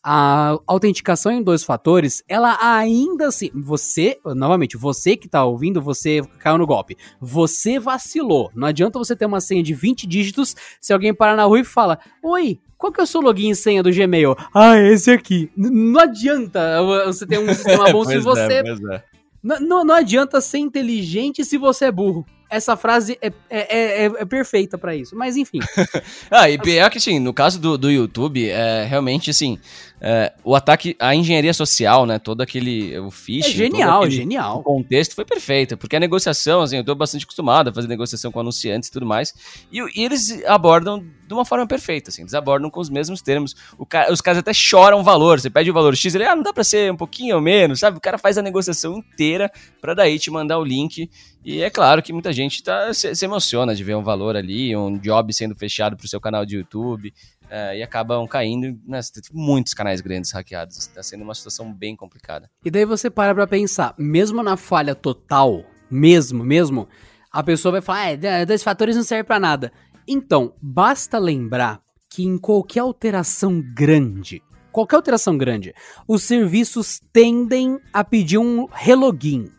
a 0.07 0.59
autenticação 0.67 1.31
em 1.31 1.41
dois 1.41 1.63
fatores, 1.63 2.23
ela 2.27 2.55
ainda 2.61 3.27
assim, 3.27 3.49
você, 3.55 4.19
novamente, 4.23 4.77
você 4.77 5.17
que 5.17 5.27
tá 5.27 5.43
ouvindo, 5.43 5.81
você 5.81 6.21
caiu 6.37 6.59
no 6.59 6.67
golpe. 6.67 6.95
Você 7.19 7.79
vacilou. 7.79 8.51
Não 8.53 8.67
adianta 8.67 8.99
você 8.99 9.15
ter 9.15 9.25
uma 9.25 9.41
senha 9.41 9.63
de 9.63 9.73
20 9.73 10.05
dígitos 10.05 10.55
se 10.79 10.93
alguém 10.93 11.11
parar 11.11 11.35
na 11.35 11.45
rua 11.45 11.59
e 11.59 11.63
fala: 11.63 11.97
"Oi, 12.21 12.59
qual 12.77 12.93
que 12.93 13.01
é 13.01 13.03
o 13.03 13.07
seu 13.07 13.19
login 13.19 13.49
e 13.49 13.55
senha 13.55 13.81
do 13.81 13.91
Gmail?" 13.91 14.35
"Ah, 14.53 14.77
é 14.77 14.93
esse 14.93 15.09
aqui." 15.09 15.49
Não 15.57 15.99
adianta 15.99 16.83
você 16.83 17.25
ter 17.25 17.39
um 17.39 17.47
sistema 17.55 17.91
bom 17.91 18.05
se 18.05 18.17
é, 18.17 18.19
você 18.19 18.53
é, 18.53 18.93
é. 18.93 19.03
Não, 19.41 19.83
não 19.83 19.95
adianta 19.95 20.39
ser 20.39 20.59
inteligente 20.59 21.43
se 21.43 21.57
você 21.57 21.85
é 21.85 21.91
burro 21.91 22.23
essa 22.49 22.77
frase 22.77 23.17
é, 23.21 23.31
é, 23.49 24.03
é, 24.03 24.05
é 24.05 24.25
perfeita 24.25 24.77
para 24.77 24.95
isso. 24.95 25.15
Mas 25.15 25.35
enfim. 25.35 25.59
ah, 26.29 26.49
e 26.49 26.57
pior 26.57 26.89
que 26.89 26.97
assim, 26.97 27.19
no 27.19 27.33
caso 27.33 27.59
do, 27.59 27.77
do 27.77 27.91
YouTube, 27.91 28.49
é 28.49 28.85
realmente 28.85 29.29
assim. 29.29 29.59
É, 30.07 30.31
o 30.43 30.55
ataque 30.55 30.95
à 30.99 31.15
engenharia 31.15 31.51
social, 31.51 32.05
né? 32.05 32.19
Todo 32.19 32.41
aquele. 32.41 32.95
O 32.99 33.09
phishing. 33.09 33.49
É 33.49 33.53
genial, 33.53 34.07
genial. 34.07 34.59
O 34.59 34.63
contexto 34.63 35.15
foi 35.15 35.25
perfeito, 35.25 35.75
porque 35.75 35.95
a 35.95 35.99
negociação, 35.99 36.61
assim, 36.61 36.77
eu 36.77 36.83
tô 36.83 36.93
bastante 36.93 37.23
acostumado 37.23 37.71
a 37.71 37.73
fazer 37.73 37.87
negociação 37.87 38.31
com 38.31 38.39
anunciantes 38.39 38.89
e 38.89 38.91
tudo 38.91 39.03
mais. 39.03 39.33
E, 39.71 39.79
e 39.99 40.05
eles 40.05 40.45
abordam 40.45 41.03
de 41.27 41.33
uma 41.33 41.43
forma 41.43 41.65
perfeita, 41.65 42.11
assim, 42.11 42.21
eles 42.21 42.35
abordam 42.35 42.69
com 42.69 42.79
os 42.79 42.87
mesmos 42.87 43.19
termos. 43.19 43.55
Ca... 43.89 44.11
os 44.11 44.21
caras 44.21 44.37
até 44.37 44.53
choram 44.53 44.99
o 44.99 45.03
valor. 45.03 45.39
Você 45.39 45.49
pede 45.49 45.71
o 45.71 45.73
valor 45.73 45.95
X, 45.95 46.13
ele, 46.13 46.23
ah, 46.23 46.35
não 46.35 46.43
dá 46.43 46.53
pra 46.53 46.63
ser 46.63 46.91
um 46.91 46.97
pouquinho 46.97 47.33
ou 47.37 47.41
menos, 47.41 47.79
sabe? 47.79 47.97
O 47.97 48.01
cara 48.01 48.19
faz 48.19 48.37
a 48.37 48.43
negociação 48.43 48.99
inteira 48.99 49.51
pra 49.81 49.95
daí 49.95 50.19
te 50.19 50.29
mandar 50.29 50.59
o 50.59 50.63
link. 50.63 51.09
E 51.43 51.63
é 51.63 51.69
claro 51.71 52.03
que 52.03 52.13
muita 52.13 52.31
gente 52.31 52.61
tá, 52.61 52.93
se, 52.93 53.15
se 53.15 53.25
emociona 53.25 53.73
de 53.73 53.83
ver 53.83 53.95
um 53.95 54.03
valor 54.03 54.35
ali, 54.35 54.75
um 54.75 54.99
job 54.99 55.33
sendo 55.33 55.55
fechado 55.55 55.97
pro 55.97 56.07
seu 56.07 56.21
canal 56.21 56.45
de 56.45 56.57
YouTube 56.57 57.11
é, 57.49 57.77
e 57.77 57.83
acabam 57.83 58.27
caindo. 58.27 58.79
Né, 58.87 58.99
muitos 59.33 59.73
canais 59.73 60.01
grandes 60.01 60.31
hackeados. 60.31 60.77
Está 60.77 61.03
sendo 61.03 61.23
uma 61.23 61.35
situação 61.35 61.73
bem 61.73 61.95
complicada. 61.95 62.49
E 62.63 62.71
daí 62.71 62.85
você 62.85 63.09
para 63.09 63.33
pra 63.33 63.47
pensar, 63.47 63.93
mesmo 63.97 64.41
na 64.43 64.57
falha 64.57 64.95
total, 64.95 65.63
mesmo, 65.89 66.43
mesmo, 66.43 66.87
a 67.31 67.43
pessoa 67.43 67.73
vai 67.73 67.81
falar, 67.81 68.23
é, 68.23 68.45
dois 68.45 68.63
fatores 68.63 68.95
não 68.95 69.03
servem 69.03 69.25
para 69.25 69.39
nada. 69.39 69.71
Então, 70.07 70.53
basta 70.61 71.17
lembrar 71.17 71.81
que 72.09 72.23
em 72.23 72.37
qualquer 72.37 72.81
alteração 72.81 73.61
grande, 73.61 74.41
qualquer 74.71 74.95
alteração 74.95 75.37
grande, 75.37 75.73
os 76.07 76.23
serviços 76.23 77.01
tendem 77.11 77.79
a 77.91 78.03
pedir 78.03 78.37
um 78.37 78.67
relogin. 78.71 79.51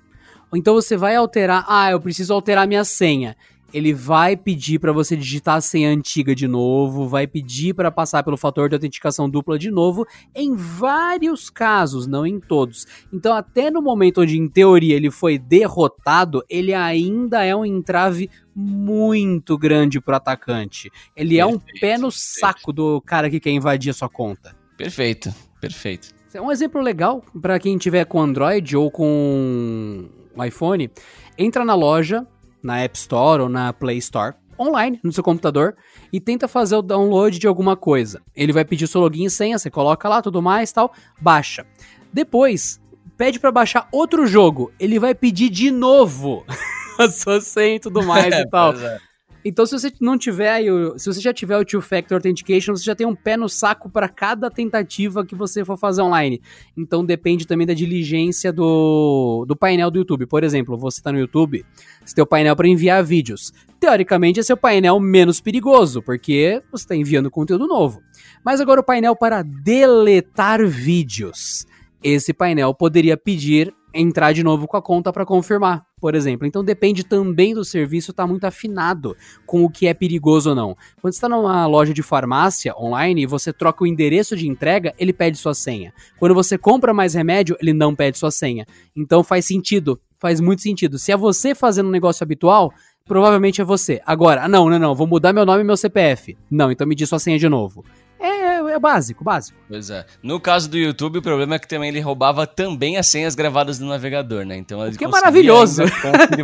Então 0.54 0.74
você 0.74 0.96
vai 0.96 1.16
alterar, 1.16 1.64
ah, 1.68 1.90
eu 1.90 2.00
preciso 2.00 2.32
alterar 2.32 2.66
minha 2.66 2.84
senha 2.84 3.36
ele 3.72 3.92
vai 3.92 4.36
pedir 4.36 4.78
para 4.78 4.92
você 4.92 5.16
digitar 5.16 5.56
a 5.56 5.60
senha 5.60 5.90
antiga 5.90 6.34
de 6.34 6.46
novo, 6.46 7.08
vai 7.08 7.26
pedir 7.26 7.74
para 7.74 7.90
passar 7.90 8.22
pelo 8.22 8.36
fator 8.36 8.68
de 8.68 8.74
autenticação 8.74 9.28
dupla 9.28 9.58
de 9.58 9.70
novo, 9.70 10.06
em 10.34 10.54
vários 10.54 11.50
casos, 11.50 12.06
não 12.06 12.26
em 12.26 12.40
todos. 12.40 12.86
Então, 13.12 13.34
até 13.34 13.70
no 13.70 13.82
momento 13.82 14.20
onde, 14.22 14.38
em 14.38 14.48
teoria, 14.48 14.94
ele 14.94 15.10
foi 15.10 15.38
derrotado, 15.38 16.42
ele 16.48 16.72
ainda 16.72 17.44
é 17.44 17.54
um 17.54 17.64
entrave 17.64 18.30
muito 18.54 19.58
grande 19.58 20.00
pro 20.00 20.16
atacante. 20.16 20.90
Ele 21.14 21.36
perfeito, 21.36 21.40
é 21.40 21.46
um 21.46 21.58
pé 21.80 21.98
no 21.98 22.08
perfeito. 22.08 22.40
saco 22.40 22.72
do 22.72 23.00
cara 23.02 23.28
que 23.28 23.40
quer 23.40 23.50
invadir 23.50 23.90
a 23.90 23.94
sua 23.94 24.08
conta. 24.08 24.56
Perfeito, 24.76 25.34
perfeito. 25.60 26.14
É 26.32 26.40
um 26.40 26.52
exemplo 26.52 26.82
legal 26.82 27.24
para 27.40 27.58
quem 27.58 27.78
tiver 27.78 28.04
com 28.04 28.20
Android 28.20 28.76
ou 28.76 28.90
com 28.90 30.06
iPhone. 30.44 30.90
Entra 31.38 31.64
na 31.64 31.74
loja, 31.74 32.26
na 32.66 32.80
App 32.80 32.98
Store 32.98 33.42
ou 33.42 33.48
na 33.48 33.72
Play 33.72 33.98
Store, 33.98 34.34
online, 34.58 34.98
no 35.02 35.12
seu 35.12 35.22
computador, 35.22 35.76
e 36.12 36.20
tenta 36.20 36.48
fazer 36.48 36.76
o 36.76 36.82
download 36.82 37.38
de 37.38 37.46
alguma 37.46 37.76
coisa. 37.76 38.20
Ele 38.34 38.52
vai 38.52 38.64
pedir 38.64 38.84
o 38.84 38.88
seu 38.88 39.00
login 39.00 39.24
e 39.26 39.30
senha, 39.30 39.58
você 39.58 39.70
coloca 39.70 40.08
lá, 40.08 40.20
tudo 40.20 40.42
mais 40.42 40.72
tal, 40.72 40.92
baixa. 41.20 41.64
Depois, 42.12 42.80
pede 43.16 43.38
para 43.38 43.52
baixar 43.52 43.88
outro 43.92 44.26
jogo, 44.26 44.72
ele 44.80 44.98
vai 44.98 45.14
pedir 45.14 45.48
de 45.48 45.70
novo 45.70 46.44
a 46.98 47.08
sua 47.08 47.40
senha 47.40 47.76
e 47.76 47.80
tudo 47.80 48.02
mais 48.02 48.34
e 48.34 48.48
tal. 48.48 48.74
É. 48.74 48.98
Então, 49.48 49.64
se 49.64 49.78
você 49.78 49.92
não 50.00 50.18
tiver, 50.18 50.60
se 50.96 51.06
você 51.06 51.20
já 51.20 51.32
tiver 51.32 51.56
o 51.56 51.64
Two 51.64 51.80
Factor 51.80 52.16
Authentication, 52.16 52.74
você 52.74 52.82
já 52.82 52.96
tem 52.96 53.06
um 53.06 53.14
pé 53.14 53.36
no 53.36 53.48
saco 53.48 53.88
para 53.88 54.08
cada 54.08 54.50
tentativa 54.50 55.24
que 55.24 55.36
você 55.36 55.64
for 55.64 55.78
fazer 55.78 56.02
online. 56.02 56.42
Então, 56.76 57.04
depende 57.04 57.46
também 57.46 57.64
da 57.64 57.72
diligência 57.72 58.52
do, 58.52 59.44
do 59.46 59.54
painel 59.54 59.88
do 59.88 60.00
YouTube. 60.00 60.26
Por 60.26 60.42
exemplo, 60.42 60.76
você 60.76 60.98
está 60.98 61.12
no 61.12 61.20
YouTube, 61.20 61.64
você 62.04 62.12
tem 62.12 62.24
o 62.24 62.26
painel 62.26 62.56
para 62.56 62.66
enviar 62.66 63.04
vídeos. 63.04 63.52
Teoricamente, 63.78 64.40
esse 64.40 64.50
é 64.50 64.54
o 64.54 64.58
painel 64.58 64.98
menos 64.98 65.40
perigoso, 65.40 66.02
porque 66.02 66.60
você 66.72 66.82
está 66.82 66.96
enviando 66.96 67.30
conteúdo 67.30 67.68
novo. 67.68 68.02
Mas 68.44 68.60
agora 68.60 68.80
o 68.80 68.84
painel 68.84 69.14
para 69.14 69.42
deletar 69.42 70.66
vídeos. 70.66 71.64
Esse 72.08 72.32
painel 72.32 72.72
poderia 72.72 73.16
pedir 73.16 73.74
entrar 73.92 74.32
de 74.32 74.44
novo 74.44 74.68
com 74.68 74.76
a 74.76 74.82
conta 74.82 75.12
para 75.12 75.26
confirmar, 75.26 75.84
por 76.00 76.14
exemplo. 76.14 76.46
Então 76.46 76.62
depende 76.62 77.02
também 77.02 77.52
do 77.52 77.64
serviço 77.64 78.12
estar 78.12 78.22
tá 78.22 78.26
muito 78.28 78.44
afinado 78.44 79.16
com 79.44 79.64
o 79.64 79.68
que 79.68 79.88
é 79.88 79.92
perigoso 79.92 80.50
ou 80.50 80.54
não. 80.54 80.76
Quando 81.02 81.14
está 81.14 81.28
numa 81.28 81.66
loja 81.66 81.92
de 81.92 82.04
farmácia 82.04 82.72
online 82.76 83.22
e 83.22 83.26
você 83.26 83.52
troca 83.52 83.82
o 83.82 83.88
endereço 83.88 84.36
de 84.36 84.46
entrega, 84.46 84.94
ele 85.00 85.12
pede 85.12 85.36
sua 85.36 85.52
senha. 85.52 85.92
Quando 86.16 86.32
você 86.32 86.56
compra 86.56 86.94
mais 86.94 87.14
remédio, 87.14 87.56
ele 87.60 87.72
não 87.72 87.92
pede 87.92 88.18
sua 88.18 88.30
senha. 88.30 88.64
Então 88.94 89.24
faz 89.24 89.44
sentido, 89.44 89.98
faz 90.20 90.40
muito 90.40 90.62
sentido. 90.62 91.00
Se 91.00 91.10
é 91.10 91.16
você 91.16 91.56
fazendo 91.56 91.88
um 91.88 91.92
negócio 91.92 92.22
habitual, 92.22 92.72
provavelmente 93.04 93.60
é 93.60 93.64
você. 93.64 94.00
Agora, 94.06 94.46
não, 94.46 94.70
não, 94.70 94.78
não, 94.78 94.94
vou 94.94 95.08
mudar 95.08 95.32
meu 95.32 95.44
nome 95.44 95.62
e 95.62 95.64
meu 95.64 95.76
CPF. 95.76 96.38
Não, 96.48 96.70
então 96.70 96.86
me 96.86 96.94
diz 96.94 97.08
sua 97.08 97.18
senha 97.18 97.36
de 97.36 97.48
novo. 97.48 97.84
É, 98.68 98.74
é 98.74 98.78
básico, 98.78 99.24
básico. 99.24 99.58
Pois 99.68 99.90
é. 99.90 100.04
No 100.22 100.38
caso 100.38 100.68
do 100.68 100.76
YouTube, 100.76 101.18
o 101.18 101.22
problema 101.22 101.56
é 101.56 101.58
que 101.58 101.66
também 101.66 101.88
ele 101.88 102.00
roubava 102.00 102.46
também 102.46 102.96
as 102.96 103.06
senhas 103.06 103.34
gravadas 103.34 103.78
do 103.78 103.86
navegador, 103.86 104.44
né? 104.44 104.56
Então 104.56 104.86
ele 104.86 104.96
que 104.96 105.04
é 105.04 105.08
maravilhoso. 105.08 105.82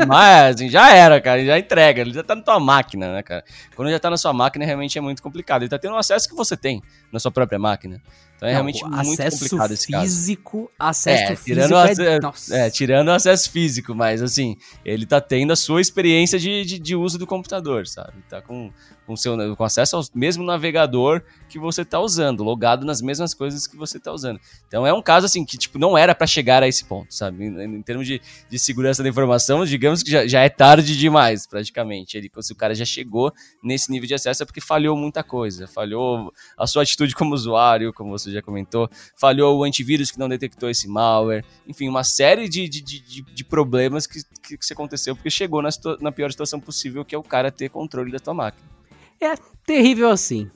Mas 0.08 0.56
assim, 0.56 0.68
já 0.68 0.94
era, 0.94 1.20
cara, 1.20 1.44
já 1.44 1.58
entrega, 1.58 2.00
ele 2.00 2.12
já 2.12 2.22
tá 2.22 2.34
na 2.34 2.42
tua 2.42 2.58
máquina, 2.58 3.12
né, 3.12 3.22
cara? 3.22 3.44
Quando 3.76 3.90
já 3.90 3.98
tá 3.98 4.10
na 4.10 4.16
sua 4.16 4.32
máquina, 4.32 4.64
realmente 4.64 4.96
é 4.96 5.00
muito 5.00 5.22
complicado. 5.22 5.62
Ele 5.62 5.70
tá 5.70 5.78
tendo 5.78 5.94
um 5.94 5.98
acesso 5.98 6.28
que 6.28 6.34
você 6.34 6.56
tem 6.56 6.82
na 7.12 7.18
sua 7.18 7.30
própria 7.30 7.58
máquina. 7.58 8.00
Então 8.42 8.48
é 8.48 8.52
realmente 8.54 8.84
muito 8.84 9.22
complicado 9.22 9.70
esse 9.72 9.88
caso. 9.88 10.04
físico, 10.04 10.70
acesso 10.76 11.32
é, 11.32 11.36
tirando 11.36 11.86
físico. 11.86 12.52
É, 12.52 12.66
é, 12.66 12.70
tirando 12.70 13.08
o 13.08 13.12
acesso 13.12 13.48
físico, 13.48 13.94
mas 13.94 14.20
assim, 14.20 14.56
ele 14.84 15.06
tá 15.06 15.20
tendo 15.20 15.52
a 15.52 15.56
sua 15.56 15.80
experiência 15.80 16.40
de, 16.40 16.64
de, 16.64 16.78
de 16.80 16.96
uso 16.96 17.18
do 17.18 17.26
computador, 17.26 17.86
sabe? 17.86 18.14
Tá 18.28 18.42
com, 18.42 18.72
com, 19.06 19.16
seu, 19.16 19.56
com 19.56 19.64
acesso 19.64 19.96
ao 19.96 20.04
mesmo 20.14 20.44
navegador 20.44 21.22
que 21.48 21.58
você 21.58 21.84
tá 21.84 22.00
usando, 22.00 22.42
logado 22.42 22.86
nas 22.86 23.02
mesmas 23.02 23.34
coisas 23.34 23.66
que 23.66 23.76
você 23.76 23.98
tá 23.98 24.12
usando. 24.12 24.40
Então 24.66 24.86
é 24.86 24.92
um 24.92 25.02
caso 25.02 25.26
assim 25.26 25.44
que, 25.44 25.58
tipo, 25.58 25.78
não 25.78 25.96
era 25.96 26.14
para 26.14 26.26
chegar 26.26 26.62
a 26.62 26.68
esse 26.68 26.84
ponto, 26.84 27.12
sabe? 27.14 27.44
Em, 27.44 27.76
em, 27.76 27.82
termos 27.82 28.06
de, 28.06 28.20
de 28.48 28.58
segurança 28.58 29.02
da 29.02 29.08
informação, 29.08 29.64
digamos 29.64 30.02
que 30.02 30.10
já, 30.10 30.26
já 30.26 30.40
é 30.40 30.48
tarde 30.48 30.96
demais, 30.96 31.46
praticamente. 31.46 32.16
Ele, 32.16 32.30
se 32.40 32.52
o 32.52 32.56
cara 32.56 32.74
já 32.74 32.84
chegou 32.84 33.32
nesse 33.62 33.90
nível 33.90 34.06
de 34.06 34.14
acesso 34.14 34.42
é 34.42 34.46
porque 34.46 34.60
falhou 34.60 34.96
muita 34.96 35.22
coisa. 35.22 35.66
Falhou 35.66 36.32
a 36.56 36.66
sua 36.66 36.82
atitude 36.82 37.14
como 37.14 37.34
usuário, 37.34 37.92
como 37.92 38.10
você 38.10 38.30
já 38.30 38.40
comentou, 38.40 38.88
falhou 39.16 39.58
o 39.58 39.64
antivírus 39.64 40.10
que 40.10 40.18
não 40.18 40.28
detectou 40.28 40.70
esse 40.70 40.88
malware, 40.88 41.44
enfim, 41.66 41.88
uma 41.88 42.04
série 42.04 42.48
de, 42.48 42.68
de, 42.68 42.80
de, 42.80 43.22
de 43.22 43.44
problemas 43.44 44.06
que, 44.06 44.22
que, 44.42 44.56
que 44.56 44.72
aconteceu 44.72 45.14
porque 45.14 45.30
chegou 45.30 45.60
na, 45.62 45.70
na 46.00 46.12
pior 46.12 46.30
situação 46.30 46.60
possível, 46.60 47.04
que 47.04 47.14
é 47.14 47.18
o 47.18 47.22
cara 47.22 47.50
ter 47.50 47.68
controle 47.68 48.10
da 48.10 48.18
tua 48.18 48.34
máquina. 48.34 48.72
É 49.20 49.34
terrível 49.66 50.10
assim. 50.10 50.50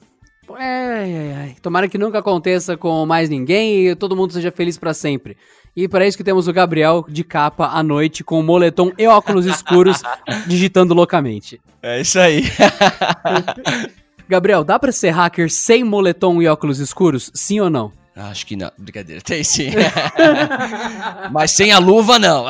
É, 0.59 0.65
é, 0.65 1.51
é. 1.51 1.55
Tomara 1.61 1.89
que 1.89 1.99
nunca 1.99 2.19
aconteça 2.19 2.77
com 2.77 3.05
mais 3.05 3.29
ninguém 3.29 3.89
e 3.89 3.97
todo 3.97 4.17
mundo 4.17 4.33
seja 4.33 4.53
feliz 4.53 4.79
para 4.79 4.95
sempre. 4.95 5.37
E 5.75 5.89
para 5.89 6.07
isso 6.07 6.17
que 6.17 6.25
temos 6.25 6.49
o 6.49 6.53
Gabriel 6.53 7.05
de 7.09 7.23
capa 7.25 7.67
à 7.67 7.83
noite 7.83 8.25
com 8.25 8.43
moletom 8.43 8.93
e 8.97 9.07
óculos 9.07 9.45
escuros 9.45 10.01
digitando 10.47 10.95
loucamente. 10.95 11.61
É 11.83 12.01
isso 12.01 12.19
aí. 12.19 12.45
Gabriel, 14.29 14.65
dá 14.65 14.79
para 14.79 14.91
ser 14.91 15.11
hacker 15.11 15.51
sem 15.51 15.85
moletom 15.85 16.41
e 16.41 16.49
óculos 16.49 16.79
escuros? 16.79 17.31
Sim 17.35 17.61
ou 17.61 17.71
não? 17.71 17.93
Acho 18.17 18.47
que 18.47 18.57
não. 18.57 18.73
Brincadeira, 18.79 19.21
tem 19.21 19.45
sim. 19.45 19.73
Mas 21.31 21.51
sem 21.51 21.71
a 21.71 21.79
luva, 21.79 22.19
não. 22.19 22.47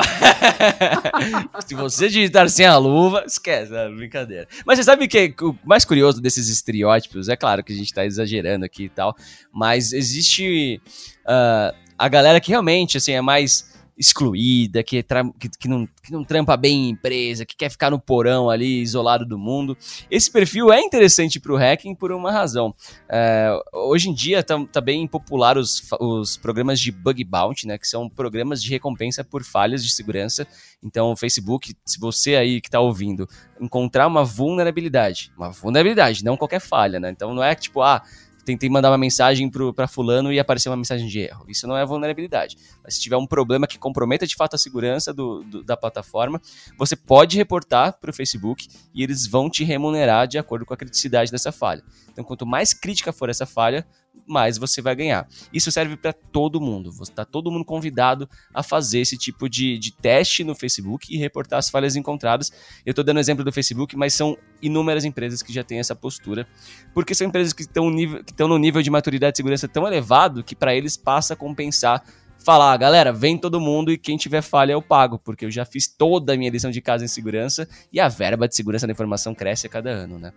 Se 1.67 1.75
você 1.75 2.07
digitar 2.07 2.49
sem 2.49 2.65
a 2.65 2.77
luva, 2.77 3.25
esquece, 3.27 3.75
é 3.75 3.89
brincadeira. 3.89 4.47
Mas 4.65 4.79
você 4.79 4.83
sabe 4.83 5.09
que 5.09 5.35
o 5.41 5.53
mais 5.65 5.83
curioso 5.83 6.21
desses 6.21 6.47
estereótipos? 6.47 7.27
É 7.27 7.35
claro 7.35 7.65
que 7.65 7.73
a 7.73 7.75
gente 7.75 7.93
tá 7.93 8.05
exagerando 8.05 8.63
aqui 8.63 8.85
e 8.85 8.89
tal, 8.89 9.13
mas 9.51 9.91
existe 9.91 10.81
uh, 11.25 11.75
a 11.97 12.07
galera 12.07 12.39
que 12.39 12.49
realmente, 12.49 12.95
assim, 12.95 13.11
é 13.11 13.21
mais 13.21 13.76
excluída, 13.97 14.83
que, 14.83 15.03
que, 15.03 15.49
que, 15.49 15.67
não, 15.67 15.87
que 16.03 16.11
não 16.11 16.23
trampa 16.23 16.55
bem 16.55 16.85
em 16.85 16.89
empresa, 16.89 17.45
que 17.45 17.55
quer 17.55 17.69
ficar 17.69 17.89
no 17.89 17.99
porão 17.99 18.49
ali, 18.49 18.81
isolado 18.81 19.25
do 19.25 19.37
mundo. 19.37 19.75
Esse 20.09 20.29
perfil 20.29 20.71
é 20.71 20.79
interessante 20.79 21.39
para 21.39 21.51
o 21.51 21.57
hacking 21.57 21.95
por 21.95 22.11
uma 22.11 22.31
razão. 22.31 22.73
É, 23.09 23.49
hoje 23.73 24.09
em 24.09 24.13
dia 24.13 24.43
tá, 24.43 24.63
tá, 24.71 24.79
bem 24.79 25.07
popular 25.07 25.57
os, 25.57 25.81
os 25.99 26.37
programas 26.37 26.79
de 26.79 26.91
bug 26.91 27.23
bounty, 27.23 27.67
né, 27.67 27.77
que 27.77 27.87
são 27.87 28.07
programas 28.07 28.61
de 28.61 28.69
recompensa 28.69 29.23
por 29.23 29.43
falhas 29.43 29.83
de 29.83 29.91
segurança. 29.91 30.47
Então, 30.83 31.15
Facebook, 31.15 31.75
se 31.85 31.99
você 31.99 32.35
aí 32.35 32.61
que 32.61 32.67
está 32.67 32.79
ouvindo, 32.79 33.27
encontrar 33.59 34.07
uma 34.07 34.23
vulnerabilidade, 34.23 35.31
uma 35.35 35.49
vulnerabilidade, 35.49 36.23
não 36.23 36.37
qualquer 36.37 36.59
falha, 36.59 36.99
né? 36.99 37.09
Então 37.09 37.33
não 37.33 37.43
é 37.43 37.55
tipo, 37.55 37.81
ah, 37.81 38.03
tentei 38.47 38.69
mandar 38.69 38.89
uma 38.89 38.97
mensagem 38.97 39.51
para 39.75 39.87
fulano 39.89 40.31
e 40.31 40.39
apareceu 40.39 40.71
uma 40.71 40.77
mensagem 40.77 41.05
de 41.05 41.19
erro. 41.19 41.45
Isso 41.49 41.67
não 41.67 41.77
é 41.77 41.85
vulnerabilidade. 41.85 42.57
Mas 42.81 42.95
se 42.95 43.01
tiver 43.01 43.17
um 43.17 43.27
problema 43.27 43.67
que 43.67 43.77
comprometa 43.77 44.25
de 44.25 44.35
fato 44.35 44.55
a 44.55 44.57
segurança 44.57 45.13
do, 45.13 45.43
do, 45.43 45.63
da 45.63 45.75
plataforma, 45.75 46.41
você 46.77 46.95
pode 46.95 47.35
reportar 47.35 47.99
para 47.99 48.09
o 48.09 48.13
Facebook 48.13 48.69
e 48.95 49.03
eles 49.03 49.27
vão 49.27 49.49
te 49.49 49.65
remunerar 49.65 50.27
de 50.27 50.37
acordo 50.37 50.65
com 50.65 50.73
a 50.73 50.77
criticidade 50.77 51.29
dessa 51.29 51.51
falha. 51.51 51.83
Então, 52.17 52.25
quanto 52.25 52.47
mais 52.47 52.73
crítica 52.73 53.13
for 53.13 53.29
essa 53.29 53.45
falha, 53.45 53.85
mais 54.25 54.57
você 54.57 54.81
vai 54.81 54.95
ganhar. 54.95 55.27
Isso 55.53 55.71
serve 55.71 55.95
para 55.95 56.11
todo 56.11 56.59
mundo. 56.59 56.89
Está 56.99 57.23
todo 57.23 57.51
mundo 57.51 57.63
convidado 57.63 58.27
a 58.51 58.63
fazer 58.63 59.01
esse 59.01 59.15
tipo 59.15 59.47
de, 59.47 59.77
de 59.77 59.91
teste 59.91 60.43
no 60.43 60.55
Facebook 60.55 61.13
e 61.13 61.17
reportar 61.17 61.59
as 61.59 61.69
falhas 61.69 61.95
encontradas. 61.95 62.51
Eu 62.83 62.89
estou 62.89 63.03
dando 63.03 63.19
exemplo 63.19 63.43
do 63.43 63.51
Facebook, 63.51 63.95
mas 63.95 64.15
são 64.15 64.35
inúmeras 64.59 65.05
empresas 65.05 65.43
que 65.43 65.53
já 65.53 65.63
têm 65.63 65.77
essa 65.77 65.95
postura, 65.95 66.47
porque 66.91 67.13
são 67.13 67.27
empresas 67.27 67.53
que 67.53 67.61
estão 67.61 68.47
no 68.47 68.57
nível 68.57 68.81
de 68.81 68.89
maturidade 68.89 69.35
e 69.35 69.37
segurança 69.37 69.67
tão 69.67 69.85
elevado 69.85 70.43
que 70.43 70.55
para 70.55 70.75
eles 70.75 70.97
passa 70.97 71.35
a 71.35 71.37
compensar 71.37 72.03
falar, 72.47 72.77
galera, 72.77 73.11
vem 73.11 73.37
todo 73.37 73.59
mundo 73.59 73.91
e 73.91 73.97
quem 73.97 74.15
tiver 74.15 74.41
falha 74.41 74.71
eu 74.71 74.81
pago, 74.81 75.19
porque 75.19 75.45
eu 75.45 75.51
já 75.51 75.65
fiz 75.65 75.87
toda 75.87 76.33
a 76.33 76.37
minha 76.37 76.49
lição 76.49 76.71
de 76.71 76.81
casa 76.81 77.03
em 77.03 77.07
segurança 77.07 77.67
e 77.91 77.99
a 77.99 78.07
verba 78.07 78.47
de 78.47 78.55
segurança 78.55 78.87
da 78.87 78.93
informação 78.93 79.35
cresce 79.35 79.67
a 79.67 79.69
cada 79.69 79.89
ano, 79.89 80.17
né? 80.17 80.31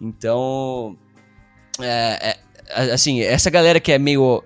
Então, 0.00 0.98
é, 1.80 2.38
é, 2.68 2.92
assim, 2.92 3.20
essa 3.20 3.50
galera 3.50 3.80
que 3.80 3.92
é 3.92 3.98
meio. 3.98 4.42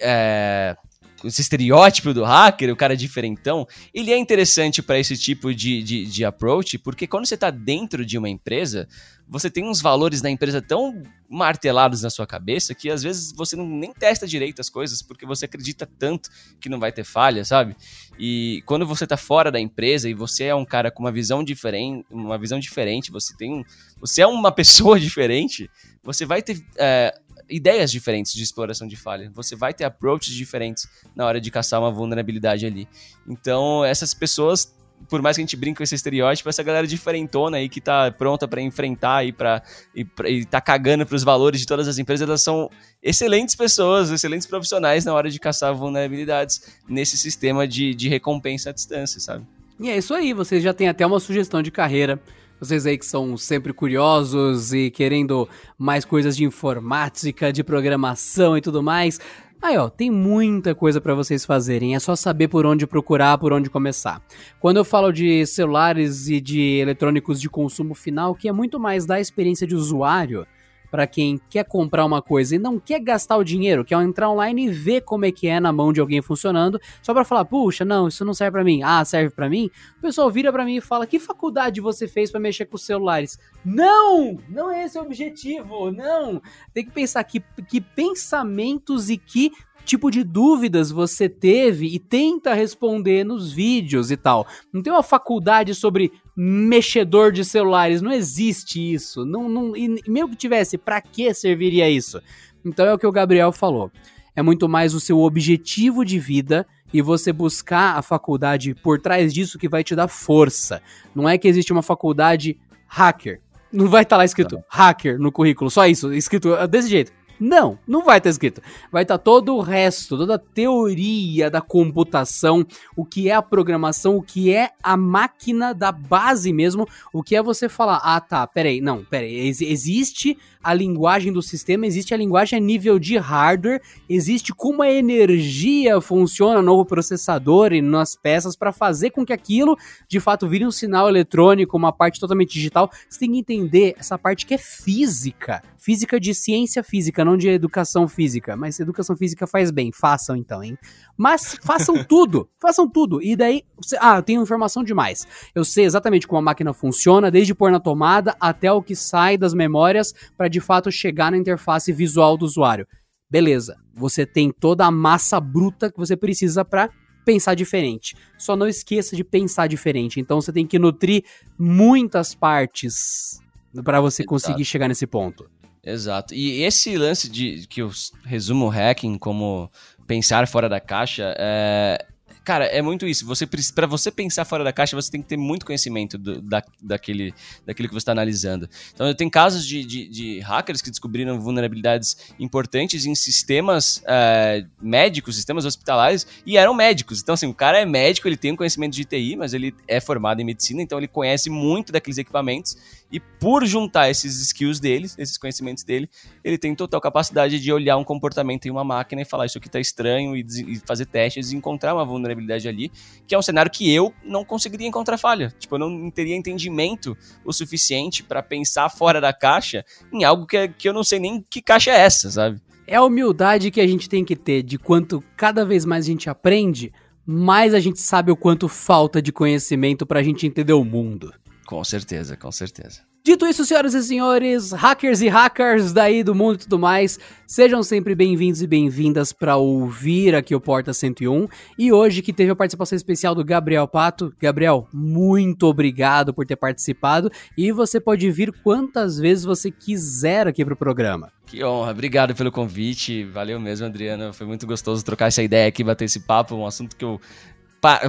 É, 0.00 0.76
esse 1.24 1.40
estereótipo 1.40 2.12
do 2.12 2.22
hacker, 2.22 2.70
o 2.70 2.76
cara 2.76 2.94
diferentão, 2.94 3.66
ele 3.94 4.12
é 4.12 4.18
interessante 4.18 4.82
para 4.82 4.98
esse 4.98 5.16
tipo 5.16 5.54
de, 5.54 5.82
de, 5.82 6.04
de, 6.04 6.22
approach, 6.22 6.76
porque 6.76 7.06
quando 7.06 7.24
você 7.24 7.34
está 7.34 7.48
dentro 7.48 8.04
de 8.04 8.18
uma 8.18 8.28
empresa, 8.28 8.86
você 9.28 9.50
tem 9.50 9.64
uns 9.64 9.80
valores 9.80 10.20
da 10.20 10.30
empresa 10.30 10.60
tão 10.60 11.02
martelados 11.28 12.02
na 12.02 12.10
sua 12.10 12.26
cabeça 12.26 12.74
que 12.74 12.90
às 12.90 13.02
vezes 13.02 13.32
você 13.32 13.56
não, 13.56 13.66
nem 13.66 13.92
testa 13.92 14.26
direito 14.26 14.60
as 14.60 14.68
coisas 14.68 15.02
porque 15.02 15.26
você 15.26 15.46
acredita 15.46 15.88
tanto 15.98 16.30
que 16.60 16.68
não 16.68 16.78
vai 16.78 16.92
ter 16.92 17.04
falha, 17.04 17.44
sabe? 17.44 17.76
E 18.18 18.62
quando 18.66 18.86
você 18.86 19.04
está 19.04 19.16
fora 19.16 19.50
da 19.50 19.58
empresa 19.58 20.08
e 20.08 20.14
você 20.14 20.44
é 20.44 20.54
um 20.54 20.64
cara 20.64 20.90
com 20.90 21.02
uma 21.02 21.12
visão 21.12 21.42
diferente, 21.42 22.06
uma 22.10 22.38
visão 22.38 22.58
diferente, 22.58 23.10
você 23.10 23.34
tem 23.36 23.52
um, 23.52 23.64
você 23.98 24.22
é 24.22 24.26
uma 24.26 24.52
pessoa 24.52 25.00
diferente, 25.00 25.70
você 26.02 26.26
vai 26.26 26.42
ter 26.42 26.62
é, 26.76 27.14
ideias 27.48 27.90
diferentes 27.90 28.32
de 28.32 28.42
exploração 28.42 28.86
de 28.86 28.96
falha. 28.96 29.30
Você 29.34 29.56
vai 29.56 29.72
ter 29.72 29.84
approaches 29.84 30.34
diferentes 30.34 30.86
na 31.14 31.26
hora 31.26 31.40
de 31.40 31.50
caçar 31.50 31.80
uma 31.80 31.90
vulnerabilidade 31.90 32.66
ali. 32.66 32.88
Então, 33.26 33.84
essas 33.84 34.14
pessoas, 34.14 34.73
por 35.08 35.22
mais 35.22 35.36
que 35.36 35.42
a 35.42 35.44
gente 35.44 35.56
brinque 35.56 35.78
com 35.78 35.82
esse 35.82 35.94
estereótipo, 35.94 36.48
essa 36.48 36.62
galera 36.62 36.86
diferentona 36.86 37.58
aí 37.58 37.68
que 37.68 37.80
tá 37.80 38.10
pronta 38.10 38.46
para 38.46 38.60
enfrentar 38.60 39.24
e, 39.24 39.32
pra, 39.32 39.62
e, 39.94 40.06
e 40.26 40.44
tá 40.44 40.60
cagando 40.60 41.06
pros 41.06 41.22
valores 41.22 41.60
de 41.60 41.66
todas 41.66 41.88
as 41.88 41.98
empresas, 41.98 42.26
elas 42.26 42.42
são 42.42 42.70
excelentes 43.02 43.54
pessoas, 43.54 44.10
excelentes 44.10 44.46
profissionais 44.46 45.04
na 45.04 45.12
hora 45.14 45.30
de 45.30 45.38
caçar 45.38 45.74
vulnerabilidades 45.74 46.78
nesse 46.88 47.16
sistema 47.16 47.66
de, 47.66 47.94
de 47.94 48.08
recompensa 48.08 48.70
à 48.70 48.72
distância, 48.72 49.20
sabe? 49.20 49.46
E 49.78 49.90
é 49.90 49.96
isso 49.96 50.14
aí, 50.14 50.32
vocês 50.32 50.62
já 50.62 50.72
têm 50.72 50.88
até 50.88 51.04
uma 51.04 51.18
sugestão 51.18 51.62
de 51.62 51.70
carreira 51.70 52.20
vocês 52.60 52.86
aí 52.86 52.96
que 52.96 53.04
são 53.04 53.36
sempre 53.36 53.72
curiosos 53.72 54.72
e 54.72 54.90
querendo 54.90 55.48
mais 55.76 56.04
coisas 56.04 56.36
de 56.36 56.44
informática, 56.44 57.52
de 57.52 57.62
programação 57.62 58.56
e 58.56 58.60
tudo 58.60 58.82
mais. 58.82 59.20
Aí, 59.64 59.78
ó, 59.78 59.88
tem 59.88 60.10
muita 60.10 60.74
coisa 60.74 61.00
para 61.00 61.14
vocês 61.14 61.46
fazerem, 61.46 61.94
é 61.94 61.98
só 61.98 62.14
saber 62.14 62.48
por 62.48 62.66
onde 62.66 62.86
procurar, 62.86 63.38
por 63.38 63.50
onde 63.50 63.70
começar. 63.70 64.20
Quando 64.60 64.76
eu 64.76 64.84
falo 64.84 65.10
de 65.10 65.46
celulares 65.46 66.28
e 66.28 66.38
de 66.38 66.80
eletrônicos 66.80 67.40
de 67.40 67.48
consumo 67.48 67.94
final, 67.94 68.34
que 68.34 68.46
é 68.46 68.52
muito 68.52 68.78
mais 68.78 69.06
da 69.06 69.18
experiência 69.18 69.66
de 69.66 69.74
usuário, 69.74 70.46
para 70.94 71.08
quem 71.08 71.40
quer 71.50 71.64
comprar 71.64 72.04
uma 72.04 72.22
coisa 72.22 72.54
e 72.54 72.58
não 72.58 72.78
quer 72.78 73.00
gastar 73.00 73.36
o 73.36 73.42
dinheiro, 73.42 73.84
quer 73.84 74.00
entrar 74.00 74.30
online 74.30 74.66
e 74.66 74.70
ver 74.70 75.00
como 75.00 75.24
é 75.24 75.32
que 75.32 75.48
é 75.48 75.58
na 75.58 75.72
mão 75.72 75.92
de 75.92 75.98
alguém 75.98 76.22
funcionando, 76.22 76.80
só 77.02 77.12
para 77.12 77.24
falar, 77.24 77.44
puxa, 77.46 77.84
não, 77.84 78.06
isso 78.06 78.24
não 78.24 78.32
serve 78.32 78.52
para 78.52 78.62
mim. 78.62 78.80
Ah, 78.80 79.04
serve 79.04 79.34
para 79.34 79.50
mim? 79.50 79.68
O 79.98 80.02
pessoal 80.02 80.30
vira 80.30 80.52
para 80.52 80.64
mim 80.64 80.76
e 80.76 80.80
fala: 80.80 81.04
"Que 81.04 81.18
faculdade 81.18 81.80
você 81.80 82.06
fez 82.06 82.30
para 82.30 82.38
mexer 82.38 82.66
com 82.66 82.76
os 82.76 82.86
celulares?" 82.86 83.36
Não, 83.64 84.38
não 84.48 84.70
é 84.70 84.84
esse 84.84 84.96
o 84.96 85.02
objetivo. 85.02 85.90
Não. 85.90 86.40
Tem 86.72 86.84
que 86.84 86.92
pensar 86.92 87.24
que 87.24 87.42
que 87.68 87.80
pensamentos 87.80 89.10
e 89.10 89.16
que 89.16 89.50
tipo 89.84 90.10
de 90.10 90.24
dúvidas 90.24 90.90
você 90.90 91.28
teve 91.28 91.86
e 91.86 91.98
tenta 91.98 92.54
responder 92.54 93.24
nos 93.24 93.52
vídeos 93.52 94.10
e 94.10 94.16
tal. 94.16 94.46
Não 94.72 94.82
tem 94.82 94.92
uma 94.92 95.02
faculdade 95.02 95.74
sobre 95.74 96.12
mexedor 96.36 97.30
de 97.30 97.44
celulares, 97.44 98.02
não 98.02 98.12
existe 98.12 98.92
isso. 98.92 99.24
Não, 99.24 99.48
não, 99.48 99.76
e 99.76 100.02
mesmo 100.08 100.30
que 100.30 100.36
tivesse, 100.36 100.76
para 100.76 101.00
que 101.00 101.32
serviria 101.32 101.88
isso? 101.88 102.20
Então 102.64 102.86
é 102.86 102.92
o 102.92 102.98
que 102.98 103.06
o 103.06 103.12
Gabriel 103.12 103.52
falou. 103.52 103.90
É 104.34 104.42
muito 104.42 104.68
mais 104.68 104.94
o 104.94 105.00
seu 105.00 105.20
objetivo 105.20 106.04
de 106.04 106.18
vida 106.18 106.66
e 106.92 107.00
você 107.00 107.32
buscar 107.32 107.96
a 107.96 108.02
faculdade 108.02 108.74
por 108.74 109.00
trás 109.00 109.32
disso 109.32 109.58
que 109.58 109.68
vai 109.68 109.84
te 109.84 109.94
dar 109.94 110.08
força. 110.08 110.82
Não 111.14 111.28
é 111.28 111.38
que 111.38 111.46
existe 111.46 111.72
uma 111.72 111.82
faculdade 111.82 112.58
hacker. 112.88 113.40
Não 113.72 113.88
vai 113.88 114.02
estar 114.02 114.14
tá 114.14 114.18
lá 114.18 114.24
escrito 114.24 114.56
tá. 114.56 114.62
hacker 114.68 115.18
no 115.18 115.32
currículo, 115.32 115.70
só 115.70 115.86
isso, 115.86 116.12
escrito 116.12 116.54
desse 116.68 116.88
jeito. 116.88 117.12
Não, 117.38 117.78
não 117.86 118.04
vai 118.04 118.18
estar 118.18 118.28
tá 118.28 118.30
escrito. 118.30 118.62
Vai 118.90 119.02
estar 119.02 119.18
tá 119.18 119.24
todo 119.24 119.54
o 119.56 119.60
resto, 119.60 120.16
toda 120.16 120.34
a 120.36 120.38
teoria 120.38 121.50
da 121.50 121.60
computação, 121.60 122.66
o 122.96 123.04
que 123.04 123.28
é 123.28 123.34
a 123.34 123.42
programação, 123.42 124.16
o 124.16 124.22
que 124.22 124.54
é 124.54 124.70
a 124.82 124.96
máquina 124.96 125.74
da 125.74 125.90
base 125.90 126.52
mesmo, 126.52 126.88
o 127.12 127.22
que 127.22 127.36
é 127.36 127.42
você 127.42 127.68
falar, 127.68 128.00
ah 128.02 128.20
tá, 128.20 128.46
peraí, 128.46 128.80
não, 128.80 129.04
peraí, 129.04 129.34
ex 129.34 129.60
existe 129.60 130.38
a 130.64 130.72
linguagem 130.72 131.30
do 131.30 131.42
sistema, 131.42 131.86
existe 131.86 132.14
a 132.14 132.16
linguagem 132.16 132.58
a 132.58 132.60
nível 132.60 132.98
de 132.98 133.18
hardware, 133.18 133.82
existe 134.08 134.54
como 134.54 134.82
a 134.82 134.90
energia 134.90 136.00
funciona 136.00 136.62
no 136.62 136.84
processador 136.86 137.74
e 137.74 137.82
nas 137.82 138.16
peças 138.16 138.56
para 138.56 138.72
fazer 138.72 139.10
com 139.10 139.26
que 139.26 139.32
aquilo 139.32 139.76
de 140.08 140.18
fato 140.18 140.48
vire 140.48 140.66
um 140.66 140.70
sinal 140.70 141.06
eletrônico, 141.06 141.76
uma 141.76 141.92
parte 141.92 142.18
totalmente 142.18 142.54
digital. 142.54 142.90
Você 143.08 143.20
tem 143.20 143.32
que 143.32 143.38
entender 143.38 143.94
essa 143.98 144.18
parte 144.18 144.46
que 144.46 144.54
é 144.54 144.58
física, 144.58 145.62
física 145.76 146.18
de 146.18 146.34
ciência 146.34 146.82
física, 146.82 147.22
não 147.24 147.36
de 147.36 147.48
educação 147.48 148.08
física. 148.08 148.56
Mas 148.56 148.80
educação 148.80 149.14
física 149.14 149.46
faz 149.46 149.70
bem, 149.70 149.92
façam 149.92 150.34
então, 150.34 150.64
hein? 150.64 150.78
Mas 151.16 151.56
façam 151.62 152.02
tudo, 152.04 152.48
façam 152.60 152.88
tudo. 152.88 153.22
E 153.22 153.36
daí, 153.36 153.62
ah, 154.00 154.16
eu 154.16 154.22
tenho 154.22 154.42
informação 154.42 154.82
demais. 154.82 155.26
Eu 155.54 155.64
sei 155.64 155.84
exatamente 155.84 156.26
como 156.26 156.38
a 156.38 156.42
máquina 156.42 156.72
funciona, 156.72 157.30
desde 157.30 157.54
pôr 157.54 157.70
na 157.70 157.80
tomada 157.80 158.36
até 158.40 158.70
o 158.72 158.82
que 158.82 158.96
sai 158.96 159.38
das 159.38 159.54
memórias 159.54 160.12
para 160.36 160.48
de 160.48 160.60
fato 160.60 160.90
chegar 160.90 161.30
na 161.30 161.38
interface 161.38 161.92
visual 161.92 162.36
do 162.36 162.44
usuário. 162.44 162.86
Beleza, 163.30 163.76
você 163.92 164.26
tem 164.26 164.52
toda 164.52 164.84
a 164.84 164.90
massa 164.90 165.40
bruta 165.40 165.90
que 165.90 165.98
você 165.98 166.16
precisa 166.16 166.64
para 166.64 166.90
pensar 167.24 167.54
diferente. 167.54 168.14
Só 168.38 168.54
não 168.54 168.68
esqueça 168.68 169.16
de 169.16 169.24
pensar 169.24 169.66
diferente. 169.66 170.20
Então 170.20 170.40
você 170.40 170.52
tem 170.52 170.66
que 170.66 170.78
nutrir 170.78 171.24
muitas 171.58 172.34
partes 172.34 173.40
para 173.82 174.00
você 174.00 174.22
Exato. 174.22 174.28
conseguir 174.28 174.64
chegar 174.64 174.88
nesse 174.88 175.06
ponto. 175.06 175.48
Exato. 175.82 176.34
E 176.34 176.62
esse 176.62 176.96
lance 176.96 177.28
de 177.28 177.66
que 177.68 177.82
eu 177.82 177.90
resumo 178.24 178.66
o 178.66 178.70
hacking 178.70 179.18
como 179.18 179.70
pensar 180.06 180.46
fora 180.46 180.68
da 180.68 180.80
caixa, 180.80 181.34
é, 181.38 182.04
cara, 182.44 182.66
é 182.66 182.82
muito 182.82 183.06
isso. 183.06 183.26
Você 183.26 183.46
para 183.46 183.86
você 183.86 184.10
pensar 184.10 184.44
fora 184.44 184.62
da 184.62 184.72
caixa, 184.72 184.94
você 184.94 185.10
tem 185.10 185.22
que 185.22 185.28
ter 185.28 185.36
muito 185.36 185.64
conhecimento 185.64 186.18
do, 186.18 186.40
da, 186.42 186.62
daquele, 186.80 187.32
daquilo 187.64 187.88
que 187.88 187.94
você 187.94 188.02
está 188.02 188.12
analisando. 188.12 188.68
Então, 188.92 189.06
eu 189.06 189.14
tenho 189.14 189.30
casos 189.30 189.66
de, 189.66 189.84
de, 189.84 190.08
de, 190.08 190.40
hackers 190.40 190.82
que 190.82 190.90
descobriram 190.90 191.40
vulnerabilidades 191.40 192.16
importantes 192.38 193.06
em 193.06 193.14
sistemas 193.14 193.98
uh, 193.98 194.68
médicos, 194.80 195.36
sistemas 195.36 195.64
hospitalares, 195.64 196.26
e 196.44 196.56
eram 196.56 196.74
médicos. 196.74 197.22
Então, 197.22 197.32
assim, 197.32 197.46
o 197.46 197.54
cara 197.54 197.80
é 197.80 197.86
médico, 197.86 198.28
ele 198.28 198.36
tem 198.36 198.52
um 198.52 198.56
conhecimento 198.56 198.94
de 198.94 199.04
TI, 199.04 199.36
mas 199.36 199.54
ele 199.54 199.74
é 199.88 200.00
formado 200.00 200.40
em 200.40 200.44
medicina, 200.44 200.82
então 200.82 200.98
ele 200.98 201.08
conhece 201.08 201.48
muito 201.48 201.92
daqueles 201.92 202.18
equipamentos 202.18 202.76
e 203.14 203.20
por 203.20 203.64
juntar 203.64 204.10
esses 204.10 204.42
skills 204.42 204.80
dele, 204.80 205.08
esses 205.16 205.38
conhecimentos 205.38 205.84
dele, 205.84 206.10
ele 206.42 206.58
tem 206.58 206.74
total 206.74 207.00
capacidade 207.00 207.60
de 207.60 207.72
olhar 207.72 207.96
um 207.96 208.02
comportamento 208.02 208.66
em 208.66 208.70
uma 208.72 208.82
máquina 208.82 209.22
e 209.22 209.24
falar 209.24 209.46
isso 209.46 209.56
aqui 209.56 209.70
tá 209.70 209.78
estranho 209.78 210.34
e, 210.34 210.44
e 210.66 210.82
fazer 210.84 211.06
testes 211.06 211.52
e 211.52 211.56
encontrar 211.56 211.94
uma 211.94 212.04
vulnerabilidade 212.04 212.66
ali, 212.66 212.90
que 213.24 213.32
é 213.32 213.38
um 213.38 213.42
cenário 213.42 213.70
que 213.70 213.88
eu 213.88 214.12
não 214.24 214.44
conseguiria 214.44 214.88
encontrar 214.88 215.16
falha. 215.16 215.54
Tipo, 215.60 215.76
eu 215.76 215.78
não 215.78 216.10
teria 216.10 216.34
entendimento 216.34 217.16
o 217.44 217.52
suficiente 217.52 218.24
para 218.24 218.42
pensar 218.42 218.88
fora 218.88 219.20
da 219.20 219.32
caixa 219.32 219.84
em 220.12 220.24
algo 220.24 220.44
que, 220.44 220.66
que 220.66 220.88
eu 220.88 220.92
não 220.92 221.04
sei 221.04 221.20
nem 221.20 221.40
que 221.48 221.62
caixa 221.62 221.92
é 221.92 222.00
essa, 222.00 222.32
sabe? 222.32 222.60
É 222.84 222.96
a 222.96 223.04
humildade 223.04 223.70
que 223.70 223.80
a 223.80 223.86
gente 223.86 224.08
tem 224.08 224.24
que 224.24 224.34
ter 224.34 224.64
de 224.64 224.76
quanto 224.76 225.22
cada 225.36 225.64
vez 225.64 225.84
mais 225.84 226.04
a 226.04 226.08
gente 226.08 226.28
aprende, 226.28 226.92
mais 227.24 227.74
a 227.74 227.78
gente 227.78 228.00
sabe 228.00 228.32
o 228.32 228.36
quanto 228.36 228.66
falta 228.66 229.22
de 229.22 229.30
conhecimento 229.30 230.04
pra 230.04 230.20
gente 230.20 230.48
entender 230.48 230.72
o 230.72 230.84
mundo. 230.84 231.32
Com 231.66 231.82
certeza, 231.82 232.36
com 232.36 232.52
certeza. 232.52 233.00
Dito 233.26 233.46
isso, 233.46 233.64
senhoras 233.64 233.94
e 233.94 234.02
senhores, 234.02 234.70
hackers 234.72 235.22
e 235.22 235.28
hackers 235.28 235.94
daí 235.94 236.22
do 236.22 236.34
mundo 236.34 236.56
e 236.56 236.58
tudo 236.58 236.78
mais, 236.78 237.18
sejam 237.46 237.82
sempre 237.82 238.14
bem-vindos 238.14 238.60
e 238.60 238.66
bem-vindas 238.66 239.32
para 239.32 239.56
ouvir 239.56 240.34
aqui 240.34 240.54
o 240.54 240.60
Porta 240.60 240.92
101. 240.92 241.48
E 241.78 241.90
hoje 241.90 242.20
que 242.20 242.34
teve 242.34 242.50
a 242.50 242.54
participação 242.54 242.94
especial 242.94 243.34
do 243.34 243.42
Gabriel 243.42 243.88
Pato. 243.88 244.30
Gabriel, 244.38 244.86
muito 244.92 245.66
obrigado 245.66 246.34
por 246.34 246.44
ter 246.44 246.56
participado 246.56 247.30
e 247.56 247.72
você 247.72 247.98
pode 247.98 248.30
vir 248.30 248.52
quantas 248.62 249.18
vezes 249.18 249.44
você 249.44 249.70
quiser 249.70 250.46
aqui 250.46 250.62
pro 250.62 250.76
programa. 250.76 251.32
Que 251.46 251.64
honra, 251.64 251.92
obrigado 251.92 252.34
pelo 252.34 252.52
convite, 252.52 253.24
valeu 253.24 253.58
mesmo, 253.58 253.86
Adriana. 253.86 254.34
Foi 254.34 254.46
muito 254.46 254.66
gostoso 254.66 255.02
trocar 255.02 255.28
essa 255.28 255.42
ideia 255.42 255.66
aqui, 255.66 255.82
bater 255.82 256.04
esse 256.04 256.20
papo, 256.20 256.54
um 256.56 256.66
assunto 256.66 256.94
que 256.94 257.04
eu 257.04 257.18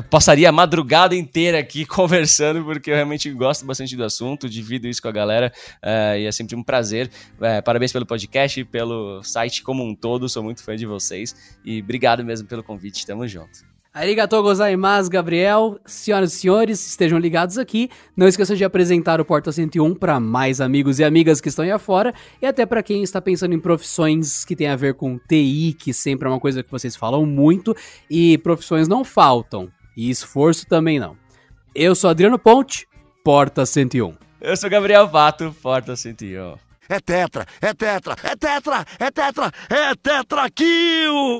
passaria 0.09 0.49
a 0.49 0.51
madrugada 0.51 1.15
inteira 1.15 1.59
aqui 1.59 1.85
conversando, 1.85 2.63
porque 2.63 2.91
eu 2.91 2.95
realmente 2.95 3.29
gosto 3.31 3.65
bastante 3.65 3.95
do 3.95 4.03
assunto, 4.03 4.49
divido 4.49 4.87
isso 4.87 5.01
com 5.01 5.07
a 5.07 5.11
galera 5.11 5.51
uh, 5.83 6.17
e 6.17 6.25
é 6.25 6.31
sempre 6.31 6.55
um 6.55 6.63
prazer. 6.63 7.09
Uh, 7.37 7.61
parabéns 7.63 7.91
pelo 7.91 8.05
podcast, 8.05 8.63
pelo 8.65 9.21
site 9.23 9.61
como 9.63 9.83
um 9.83 9.93
todo, 9.93 10.29
sou 10.29 10.43
muito 10.43 10.63
fã 10.63 10.75
de 10.75 10.85
vocês 10.85 11.57
e 11.63 11.81
obrigado 11.81 12.23
mesmo 12.23 12.47
pelo 12.47 12.63
convite, 12.63 13.05
tamo 13.05 13.27
junto. 13.27 13.74
Arigatou 13.95 14.43
gozaimasu, 14.43 15.09
Gabriel. 15.09 15.79
Senhoras 15.85 16.33
e 16.33 16.35
senhores, 16.35 16.85
estejam 16.85 17.17
ligados 17.17 17.57
aqui. 17.57 17.89
Não 18.13 18.27
esqueçam 18.27 18.53
de 18.53 18.65
apresentar 18.65 19.21
o 19.21 19.25
Porta 19.25 19.53
101 19.53 19.95
para 19.95 20.19
mais 20.19 20.59
amigos 20.59 20.99
e 20.99 21.03
amigas 21.05 21.39
que 21.39 21.47
estão 21.47 21.63
aí 21.63 21.71
afora 21.71 22.13
e 22.41 22.45
até 22.45 22.65
para 22.65 22.83
quem 22.83 23.03
está 23.03 23.21
pensando 23.21 23.53
em 23.53 23.59
profissões 23.59 24.43
que 24.43 24.53
tem 24.53 24.67
a 24.67 24.75
ver 24.75 24.95
com 24.95 25.17
TI, 25.17 25.77
que 25.79 25.93
sempre 25.93 26.27
é 26.27 26.31
uma 26.31 26.41
coisa 26.41 26.61
que 26.61 26.69
vocês 26.69 26.93
falam 26.93 27.25
muito 27.25 27.73
e 28.09 28.37
profissões 28.39 28.89
não 28.89 29.05
faltam. 29.05 29.69
E 29.95 30.09
esforço 30.09 30.67
também 30.67 30.99
não. 30.99 31.15
Eu 31.73 31.95
sou 31.95 32.09
Adriano 32.09 32.37
Ponte, 32.37 32.85
Porta 33.23 33.65
101. 33.65 34.13
Eu 34.41 34.57
sou 34.57 34.69
Gabriel 34.69 35.07
Vato, 35.07 35.55
Porta 35.61 35.95
101. 35.95 36.57
É 36.89 36.99
tetra, 36.99 37.45
é 37.61 37.73
tetra, 37.73 38.15
é 38.21 38.35
tetra, 38.35 38.85
é 38.99 39.09
tetra, 39.09 39.51
é 39.69 39.95
tetra 39.95 40.49
kill! 40.51 41.39